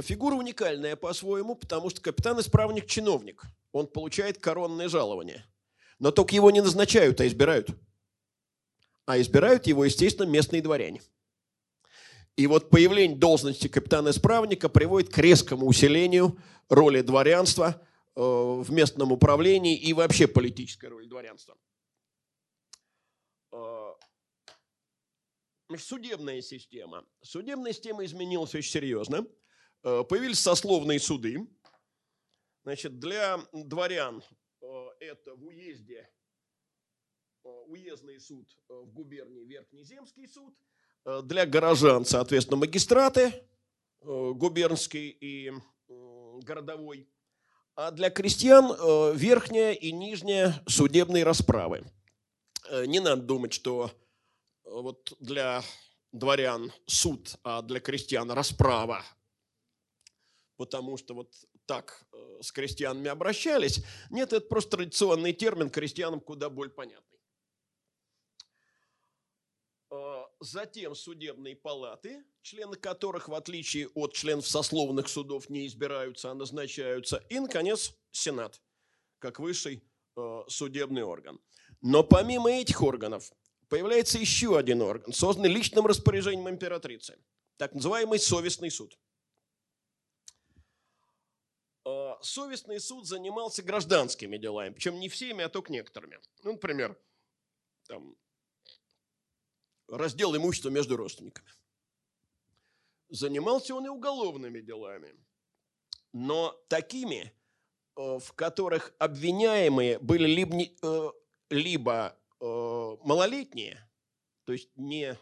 Фигура 0.00 0.36
уникальная 0.36 0.94
по-своему, 0.94 1.56
потому 1.56 1.90
что 1.90 2.00
капитан-исправник– 2.00 2.86
чиновник. 2.88 3.42
Он 3.72 3.88
получает 3.88 4.38
коронное 4.38 4.88
жалование. 4.88 5.44
Но 5.98 6.12
только 6.12 6.36
его 6.36 6.52
не 6.52 6.60
назначают, 6.60 7.20
а 7.20 7.26
избирают. 7.26 7.68
А 9.06 9.20
избирают 9.20 9.66
его, 9.66 9.84
естественно, 9.84 10.28
местные 10.28 10.62
дворяне. 10.62 11.02
И 12.36 12.46
вот 12.46 12.70
появление 12.70 13.18
должности 13.18 13.68
капитана-исправника 13.68 14.68
приводит 14.68 15.12
к 15.12 15.18
резкому 15.18 15.66
усилению 15.66 16.38
роли 16.70 17.02
дворянства 17.02 17.86
э, 18.16 18.20
в 18.20 18.66
местном 18.70 19.12
управлении 19.12 19.78
и 19.78 19.92
вообще 19.92 20.26
политической 20.26 20.86
роли 20.86 21.06
дворянства. 21.06 21.58
Э, 23.52 23.92
судебная 25.76 26.40
система. 26.40 27.06
Судебная 27.20 27.72
система 27.72 28.04
изменилась 28.06 28.54
очень 28.54 28.70
серьезно. 28.70 29.26
Э, 29.82 30.02
появились 30.02 30.38
сословные 30.38 31.00
суды. 31.00 31.46
Значит, 32.64 32.98
для 32.98 33.40
дворян 33.52 34.22
это 35.00 35.34
в 35.34 35.44
уезде 35.46 36.08
уездный 37.42 38.20
суд 38.20 38.48
в 38.68 38.86
губернии 38.92 39.44
Верхнеземский 39.44 40.28
суд– 40.28 40.56
для 41.04 41.46
горожан, 41.46 42.04
соответственно, 42.04 42.58
магистраты, 42.58 43.32
э, 44.00 44.32
губернский 44.34 45.08
и 45.08 45.52
городовой, 46.42 47.08
а 47.74 47.90
для 47.90 48.10
крестьян 48.10 48.72
э, 48.72 49.12
верхняя 49.14 49.72
и 49.72 49.92
нижняя 49.92 50.62
судебные 50.66 51.24
расправы. 51.24 51.84
Не 52.86 53.00
надо 53.00 53.22
думать, 53.22 53.52
что 53.52 53.90
вот 54.64 55.12
для 55.18 55.62
дворян 56.12 56.72
суд, 56.86 57.36
а 57.42 57.60
для 57.62 57.80
крестьян 57.80 58.30
расправа, 58.30 59.04
потому 60.56 60.96
что 60.96 61.14
вот 61.14 61.34
так 61.66 62.06
с 62.40 62.52
крестьянами 62.52 63.08
обращались. 63.08 63.84
Нет, 64.10 64.32
это 64.32 64.46
просто 64.46 64.76
традиционный 64.76 65.32
термин, 65.32 65.70
крестьянам 65.70 66.20
куда 66.20 66.48
более 66.50 66.72
понятный. 66.72 67.11
Затем 70.42 70.96
судебные 70.96 71.54
палаты, 71.54 72.24
члены 72.42 72.74
которых, 72.74 73.28
в 73.28 73.34
отличие 73.34 73.86
от 73.94 74.12
членов 74.12 74.48
сословных 74.48 75.08
судов, 75.08 75.48
не 75.48 75.68
избираются, 75.68 76.32
а 76.32 76.34
назначаются. 76.34 77.18
И, 77.28 77.38
наконец, 77.38 77.94
Сенат, 78.10 78.60
как 79.20 79.38
высший 79.38 79.84
э, 80.16 80.42
судебный 80.48 81.04
орган. 81.04 81.40
Но 81.80 82.02
помимо 82.02 82.50
этих 82.50 82.82
органов 82.82 83.32
появляется 83.68 84.18
еще 84.18 84.58
один 84.58 84.82
орган, 84.82 85.12
созданный 85.12 85.48
личным 85.48 85.86
распоряжением 85.86 86.48
императрицы, 86.48 87.16
так 87.56 87.72
называемый 87.72 88.18
совестный 88.18 88.72
суд. 88.72 88.98
Э, 91.84 92.14
совестный 92.20 92.80
суд 92.80 93.06
занимался 93.06 93.62
гражданскими 93.62 94.38
делами, 94.38 94.74
причем 94.74 94.98
не 94.98 95.08
всеми, 95.08 95.44
а 95.44 95.48
только 95.48 95.70
некоторыми. 95.70 96.18
Ну, 96.42 96.54
например, 96.54 96.98
там, 97.86 98.16
раздел 99.92 100.34
имущества 100.34 100.70
между 100.70 100.96
родственниками. 100.96 101.48
Занимался 103.10 103.74
он 103.74 103.86
и 103.86 103.88
уголовными 103.90 104.60
делами, 104.60 105.14
но 106.12 106.58
такими, 106.68 107.32
э, 107.96 108.18
в 108.18 108.32
которых 108.32 108.94
обвиняемые 108.98 109.98
были 109.98 110.26
либо, 110.26 110.56
э, 110.82 111.10
либо 111.50 112.18
э, 112.40 112.96
малолетние, 113.04 113.86
то 114.44 114.52
есть 114.52 114.70
не 114.76 115.18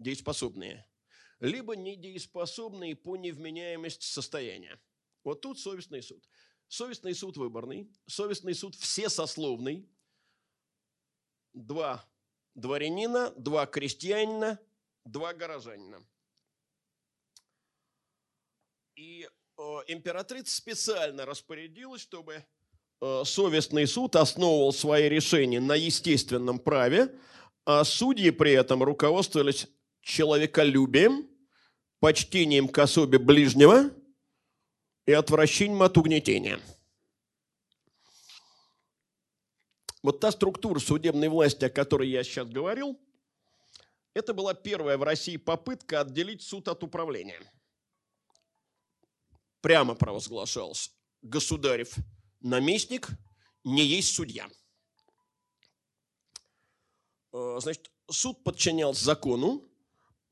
дееспособные, 0.00 0.86
либо 1.38 1.76
недееспособные 1.76 2.96
по 2.96 3.16
невменяемости 3.16 4.04
состояния. 4.04 4.80
Вот 5.22 5.40
тут 5.40 5.60
совестный 5.60 6.02
суд. 6.02 6.28
Совестный 6.66 7.14
суд 7.14 7.36
выборный, 7.36 7.92
совестный 8.06 8.54
суд 8.54 8.74
всесословный. 8.74 9.88
Два 11.52 12.09
дворянина, 12.60 13.32
два 13.36 13.66
крестьянина, 13.66 14.58
два 15.04 15.32
горожанина. 15.32 16.04
И 18.96 19.28
э, 19.58 19.62
императрица 19.88 20.54
специально 20.56 21.24
распорядилась, 21.24 22.02
чтобы 22.02 22.44
э, 23.00 23.22
совестный 23.24 23.86
суд 23.86 24.16
основывал 24.16 24.72
свои 24.72 25.08
решения 25.08 25.60
на 25.60 25.74
естественном 25.74 26.58
праве, 26.58 27.14
а 27.64 27.84
судьи 27.84 28.30
при 28.30 28.52
этом 28.52 28.82
руководствовались 28.82 29.68
человеколюбием, 30.02 31.28
почтением 31.98 32.68
к 32.68 32.78
особе 32.78 33.18
ближнего 33.18 33.90
и 35.06 35.12
отвращением 35.12 35.82
от 35.82 35.96
угнетения. 35.96 36.60
Вот 40.02 40.20
та 40.20 40.30
структура 40.30 40.78
судебной 40.78 41.28
власти, 41.28 41.64
о 41.64 41.70
которой 41.70 42.08
я 42.08 42.24
сейчас 42.24 42.48
говорил, 42.48 42.98
это 44.14 44.34
была 44.34 44.54
первая 44.54 44.96
в 44.96 45.02
России 45.02 45.36
попытка 45.36 46.00
отделить 46.00 46.42
суд 46.42 46.68
от 46.68 46.82
управления. 46.82 47.40
Прямо 49.60 49.94
провозглашался 49.94 50.90
государев 51.22 51.94
наместник 52.40 53.08
не 53.62 53.84
есть 53.84 54.14
судья. 54.14 54.48
Э, 57.32 57.58
значит, 57.60 57.90
суд 58.08 58.42
подчинялся 58.42 59.04
закону, 59.04 59.70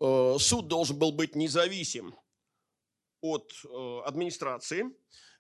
Э, 0.01 0.37
суд 0.39 0.69
должен 0.69 0.99
был 0.99 1.13
быть 1.13 1.35
независим 1.35 2.15
от 3.21 3.53
э, 3.65 4.01
администрации. 4.05 4.85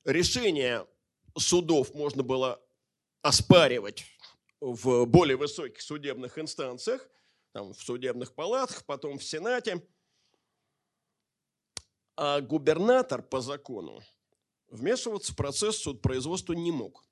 Решение 0.05 0.87
судов 1.37 1.95
можно 1.95 2.23
было 2.23 2.61
оспаривать 3.23 4.05
в 4.61 5.05
более 5.07 5.37
высоких 5.37 5.81
судебных 5.81 6.39
инстанциях, 6.39 7.09
там, 7.53 7.73
в 7.73 7.83
судебных 7.83 8.35
палатах, 8.35 8.85
потом 8.85 9.19
в 9.19 9.25
Сенате. 9.25 9.87
А 12.17 12.41
губернатор 12.41 13.23
по 13.23 13.41
закону 13.41 14.03
вмешиваться 14.69 15.33
в 15.33 15.37
процесс 15.37 15.79
судопроизводства 15.79 16.53
не 16.53 16.73
мог. 16.73 17.05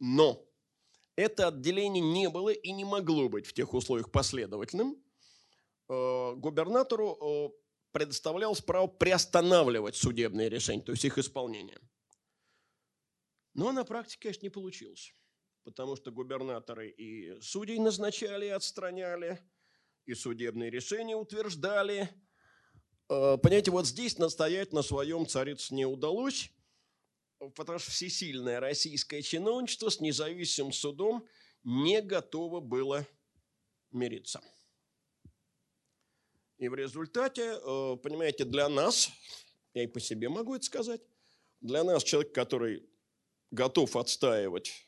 Но 0.00 0.46
это 1.16 1.48
отделение 1.48 2.02
не 2.02 2.28
было 2.28 2.50
и 2.50 2.72
не 2.72 2.84
могло 2.84 3.28
быть 3.28 3.46
в 3.46 3.52
тех 3.52 3.74
условиях 3.74 4.10
последовательным– 4.10 4.96
Э, 5.88 6.34
губернатору 6.36 7.16
э, 7.16 7.48
предоставлялось 7.92 8.60
право 8.60 8.86
приостанавливать 8.88 9.96
судебные 9.96 10.50
решения, 10.50 10.82
то 10.82 10.92
есть 10.92 11.04
их 11.04 11.16
исполнение. 11.16 11.80
Но 13.54 13.72
на 13.72 13.84
практике, 13.84 14.20
конечно, 14.20 14.44
не 14.44 14.50
получилось, 14.50 15.14
потому 15.68 15.96
что 15.96 16.10
губернаторы 16.10 16.88
и 16.88 17.38
судей 17.42 17.78
назначали 17.78 18.46
отстраняли, 18.46 19.38
и 20.06 20.14
судебные 20.14 20.70
решения 20.70 21.14
утверждали. 21.14 22.08
Э, 23.10 23.36
понимаете, 23.36 23.70
вот 23.70 23.86
здесь 23.86 24.16
настоять 24.16 24.72
на 24.72 24.80
своем 24.80 25.26
царице 25.26 25.74
не 25.74 25.84
удалось, 25.84 26.50
потому 27.54 27.78
что 27.78 27.90
всесильное 27.90 28.60
российское 28.60 29.20
чиновничество 29.20 29.90
с 29.90 30.00
независимым 30.00 30.72
судом 30.72 31.28
не 31.64 32.00
готово 32.00 32.60
было 32.60 33.06
мириться. 33.90 34.40
И 36.56 36.68
в 36.68 36.74
результате, 36.76 37.42
э, 37.42 37.96
понимаете, 38.02 38.46
для 38.46 38.70
нас, 38.70 39.10
я 39.74 39.84
и 39.84 39.86
по 39.86 40.00
себе 40.00 40.30
могу 40.30 40.54
это 40.54 40.64
сказать, 40.64 41.02
для 41.60 41.84
нас 41.84 42.02
человек, 42.04 42.32
который 42.32 42.88
готов 43.50 43.96
отстаивать 43.96 44.87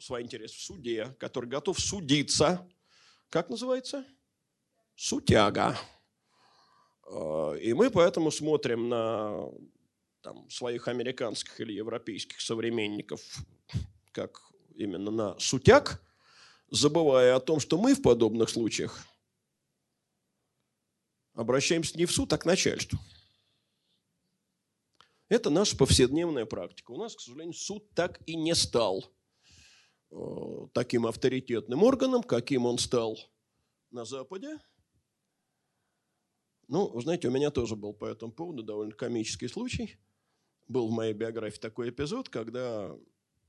свои 0.00 0.22
интересы 0.22 0.56
в 0.56 0.60
суде, 0.60 1.14
который 1.18 1.48
готов 1.48 1.78
судиться, 1.80 2.68
как 3.30 3.50
называется? 3.50 4.04
Сутяга. 4.94 5.76
Э, 7.06 7.58
и 7.60 7.72
мы 7.72 7.90
поэтому 7.90 8.30
смотрим 8.30 8.88
на 8.88 9.50
там, 10.22 10.48
своих 10.50 10.88
американских 10.88 11.60
или 11.60 11.72
европейских 11.72 12.40
современников 12.40 13.20
как 14.12 14.40
именно 14.74 15.10
на 15.10 15.38
сутяг, 15.38 16.02
забывая 16.70 17.36
о 17.36 17.40
том, 17.40 17.60
что 17.60 17.78
мы 17.78 17.94
в 17.94 18.02
подобных 18.02 18.50
случаях– 18.50 18.98
обращаемся 21.36 21.96
не 21.96 22.06
в 22.06 22.12
суд, 22.12 22.32
а 22.32 22.38
к 22.38 22.44
начальству. 22.44 22.98
Это 25.28 25.50
наша 25.50 25.76
повседневная 25.76 26.46
практика. 26.46 26.92
У 26.92 26.96
нас, 26.96 27.14
к 27.14 27.20
сожалению, 27.20 27.54
суд 27.54 27.88
так 27.94 28.20
и 28.26 28.36
не 28.36 28.54
стал 28.54 29.04
таким 30.72 31.06
авторитетным 31.06 31.82
органом, 31.82 32.22
каким 32.22 32.66
он 32.66 32.78
стал 32.78 33.18
на 33.90 34.04
Западе. 34.04 34.58
Ну, 36.68 36.88
вы 36.88 37.02
знаете, 37.02 37.28
у 37.28 37.30
меня 37.30 37.50
тоже 37.50 37.76
был 37.76 37.92
по 37.92 38.06
этому 38.06 38.32
поводу 38.32 38.62
довольно 38.62 38.92
комический 38.92 39.48
случай. 39.48 39.98
Был 40.66 40.88
в 40.88 40.90
моей 40.90 41.12
биографии 41.12 41.60
такой 41.60 41.90
эпизод, 41.90 42.28
когда, 42.28 42.96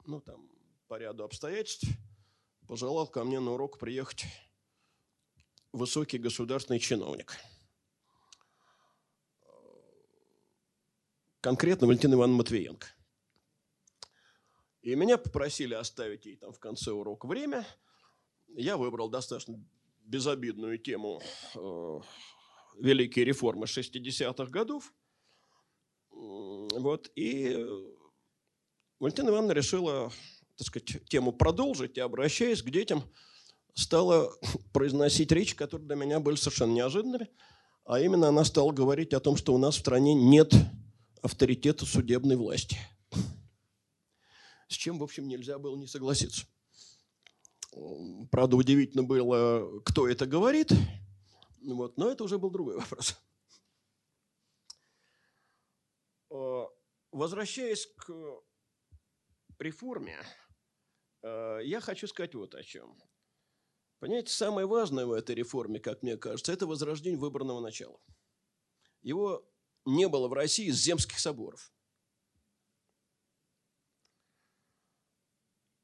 ну, 0.06 0.22
там, 0.22 0.49
по 0.88 0.98
ряду 0.99 1.23
обстоятельств 1.23 1.88
пожелал 2.68 3.07
ко 3.07 3.23
мне 3.23 3.39
на 3.39 3.53
урок 3.53 3.80
приехать 3.80 4.26
высокий 5.73 6.18
государственный 6.18 6.80
чиновник– 6.80 7.34
конкретно 11.48 11.88
Валентина 11.88 12.15
Ивановна 12.15 12.39
Матвиенко. 12.39 12.88
И 14.88 14.95
меня 14.95 15.18
попросили 15.18 15.73
оставить 15.73 16.26
ей 16.26 16.38
там 16.38 16.53
в 16.53 16.59
конце 16.59 16.91
урока 16.91 17.27
время. 17.27 17.68
Я 18.55 18.77
выбрал 18.77 19.09
достаточно 19.09 19.61
безобидную 20.05 20.77
тему 20.77 21.22
э, 21.55 21.99
великие 22.80 23.26
реформы 23.26 23.65
60-х 23.65 24.45
годов. 24.45 24.93
Вот, 26.09 27.11
и 27.15 27.68
Валентина 29.01 29.27
Ивановна 29.27 29.51
решила, 29.51 30.09
так 30.55 30.68
сказать, 30.68 31.05
тему 31.09 31.34
продолжить 31.34 31.97
и, 31.97 31.99
обращаясь 31.99 32.64
к 32.64 32.69
детям, 32.69 33.03
стала 33.73 34.31
произносить 34.72 35.34
речь, 35.34 35.53
которые 35.53 35.85
для 35.85 35.97
меня 35.97 36.22
были 36.22 36.38
совершенно 36.38 36.72
неожиданными. 36.72 37.27
А 37.84 37.99
именно 37.99 38.30
она 38.30 38.45
стала 38.45 38.72
говорить 38.72 39.14
о 39.14 39.19
том, 39.19 39.35
что 39.35 39.53
у 39.53 39.57
нас 39.57 39.76
в 39.76 39.80
стране 39.80 40.14
нет 40.14 40.53
авторитета 41.22 41.85
судебной 41.85 42.38
власти. 42.38 42.77
С 44.68 44.73
чем, 44.73 44.99
в 44.99 45.03
общем, 45.03 45.27
нельзя 45.27 45.57
было 45.60 45.76
не 45.77 45.88
согласиться. 45.88 46.45
Правда, 48.31 48.56
удивительно 48.56 49.03
было, 49.03 49.81
кто 49.81 50.07
это 50.07 50.26
говорит, 50.26 50.72
вот, 51.61 51.98
но 51.98 52.10
это 52.10 52.23
уже 52.23 52.38
был 52.38 52.49
другой 52.49 52.77
вопрос. 52.80 53.18
Э, 56.30 56.64
возвращаясь 57.11 57.88
к 57.98 58.41
реформе, 59.60 60.18
э, 61.23 61.60
я 61.64 61.81
хочу 61.81 62.07
сказать 62.07 62.35
вот 62.35 62.56
о 62.56 62.64
чем. 62.64 62.98
Понимаете, 63.99 64.31
самое 64.31 64.68
важное 64.68 65.06
в 65.06 65.11
этой 65.11 65.35
реформе, 65.35 65.80
как 65.80 66.03
мне 66.03 66.18
кажется, 66.18 66.53
это 66.53 66.68
возрождение 66.68 67.19
выборного 67.19 67.60
начала. 67.60 67.99
Его 69.02 69.49
не 69.85 70.07
было 70.07 70.27
в 70.27 70.34
России 70.34 70.69
земских 70.69 71.19
соборов. 71.19 71.72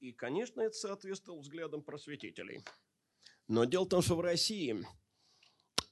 И, 0.04 0.12
конечно, 0.12 0.60
это 0.60 0.76
соответствовало 0.76 1.40
взглядам 1.40 1.82
просветителей. 1.82 2.62
Но 3.48 3.64
дело 3.64 3.86
в 3.86 3.88
том, 3.88 4.02
что 4.02 4.18
в 4.18 4.20
России 4.20 4.86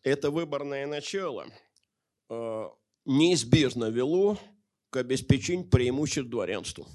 это 0.04 0.32
выборное 0.32 0.86
начало 0.86 1.48
э, 2.30 2.70
неизбежно 3.06 3.86
вело 3.86 4.38
к 4.90 4.98
обеспечению 4.98 5.70
преимуществ 5.70 6.30
дворянству. 6.30 6.86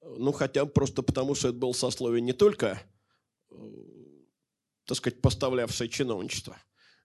Ну, 0.00 0.32
хотя 0.32 0.64
бы 0.64 0.72
просто 0.72 1.04
потому, 1.04 1.36
что 1.36 1.50
это 1.50 1.58
было 1.58 1.72
сословие 1.72 2.22
не 2.22 2.32
только, 2.32 2.82
э, 3.52 3.54
так 4.84 4.96
сказать, 4.96 5.20
поставлявшее 5.20 5.88
чиновничество, 5.88 6.58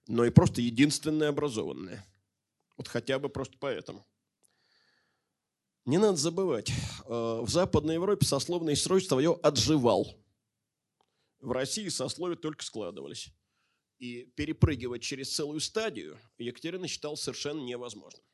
но 0.08 0.24
и 0.24 0.30
просто 0.30 0.62
единственное 0.62 1.28
образованное– 1.28 2.04
вот 2.76 2.88
хотя 2.88 3.20
бы 3.20 3.28
просто 3.28 3.56
поэтому. 3.60 4.04
Не 5.84 5.98
надо 5.98 6.16
забывать, 6.16 6.70
э, 6.70 7.40
в 7.42 7.48
Западной 7.48 7.94
Европе 7.94 8.24
сословный 8.24 8.76
строй 8.76 9.02
свое 9.02 9.38
отживал. 9.42 10.16
В 11.40 11.50
России 11.50 11.88
сословия 11.88 12.36
только 12.36 12.64
складывались. 12.64 13.32
И 13.98 14.24
перепрыгивать 14.36 15.02
через 15.02 15.34
целую 15.34 15.60
стадию 15.60 16.18
Екатерина 16.38 16.86
считал 16.86 17.16
совершенно 17.16 17.60
невозможным. 17.60 18.24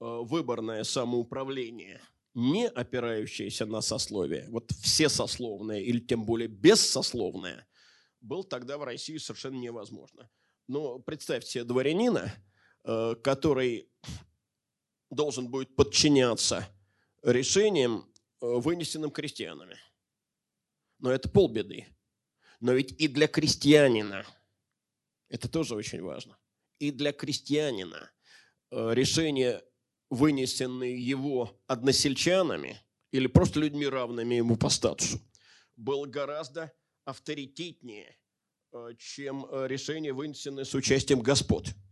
Э, 0.00 0.20
выборное 0.22 0.84
самоуправление, 0.84 2.02
не 2.34 2.68
опирающееся 2.68 3.64
на 3.64 3.80
сословие, 3.80 4.48
вот 4.50 4.70
все 4.72 5.08
сословные 5.08 5.82
или 5.82 5.98
тем 5.98 6.24
более 6.26 6.48
бессословное, 6.48 7.66
был 8.20 8.44
тогда 8.44 8.76
в 8.76 8.84
России 8.84 9.16
совершенно 9.16 9.56
невозможно. 9.56 10.30
Ну, 10.68 10.98
представьте 11.00 11.50
себе 11.50 11.64
дворянина, 11.64 12.34
э, 12.84 13.14
который 13.22 13.90
должен 15.10 15.48
будет 15.48 15.74
подчиняться 15.74 16.68
решениям, 17.22 18.10
э, 18.40 18.46
вынесенным 18.46 19.10
крестьянами. 19.10 19.76
Но 20.98 21.10
это 21.10 21.28
полбеды. 21.28 21.86
Но 22.60 22.72
ведь 22.72 22.92
и 23.00 23.08
для 23.08 23.26
крестьянина, 23.26 24.24
это 25.28 25.48
тоже 25.48 25.74
очень 25.74 26.02
важно, 26.02 26.38
и 26.78 26.90
для 26.90 27.12
крестьянина 27.12 28.10
э, 28.70 28.94
решения, 28.94 29.62
вынесенные 30.10 30.98
его 30.98 31.60
односельчанами 31.66 32.80
или 33.12 33.26
просто 33.26 33.60
людьми, 33.60 33.86
равными 33.86 34.36
ему 34.36 34.56
по 34.56 34.68
статусу, 34.68 35.20
было 35.76 36.06
гораздо 36.06 36.72
авторитетнее, 37.04 38.18
э, 38.72 38.94
чем 38.98 39.46
решение, 39.66 40.12
вынесенное 40.12 40.64
с 40.64 40.74
участием 40.74 41.20
господ– 41.20 41.68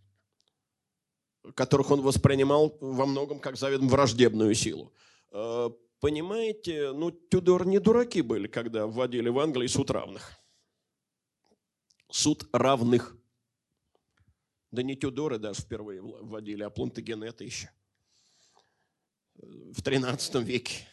которых 1.55 1.91
он 1.91 2.01
воспринимал 2.01 2.77
во 2.81 3.07
многом 3.07 3.41
как 3.41 3.57
заведомо 3.57 3.91
враждебную 3.91 4.55
силу. 4.55 4.93
Э, 5.33 5.71
понимаете, 6.01 6.93
ну, 6.93 7.11
Тюдор 7.11 7.67
не 7.67 7.79
дураки 7.79 8.23
были, 8.23 8.47
когда 8.47 8.87
вводили 8.87 9.29
в 9.29 9.39
Англии 9.39 9.67
суд 9.67 9.91
равных. 9.91 10.33
Суд 12.11 12.49
равных. 12.53 13.17
Да 14.71 14.83
не 14.83 14.97
Тюдоры 14.97 15.39
даже 15.39 15.63
впервые 15.63 16.01
вводили, 16.03 16.63
а 16.63 16.71
Плантагенеты 16.71 17.45
еще. 17.45 17.71
В 19.35 19.83
13 19.83 20.35
веке. 20.37 20.87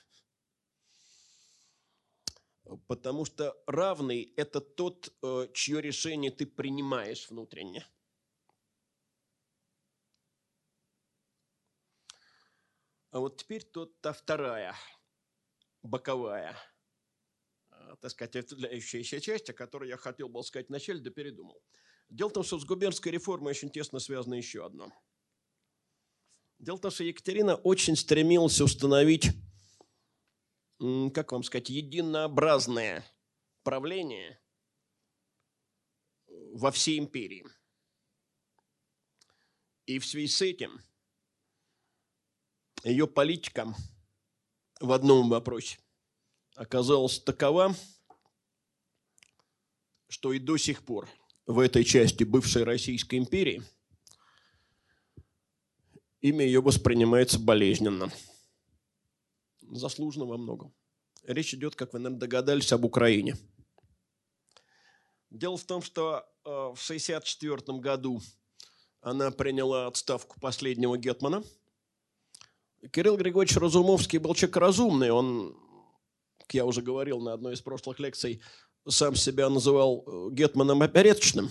Потому 2.88 3.26
что 3.26 3.56
равный– 3.68 4.34
это 4.38 4.60
тот, 4.60 5.14
э, 5.22 5.48
чье 5.54 5.82
решение 5.82 6.32
ты 6.32 6.46
принимаешь 6.46 7.30
внутренне– 7.30 7.86
А 13.16 13.20
вот 13.22 13.38
теперь 13.38 13.64
тут 13.64 14.02
та 14.02 14.12
вторая, 14.12 14.76
боковая, 15.82 16.58
а, 17.70 17.96
так 17.96 18.12
сказать, 18.12 18.36
отделяющаяся 18.36 19.22
часть, 19.22 19.50
о 19.50 19.54
которой 19.54 19.88
я 19.88 19.96
хотел 19.96 20.28
бы 20.28 20.44
сказать 20.44 20.68
вначале, 20.68 21.00
да 21.00 21.12
передумал. 21.12 21.64
Дело 22.10 22.28
в 22.28 22.34
том, 22.34 22.44
что 22.44 22.60
с 22.60 22.66
губернской 22.66 23.14
реформой 23.14 23.52
очень 23.52 23.70
тесно 23.70 24.00
связано 24.00 24.34
еще 24.34 24.66
одно. 24.66 24.92
Дело 26.60 26.76
в 26.76 26.82
том, 26.82 26.92
что 26.92 27.06
Екатерина 27.06 27.56
очень 27.56 27.96
стремилась 27.96 28.60
установить, 28.60 29.30
как 31.14 31.32
вам 31.32 31.44
сказать, 31.44 31.70
единообразное 31.70 33.06
правление 33.64 34.42
во 36.28 36.70
всей 36.70 37.00
империи. 37.00 37.46
И 39.86 40.00
в 40.00 40.06
связи 40.06 40.28
с 40.28 40.42
этим– 40.42 40.82
ее 42.86 43.08
политика 43.08 43.74
в 44.80 44.92
одном 44.92 45.30
вопросе 45.30 45.80
оказалась 46.56 47.20
такова, 47.20 47.76
что 50.08 50.32
и 50.34 50.40
до 50.40 50.58
сих 50.58 50.86
пор 50.86 51.10
в 51.48 51.60
этой 51.60 51.84
части 51.84 52.24
бывшей 52.24 52.64
Российской 52.64 53.16
империи 53.16 53.64
имя 56.22 56.46
ее 56.46 56.62
воспринимается 56.62 57.40
болезненно. 57.40 58.12
Заслуженно 59.62 60.26
во 60.26 60.38
многом. 60.38 60.72
Речь 61.24 61.56
идет, 61.56 61.76
как 61.76 61.94
вы, 61.94 62.00
наверное, 62.00 62.20
догадались, 62.20 62.72
об 62.72 62.86
Украине. 62.86 63.36
Дело 65.32 65.58
в 65.58 65.64
том, 65.64 65.82
что 65.82 66.20
э, 66.46 66.50
в 66.50 66.82
1964 66.84 67.80
году 67.80 68.22
она 69.02 69.32
приняла 69.32 69.88
отставку 69.88 70.40
последнего 70.40 71.00
гетмана– 71.00 71.44
Кирилл 72.92 73.18
Григорьевич 73.18 73.58
Разумовский 73.58 74.20
был 74.20 74.36
человек 74.36 74.58
разумный. 74.58 75.10
Он, 75.12 75.58
как 76.40 76.54
я 76.54 76.66
уже 76.66 76.82
говорил 76.82 77.20
на 77.20 77.34
одной 77.34 77.54
из 77.54 77.62
прошлых 77.62 78.00
лекций, 78.00 78.42
сам 78.88 79.16
себя 79.16 79.50
называл 79.50 80.04
э, 80.06 80.30
гетманом 80.32 80.82
опереточным. 80.82 81.50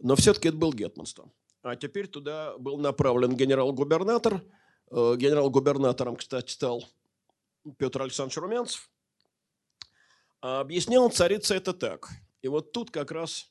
Но 0.00 0.16
все-таки 0.16 0.48
это 0.48 0.56
был 0.56 0.72
гетманство. 0.72 1.30
А 1.62 1.76
теперь 1.76 2.08
туда 2.08 2.58
был 2.58 2.78
направлен 2.78 3.36
генерал-губернатор. 3.36 4.42
Э, 4.90 5.14
генерал-губернатором, 5.16 6.16
кстати, 6.16 6.50
стал 6.50 6.84
Петр 7.78 8.02
Александрович 8.02 8.38
Румянцев. 8.38 8.90
А 10.40 10.60
объяснял 10.60 11.08
царица 11.10 11.54
это 11.54 11.72
так. 11.72 12.08
И 12.42 12.48
вот 12.48 12.72
тут 12.72 12.90
как 12.90 13.12
раз 13.12 13.50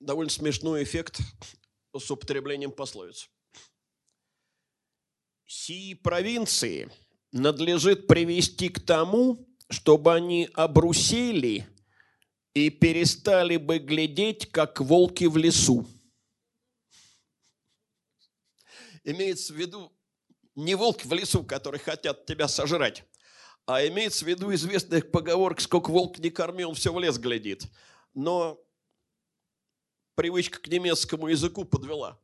довольно 0.00 0.30
смешной 0.30 0.82
эффект 0.82 1.18
с 1.96 2.10
употреблением 2.10 2.72
пословиц 2.72 3.30
сии 5.46 5.94
провинции 5.94 6.90
надлежит 7.32 8.06
привести 8.06 8.68
к 8.68 8.80
тому, 8.80 9.46
чтобы 9.68 10.14
они 10.14 10.48
обрусели 10.54 11.66
и 12.54 12.70
перестали 12.70 13.56
бы 13.56 13.78
глядеть, 13.78 14.50
как 14.50 14.80
волки 14.80 15.24
в 15.24 15.36
лесу. 15.36 15.86
Имеется 19.02 19.52
в 19.52 19.56
виду 19.56 19.92
не 20.54 20.76
волки 20.76 21.06
в 21.06 21.12
лесу, 21.12 21.42
которые 21.44 21.80
хотят 21.80 22.26
тебя 22.26 22.46
сожрать, 22.48 23.04
а 23.66 23.86
имеется 23.86 24.24
в 24.24 24.28
виду 24.28 24.54
известная 24.54 25.02
поговорка, 25.02 25.60
сколько 25.60 25.90
волк 25.90 26.18
не 26.18 26.30
корми, 26.30 26.64
он 26.64 26.74
все 26.74 26.92
в 26.92 27.00
лес 27.00 27.18
глядит. 27.18 27.64
Но 28.14 28.60
привычка 30.14 30.60
к 30.60 30.68
немецкому 30.68 31.28
языку 31.28 31.64
подвела 31.64 32.20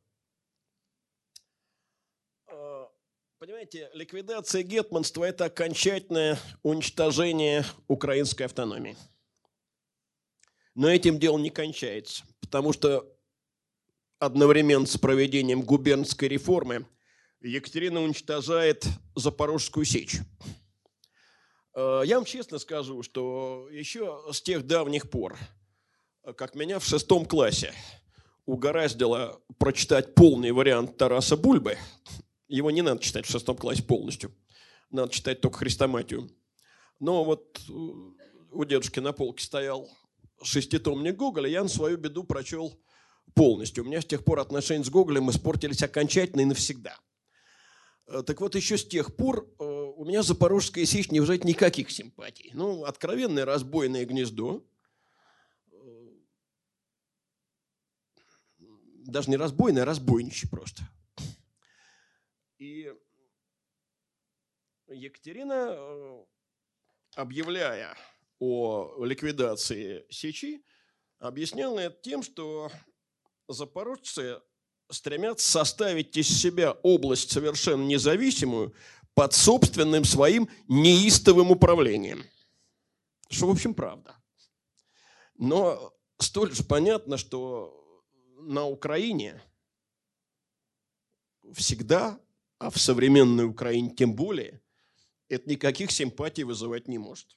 Понимаете, 3.41 3.89
ликвидация 3.93 4.61
гетманства– 4.61 5.23
это 5.25 5.45
окончательное 5.45 6.37
уничтожение 6.61 7.65
украинской 7.87 8.43
автономии. 8.43 8.95
Но 10.75 10.87
этим 10.87 11.17
дело 11.17 11.39
не 11.39 11.49
кончается, 11.49 12.23
потому 12.39 12.71
что 12.71 13.11
одновременно 14.19 14.85
с 14.85 14.95
проведением 14.95 15.63
губернской 15.63 16.27
реформы 16.27 16.85
Екатерина 17.41 18.03
уничтожает 18.03 18.85
Запорожскую 19.15 19.85
сечь. 19.85 20.17
Э, 21.73 22.03
я 22.05 22.17
вам 22.17 22.25
честно 22.25 22.59
скажу, 22.59 23.01
что 23.01 23.67
еще 23.71 24.23
с 24.31 24.39
тех 24.43 24.67
давних 24.67 25.09
пор, 25.09 25.35
как 26.37 26.53
меня 26.53 26.77
в 26.77 26.85
шестом 26.85 27.25
классе 27.25 27.73
угораздило 28.45 29.41
прочитать 29.57 30.13
полный 30.13 30.51
вариант 30.51 30.95
Тараса 30.97 31.35
Бульбы, 31.35 31.79
его 32.51 32.69
не 32.69 32.81
надо 32.81 33.01
читать 33.01 33.25
в 33.25 33.31
шестом 33.31 33.55
классе 33.57 33.83
полностью. 33.83 34.35
Надо 34.89 35.11
читать 35.13 35.41
только 35.41 35.59
хрестоматию. 35.59 36.29
Но 36.99 37.23
вот 37.23 37.61
э, 37.67 37.71
у 37.71 38.65
дедушки 38.65 38.99
на 38.99 39.13
полке 39.13 39.43
стоял 39.43 39.89
шеститомник 40.43 41.15
Гоголя, 41.15 41.49
я 41.49 41.63
на 41.63 41.69
свою 41.69 41.97
беду 41.97 42.23
прочел 42.23 42.77
полностью. 43.33 43.83
У 43.83 43.87
меня 43.87 44.01
с 44.01 44.05
тех 44.05 44.25
пор 44.25 44.39
отношения 44.39 44.83
с 44.83 44.89
Гоголем 44.89 45.29
испортились 45.29 45.81
окончательно 45.81 46.41
и 46.41 46.45
навсегда. 46.45 46.97
Э, 48.07 48.21
так 48.21 48.41
вот, 48.41 48.55
еще 48.55 48.77
с 48.77 48.85
тех 48.85 49.15
пор 49.15 49.47
э, 49.57 49.63
у 49.63 50.03
меня 50.03 50.21
Запорожская 50.21 50.85
сечь 50.85 51.09
не 51.09 51.21
вызывает 51.21 51.45
никаких 51.45 51.89
симпатий. 51.89 52.51
Ну, 52.53 52.83
откровенное 52.83 53.45
разбойное 53.45 54.05
гнездо. 54.05 54.61
Даже 59.05 59.29
не 59.29 59.37
разбойное, 59.37 59.83
а 59.83 59.85
разбойничье 59.85 60.49
просто. 60.49 60.83
И 62.61 62.93
Екатерина, 64.87 65.69
э, 65.71 66.25
объявляя 67.15 67.97
о 68.37 69.03
ликвидации 69.03 70.05
Сечи, 70.11 70.63
объясняла 71.17 71.79
это 71.79 71.99
тем, 72.03 72.21
что 72.21 72.71
запорожцы 73.47 74.39
стремятся 74.91 75.49
составить 75.49 76.15
из 76.15 76.27
себя 76.27 76.73
область 76.83 77.31
совершенно 77.31 77.81
независимую 77.81 78.75
под 79.15 79.33
собственным 79.33 80.03
своим 80.03 80.47
неистовым 80.67 81.49
управлением. 81.49 82.23
Что, 83.31 83.47
в 83.47 83.51
общем, 83.53 83.73
правда. 83.73 84.15
Но 85.33 85.97
столь 86.19 86.51
же 86.51 86.63
понятно, 86.63 87.17
что 87.17 88.05
на 88.37 88.67
Украине 88.67 89.41
всегда 91.55 92.21
а 92.61 92.69
в 92.69 92.77
современной 92.77 93.45
Украине 93.45 93.89
тем 93.95 94.15
более, 94.15 94.61
это 95.29 95.49
никаких 95.49 95.89
симпатий 95.89 96.43
вызывать 96.43 96.87
не 96.87 96.99
может. 96.99 97.35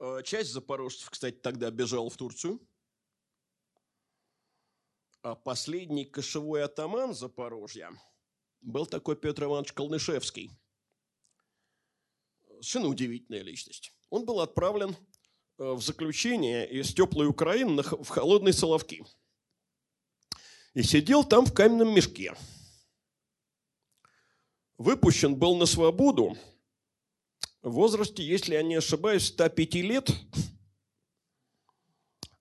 Э, 0.00 0.22
часть 0.24 0.50
запорожцев, 0.50 1.08
кстати, 1.08 1.36
тогда 1.36 1.70
бежала 1.70 2.10
в 2.10 2.16
Турцию. 2.16 2.60
А 5.22 5.36
последний 5.36 6.04
кошевой 6.04 6.64
атаман 6.64 7.14
Запорожья 7.14 7.92
был 8.60 8.86
такой 8.86 9.14
Петр 9.14 9.44
Иванович 9.44 9.72
Колнышевский. 9.72 10.50
Совершенно 12.48 12.88
удивительная 12.88 13.42
личность. 13.42 13.94
Он 14.08 14.24
был 14.24 14.40
отправлен 14.40 14.96
в 15.58 15.80
заключение 15.80 16.68
из 16.68 16.92
теплой 16.92 17.28
Украины 17.28 17.82
в 17.82 18.08
холодные 18.08 18.52
Соловки. 18.52 19.04
И 20.74 20.82
сидел 20.82 21.22
там 21.22 21.46
в 21.46 21.54
каменном 21.54 21.94
мешке. 21.94 22.34
Выпущен 24.80 25.36
был 25.36 25.56
на 25.56 25.66
свободу 25.66 26.38
в 27.60 27.70
возрасте, 27.70 28.22
если 28.22 28.54
я 28.54 28.62
не 28.62 28.76
ошибаюсь, 28.76 29.26
105 29.26 29.74
лет 29.74 30.10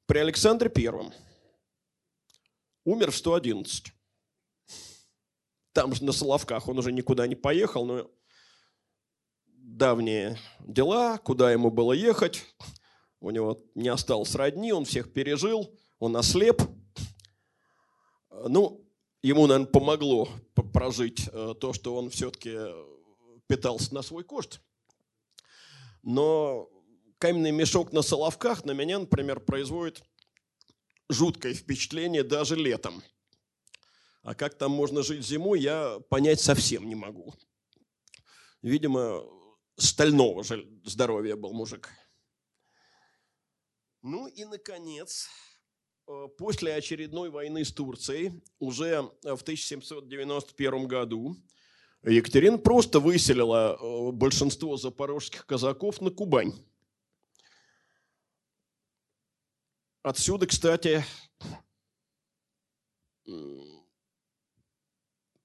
при 0.05 0.19
Александре 0.19 0.69
Первом. 0.69 1.11
Умер 2.85 3.11
в 3.11 3.17
111. 3.17 3.91
Там 5.73 5.93
же 5.93 6.05
на 6.05 6.13
Соловках 6.13 6.69
он 6.69 6.79
уже 6.79 6.93
никуда 6.93 7.27
не 7.27 7.35
поехал, 7.35 7.85
но 7.85 8.09
давние 9.45 10.39
дела, 10.61 11.17
куда 11.17 11.51
ему 11.51 11.69
было 11.71 11.91
ехать. 11.91 12.45
У 13.19 13.31
него 13.31 13.65
не 13.75 13.89
осталось 13.89 14.33
родни, 14.33 14.71
он 14.71 14.85
всех 14.85 15.11
пережил, 15.11 15.77
он 15.99 16.15
ослеп. 16.15 16.61
Ну, 18.31 18.88
ему, 19.21 19.47
наверное, 19.47 19.71
помогло 19.71 20.29
прожить 20.73 21.29
э, 21.31 21.53
то, 21.59 21.73
что 21.73 21.95
он 21.95 22.09
все-таки 22.09 22.57
питался 23.47 23.93
на 23.93 24.01
свой 24.01 24.23
кошт. 24.23 24.61
Но 26.03 26.69
каменный 27.17 27.51
мешок 27.51 27.91
на 27.91 28.01
Соловках 28.01 28.65
на 28.65 28.71
меня, 28.71 28.99
например, 28.99 29.39
производит 29.39 30.03
жуткое 31.09 31.53
впечатление 31.53 32.23
даже 32.23 32.55
летом. 32.55 33.03
А 34.21 34.35
как 34.35 34.57
там 34.57 34.71
можно 34.71 35.01
жить 35.03 35.25
зимой, 35.25 35.59
я 35.59 35.99
понять 36.09 36.39
совсем 36.39 36.87
не 36.87 36.95
могу. 36.95 37.33
Видимо, 38.61 39.23
стального 39.77 40.43
здоровья 40.83 41.35
был 41.35 41.53
мужик. 41.53 41.89
Ну 44.01 44.27
и, 44.27 44.45
наконец, 44.45 45.27
э, 45.27 45.48
после 46.37 46.73
очередной 46.73 47.29
войны 47.29 47.63
с 47.63 47.71
Турцией, 47.71 48.41
уже 48.59 49.09
в 49.23 49.41
1791 49.41 50.87
году, 50.87 51.35
Екатерина 52.03 52.57
просто 52.57 52.99
выселила 52.99 53.77
э, 53.79 54.11
большинство 54.11 54.77
запорожских 54.77 55.45
казаков 55.45 56.01
на 56.01 56.09
Кубань. 56.09 56.53
Отсюда, 60.01 60.47
кстати, 60.47 61.03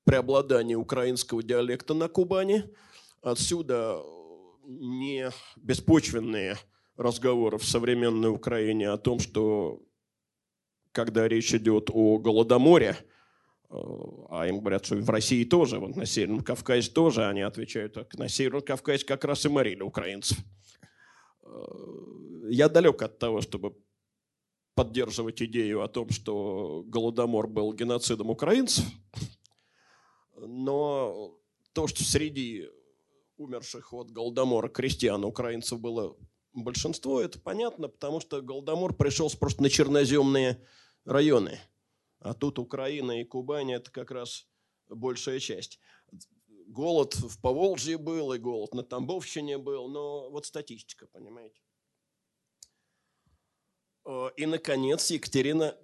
преобладание 0.04 0.76
украинского 0.76 1.42
диалекта 1.42 1.92
на 1.92 2.08
Кубани. 2.08 2.64
Отсюда 3.20 4.00
не 4.62 5.30
беспочвенные 5.56 6.56
разговоры 6.96 7.58
в 7.58 7.64
современной 7.64 8.30
Украине 8.30 8.90
о 8.90 8.98
том, 8.98 9.18
что 9.18 9.82
когда 10.94 11.28
речь 11.28 11.52
идет 11.52 11.90
о 11.92 12.18
Голодоморе, 12.18 12.96
э, 13.68 13.76
а 14.30 14.46
им 14.46 14.60
говорят, 14.60 14.86
что 14.86 14.94
в 14.96 15.10
России 15.10 15.44
тоже, 15.44 15.78
вот 15.78 15.96
на 15.96 16.06
Северном 16.06 16.42
Кавказе 16.42 16.90
тоже, 16.90 17.26
они 17.26 17.42
отвечают, 17.42 17.94
так, 17.94 18.14
на 18.14 18.28
Северном 18.28 18.62
Кавказе 18.62 19.04
как 19.04 19.24
раз 19.24 19.44
и 19.44 19.48
морили 19.48 19.82
украинцев. 19.82 20.38
Э, 21.42 21.48
я 22.48 22.68
далек 22.68 23.02
от 23.02 23.18
того, 23.18 23.40
чтобы 23.40 23.76
поддерживать 24.74 25.42
идею 25.42 25.82
о 25.82 25.88
том, 25.88 26.10
что 26.10 26.84
Голодомор 26.86 27.48
был 27.48 27.72
геноцидом 27.72 28.30
украинцев, 28.30 28.84
но 30.36 31.36
то, 31.72 31.86
что 31.88 32.04
среди 32.04 32.68
умерших 33.36 33.92
от 33.92 34.12
Голодомора 34.12 34.68
крестьян 34.68 35.24
украинцев 35.24 35.80
было 35.80 36.16
большинство, 36.52 37.20
это 37.20 37.40
понятно, 37.40 37.88
потому 37.88 38.20
что 38.20 38.40
Голодомор 38.40 38.94
пришелся 38.94 39.36
просто 39.36 39.62
на 39.62 39.70
черноземные 39.70 40.60
районы. 41.04 41.60
А 42.20 42.34
тут 42.34 42.58
Украина 42.58 43.20
и 43.20 43.24
Кубань– 43.24 43.72
это 43.74 43.90
как 43.90 44.10
раз 44.10 44.48
большая 44.88 45.40
часть. 45.40 45.78
Голод 46.66 47.14
в 47.14 47.40
Поволжье 47.40 47.98
был, 47.98 48.32
и 48.32 48.38
голод 48.38 48.74
на 48.74 48.82
Тамбовщине 48.82 49.58
был, 49.58 49.88
но 49.88 50.30
вот 50.30 50.46
статистика, 50.46 51.06
понимаете. 51.06 51.60
Э, 54.06 54.28
и, 54.36 54.46
наконец, 54.46 55.10
Екатерина... 55.10 55.78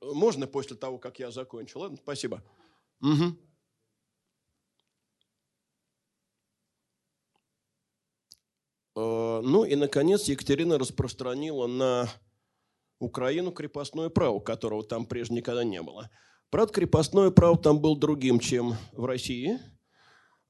Можно 0.00 0.46
после 0.46 0.76
того, 0.76 0.98
как 0.98 1.18
я 1.18 1.30
закончил? 1.30 1.80
Ладно, 1.80 1.98
спасибо. 1.98 2.42
Угу. 3.00 3.36
Ну 9.00 9.64
и, 9.64 9.76
наконец, 9.76 10.24
Екатерина 10.24 10.78
распространила 10.78 11.66
на 11.66 12.08
Украину 12.98 13.52
крепостное 13.52 14.08
право, 14.08 14.40
которого 14.40 14.82
там 14.82 15.06
прежде 15.06 15.36
никогда 15.36 15.62
не 15.62 15.82
было. 15.82 16.10
Правда, 16.50 16.72
крепостное 16.72 17.30
право 17.30 17.56
там 17.58 17.80
было 17.80 17.96
другим, 17.96 18.40
чем 18.40 18.76
в 18.92 19.04
России– 19.04 19.58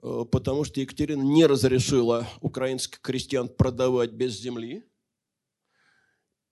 Э, 0.03 0.25
потому 0.31 0.65
что 0.65 0.81
Екатерина 0.81 1.23
не 1.23 1.47
разрешила 1.47 2.27
украинских 2.41 3.01
крестьян 3.01 3.49
продавать 3.49 4.13
без 4.13 4.39
земли. 4.39 4.85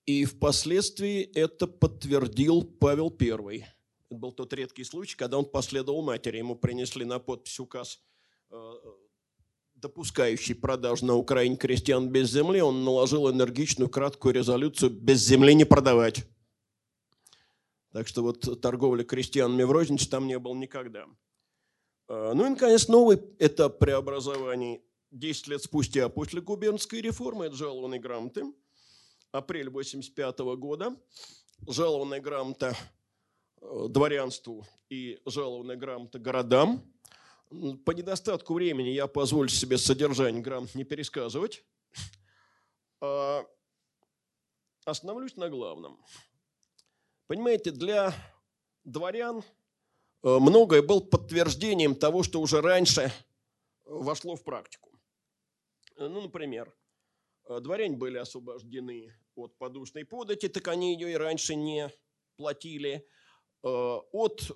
И 0.05 0.25
впоследствии 0.25 1.21
это 1.21 1.67
подтвердил 1.67 2.63
Павел 2.63 3.13
I. 3.19 3.65
Это 4.09 4.19
был 4.19 4.31
тот 4.31 4.53
редкий 4.53 4.85
случай, 4.85 5.17
когда 5.17 5.37
он 5.37 5.45
последовал 5.45 6.01
матери. 6.01 6.37
Ему 6.37 6.55
принесли 6.55 7.03
на 7.03 7.19
подпись 7.19 7.59
указ, 7.59 8.01
э, 8.49 8.73
допускающий 9.77 10.55
продажу 10.55 11.05
на 11.05 11.15
Украине 11.15 11.55
крестьян 11.55 12.09
без 12.09 12.31
земли. 12.31 12.61
Он 12.61 12.83
наложил 12.83 13.29
энергичную, 13.29 13.89
краткую 13.89 14.33
резолюцию 14.33 14.91
«без 14.91 15.19
земли 15.19 15.53
не 15.53 15.65
продавать». 15.65 16.25
Так 17.93 18.07
что 18.07 18.21
вот 18.21 18.61
торговля 18.61 19.03
крестьянами 19.03 19.63
в 19.63 19.71
рознице 19.71 20.09
там 20.09 20.27
не 20.27 20.37
было 20.37 20.55
никогда. 20.55 21.05
А, 22.07 22.33
ну 22.33 22.45
и, 22.45 22.49
наконец, 22.49 22.87
новый 22.87 23.19
этап 23.39 23.79
преобразований 23.79 24.81
10 25.11 25.47
лет 25.47 25.63
спустя 25.63 26.09
после 26.09 26.41
губернской 26.41 27.01
реформы– 27.01 27.45
это 27.47 27.55
жалованные 27.55 27.99
грамоты. 27.99 28.43
Апрель 29.31 29.69
85 29.69 30.39
года. 30.57 30.95
Жалованная 31.67 32.19
грамота 32.19 32.75
э, 33.61 33.85
дворянству 33.89 34.65
и 34.89 35.19
жалованная 35.25 35.75
грамота 35.75 36.19
городам. 36.19 36.83
По 37.49 37.91
недостатку 37.91 38.53
времени 38.53 38.89
я 38.89 39.07
позволю 39.07 39.49
себе 39.49 39.77
содержание 39.77 40.41
грамот 40.41 40.75
не 40.75 40.83
пересказывать. 40.83 41.63
А 42.99 43.45
остановлюсь 44.85 45.35
на 45.35 45.49
главном. 45.49 46.03
Понимаете, 47.27 47.71
для 47.71 48.13
дворян– 48.83 49.43
Э, 50.23 50.39
многое 50.39 50.81
был 50.81 51.01
подтверждением 51.01 51.95
того, 51.95 52.23
что 52.23 52.41
уже 52.41 52.61
раньше 52.61 53.11
вошло 53.85 54.35
в 54.35 54.43
практику. 54.43 54.91
Э, 55.95 56.07
ну, 56.07 56.21
например, 56.21 56.75
э, 57.45 57.59
дворяне 57.59 57.95
были 57.95 58.17
освобождены 58.17 59.13
от 59.35 59.57
подушной 59.57 60.05
подати, 60.05 60.49
так 60.49 60.67
они 60.67 60.93
ее 60.93 61.11
и 61.11 61.15
раньше 61.15 61.55
не 61.55 61.91
платили. 62.35 63.07
От 63.63 64.51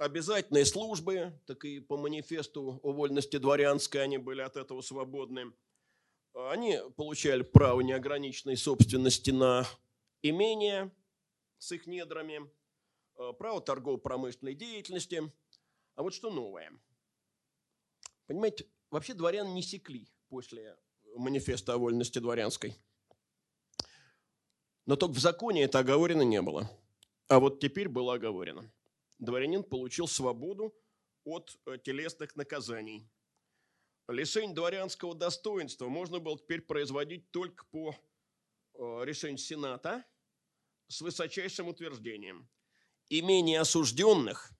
обязательной 0.00 0.66
службы, 0.66 1.32
так 1.46 1.64
и 1.64 1.80
по 1.80 1.96
манифесту 1.96 2.80
о 2.82 2.92
вольности 2.92 3.36
дворянской 3.36 4.02
они 4.02 4.18
были 4.18 4.40
от 4.40 4.56
этого 4.56 4.80
свободны. 4.80 5.52
Они 6.34 6.78
получали 6.96 7.42
право 7.42 7.80
неограниченной 7.80 8.56
собственности 8.56 9.30
на 9.30 9.66
имение 10.22 10.90
с 11.58 11.72
их 11.72 11.86
недрами– 11.86 12.50
Э, 13.20 13.34
право 13.34 13.60
торгово-промышленной 13.60 14.54
деятельности. 14.54 15.30
А 15.94 16.02
вот 16.02 16.14
что 16.14 16.30
новое. 16.30 16.72
Понимаете, 18.26 18.66
вообще 18.90 19.12
дворян 19.12 19.52
не 19.52 19.62
секли 19.62 20.08
после 20.30 20.78
манифеста 21.16 21.74
о 21.74 21.78
вольности 21.78 22.18
дворянской. 22.18 22.74
Но 24.86 24.96
только 24.96 25.16
в 25.16 25.18
законе 25.18 25.64
это 25.64 25.80
оговорено 25.80 26.22
не 26.22 26.40
было. 26.40 26.70
А 27.28 27.40
вот 27.40 27.60
теперь 27.60 27.90
было 27.90 28.14
оговорено. 28.14 28.70
Дворянин 29.20 29.62
получил 29.62 30.08
свободу 30.08 30.74
от 31.24 31.56
э, 31.66 31.78
телесных 31.78 32.34
наказаний. 32.34 33.08
Лишение 34.08 34.54
дворянского 34.54 35.14
достоинства 35.14 35.88
можно 35.88 36.18
было 36.18 36.36
теперь 36.36 36.62
производить 36.62 37.30
только 37.30 37.64
по 37.70 37.94
э, 38.74 39.04
решению 39.04 39.38
Сената 39.38 40.04
с 40.88 41.00
высочайшим 41.00 41.68
утверждением– 41.68 42.48
имения 43.10 43.60
осужденных 43.60 44.52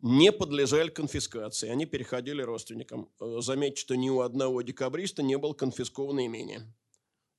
не 0.00 0.30
подлежали 0.30 0.88
конфискации, 0.88 1.68
они 1.68 1.84
переходили 1.84 2.40
родственникам. 2.40 3.10
Э, 3.20 3.40
заметьте, 3.40 3.80
что 3.80 3.96
ни 3.96 4.08
у 4.08 4.20
одного 4.20 4.62
декабриста 4.62 5.22
не 5.22 5.36
было 5.36 5.52
конфисковано 5.52 6.24
имение. 6.24 6.62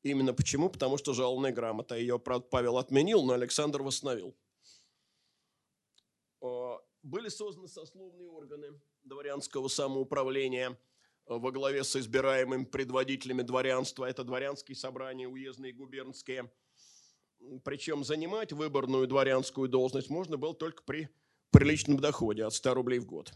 Именно 0.03 0.33
почему? 0.33 0.69
Потому 0.69 0.97
что 0.97 1.13
жалобная 1.13 1.51
грамота. 1.51 1.95
Ее, 1.95 2.19
правда, 2.19 2.47
Павел 2.49 2.77
отменил, 2.77 3.23
но 3.23 3.33
Александр 3.33 3.81
восстановил. 3.81 4.35
Э, 7.07 7.09
были 7.09 7.29
созданы 7.29 7.67
сословные 7.67 8.29
органы 8.29 8.79
дворянского 9.03 9.67
самоуправления 9.67 10.77
во 11.25 11.51
главе 11.51 11.83
с 11.83 11.95
избираемыми 11.95 12.65
предводителями 12.65 13.41
дворянства. 13.41 14.05
Это 14.05 14.23
дворянские 14.23 14.75
собрания, 14.75 15.27
уездные, 15.27 15.73
губернские. 15.73 16.51
Причем 17.63 18.03
занимать 18.03 18.53
выборную 18.53 19.07
дворянскую 19.07 19.69
должность 19.69 20.09
можно 20.09 20.37
было 20.37 20.55
только 20.55 20.83
при 20.83 21.09
приличном 21.51 21.99
доходе 21.99 22.45
от 22.45 22.53
100 22.53 22.73
рублей 22.73 22.99
в 22.99 23.05
год. 23.05 23.33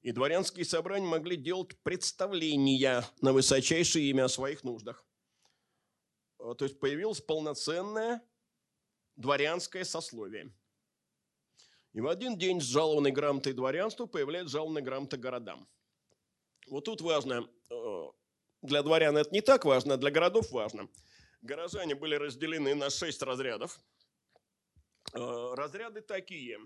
И 0.00 0.12
дворянские 0.12 0.64
собрания 0.64 1.06
могли 1.06 1.36
делать 1.36 1.76
представления 1.82 3.04
на 3.20 3.32
высочайшее 3.32 4.08
имя 4.10 4.24
о 4.24 4.28
своих 4.28 4.64
нуждах. 4.64 5.04
То 6.38 6.64
есть 6.64 6.78
появилось 6.78 7.20
полноценное 7.20 8.22
дворянское 9.16 9.84
сословие. 9.84 10.52
И 11.98 12.00
в 12.00 12.06
один 12.06 12.38
день 12.38 12.60
с 12.60 12.64
жалованной 12.64 13.10
грамотой 13.10 13.52
дворянству 13.54 14.06
появляется 14.06 14.52
жалованная 14.52 14.82
грамота 14.82 15.16
городам. 15.16 15.68
Вот 16.68 16.84
тут 16.84 17.00
важно, 17.00 17.50
э, 17.70 18.04
для 18.62 18.84
дворян 18.84 19.16
это 19.16 19.28
не 19.32 19.40
так 19.40 19.64
важно, 19.64 19.94
а 19.94 19.96
для 19.96 20.12
городов 20.12 20.52
важно. 20.52 20.88
Горожане 21.42 21.96
были 21.96 22.14
разделены 22.14 22.76
на 22.76 22.88
шесть 22.90 23.20
разрядов. 23.20 23.80
Э, 25.12 25.54
разряды 25.56 26.00
такие. 26.00 26.60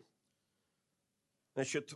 Значит, 1.54 1.94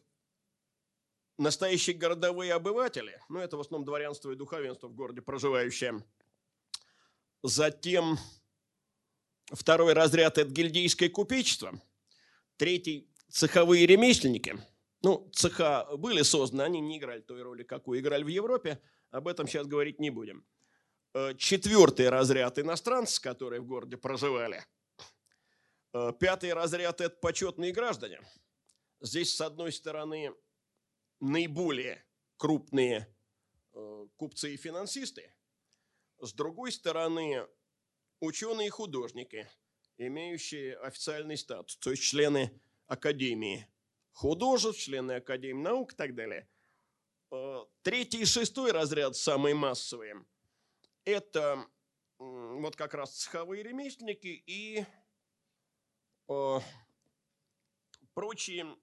настоящие 1.36 1.94
городовые 1.94 2.54
обыватели, 2.54 3.20
ну 3.28 3.40
это 3.40 3.58
в 3.58 3.60
основном 3.60 3.84
дворянство 3.84 4.30
и 4.30 4.34
духовенство 4.34 4.88
в 4.88 4.94
городе 4.94 5.20
проживающее. 5.20 6.02
Затем 7.42 8.16
второй 9.52 9.92
разряд– 9.92 10.38
это 10.38 10.50
гильдейское 10.50 11.10
купечество. 11.10 11.78
Третий– 12.56 13.12
цеховые 13.28 13.86
ремесленники. 13.86 14.58
Ну, 15.02 15.30
цеха 15.32 15.88
были 15.96 16.22
созданы, 16.22 16.62
они 16.62 16.80
не 16.80 16.98
играли 16.98 17.20
той 17.20 17.42
роли, 17.42 17.62
какую 17.62 18.00
играли 18.00 18.24
в 18.24 18.28
Европе. 18.28 18.80
Об 19.10 19.28
этом 19.28 19.46
сейчас 19.46 19.66
говорить 19.66 20.00
не 20.00 20.10
будем. 20.10 20.46
Э, 21.14 21.34
четвертый 21.34 22.08
разряд– 22.08 22.58
иностранцы, 22.60 23.20
которые 23.20 23.60
в 23.60 23.66
городе 23.66 23.96
проживали. 23.96 24.64
Э, 25.92 26.12
пятый 26.18 26.52
разряд– 26.52 27.00
это 27.02 27.16
почетные 27.16 27.72
граждане. 27.72 28.20
Здесь, 29.00 29.34
с 29.34 29.40
одной 29.40 29.72
стороны, 29.72 30.34
наиболее 31.20 32.04
крупные 32.36 33.14
э, 33.72 34.06
купцы 34.16 34.54
и 34.54 34.56
финансисты. 34.56 35.32
С 36.18 36.32
другой 36.32 36.72
стороны, 36.72 37.46
ученые 38.20 38.68
и 38.68 38.70
художники, 38.70 39.48
имеющие 39.98 40.76
официальный 40.76 41.36
статус, 41.36 41.76
то 41.76 41.90
есть 41.90 42.02
члены 42.02 42.60
Академии 42.86 43.68
художеств, 44.12 44.80
члены 44.80 45.12
Академии 45.12 45.62
наук 45.62 45.92
и 45.92 45.96
так 45.96 46.14
далее. 46.14 46.48
Э, 47.30 47.64
третий 47.82 48.22
и 48.22 48.24
шестой 48.24 48.72
разряд, 48.72 49.16
самые 49.16 49.54
массовые, 49.54 50.24
это 51.04 51.66
вот 52.18 52.76
как 52.76 52.94
раз 52.94 53.14
цеховые 53.16 53.62
ремесленники 53.62 54.42
и 54.46 54.84
э, 56.28 56.60
прочие 58.14 58.76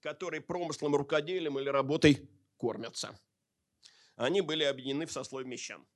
которые 0.00 0.40
промыслом, 0.40 0.94
рукоделием 0.94 1.58
или 1.58 1.68
работой 1.68 2.28
кормятся. 2.56 3.18
Они 4.16 4.40
были 4.40 4.64
объединены 4.64 5.06
в 5.06 5.12
сословие 5.12 5.48
мещан. 5.48 5.86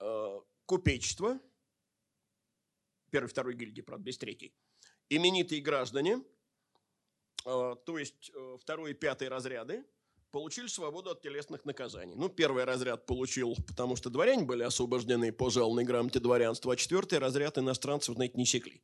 Э, 0.00 0.40
купечество, 0.66 1.38
первый, 3.12 3.28
второй 3.28 3.54
гильдии, 3.54 3.82
правда, 3.82 4.04
без 4.04 4.18
третьей, 4.18 4.52
именитые 5.08 5.60
граждане, 5.60 6.24
э, 7.44 7.76
то 7.86 7.98
есть 7.98 8.32
э, 8.34 8.56
второй 8.60 8.92
и 8.92 8.94
пятый 8.94 9.28
разряды, 9.28 9.84
получили 10.32 10.66
свободу 10.66 11.10
от 11.10 11.20
телесных 11.20 11.66
наказаний. 11.66 12.14
Ну, 12.16 12.30
первый 12.30 12.64
разряд 12.64 13.04
получил, 13.06 13.54
потому 13.68 13.96
что 13.96 14.08
дворяне 14.08 14.44
были 14.44 14.62
освобождены 14.62 15.30
по 15.30 15.50
жалованной 15.50 15.84
грамоте 15.84 16.20
дворянства, 16.20 16.72
а 16.72 16.76
четвертый 16.76 17.18
разряд 17.18 17.58
иностранцев, 17.58 18.14
знаете, 18.14 18.38
не 18.38 18.46
секли. 18.46 18.82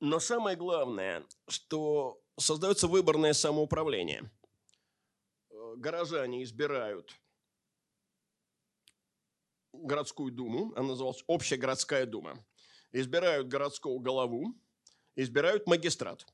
Но 0.00 0.20
самое 0.20 0.56
главное, 0.56 1.24
что 1.48 2.20
создается 2.36 2.88
выборное 2.88 3.32
самоуправление. 3.32 4.30
Э, 5.50 5.74
горожане 5.76 6.42
избирают 6.42 7.14
городскую 9.82 10.32
думу, 10.32 10.72
она 10.76 10.88
называлась 10.88 11.24
Общая 11.26 11.56
городская 11.56 12.06
дума. 12.06 12.44
Избирают 12.92 13.48
городскую 13.48 13.98
голову, 13.98 14.54
избирают 15.16 15.66
магистрат. 15.66 16.26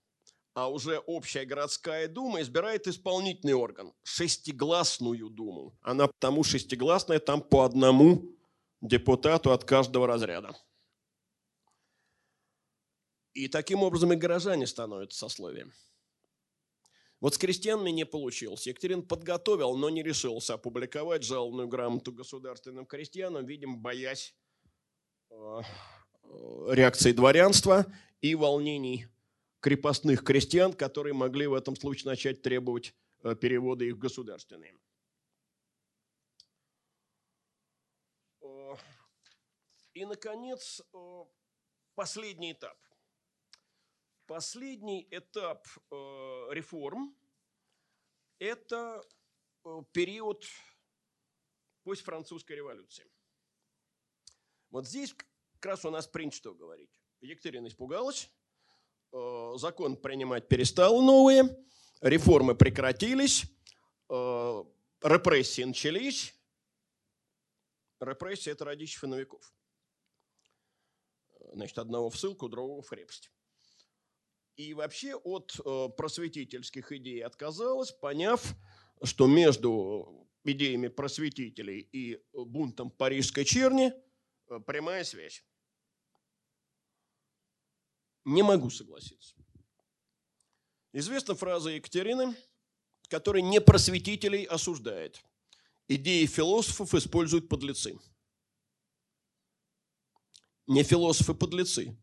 А 0.52 0.70
уже 0.70 0.98
Общая 0.98 1.44
городская 1.44 2.08
дума 2.08 2.40
избирает 2.42 2.86
исполнительный 2.86 3.54
орган, 3.54 3.92
шестигласную 4.02 5.30
думу. 5.30 5.78
Она 5.80 6.08
потому 6.08 6.42
шестигласная, 6.42 7.20
там 7.20 7.40
по 7.40 7.64
одному 7.64 8.24
депутату 8.80 9.52
от 9.52 9.64
каждого 9.64 10.06
разряда. 10.06 10.56
И 13.32 13.48
таким 13.48 13.82
образом 13.82 14.12
и 14.12 14.16
горожане 14.16 14.66
становятся 14.66 15.18
сословием. 15.18 15.72
Вот 17.20 17.34
с 17.34 17.38
крестьянами 17.38 17.90
не 17.90 18.06
получилось. 18.06 18.66
Екатерин 18.66 19.06
подготовил, 19.06 19.76
но 19.76 19.90
не 19.90 20.02
решился 20.02 20.54
опубликовать 20.54 21.22
жалобную 21.22 21.68
грамоту 21.68 22.12
государственным 22.12 22.86
крестьянам, 22.86 23.44
видимо, 23.44 23.76
боясь 23.76 24.34
э, 25.28 25.60
реакции 26.68 27.12
дворянства 27.12 27.84
и 28.22 28.34
волнений 28.34 29.06
крепостных 29.60 30.24
крестьян, 30.24 30.72
которые 30.72 31.12
могли 31.12 31.46
в 31.46 31.52
этом 31.52 31.76
случае 31.76 32.10
начать 32.10 32.40
требовать 32.40 32.94
э, 33.22 33.34
перевода 33.34 33.84
их 33.84 33.96
в 33.96 33.98
государственные. 33.98 34.74
Э, 38.40 38.76
и, 39.92 40.06
наконец, 40.06 40.80
последний 41.94 42.52
этап– 42.52 42.78
Последний 44.30 45.08
этап 45.10 45.66
э, 45.90 45.94
реформ– 46.52 47.16
это 48.38 49.04
э, 49.64 49.82
период 49.90 50.46
постфранцузской 51.82 52.52
революции. 52.52 53.10
Вот 54.70 54.86
здесь 54.86 55.16
как 55.54 55.66
раз 55.66 55.84
у 55.84 55.90
нас 55.90 56.06
принято 56.06 56.36
что 56.36 56.54
говорить. 56.54 56.92
Екатерина 57.20 57.66
испугалась, 57.66 58.30
э, 59.10 59.52
закон 59.56 59.96
принимать 59.96 60.46
перестал 60.46 61.02
новые, 61.02 61.42
реформы 62.00 62.54
прекратились, 62.54 63.46
репрессии 64.08 65.62
начались. 65.62 66.32
Репрессии– 67.98 68.50
это 68.52 68.64
родичи 68.64 68.96
фановиков. 68.96 69.52
Значит, 71.52 71.78
одного 71.78 72.10
в 72.10 72.16
ссылку, 72.16 72.48
другого 72.48 72.80
в 72.80 72.88
крепость 72.88 73.28
и 74.60 74.74
вообще 74.74 75.14
от 75.14 75.58
э, 75.64 75.88
просветительских 75.96 76.92
идей 76.92 77.24
отказалась, 77.24 77.92
поняв, 77.92 78.54
что 79.02 79.26
между 79.26 80.28
идеями 80.44 80.88
просветителей 80.88 81.80
и 81.80 82.22
бунтом 82.34 82.90
парижской 82.90 83.46
черни 83.46 83.90
э, 84.48 84.60
прямая 84.66 85.04
связь. 85.04 85.42
Не 88.26 88.42
могу 88.42 88.68
согласиться. 88.68 89.34
Известна 90.92 91.34
фраза 91.34 91.70
Екатерины, 91.70 92.36
которая 93.08 93.42
не 93.42 93.62
просветителей 93.62 94.44
осуждает. 94.44 95.22
Идеи 95.88 96.26
философов 96.26 96.94
используют 96.94 97.48
подлецы. 97.48 97.98
Не 100.66 100.82
философы 100.82 101.32
подлецы. 101.32 101.96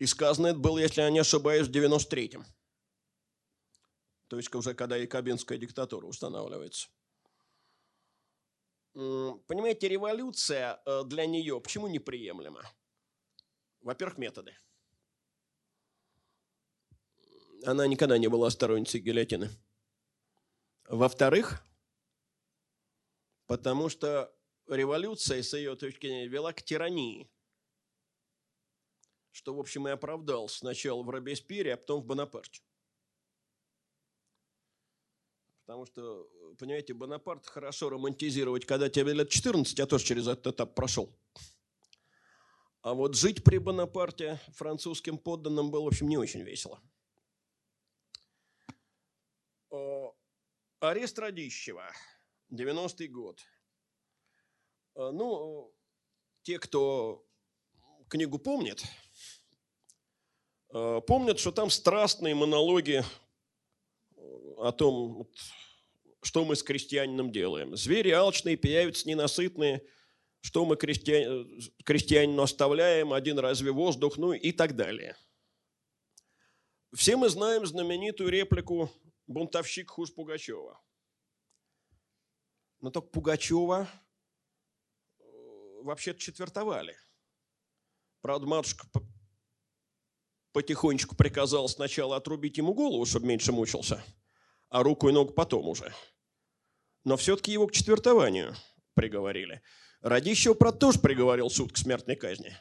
И 0.00 0.06
сказано 0.06 0.48
это 0.48 0.58
было, 0.58 0.78
если 0.78 1.02
я 1.02 1.10
не 1.10 1.18
ошибаюсь, 1.18 1.68
в 1.68 1.70
93-м. 1.70 2.44
То 4.28 4.38
есть 4.38 4.52
уже 4.54 4.74
когда 4.74 4.96
якобинская 4.96 5.58
диктатура 5.58 6.06
устанавливается. 6.06 6.88
Понимаете, 8.94 9.88
революция 9.88 10.80
э, 10.86 11.04
для 11.04 11.26
нее 11.26 11.60
почему 11.60 11.86
неприемлема? 11.86 12.62
Во-первых, 13.82 14.16
методы. 14.16 14.56
Она 17.66 17.86
никогда 17.86 18.16
не 18.16 18.28
была 18.28 18.48
сторонницей 18.48 19.00
гильотины. 19.00 19.50
Во-вторых, 20.88 21.62
потому 23.46 23.90
что 23.90 24.34
революция, 24.66 25.42
с 25.42 25.52
ее 25.52 25.76
точки 25.76 26.06
зрения, 26.06 26.26
вела 26.26 26.54
к 26.54 26.62
тирании– 26.62 27.30
что, 29.40 29.54
в 29.54 29.58
общем, 29.58 29.88
и 29.88 29.90
оправдал 29.90 30.50
сначала 30.50 31.02
в 31.02 31.08
Робеспьере, 31.08 31.72
а 31.72 31.76
потом 31.78 32.02
в 32.02 32.04
Бонапарте. 32.04 32.60
Потому 35.64 35.86
что, 35.86 36.28
понимаете, 36.58 36.92
Бонапарт 36.92 37.46
хорошо 37.46 37.88
романтизировать, 37.88 38.66
когда 38.66 38.90
тебе 38.90 39.14
лет 39.14 39.30
14, 39.30 39.78
я 39.78 39.86
тоже 39.86 40.04
через 40.04 40.28
этот 40.28 40.54
этап 40.54 40.74
прошел. 40.74 41.18
А 42.82 42.92
вот 42.92 43.14
жить 43.14 43.42
при 43.42 43.56
Бонапарте 43.56 44.38
французским 44.52 45.16
подданным 45.16 45.70
было, 45.70 45.84
в 45.84 45.86
общем, 45.86 46.08
не 46.08 46.18
очень 46.18 46.42
весело. 46.42 46.78
Арест 50.80 51.18
Радищева, 51.18 51.90
90-й 52.50 53.08
год. 53.08 53.40
Ну, 54.96 55.74
те, 56.42 56.58
кто 56.58 57.26
книгу 58.08 58.38
помнит, 58.38 58.82
помнят, 60.72 61.38
что 61.38 61.52
там 61.52 61.70
страстные 61.70 62.34
монологи 62.34 63.04
о 64.56 64.72
том, 64.72 65.28
что 66.22 66.44
мы 66.44 66.56
с 66.56 66.62
крестьянином 66.62 67.32
делаем. 67.32 67.76
Звери 67.76 68.10
алчные, 68.10 68.56
пияются 68.56 69.08
ненасытные, 69.08 69.84
что 70.40 70.64
мы 70.64 70.76
крестья... 70.76 71.46
крестьянину 71.84 72.42
оставляем, 72.42 73.12
один 73.12 73.38
разве 73.38 73.72
воздух, 73.72 74.16
ну 74.16 74.32
и 74.32 74.52
так 74.52 74.76
далее. 74.76 75.16
Все 76.92 77.16
мы 77.16 77.28
знаем 77.28 77.64
знаменитую 77.66 78.30
реплику 78.30 78.90
«Бунтовщик 79.26 79.90
хуже 79.90 80.12
Пугачева». 80.12 80.80
Но 82.80 82.90
только 82.90 83.08
Пугачева 83.08 83.88
э, 85.18 85.22
вообще-то 85.82 86.18
четвертовали. 86.18 86.96
Правда, 88.22 88.46
матушка 88.46 88.88
потихонечку 90.52 91.16
приказала 91.16 91.66
сначала 91.66 92.16
отрубить 92.16 92.58
ему 92.58 92.74
голову, 92.74 93.04
чтобы 93.06 93.26
меньше 93.26 93.52
мучился– 93.52 94.02
а 94.70 94.82
руку 94.82 95.08
и 95.08 95.12
ногу 95.12 95.32
потом 95.32 95.68
уже. 95.68 95.92
Но 97.04 97.16
все-таки 97.16 97.52
его 97.52 97.66
к 97.66 97.72
четвертованию 97.72 98.54
приговорили. 98.94 99.62
Радищева, 100.00 100.54
правда, 100.54 100.78
тоже 100.78 101.00
приговорил 101.00 101.50
суд 101.50 101.72
к 101.72 101.76
смертной 101.76 102.16
казни. 102.16 102.56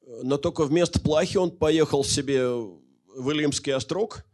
Но 0.00 0.38
только 0.38 0.64
вместо 0.64 1.00
плахи 1.00 1.36
он 1.36 1.50
поехал 1.50 2.04
себе 2.04 2.46
в 2.46 3.30
Ильимский 3.30 3.74
острог 3.74 4.24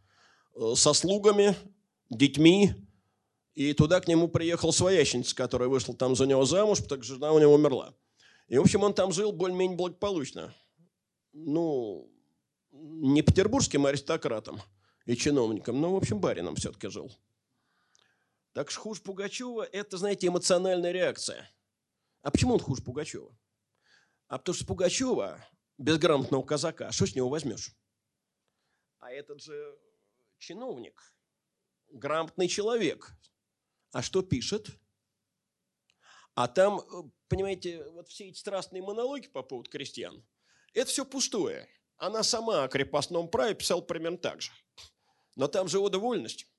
э, 0.55 0.73
со 0.75 0.93
слугами, 0.93 1.55
детьми, 2.09 2.73
и 3.55 3.73
туда 3.73 3.99
к 3.99 4.07
нему 4.07 4.27
приехал 4.27 4.71
своящница, 4.71 5.35
которая 5.35 5.69
вышла 5.69 5.95
там 5.95 6.15
за 6.15 6.27
него 6.27 6.45
замуж, 6.45 6.79
что 6.79 7.01
жена 7.01 7.31
у 7.31 7.39
него 7.39 7.53
умерла. 7.53 7.93
И, 8.47 8.57
в 8.57 8.61
общем, 8.61 8.83
он 8.83 8.93
там 8.93 9.11
жил 9.11 9.31
более-менее 9.31 9.77
благополучно. 9.77 10.53
Ну, 11.31 12.12
не 12.73 13.21
петербургским 13.21 13.85
аристократом– 13.85 14.61
и 15.05 15.15
чиновником, 15.15 15.81
но, 15.81 15.93
в 15.93 15.95
общем, 15.95 16.19
барином 16.19 16.55
все-таки 16.55 16.87
жил. 16.87 17.11
Так 18.53 18.69
что 18.69 18.81
хуже 18.81 19.01
Пугачева– 19.01 19.63
это, 19.71 19.97
знаете, 19.97 20.27
эмоциональная 20.27 20.91
реакция. 20.91 21.49
А 22.21 22.31
почему 22.31 22.53
он 22.53 22.59
хуже 22.59 22.83
Пугачева? 22.83 23.35
А 24.27 24.37
потому 24.37 24.55
что 24.55 24.65
Пугачева, 24.65 25.45
безграмотного 25.77 26.43
казака, 26.43 26.91
что 26.91 27.05
с 27.05 27.15
него 27.15 27.29
возьмешь? 27.29 27.75
А 28.99 29.11
этот 29.11 29.41
же 29.41 29.77
чиновник, 30.37 31.01
грамотный 31.89 32.47
человек. 32.47 33.11
А 33.91 34.01
что 34.01 34.21
пишет? 34.21 34.69
А 36.35 36.47
там, 36.47 36.81
понимаете, 37.27 37.87
вот 37.89 38.07
все 38.07 38.29
эти 38.29 38.37
страстные 38.37 38.81
монологи 38.81 39.27
по 39.27 39.43
поводу 39.43 39.69
крестьян, 39.69 40.23
это 40.73 40.89
все 40.89 41.05
пустое. 41.05 41.67
Она 42.03 42.21
сама 42.21 42.65
о 42.65 42.67
крепостном 42.67 43.29
праве 43.29 43.55
писала 43.55 43.79
примерно 43.79 44.17
так 44.17 44.41
же. 44.41 44.51
Но 45.37 45.47
там 45.47 45.69
же 45.69 45.79
вода 45.79 45.99
вольность. 45.99 46.51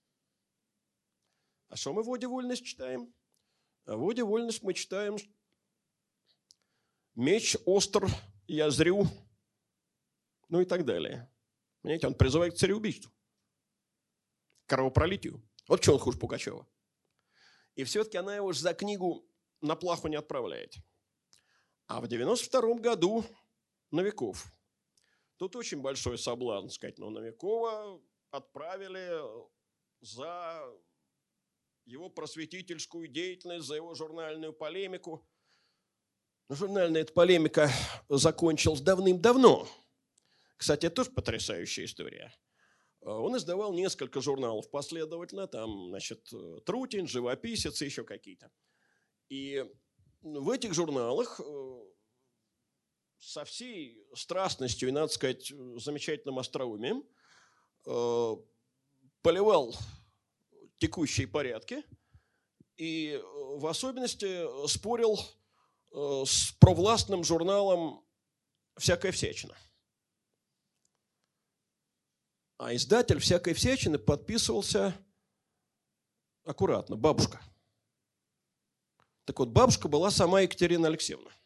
А 1.68 1.76
что 1.76 1.92
мы 1.92 2.02
в 2.02 2.06
воде 2.06 2.26
вольность 2.26 2.64
читаем? 2.64 3.12
А 3.84 3.94
в 3.94 4.00
воде 4.00 4.24
вольность 4.24 4.62
мы 4.62 4.72
читаем 4.72 5.18
меч 7.14 7.58
остр, 7.66 8.06
я 8.46 8.70
зрю, 8.70 9.06
ну 10.48 10.62
и 10.62 10.64
так 10.64 10.86
далее. 10.86 11.30
Понимаете, 11.82 12.06
он 12.06 12.14
призывает 12.14 12.54
к 12.54 12.56
цареубийству, 12.56 13.12
кровопролитию. 14.64 15.46
Вот 15.68 15.82
что 15.82 15.92
он 15.92 15.98
хуже 15.98 16.18
Пугачева. 16.18 16.66
И 17.74 17.84
все-таки 17.84 18.16
она 18.16 18.34
его 18.34 18.50
за 18.54 18.72
книгу 18.72 19.28
на 19.60 19.76
плаху 19.76 20.08
не 20.08 20.16
отправляет. 20.16 20.72
А 21.86 22.00
в 22.00 22.08
92 22.08 22.76
году 22.76 23.26
Новиков. 23.90 24.50
Тут 25.36 25.56
очень 25.56 25.80
большой 25.80 26.18
соблазн 26.18 26.68
сказать, 26.68 26.98
но 26.98 27.10
Новикова 27.10 28.00
отправили 28.30 29.20
за 30.00 30.62
его 31.84 32.08
просветительскую 32.08 33.08
деятельность, 33.08 33.66
за 33.66 33.76
его 33.76 33.94
журнальную 33.94 34.52
полемику. 34.52 35.26
Но 36.48 36.56
журнальная 36.56 37.02
эта 37.02 37.12
полемика 37.12 37.70
закончилась 38.08 38.80
давным-давно. 38.80 39.66
Кстати, 40.56 40.86
это 40.86 40.96
тоже 40.96 41.10
потрясающая 41.10 41.84
история. 41.84 42.32
Он 43.00 43.36
издавал 43.36 43.74
несколько 43.74 44.20
журналов 44.20 44.70
последовательно, 44.70 45.46
там, 45.46 45.88
значит, 45.88 46.26
Трутень, 46.64 47.06
Живописец 47.06 47.82
и 47.82 47.84
еще 47.86 48.04
какие-то. 48.04 48.50
И 49.28 49.64
в 50.22 50.48
этих 50.48 50.72
журналах 50.72 51.38
э, 51.38 51.84
со 53.18 53.44
всей 53.44 54.04
страстностью 54.14 54.88
и, 54.88 54.92
надо 54.92 55.12
сказать, 55.12 55.52
замечательным 55.76 56.38
остроумием– 56.38 57.04
Э, 57.86 58.36
поливал 59.20 59.76
текущие 60.78 61.26
порядки 61.26 61.84
и 62.76 63.12
э, 63.12 63.22
в 63.22 63.66
особенности 63.66 64.66
спорил 64.66 65.18
э, 65.92 66.24
с 66.26 66.52
провластным 66.58 67.24
журналом 67.24 68.02
«Всякая 68.78 69.12
всячина». 69.12 69.54
А 72.56 72.74
издатель 72.74 73.18
«Всякой 73.18 73.52
всячины» 73.52 73.98
подписывался 73.98 74.94
аккуратно, 76.44 76.96
бабушка. 76.96 77.42
Так 79.26 79.38
вот, 79.38 79.50
бабушка 79.50 79.88
была 79.88 80.10
сама 80.10 80.40
Екатерина 80.40 80.88
Алексеевна– 80.88 81.30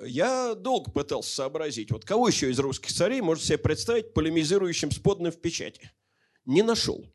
я 0.00 0.54
долго 0.54 0.90
пытался 0.90 1.34
сообразить, 1.34 1.90
вот 1.90 2.04
кого 2.04 2.28
еще 2.28 2.50
из 2.50 2.58
русских 2.58 2.92
царей 2.92 3.20
может 3.20 3.44
себе 3.44 3.58
представить 3.58 4.14
полемизирующим 4.14 4.90
с 4.90 4.98
подным 4.98 5.32
в 5.32 5.40
печати. 5.40 5.90
Не 6.44 6.62
нашел. 6.62 7.06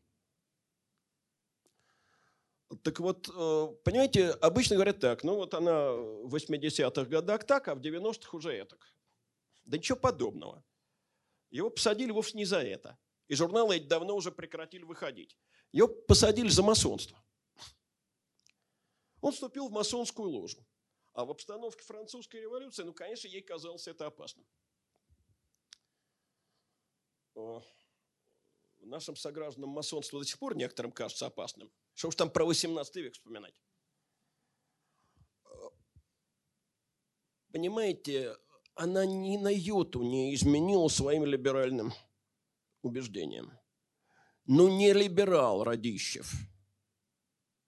Так 2.83 2.99
вот, 2.99 3.29
э, 3.29 3.67
понимаете, 3.83 4.29
обычно 4.29 4.75
говорят 4.75 4.99
так, 4.99 5.23
ну 5.23 5.35
вот 5.35 5.53
она 5.53 5.91
в 5.91 6.35
80-х 6.35 7.05
годах 7.05 7.45
так, 7.45 7.67
а 7.67 7.75
в 7.75 7.79
90-х 7.79 8.35
уже 8.35 8.65
так. 8.65 8.93
Да 9.65 9.77
ничего 9.77 9.97
подобного. 9.97 10.63
Его 11.49 11.69
посадили 11.69 12.11
вовсе 12.11 12.37
не 12.37 12.45
за 12.45 12.61
это. 12.61 12.97
И 13.27 13.35
журналы 13.35 13.77
эти 13.77 13.85
давно 13.85 14.15
уже 14.15 14.31
прекратили 14.31 14.83
выходить. 14.83 15.37
Его 15.71 15.87
посадили 15.87 16.49
за 16.49 16.63
масонство. 16.63 17.21
Он 19.21 19.31
вступил 19.31 19.67
в 19.67 19.71
масонскую 19.71 20.29
ложу. 20.29 20.65
А 21.17 21.25
в 21.25 21.31
обстановке 21.31 21.83
французской 21.83 22.41
революции, 22.41 22.83
ну, 22.83 22.93
конечно, 22.93 23.27
ей 23.27 23.41
казалось 23.41 23.87
это 23.87 24.05
опасным. 24.05 24.45
Нашим 28.81 29.15
согражданам 29.15 29.71
масонство 29.71 30.19
до 30.19 30.25
сих 30.27 30.37
пор 30.37 30.55
некоторым 30.55 30.91
кажется 30.91 31.25
опасным. 31.25 31.71
Что 31.95 32.09
уж 32.09 32.15
там 32.15 32.29
про 32.29 32.45
18 32.45 32.95
век 32.97 33.13
вспоминать. 33.15 33.59
Понимаете, 37.51 38.37
она 38.75 39.03
ни 39.07 39.37
на 39.37 39.49
йоту 39.49 40.03
не 40.03 40.35
изменила 40.35 40.87
своим 40.87 41.25
либеральным 41.25 41.93
убеждениям. 42.83 43.57
Ну, 44.45 44.69
не 44.69 44.93
либерал 44.93 45.63
Радищев. 45.63 46.31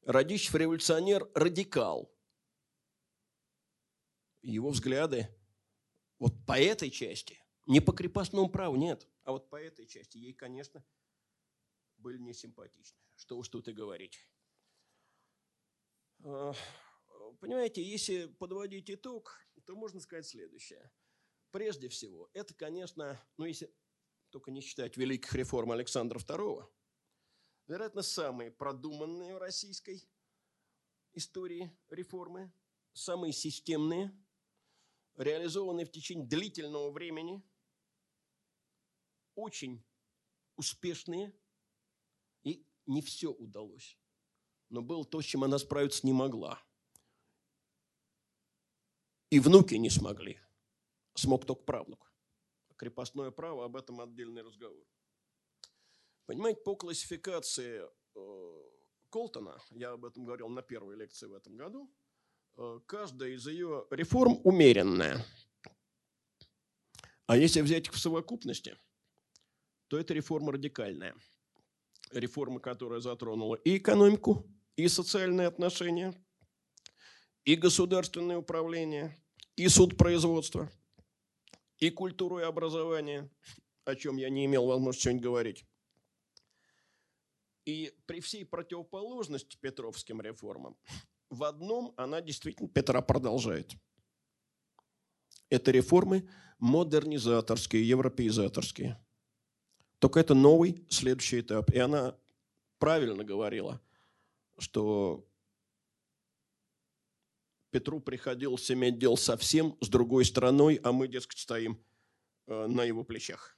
Радищев 0.04 0.54
революционер, 0.54 1.28
радикал 1.34 2.14
его 4.42 4.70
взгляды 4.70 5.28
вот 6.20 6.34
по 6.46 6.60
этой 6.60 6.90
части, 6.90 7.42
не 7.66 7.80
по 7.80 7.94
крепостному 7.94 8.50
праву, 8.50 8.76
нет, 8.76 9.08
а 9.24 9.32
вот 9.32 9.50
по 9.50 9.56
этой 9.56 9.86
части 9.86 10.18
ей, 10.18 10.34
конечно, 10.34 10.84
были 11.98 12.18
не 12.18 12.34
симпатичны. 12.34 13.00
Что 13.16 13.38
уж 13.38 13.50
тут 13.50 13.68
и 13.68 13.74
говорить. 13.74 14.18
А, 16.24 16.54
понимаете, 17.40 17.84
если 17.84 18.26
подводить 18.26 18.90
итог, 18.92 19.40
то 19.66 19.76
можно 19.76 20.00
сказать 20.00 20.28
следующее. 20.28 20.92
Прежде 21.52 21.88
всего, 21.90 22.30
это, 22.34 22.54
конечно, 22.54 23.22
ну 23.38 23.46
если 23.46 23.74
только 24.30 24.52
не 24.52 24.62
считать 24.62 24.98
великих 24.98 25.34
реформ 25.34 25.72
Александра 25.72 26.20
II, 26.20 26.68
вероятно, 27.68 28.02
самые 28.02 28.52
продуманные 28.52 29.36
в 29.36 29.40
российской 29.40 30.08
истории 31.14 31.72
реформы, 31.90 32.52
самые 32.94 33.32
системные– 33.32 34.12
реализованы 35.20 35.86
в 35.86 35.92
течение 35.92 36.26
длительного 36.26 36.92
времени, 36.92 37.44
очень 39.36 39.84
успешные 40.56 41.34
и 42.44 42.66
не 42.86 43.02
все 43.02 43.32
удалось. 43.32 43.98
Но 44.70 44.82
было 44.82 45.04
то, 45.04 45.22
с 45.22 45.26
чем 45.26 45.44
она 45.44 45.58
справиться 45.58 46.06
не 46.06 46.14
могла. 46.14 46.62
И 49.30 49.40
внуки 49.40 49.76
не 49.76 49.90
смогли. 49.90 50.40
Смог 51.16 51.46
только 51.46 51.64
правнук. 51.64 52.12
Крепостное 52.78 53.30
право, 53.32 53.66
об 53.66 53.76
этом 53.76 54.00
отдельный 54.00 54.42
разговор. 54.42 54.86
Понимаете, 56.26 56.62
по 56.62 56.76
классификации 56.76 57.84
э, 58.16 58.70
Колтона, 59.10 59.62
я 59.72 59.92
об 59.92 60.06
этом 60.06 60.24
говорил 60.24 60.48
на 60.48 60.62
первой 60.62 60.96
лекции 60.96 61.26
в 61.26 61.34
этом 61.34 61.58
году, 61.58 61.92
каждая 62.86 63.32
из 63.32 63.48
ее 63.48 63.86
реформ 63.90 64.40
умеренная. 64.44 65.26
А 67.28 67.38
если 67.38 67.62
взять 67.62 67.88
их 67.88 67.94
в 67.94 68.00
совокупности, 68.00 68.76
то 69.88 69.98
это 69.98 70.14
реформа 70.14 70.52
радикальная. 70.52 71.16
Реформа, 72.12 72.60
которая 72.60 73.02
затронула 73.02 73.56
и 73.56 73.78
экономику, 73.78 74.46
и 74.76 74.88
социальные 74.88 75.48
отношения, 75.48 76.14
и 77.46 77.56
государственное 77.56 78.38
управление, 78.38 79.16
и 79.56 79.68
суд 79.68 79.98
производства, 79.98 80.72
и 81.78 81.90
культуру 81.90 82.40
и 82.40 82.44
образование, 82.44 83.30
о 83.86 83.96
чем 83.96 84.18
я 84.18 84.30
не 84.30 84.46
имел 84.46 84.66
возможности 84.66 85.04
сегодня 85.04 85.22
говорить. 85.22 85.66
И 87.66 87.94
при 88.06 88.22
всей 88.22 88.46
противоположности 88.46 89.58
петровским 89.58 90.22
реформам, 90.22 90.78
в 91.30 91.44
одном 91.44 91.94
она 91.98 92.22
действительно 92.22 92.70
Петра 92.70 93.02
продолжает. 93.02 93.74
Это 95.50 95.72
реформы 95.72 96.28
модернизаторские, 96.60 97.88
европеизаторские. 97.88 99.00
Только 100.00 100.20
это 100.20 100.34
новый 100.34 100.86
следующий 100.90 101.42
этап. 101.42 101.72
И 101.72 101.80
она 101.80 102.16
правильно 102.78 103.24
говорила, 103.24 103.82
что 104.58 105.26
Петру 107.72 108.00
приходилось 108.00 108.70
иметь 108.72 108.98
дело 108.98 109.16
совсем 109.16 109.78
с 109.82 109.90
другой 109.90 110.26
стороной, 110.26 110.80
а 110.84 110.92
мы, 110.92 111.08
дескать, 111.08 111.40
стоим 111.40 111.84
э, 112.48 112.68
на 112.68 112.84
его 112.84 113.04
плечах. 113.04 113.58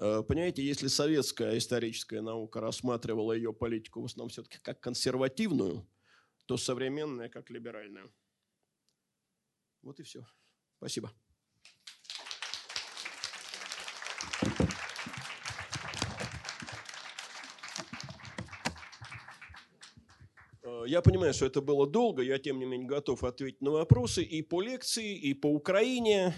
Э, 0.00 0.22
понимаете, 0.26 0.64
если 0.64 0.88
советская 0.88 1.56
историческая 1.58 2.20
наука 2.20 2.60
рассматривала 2.60 3.32
ее 3.32 3.52
политику 3.52 4.02
в 4.02 4.06
основном 4.06 4.30
все-таки 4.30 4.58
как 4.58 4.80
консервативную, 4.80 5.86
то 6.46 6.56
современная 6.56 7.28
как 7.28 7.50
либеральную. 7.50 8.12
Вот 9.82 10.00
и 10.00 10.02
все. 10.02 10.26
Спасибо. 10.78 11.12
Э, 20.62 20.84
я 20.86 21.02
понимаю, 21.02 21.34
что 21.34 21.46
это 21.46 21.60
было 21.60 21.86
долго, 21.86 22.22
я 22.22 22.38
тем 22.38 22.58
не 22.58 22.64
менее 22.64 22.88
готов 22.88 23.24
ответить 23.24 23.60
на 23.60 23.70
вопросы 23.70 24.22
и 24.22 24.42
по 24.42 24.62
лекции, 24.62 25.14
и 25.16 25.34
по 25.34 25.46
Украине. 25.46 26.34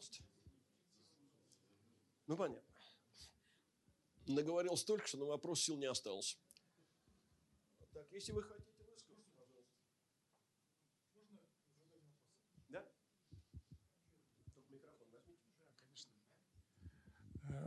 Пожалуйста. 0.00 0.24
Ну, 2.26 2.36
понятно. 2.36 2.62
Наговорил 4.26 4.76
столько, 4.76 5.06
что 5.06 5.18
на 5.18 5.26
вопрос 5.26 5.60
сил 5.60 5.76
не 5.76 5.86
осталось. 5.86 6.38
Так, 7.92 8.06
если 8.12 8.32
вы 8.32 8.42
хотите... 8.42 8.70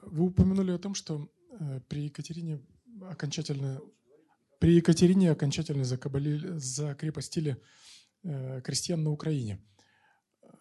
Вы 0.05 0.25
упомянули 0.25 0.71
о 0.71 0.77
том, 0.77 0.93
что 0.93 1.27
э, 1.59 1.79
при 1.89 2.03
Екатерине 2.05 2.63
окончательно 3.01 3.81
при 4.59 4.75
Екатерине 4.75 5.31
окончательно 5.31 5.83
закабалили, 5.83 6.57
закрепостили 6.57 7.61
э, 8.23 8.61
крестьян 8.61 9.03
на 9.03 9.11
Украине. 9.11 9.59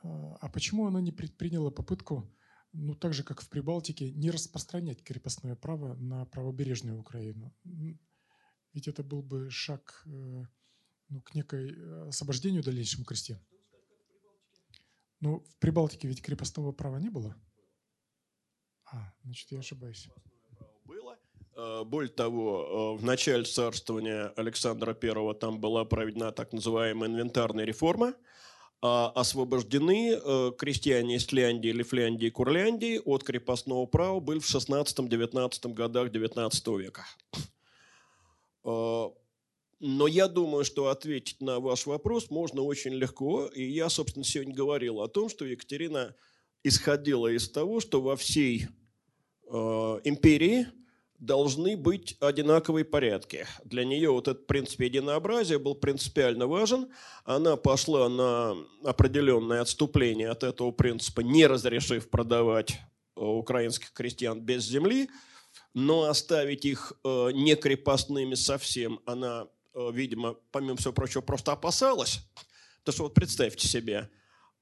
А 0.02 0.48
почему 0.48 0.86
она 0.86 1.00
не 1.00 1.12
предприняла 1.12 1.70
попытку, 1.70 2.30
ну 2.72 2.94
так 2.94 3.12
же 3.14 3.22
как 3.22 3.40
в 3.40 3.48
Прибалтике, 3.48 4.10
не 4.12 4.30
распространять 4.30 5.02
крепостное 5.02 5.54
право 5.54 5.94
на 5.94 6.24
правобережную 6.26 6.98
Украину? 6.98 7.54
Ведь 8.72 8.88
это 8.88 9.02
был 9.02 9.22
бы 9.22 9.50
шаг 9.50 10.02
э, 10.06 10.44
ну, 11.08 11.20
к 11.20 11.34
некой 11.34 12.08
освобождению 12.08 12.62
дальнейшему 12.62 13.04
крестьян. 13.04 13.38
Ну, 15.20 15.40
в 15.40 15.58
Прибалтике 15.58 16.08
ведь 16.08 16.22
крепостного 16.22 16.72
права 16.72 16.98
не 16.98 17.10
было. 17.10 17.36
А, 18.90 19.12
значит, 19.22 19.52
я 19.52 19.58
ошибаюсь. 19.58 20.08
Было. 20.84 21.18
Э, 21.54 21.84
более 21.84 22.10
того, 22.10 22.96
э, 22.96 23.00
в 23.00 23.04
начале 23.04 23.44
царствования 23.44 24.28
Александра 24.36 24.96
I 25.00 25.34
там 25.34 25.60
была 25.60 25.84
проведена 25.84 26.32
так 26.32 26.52
называемая 26.52 27.08
инвентарная 27.08 27.64
реформа. 27.64 28.14
А 28.84 29.12
освобождены 29.14 30.12
э, 30.12 30.52
крестьяне 30.58 31.16
из 31.16 31.26
Фляндии, 31.26 31.68
Лифляндии 31.68 32.26
и 32.26 32.30
Курляндии 32.30 33.00
от 33.04 33.22
крепостного 33.22 33.86
права 33.86 34.18
были 34.18 34.40
в 34.40 34.54
16-19 34.54 35.72
годах 35.72 36.10
19 36.10 36.66
века. 36.68 37.06
Но 38.64 40.06
я 40.06 40.28
думаю, 40.28 40.64
что 40.64 40.88
ответить 40.88 41.40
на 41.40 41.60
ваш 41.60 41.86
вопрос 41.86 42.30
можно 42.30 42.62
очень 42.62 42.92
легко. 42.94 43.46
И 43.46 43.64
я, 43.64 43.88
собственно, 43.88 44.24
сегодня 44.24 44.54
говорил 44.54 45.00
о 45.00 45.08
том, 45.08 45.28
что 45.28 45.44
Екатерина 45.44 46.14
исходила 46.64 47.28
из 47.28 47.48
того, 47.48 47.80
что 47.80 48.00
во 48.00 48.16
всей 48.16 48.68
Э, 49.54 50.00
империи 50.04 50.66
должны 51.22 51.76
быть 51.76 52.16
одинаковые 52.18 52.84
порядки. 52.84 53.46
Для 53.64 53.84
нее 53.84 54.10
вот 54.10 54.26
этот 54.26 54.48
принцип 54.48 54.80
единообразия 54.80 55.58
был 55.58 55.76
принципиально 55.76 56.48
важен. 56.48 56.88
Она 57.24 57.56
пошла 57.56 58.08
на 58.08 58.56
определенное 58.84 59.60
отступление 59.60 60.30
от 60.30 60.42
этого 60.42 60.72
принципа, 60.72 61.20
не 61.20 61.46
разрешив 61.46 62.10
продавать 62.10 62.72
э, 62.72 63.20
украинских 63.20 63.92
крестьян 63.92 64.40
без 64.40 64.64
земли, 64.64 65.08
но 65.74 66.08
оставить 66.08 66.64
их 66.64 66.92
э, 67.04 67.30
не 67.32 67.54
крепостными 67.54 68.34
совсем 68.34 68.98
она, 69.06 69.46
видимо, 69.74 70.34
помимо 70.50 70.76
всего 70.76 70.92
прочего, 70.92 71.20
просто 71.20 71.52
опасалась. 71.52 72.20
Потому 72.80 72.94
что 72.94 73.02
вот 73.04 73.14
представьте 73.14 73.68
себе, 73.68 74.10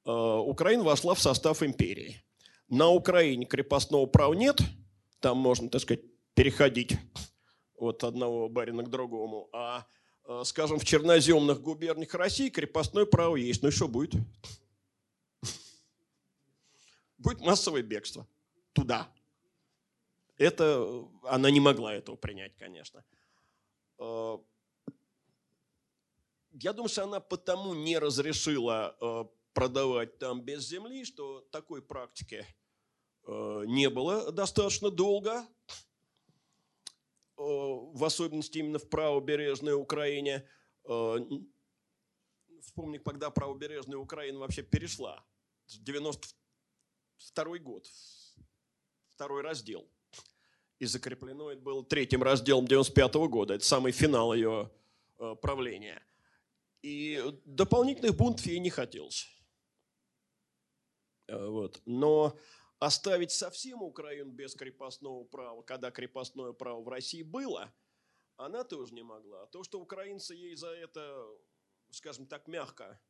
Украина 0.04 0.82
вошла 0.82 1.14
в 1.14 1.20
состав 1.20 1.62
империи. 1.62 2.22
На 2.68 2.88
Украине 2.88 3.46
крепостного 3.46 4.04
права 4.06 4.34
нет– 4.34 4.60
там 5.20 5.38
можно, 5.38 5.68
так 5.68 5.82
сказать, 5.82 6.02
переходить 6.40 6.96
от 7.76 8.02
одного 8.02 8.48
барина 8.48 8.82
к 8.82 8.88
другому. 8.88 9.50
А, 9.52 9.86
э, 10.24 10.40
скажем, 10.46 10.78
в 10.78 10.86
черноземных 10.86 11.60
губерниях 11.60 12.14
России 12.14 12.48
крепостное 12.48 13.04
право 13.04 13.36
есть. 13.36 13.62
Ну 13.62 13.68
и 13.68 13.70
что 13.70 13.88
будет? 13.88 14.14
Будет 17.18 17.42
массовое 17.42 17.82
бегство 17.82 18.26
туда. 18.72 19.06
Это 20.38 21.06
она 21.24 21.50
не 21.50 21.60
могла 21.60 21.92
этого 21.92 22.16
принять, 22.16 22.56
конечно. 22.56 23.04
Э, 23.98 24.38
я 26.52 26.72
думаю, 26.72 26.88
что 26.88 27.04
она 27.04 27.20
потому 27.20 27.74
не 27.74 27.98
разрешила 27.98 28.96
э, 28.98 29.24
продавать 29.52 30.16
там 30.16 30.40
без 30.40 30.66
земли, 30.66 31.04
что 31.04 31.42
такой 31.50 31.82
практики 31.82 32.46
Э, 33.26 33.64
не 33.66 33.88
было 33.88 34.32
достаточно 34.32 34.90
долго, 34.90 35.30
э, 35.40 35.72
в 37.40 38.04
особенности 38.04 38.58
именно 38.58 38.78
в 38.78 38.88
правобережной 38.88 39.72
Украине. 39.74 40.46
Э, 40.84 41.16
вспомни, 42.62 42.98
когда 42.98 43.30
правобережная 43.30 43.96
Украина 43.98 44.38
вообще 44.40 44.62
перешла. 44.62 45.24
92 45.68 47.58
год, 47.58 47.88
второй 49.08 49.42
раздел. 49.42 49.88
И 50.78 50.86
закреплено 50.86 51.50
это 51.50 51.60
было 51.62 51.84
третьим 51.84 52.22
разделом 52.22 52.66
95 52.66 53.14
года. 53.28 53.54
Это 53.54 53.64
самый 53.64 53.92
финал 53.92 54.34
ее 54.34 54.70
правления. 55.42 56.02
И 56.82 57.22
дополнительных 57.44 58.16
бунтов 58.16 58.46
ей 58.46 58.58
не 58.58 58.70
хотелось. 58.70 59.28
Вот. 61.28 61.80
Но 61.84 62.38
оставить 62.81 63.31
совсем 63.31 63.82
Украину 63.82 64.32
без 64.32 64.55
крепостного 64.55 65.23
права, 65.23 65.62
когда 65.62 65.93
крепостное 65.93 66.52
право 66.52 66.82
в 66.82 66.89
России 66.89 67.23
было, 67.23 67.73
она 68.36 68.65
тоже 68.65 68.93
не 68.94 69.02
могла. 69.02 69.47
То, 69.47 69.62
что 69.62 69.81
украинцы 69.81 70.35
ей 70.35 70.57
за 70.57 70.70
это, 70.70 71.24
скажем 71.90 72.27
так, 72.27 72.48
мягко 72.48 73.01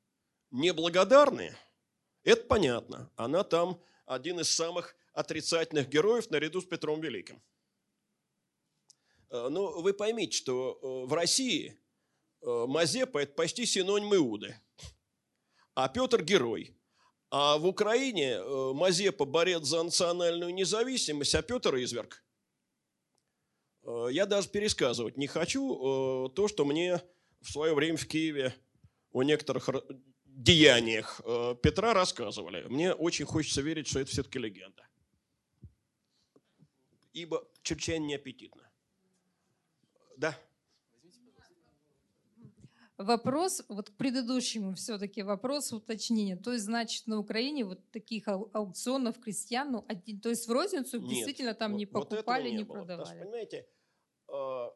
неблагодарны, 0.50 1.56
это 2.22 2.44
понятно. 2.44 3.10
Она 3.16 3.44
там 3.44 3.80
один 4.04 4.40
из 4.40 4.50
самых 4.50 4.94
отрицательных 5.14 5.88
героев 5.88 6.28
наряду 6.30 6.60
с 6.60 6.66
Петром 6.66 7.00
Великим. 7.00 7.42
Э, 9.30 9.48
Но 9.48 9.50
ну, 9.50 9.80
вы 9.80 9.94
поймите, 9.94 10.36
что 10.36 10.78
э, 10.82 11.06
в 11.08 11.14
России 11.14 11.80
Э, 12.42 12.64
Мазепа– 12.66 13.18
это 13.22 13.34
почти 13.34 13.66
синоним 13.66 14.14
Иуды, 14.14 14.58
а 15.74 15.88
Петр– 15.88 16.22
герой. 16.24 16.74
А 17.30 17.58
в 17.58 17.66
Украине 17.66 18.32
э, 18.32 18.72
Мазепа– 18.74 19.24
борец 19.26 19.62
за 19.62 19.82
национальную 19.84 20.52
независимость, 20.52 21.34
а 21.36 21.42
Петр– 21.42 21.74
изверг. 21.76 22.24
Э, 23.84 24.08
Я 24.10 24.26
даже 24.26 24.48
пересказывать 24.48 25.16
не 25.16 25.28
хочу 25.28 26.28
то, 26.34 26.48
что 26.48 26.64
мне 26.64 27.00
в 27.40 27.50
свое 27.52 27.72
время 27.74 27.96
в 27.96 28.06
Киеве 28.06 28.52
о 29.12 29.22
некоторых 29.22 29.68
деяниях 30.24 31.20
Петра 31.62 31.94
рассказывали. 31.94 32.64
Мне 32.68 32.92
очень 32.92 33.26
хочется 33.26 33.62
верить, 33.62 33.86
что 33.86 34.00
это 34.00 34.10
все-таки 34.10 34.38
легенда. 34.38 34.86
Ибо 37.12 37.46
чрезвычайно 37.62 38.06
неаппетитно. 38.06 38.68
Да? 40.16 40.38
Вопрос, 43.04 43.62
вот 43.68 43.88
к 43.88 43.96
предыдущему 43.96 44.74
все-таки 44.74 45.22
вопрос 45.22 45.72
уточнения. 45.72 46.36
То 46.36 46.52
есть, 46.52 46.66
значит, 46.66 47.06
на 47.06 47.18
Украине 47.18 47.64
вот 47.64 47.90
таких 47.90 48.28
ау- 48.28 48.50
аукционов 48.52 49.18
крестьян, 49.18 49.72
ну, 49.72 49.84
один- 49.88 50.20
то 50.20 50.28
есть 50.28 50.46
в 50.46 50.52
розницу 50.52 50.98
Нет, 51.00 51.08
действительно 51.08 51.54
там 51.54 51.76
не 51.76 51.86
вот- 51.86 51.94
вот 51.94 52.06
этого 52.12 52.16
покупали, 52.18 52.50
не, 52.50 52.64
было. 52.64 52.80
Потому 52.82 53.04
что, 53.06 53.14
продавали. 53.14 53.22
понимаете, 53.24 53.68
э, 54.28 54.70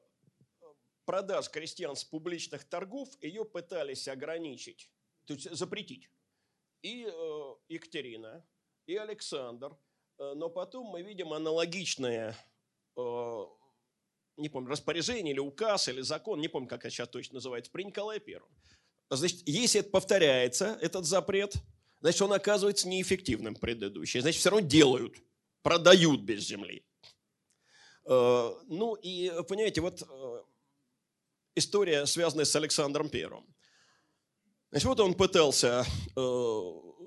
продаж 1.04 1.50
крестьян 1.50 1.94
с 1.96 2.04
публичных 2.04 2.64
торгов 2.64 3.08
ее 3.20 3.44
пытались 3.44 4.08
ограничить, 4.08 4.90
то 5.26 5.34
есть 5.34 5.50
запретить. 5.54 6.08
И 6.82 7.04
э, 7.06 7.54
Екатерина, 7.68 8.42
и 8.86 8.96
Александр. 8.96 9.76
Э, 10.18 10.32
Но 10.34 10.48
потом 10.48 10.86
мы 10.86 11.02
видим 11.02 11.32
аналогичное, 11.34 12.34
э, 12.96 13.44
не 14.36 14.48
помню, 14.48 14.70
распоряжение 14.70 15.32
или 15.32 15.40
указ, 15.40 15.88
или 15.88 16.00
закон, 16.00 16.40
не 16.40 16.48
помню, 16.48 16.68
как 16.68 16.84
это 16.84 16.90
сейчас 16.90 17.08
точно 17.08 17.34
называется, 17.34 17.70
при 17.70 17.84
Николае 17.84 18.20
Первом. 18.20 18.48
Значит, 19.10 19.42
если 19.46 19.80
это 19.80 19.90
повторяется, 19.90 20.78
этот 20.80 21.04
запрет, 21.04 21.54
значит, 22.00 22.22
он 22.22 22.32
оказывается 22.32 22.88
неэффективным 22.88 23.54
предыдущий. 23.54 24.20
Значит, 24.20 24.40
все 24.40 24.50
равно 24.50 24.66
делают, 24.66 25.16
продают 25.62 26.22
без 26.22 26.42
земли. 26.44 26.84
Э, 28.06 28.54
Ну 28.68 28.94
и, 28.96 29.30
понимаете, 29.48 29.80
вот 29.80 30.02
э, 30.02 30.42
история, 31.54 32.06
связанная 32.06 32.44
с 32.44 32.56
Александром 32.56 33.08
Первым. 33.08 33.46
Значит, 34.70 34.88
вот 34.88 35.00
он 35.00 35.14
пытался 35.14 35.84
э, 36.16 36.60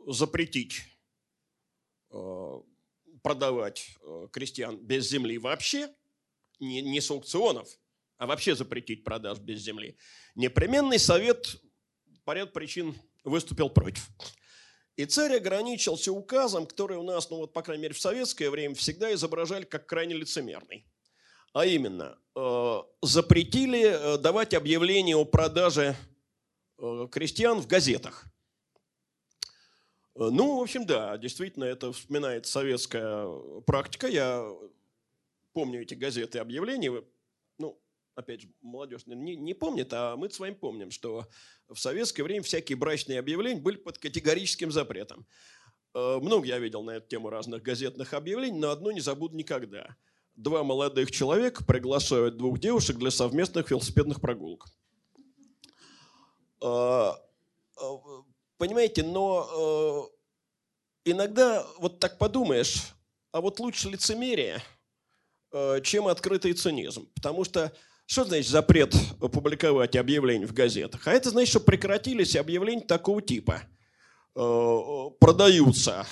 запретить 0.08 0.84
продавать 3.22 3.98
крестьян 4.32 4.78
без 4.78 5.10
земли 5.10 5.38
вообще, 5.38 5.94
не, 6.60 6.82
не 6.82 7.02
с 7.02 7.10
аукционов, 7.12 7.68
а 8.18 8.26
вообще 8.26 8.56
запретить 8.56 9.04
продаж 9.04 9.40
без 9.40 9.62
земли. 9.62 9.98
Непременный 10.36 11.00
совет 11.00 11.58
по 12.24 12.34
ряду 12.34 12.52
причин 12.52 12.96
выступил 13.24 13.70
против. 13.70 14.10
И 14.96 15.06
царь 15.06 15.36
ограничился 15.36 16.12
указом, 16.12 16.66
который 16.66 16.98
у 16.98 17.04
нас, 17.04 17.30
ну 17.30 17.38
вот, 17.38 17.54
по 17.54 17.62
крайней 17.62 17.84
мере, 17.84 17.94
в 17.94 18.00
советское 18.02 18.50
время 18.50 18.74
всегда 18.74 19.14
изображали 19.14 19.64
как 19.64 19.86
крайне 19.86 20.16
лицемерный. 20.16 20.86
А 21.54 21.66
именно, 21.66 22.18
э, 22.36 22.82
запретили 23.04 23.82
э, 23.84 24.18
давать 24.18 24.54
объявления 24.54 25.16
о 25.16 25.26
продаже 25.26 25.96
э, 26.80 27.08
крестьян 27.12 27.60
в 27.60 27.68
газетах. 27.68 28.26
Э, 30.16 30.30
Ну, 30.32 30.58
в 30.58 30.62
общем, 30.62 30.86
да, 30.86 31.16
действительно, 31.18 31.66
это 31.66 31.94
вспоминает 31.94 32.48
советская 32.48 33.28
практика. 33.68 34.08
Я 34.08 34.52
помню 35.58 35.82
эти 35.82 35.96
газеты 35.96 36.38
объявления. 36.38 37.04
Ну, 37.58 37.82
опять 38.14 38.42
же, 38.42 38.50
молодежь 38.62 39.08
не, 39.08 39.36
не 39.36 39.56
помнит, 39.56 39.92
а 39.92 40.16
мы 40.16 40.30
с 40.30 40.40
вами 40.40 40.54
помним, 40.54 40.92
что 40.92 41.28
в 41.68 41.78
советское 41.78 42.22
время 42.22 42.44
всякие 42.44 42.76
брачные 42.78 43.18
объявления 43.18 43.60
были 43.60 43.78
под 43.78 43.98
категорическим 43.98 44.72
запретом. 44.72 45.26
Э, 45.96 46.20
Много 46.22 46.46
я 46.46 46.60
видел 46.60 46.84
на 46.84 46.92
эту 46.92 47.08
тему 47.08 47.32
разных 47.32 47.64
газетных 47.64 48.14
объявлений, 48.14 48.60
но 48.60 48.70
одно 48.70 48.92
не 48.92 49.00
забуду 49.00 49.36
никогда. 49.36 49.96
Два 50.36 50.64
молодых 50.64 51.10
человека 51.10 51.66
приглашают 51.66 52.38
двух 52.38 52.60
девушек 52.60 52.98
для 52.98 53.10
совместных 53.10 53.72
велосипедных 53.72 54.22
прогулок. 54.22 54.68
Э, 56.62 57.14
э, 57.82 57.84
Понимаете, 58.60 59.02
но 59.02 60.12
иногда 61.04 61.66
вот 61.80 62.00
так 62.00 62.20
подумаешь, 62.20 62.94
а 63.32 63.42
вот 63.42 63.60
лучше 63.60 63.90
лицемерие, 63.90 64.62
чем 65.84 66.08
открытый 66.08 66.54
цинизм. 66.54 67.10
Потому 67.16 67.44
что 67.44 67.74
что 68.06 68.24
значит 68.24 68.50
запрет 68.50 68.96
публиковать 69.20 69.98
объявления 69.98 70.48
в 70.48 70.54
газетах? 70.54 71.08
А 71.08 71.12
это 71.12 71.30
значит, 71.30 71.50
что 71.50 71.60
прекратились 71.60 72.38
объявления 72.38 72.86
такого 72.86 73.22
типа. 73.22 73.64
Э, 74.36 75.10
Продаются 75.20 76.08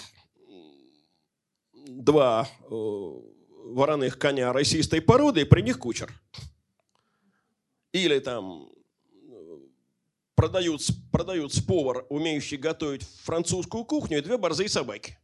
два 1.88 2.50
э, 2.60 2.66
вороных 2.70 4.20
коня 4.20 4.52
российской 4.52 5.00
породы, 5.00 5.42
и 5.42 5.46
при 5.46 5.62
них 5.62 5.80
кучер. 5.80 6.12
Или 7.94 8.20
там 8.20 8.70
э, 9.14 9.58
продаются, 10.36 10.94
продаются 11.12 11.64
повар, 11.64 12.06
умеющий 12.10 12.58
готовить 12.58 13.04
французскую 13.24 13.86
кухню, 13.86 14.18
и 14.18 14.22
две 14.22 14.38
борзые 14.38 14.68
собаки. 14.68 15.18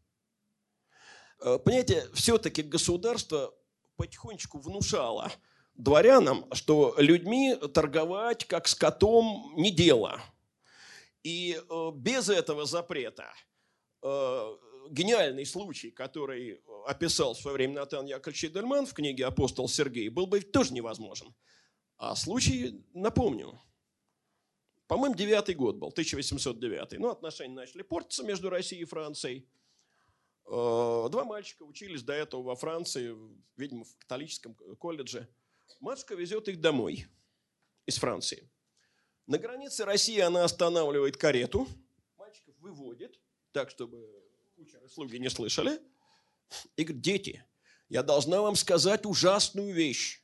Э, 1.41 1.59
Понимаете, 1.59 2.07
все-таки 2.13 2.61
государство 2.61 3.53
потихонечку 3.95 4.59
внушало 4.59 5.31
дворянам, 5.75 6.45
что 6.53 6.95
людьми 6.97 7.55
торговать 7.73 8.45
как 8.45 8.67
скотом 8.67 9.53
не 9.55 9.71
дело. 9.71 10.21
И 11.23 11.57
э, 11.57 11.91
без 11.95 12.29
этого 12.29 12.65
запрета 12.65 13.31
э, 14.01 14.57
гениальный 14.89 15.45
случай, 15.45 15.91
который 15.91 16.61
описал 16.87 17.33
в 17.33 17.39
свое 17.39 17.55
время 17.55 17.75
Натан 17.75 18.05
Яковлевич 18.05 18.45
Эдельман 18.45 18.85
в 18.85 18.93
книге 18.93 19.25
«Апостол 19.25 19.67
Сергей», 19.67 20.09
был 20.09 20.25
бы 20.25 20.41
тоже 20.41 20.73
невозможен. 20.73 21.33
А 21.97 22.15
случай, 22.15 22.83
напомню, 22.93 23.59
по-моему, 24.87 25.15
девятый 25.15 25.55
год 25.55 25.77
был, 25.77 25.89
1809. 25.89 26.99
Ну, 26.99 27.09
отношения 27.09 27.53
начали 27.53 27.81
портиться 27.81 28.23
между 28.23 28.49
Россией 28.49 28.81
и 28.81 28.85
Францией. 28.85 29.47
Э, 30.45 31.07
Два 31.09 31.23
мальчика 31.23 31.63
учились 31.63 32.03
до 32.03 32.13
этого 32.13 32.41
во 32.43 32.55
Франции, 32.55 33.15
видимо, 33.57 33.83
в 33.83 33.95
католическом 33.97 34.55
колледже. 34.79 35.27
Матушка 35.79 36.15
везет 36.15 36.47
их 36.47 36.61
домой 36.61 37.07
из 37.85 37.97
Франции. 37.97 38.49
На 39.27 39.37
границе 39.37 39.85
России 39.85 40.19
она 40.19 40.43
останавливает 40.43 41.17
карету, 41.17 41.67
мальчиков 42.17 42.55
выводит, 42.59 43.19
так, 43.51 43.69
чтобы 43.69 44.07
кучеры 44.55 44.87
слуги 44.89 45.17
не 45.17 45.29
слышали, 45.29 45.79
и 46.75 46.83
говорит, 46.83 47.01
дети, 47.01 47.45
я 47.89 48.03
должна 48.03 48.41
вам 48.41 48.55
сказать 48.55 49.05
ужасную 49.05 49.73
вещь. 49.73 50.23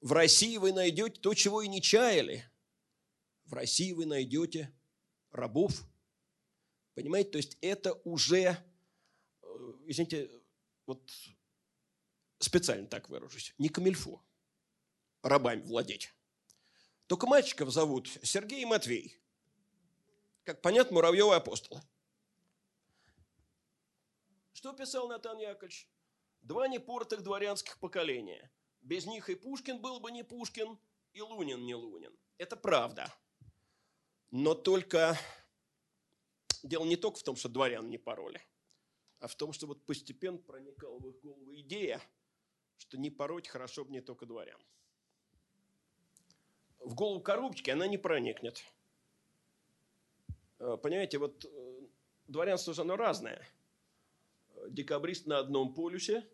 В 0.00 0.12
России 0.12 0.56
вы 0.56 0.72
найдете 0.72 1.20
то, 1.20 1.34
чего 1.34 1.62
и 1.62 1.68
не 1.68 1.80
чаяли. 1.80 2.44
В 3.46 3.54
России 3.54 3.92
вы 3.92 4.06
найдете 4.06 4.72
рабов. 5.30 5.82
Понимаете, 6.94 7.30
то 7.30 7.38
есть 7.38 7.58
это 7.60 7.94
уже, 8.04 8.56
извините, 9.86 10.30
вот 10.86 11.10
специально 12.38 12.86
так 12.86 13.08
выражусь, 13.08 13.54
не 13.58 13.68
камильфо 13.68 14.22
рабами 15.22 15.62
владеть. 15.62 16.12
Только 17.06 17.26
мальчиков 17.26 17.70
зовут 17.70 18.08
Сергей 18.22 18.62
и 18.62 18.66
Матвей. 18.66 19.18
Как 20.44 20.60
понятно, 20.62 20.94
муравьевые 20.94 21.36
апостолы. 21.36 21.80
Что 24.52 24.72
писал 24.72 25.08
Натан 25.08 25.38
Яковлевич? 25.38 25.88
Два 26.42 26.68
непортых 26.68 27.22
дворянских 27.22 27.78
поколения. 27.78 28.50
Без 28.82 29.06
них 29.06 29.30
и 29.30 29.34
Пушкин 29.34 29.80
был 29.80 30.00
бы 30.00 30.10
не 30.10 30.22
Пушкин, 30.22 30.78
и 31.12 31.22
Лунин 31.22 31.64
не 31.64 31.74
Лунин. 31.74 32.14
Это 32.36 32.56
правда. 32.56 33.12
Но 34.30 34.54
только 34.54 35.18
дело 36.62 36.84
не 36.84 36.96
только 36.96 37.18
в 37.18 37.22
том, 37.22 37.36
что 37.36 37.48
дворян 37.48 37.88
не 37.88 37.98
пороли, 37.98 38.42
а 39.20 39.26
в 39.26 39.34
том, 39.34 39.52
что 39.52 39.66
вот 39.66 39.84
постепенно 39.84 40.38
проникала 40.38 40.98
в 40.98 41.08
их 41.08 41.20
голову 41.20 41.54
идея, 41.56 42.00
что 42.78 42.98
не 42.98 43.10
пороть 43.10 43.48
хорошо 43.48 43.84
бы 43.84 43.92
не 43.92 44.00
только 44.00 44.26
дворян. 44.26 44.60
В 46.78 46.94
голову 46.94 47.20
коробочки 47.22 47.70
она 47.70 47.86
не 47.86 47.96
проникнет. 47.96 48.62
Э, 50.58 50.76
Понимаете, 50.82 51.18
вот 51.18 51.44
э, 51.44 51.86
дворянство 52.26 52.74
же 52.74 52.82
оно 52.82 52.96
разное. 52.96 53.46
Декабрист 54.68 55.26
на 55.26 55.38
одном 55.38 55.74
полюсе, 55.74 56.28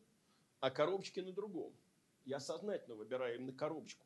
а 0.61 0.71
коробочки 0.71 1.21
на 1.21 1.33
другом. 1.33 1.73
Я 2.25 2.41
сознательно 2.41 2.97
выбираю 2.97 3.37
именно 3.37 3.53
коробочку. 3.53 4.05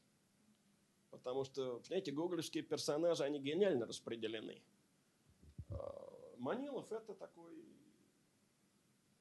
Потому 1.10 1.44
что, 1.44 1.80
понимаете, 1.80 2.12
гоголевские 2.12 2.62
персонажи, 2.62 3.22
они 3.22 3.38
гениально 3.38 3.86
распределены. 3.86 4.62
Э, 5.70 5.74
Манилов– 6.38 6.92
это 6.92 7.14
такой 7.14 7.64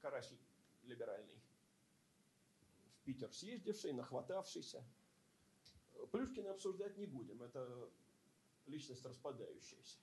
карась 0.04 0.30
либеральный. 0.84 1.42
В 3.00 3.06
Питер 3.06 3.34
съездивший, 3.34 3.94
нахватавшийся. 3.94 4.84
Плюшкина 6.12 6.52
обсуждать 6.52 6.98
не 6.98 7.06
будем. 7.06 7.42
Это 7.42 7.90
личность 8.66 9.06
распадающаяся. 9.06 9.98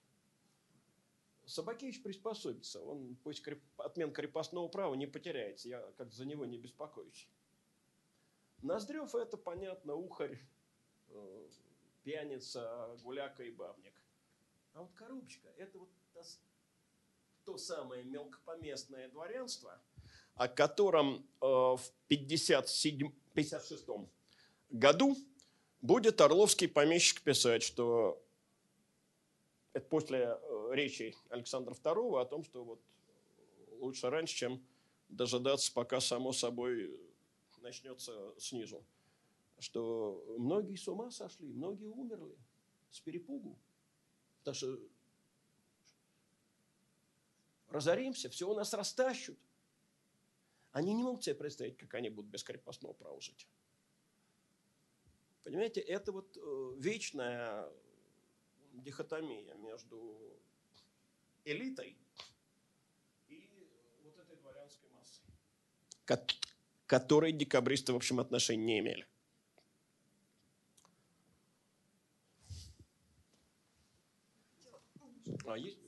Собакевич 1.45 2.03
приспособится. 2.03 2.81
Он 2.83 3.15
пусть 3.17 3.43
креп... 3.43 3.63
отмен 3.77 4.13
крепостного 4.13 4.69
права 4.69 4.95
не 4.95 5.07
потеряется. 5.07 5.69
Я 5.69 5.93
как 5.99 6.13
за 6.13 6.25
него 6.25 6.47
не 6.47 6.57
беспокоюсь. 6.57 7.29
Ноздрев 8.63 9.15
это 9.15 9.37
понятно, 9.37 9.95
ухарь, 9.95 10.39
э, 11.09 11.49
пьяница, 12.03 12.97
гуляка 13.03 13.43
и 13.43 13.51
бабник. 13.51 13.95
А 14.75 14.83
вот 14.83 14.93
Коробочка– 14.95 15.49
это 15.57 15.79
вот 15.79 15.91
то, 16.13 16.23
то 17.45 17.59
самое 17.59 18.05
мелкопоместное 18.05 19.09
дворянство, 19.09 19.81
о 20.35 20.49
котором 20.49 21.27
э, 21.41 21.47
в 21.47 21.81
57, 22.09 23.13
56 23.35 23.87
году 24.71 25.17
будет 25.83 26.21
Орловский 26.21 26.69
помещик 26.69 27.23
писать, 27.23 27.63
что 27.63 28.23
это 29.73 29.87
после 29.87 30.19
э, 30.19 30.71
речи 30.73 31.15
Александра 31.29 31.75
II 31.75 32.21
о 32.21 32.25
том, 32.25 32.45
что 32.45 32.65
вот 32.65 32.81
лучше 33.79 34.11
раньше, 34.11 34.35
чем 34.35 34.65
дожидаться, 35.09 35.73
пока 35.73 36.01
само 36.01 36.33
собой 36.33 36.99
начнется 37.59 38.35
снизу. 38.39 38.85
Что 39.59 40.25
многие 40.39 40.77
с 40.77 40.89
ума 40.89 41.11
сошли, 41.11 41.53
многие 41.53 41.89
умерли 41.89 42.37
с 42.91 43.01
перепугу. 43.01 43.59
Потому 44.39 44.55
что 44.55 44.79
разоримся, 47.69 48.31
все 48.31 48.49
у 48.49 48.55
нас 48.55 48.73
растащут. 48.73 49.39
Они 50.73 50.95
не 50.95 51.03
могут 51.03 51.25
себе 51.25 51.35
представить, 51.35 51.77
как 51.77 51.95
они 51.95 52.11
будут 52.11 52.31
без 52.31 52.45
крепостного 52.45 52.93
права 52.93 53.21
жить. 53.21 53.49
Понимаете, 55.43 55.81
это 55.81 56.13
вот 56.13 56.37
э, 56.37 56.75
вечная 56.79 57.69
дихотомия 58.73 59.55
между 59.55 60.39
элитой 61.45 61.97
и 63.29 63.69
вот 64.05 64.17
этой 64.19 64.37
дворянской 64.37 64.89
массой, 64.91 65.25
которой 66.87 67.33
декабристы, 67.33 67.93
в 67.93 67.97
общем, 67.97 68.21
отношения 68.21 68.65
не 68.65 68.79
имели. 68.79 69.07
А 75.47 75.59
есть? 75.59 75.80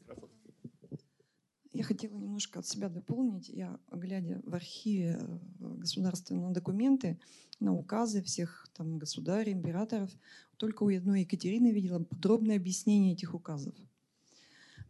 Я 1.73 1.84
хотела 1.84 2.15
немножко 2.15 2.59
от 2.59 2.67
себя 2.67 2.89
дополнить. 2.89 3.49
Я, 3.49 3.78
глядя 3.91 4.42
в 4.44 4.55
архиве 4.55 5.18
э, 5.18 5.39
государственные 5.59 6.52
документы, 6.52 7.18
на 7.60 7.73
указы 7.73 8.23
всех 8.23 8.67
там 8.75 8.99
государей, 8.99 9.52
императоров, 9.52 10.10
только 10.59 10.83
у 10.83 10.94
одной 10.94 11.23
Екатерины 11.23 11.73
видела 11.73 12.01
подробное 12.01 12.57
объяснение 12.57 13.15
этих 13.15 13.34
указов. 13.34 13.75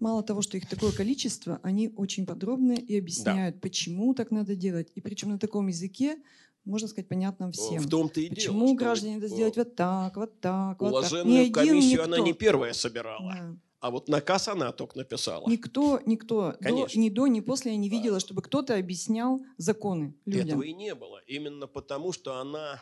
Мало 0.01 0.25
того, 0.25 0.43
что 0.43 0.57
их 0.57 0.69
такое 0.69 0.91
количество, 0.91 1.61
они 1.63 1.93
очень 1.97 2.27
подробно 2.27 2.73
и 2.73 2.99
объясняют, 2.99 3.57
да. 3.57 3.61
почему 3.61 4.15
так 4.15 4.33
надо 4.33 4.57
делать. 4.57 4.91
И 4.97 5.01
причем 5.01 5.31
на 5.31 5.39
таком 5.39 5.69
языке, 5.69 6.17
можно 6.65 6.89
сказать, 6.89 7.07
понятном 7.07 7.53
всем. 7.53 7.81
В 7.81 7.89
том-то 7.89 8.21
и 8.21 8.29
Почему 8.29 8.67
дело, 8.67 8.77
граждане 8.77 9.15
надо 9.15 9.29
сделать 9.29 9.57
вот 9.57 9.77
так, 9.77 10.17
вот 10.17 10.41
так, 10.41 10.81
вот 10.81 10.91
так. 10.91 11.13
Уваженную 11.13 11.53
комиссию 11.53 12.03
она 12.03 12.19
не 12.19 12.33
первая 12.33 12.73
собирала. 12.73 13.33
Да. 13.33 13.57
А 13.83 13.91
вот 13.91 14.09
наказ 14.09 14.47
она 14.47 14.71
только 14.71 14.97
написала. 14.97 15.49
Никто, 15.49 16.01
никто 16.07 16.55
до, 16.61 16.87
ни 16.95 17.09
до, 17.09 17.27
ни 17.27 17.41
после 17.41 17.73
я 17.73 17.77
не 17.77 17.89
видела, 17.89 18.21
чтобы 18.21 18.41
кто-то 18.41 18.77
объяснял 18.77 19.41
законы 19.57 20.15
людям. 20.25 20.47
Этого 20.47 20.63
и 20.63 20.73
не 20.73 20.95
было. 20.95 21.21
Именно 21.27 21.67
потому, 21.67 22.13
что 22.13 22.39
она 22.39 22.81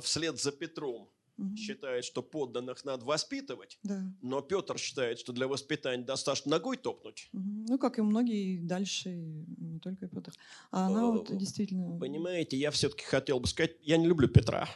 вслед 0.00 0.40
за 0.40 0.52
Петром 0.52 1.10
угу. 1.36 1.54
считает, 1.54 2.06
что 2.06 2.22
подданных 2.22 2.82
надо 2.86 3.04
воспитывать, 3.04 3.78
да. 3.82 4.10
но 4.22 4.40
Петр 4.40 4.78
считает, 4.78 5.18
что 5.18 5.34
для 5.34 5.48
воспитания 5.48 6.02
достаточно 6.02 6.52
ногой 6.52 6.78
топнуть. 6.78 7.28
Угу. 7.34 7.64
Ну, 7.68 7.78
как 7.78 7.98
и 7.98 8.02
многие 8.02 8.56
дальше, 8.56 9.10
не 9.10 9.80
только 9.80 10.08
Петр. 10.08 10.32
А 10.70 10.86
она 10.86 11.08
вот 11.08 11.36
действительно... 11.36 11.98
Понимаете, 11.98 12.56
я 12.56 12.70
все-таки 12.70 13.04
хотел 13.04 13.38
бы 13.38 13.46
сказать, 13.46 13.72
я 13.82 13.98
не 13.98 14.06
люблю 14.06 14.28
Петра. 14.28 14.66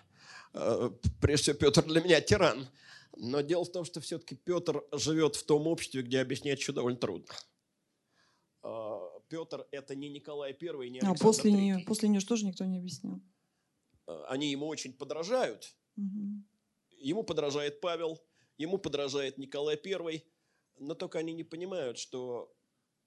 Э, 0.52 0.90
прежде 1.18 1.54
всего, 1.54 1.56
Петр 1.56 1.82
для 1.86 2.02
меня 2.02 2.20
тиран. 2.20 2.68
Но 3.16 3.40
дело 3.40 3.64
в 3.64 3.72
том, 3.72 3.84
что 3.84 4.00
все-таки 4.00 4.34
Петр 4.34 4.84
живет 4.92 5.36
в 5.36 5.44
том 5.44 5.66
обществе, 5.66 6.02
где 6.02 6.20
объяснять 6.20 6.60
еще 6.60 6.72
довольно 6.72 6.98
трудно. 6.98 7.34
А, 8.62 9.00
Петр– 9.28 9.66
это 9.70 9.94
не 9.94 10.08
Николай 10.08 10.52
I, 10.52 10.90
не 10.90 11.00
а 11.00 11.10
Александр 11.10 11.20
а 11.20 11.24
после 11.24 11.52
Нее, 11.52 11.84
после 11.86 12.08
нее 12.08 12.20
тоже 12.20 12.44
никто 12.44 12.64
не 12.64 12.78
объяснял. 12.78 13.20
А, 14.06 14.26
они 14.28 14.50
ему 14.50 14.66
очень 14.66 14.92
подражают. 14.92 15.74
Угу. 15.96 16.44
Ему 16.98 17.22
подражает 17.22 17.80
Павел, 17.80 18.22
ему 18.58 18.78
подражает 18.78 19.38
Николай 19.38 19.80
I, 19.84 20.24
но 20.78 20.94
только 20.94 21.18
они 21.18 21.32
не 21.32 21.44
понимают, 21.44 21.98
что 21.98 22.54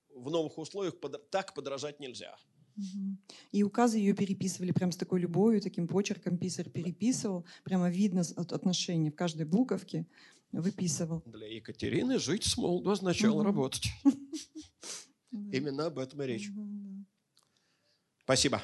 в 0.09 0.29
новых 0.29 0.57
условиях 0.57 0.95
так 1.29 1.53
подражать 1.53 1.99
нельзя. 1.99 2.37
И 3.51 3.63
указы 3.63 3.97
ее 3.97 4.13
переписывали 4.13 4.71
прям 4.71 4.91
с 4.91 4.97
такой 4.97 5.19
любовью, 5.19 5.61
таким 5.61 5.87
почерком 5.87 6.37
писарь 6.37 6.69
переписывал. 6.69 7.45
Прямо 7.63 7.89
видно 7.89 8.21
от 8.35 8.51
отношений 8.51 9.11
в 9.11 9.15
каждой 9.15 9.45
буковке 9.45 10.07
выписывал. 10.51 11.23
Для 11.25 11.47
Екатерины 11.47 12.19
жить 12.19 12.43
с 12.43 12.57
молоду 12.57 12.91
означало 12.91 13.37
угу. 13.39 13.43
работать. 13.43 13.87
Именно 15.31 15.87
об 15.87 15.99
этом 15.99 16.21
и 16.21 16.27
речь. 16.27 16.51
Спасибо. 18.23 18.61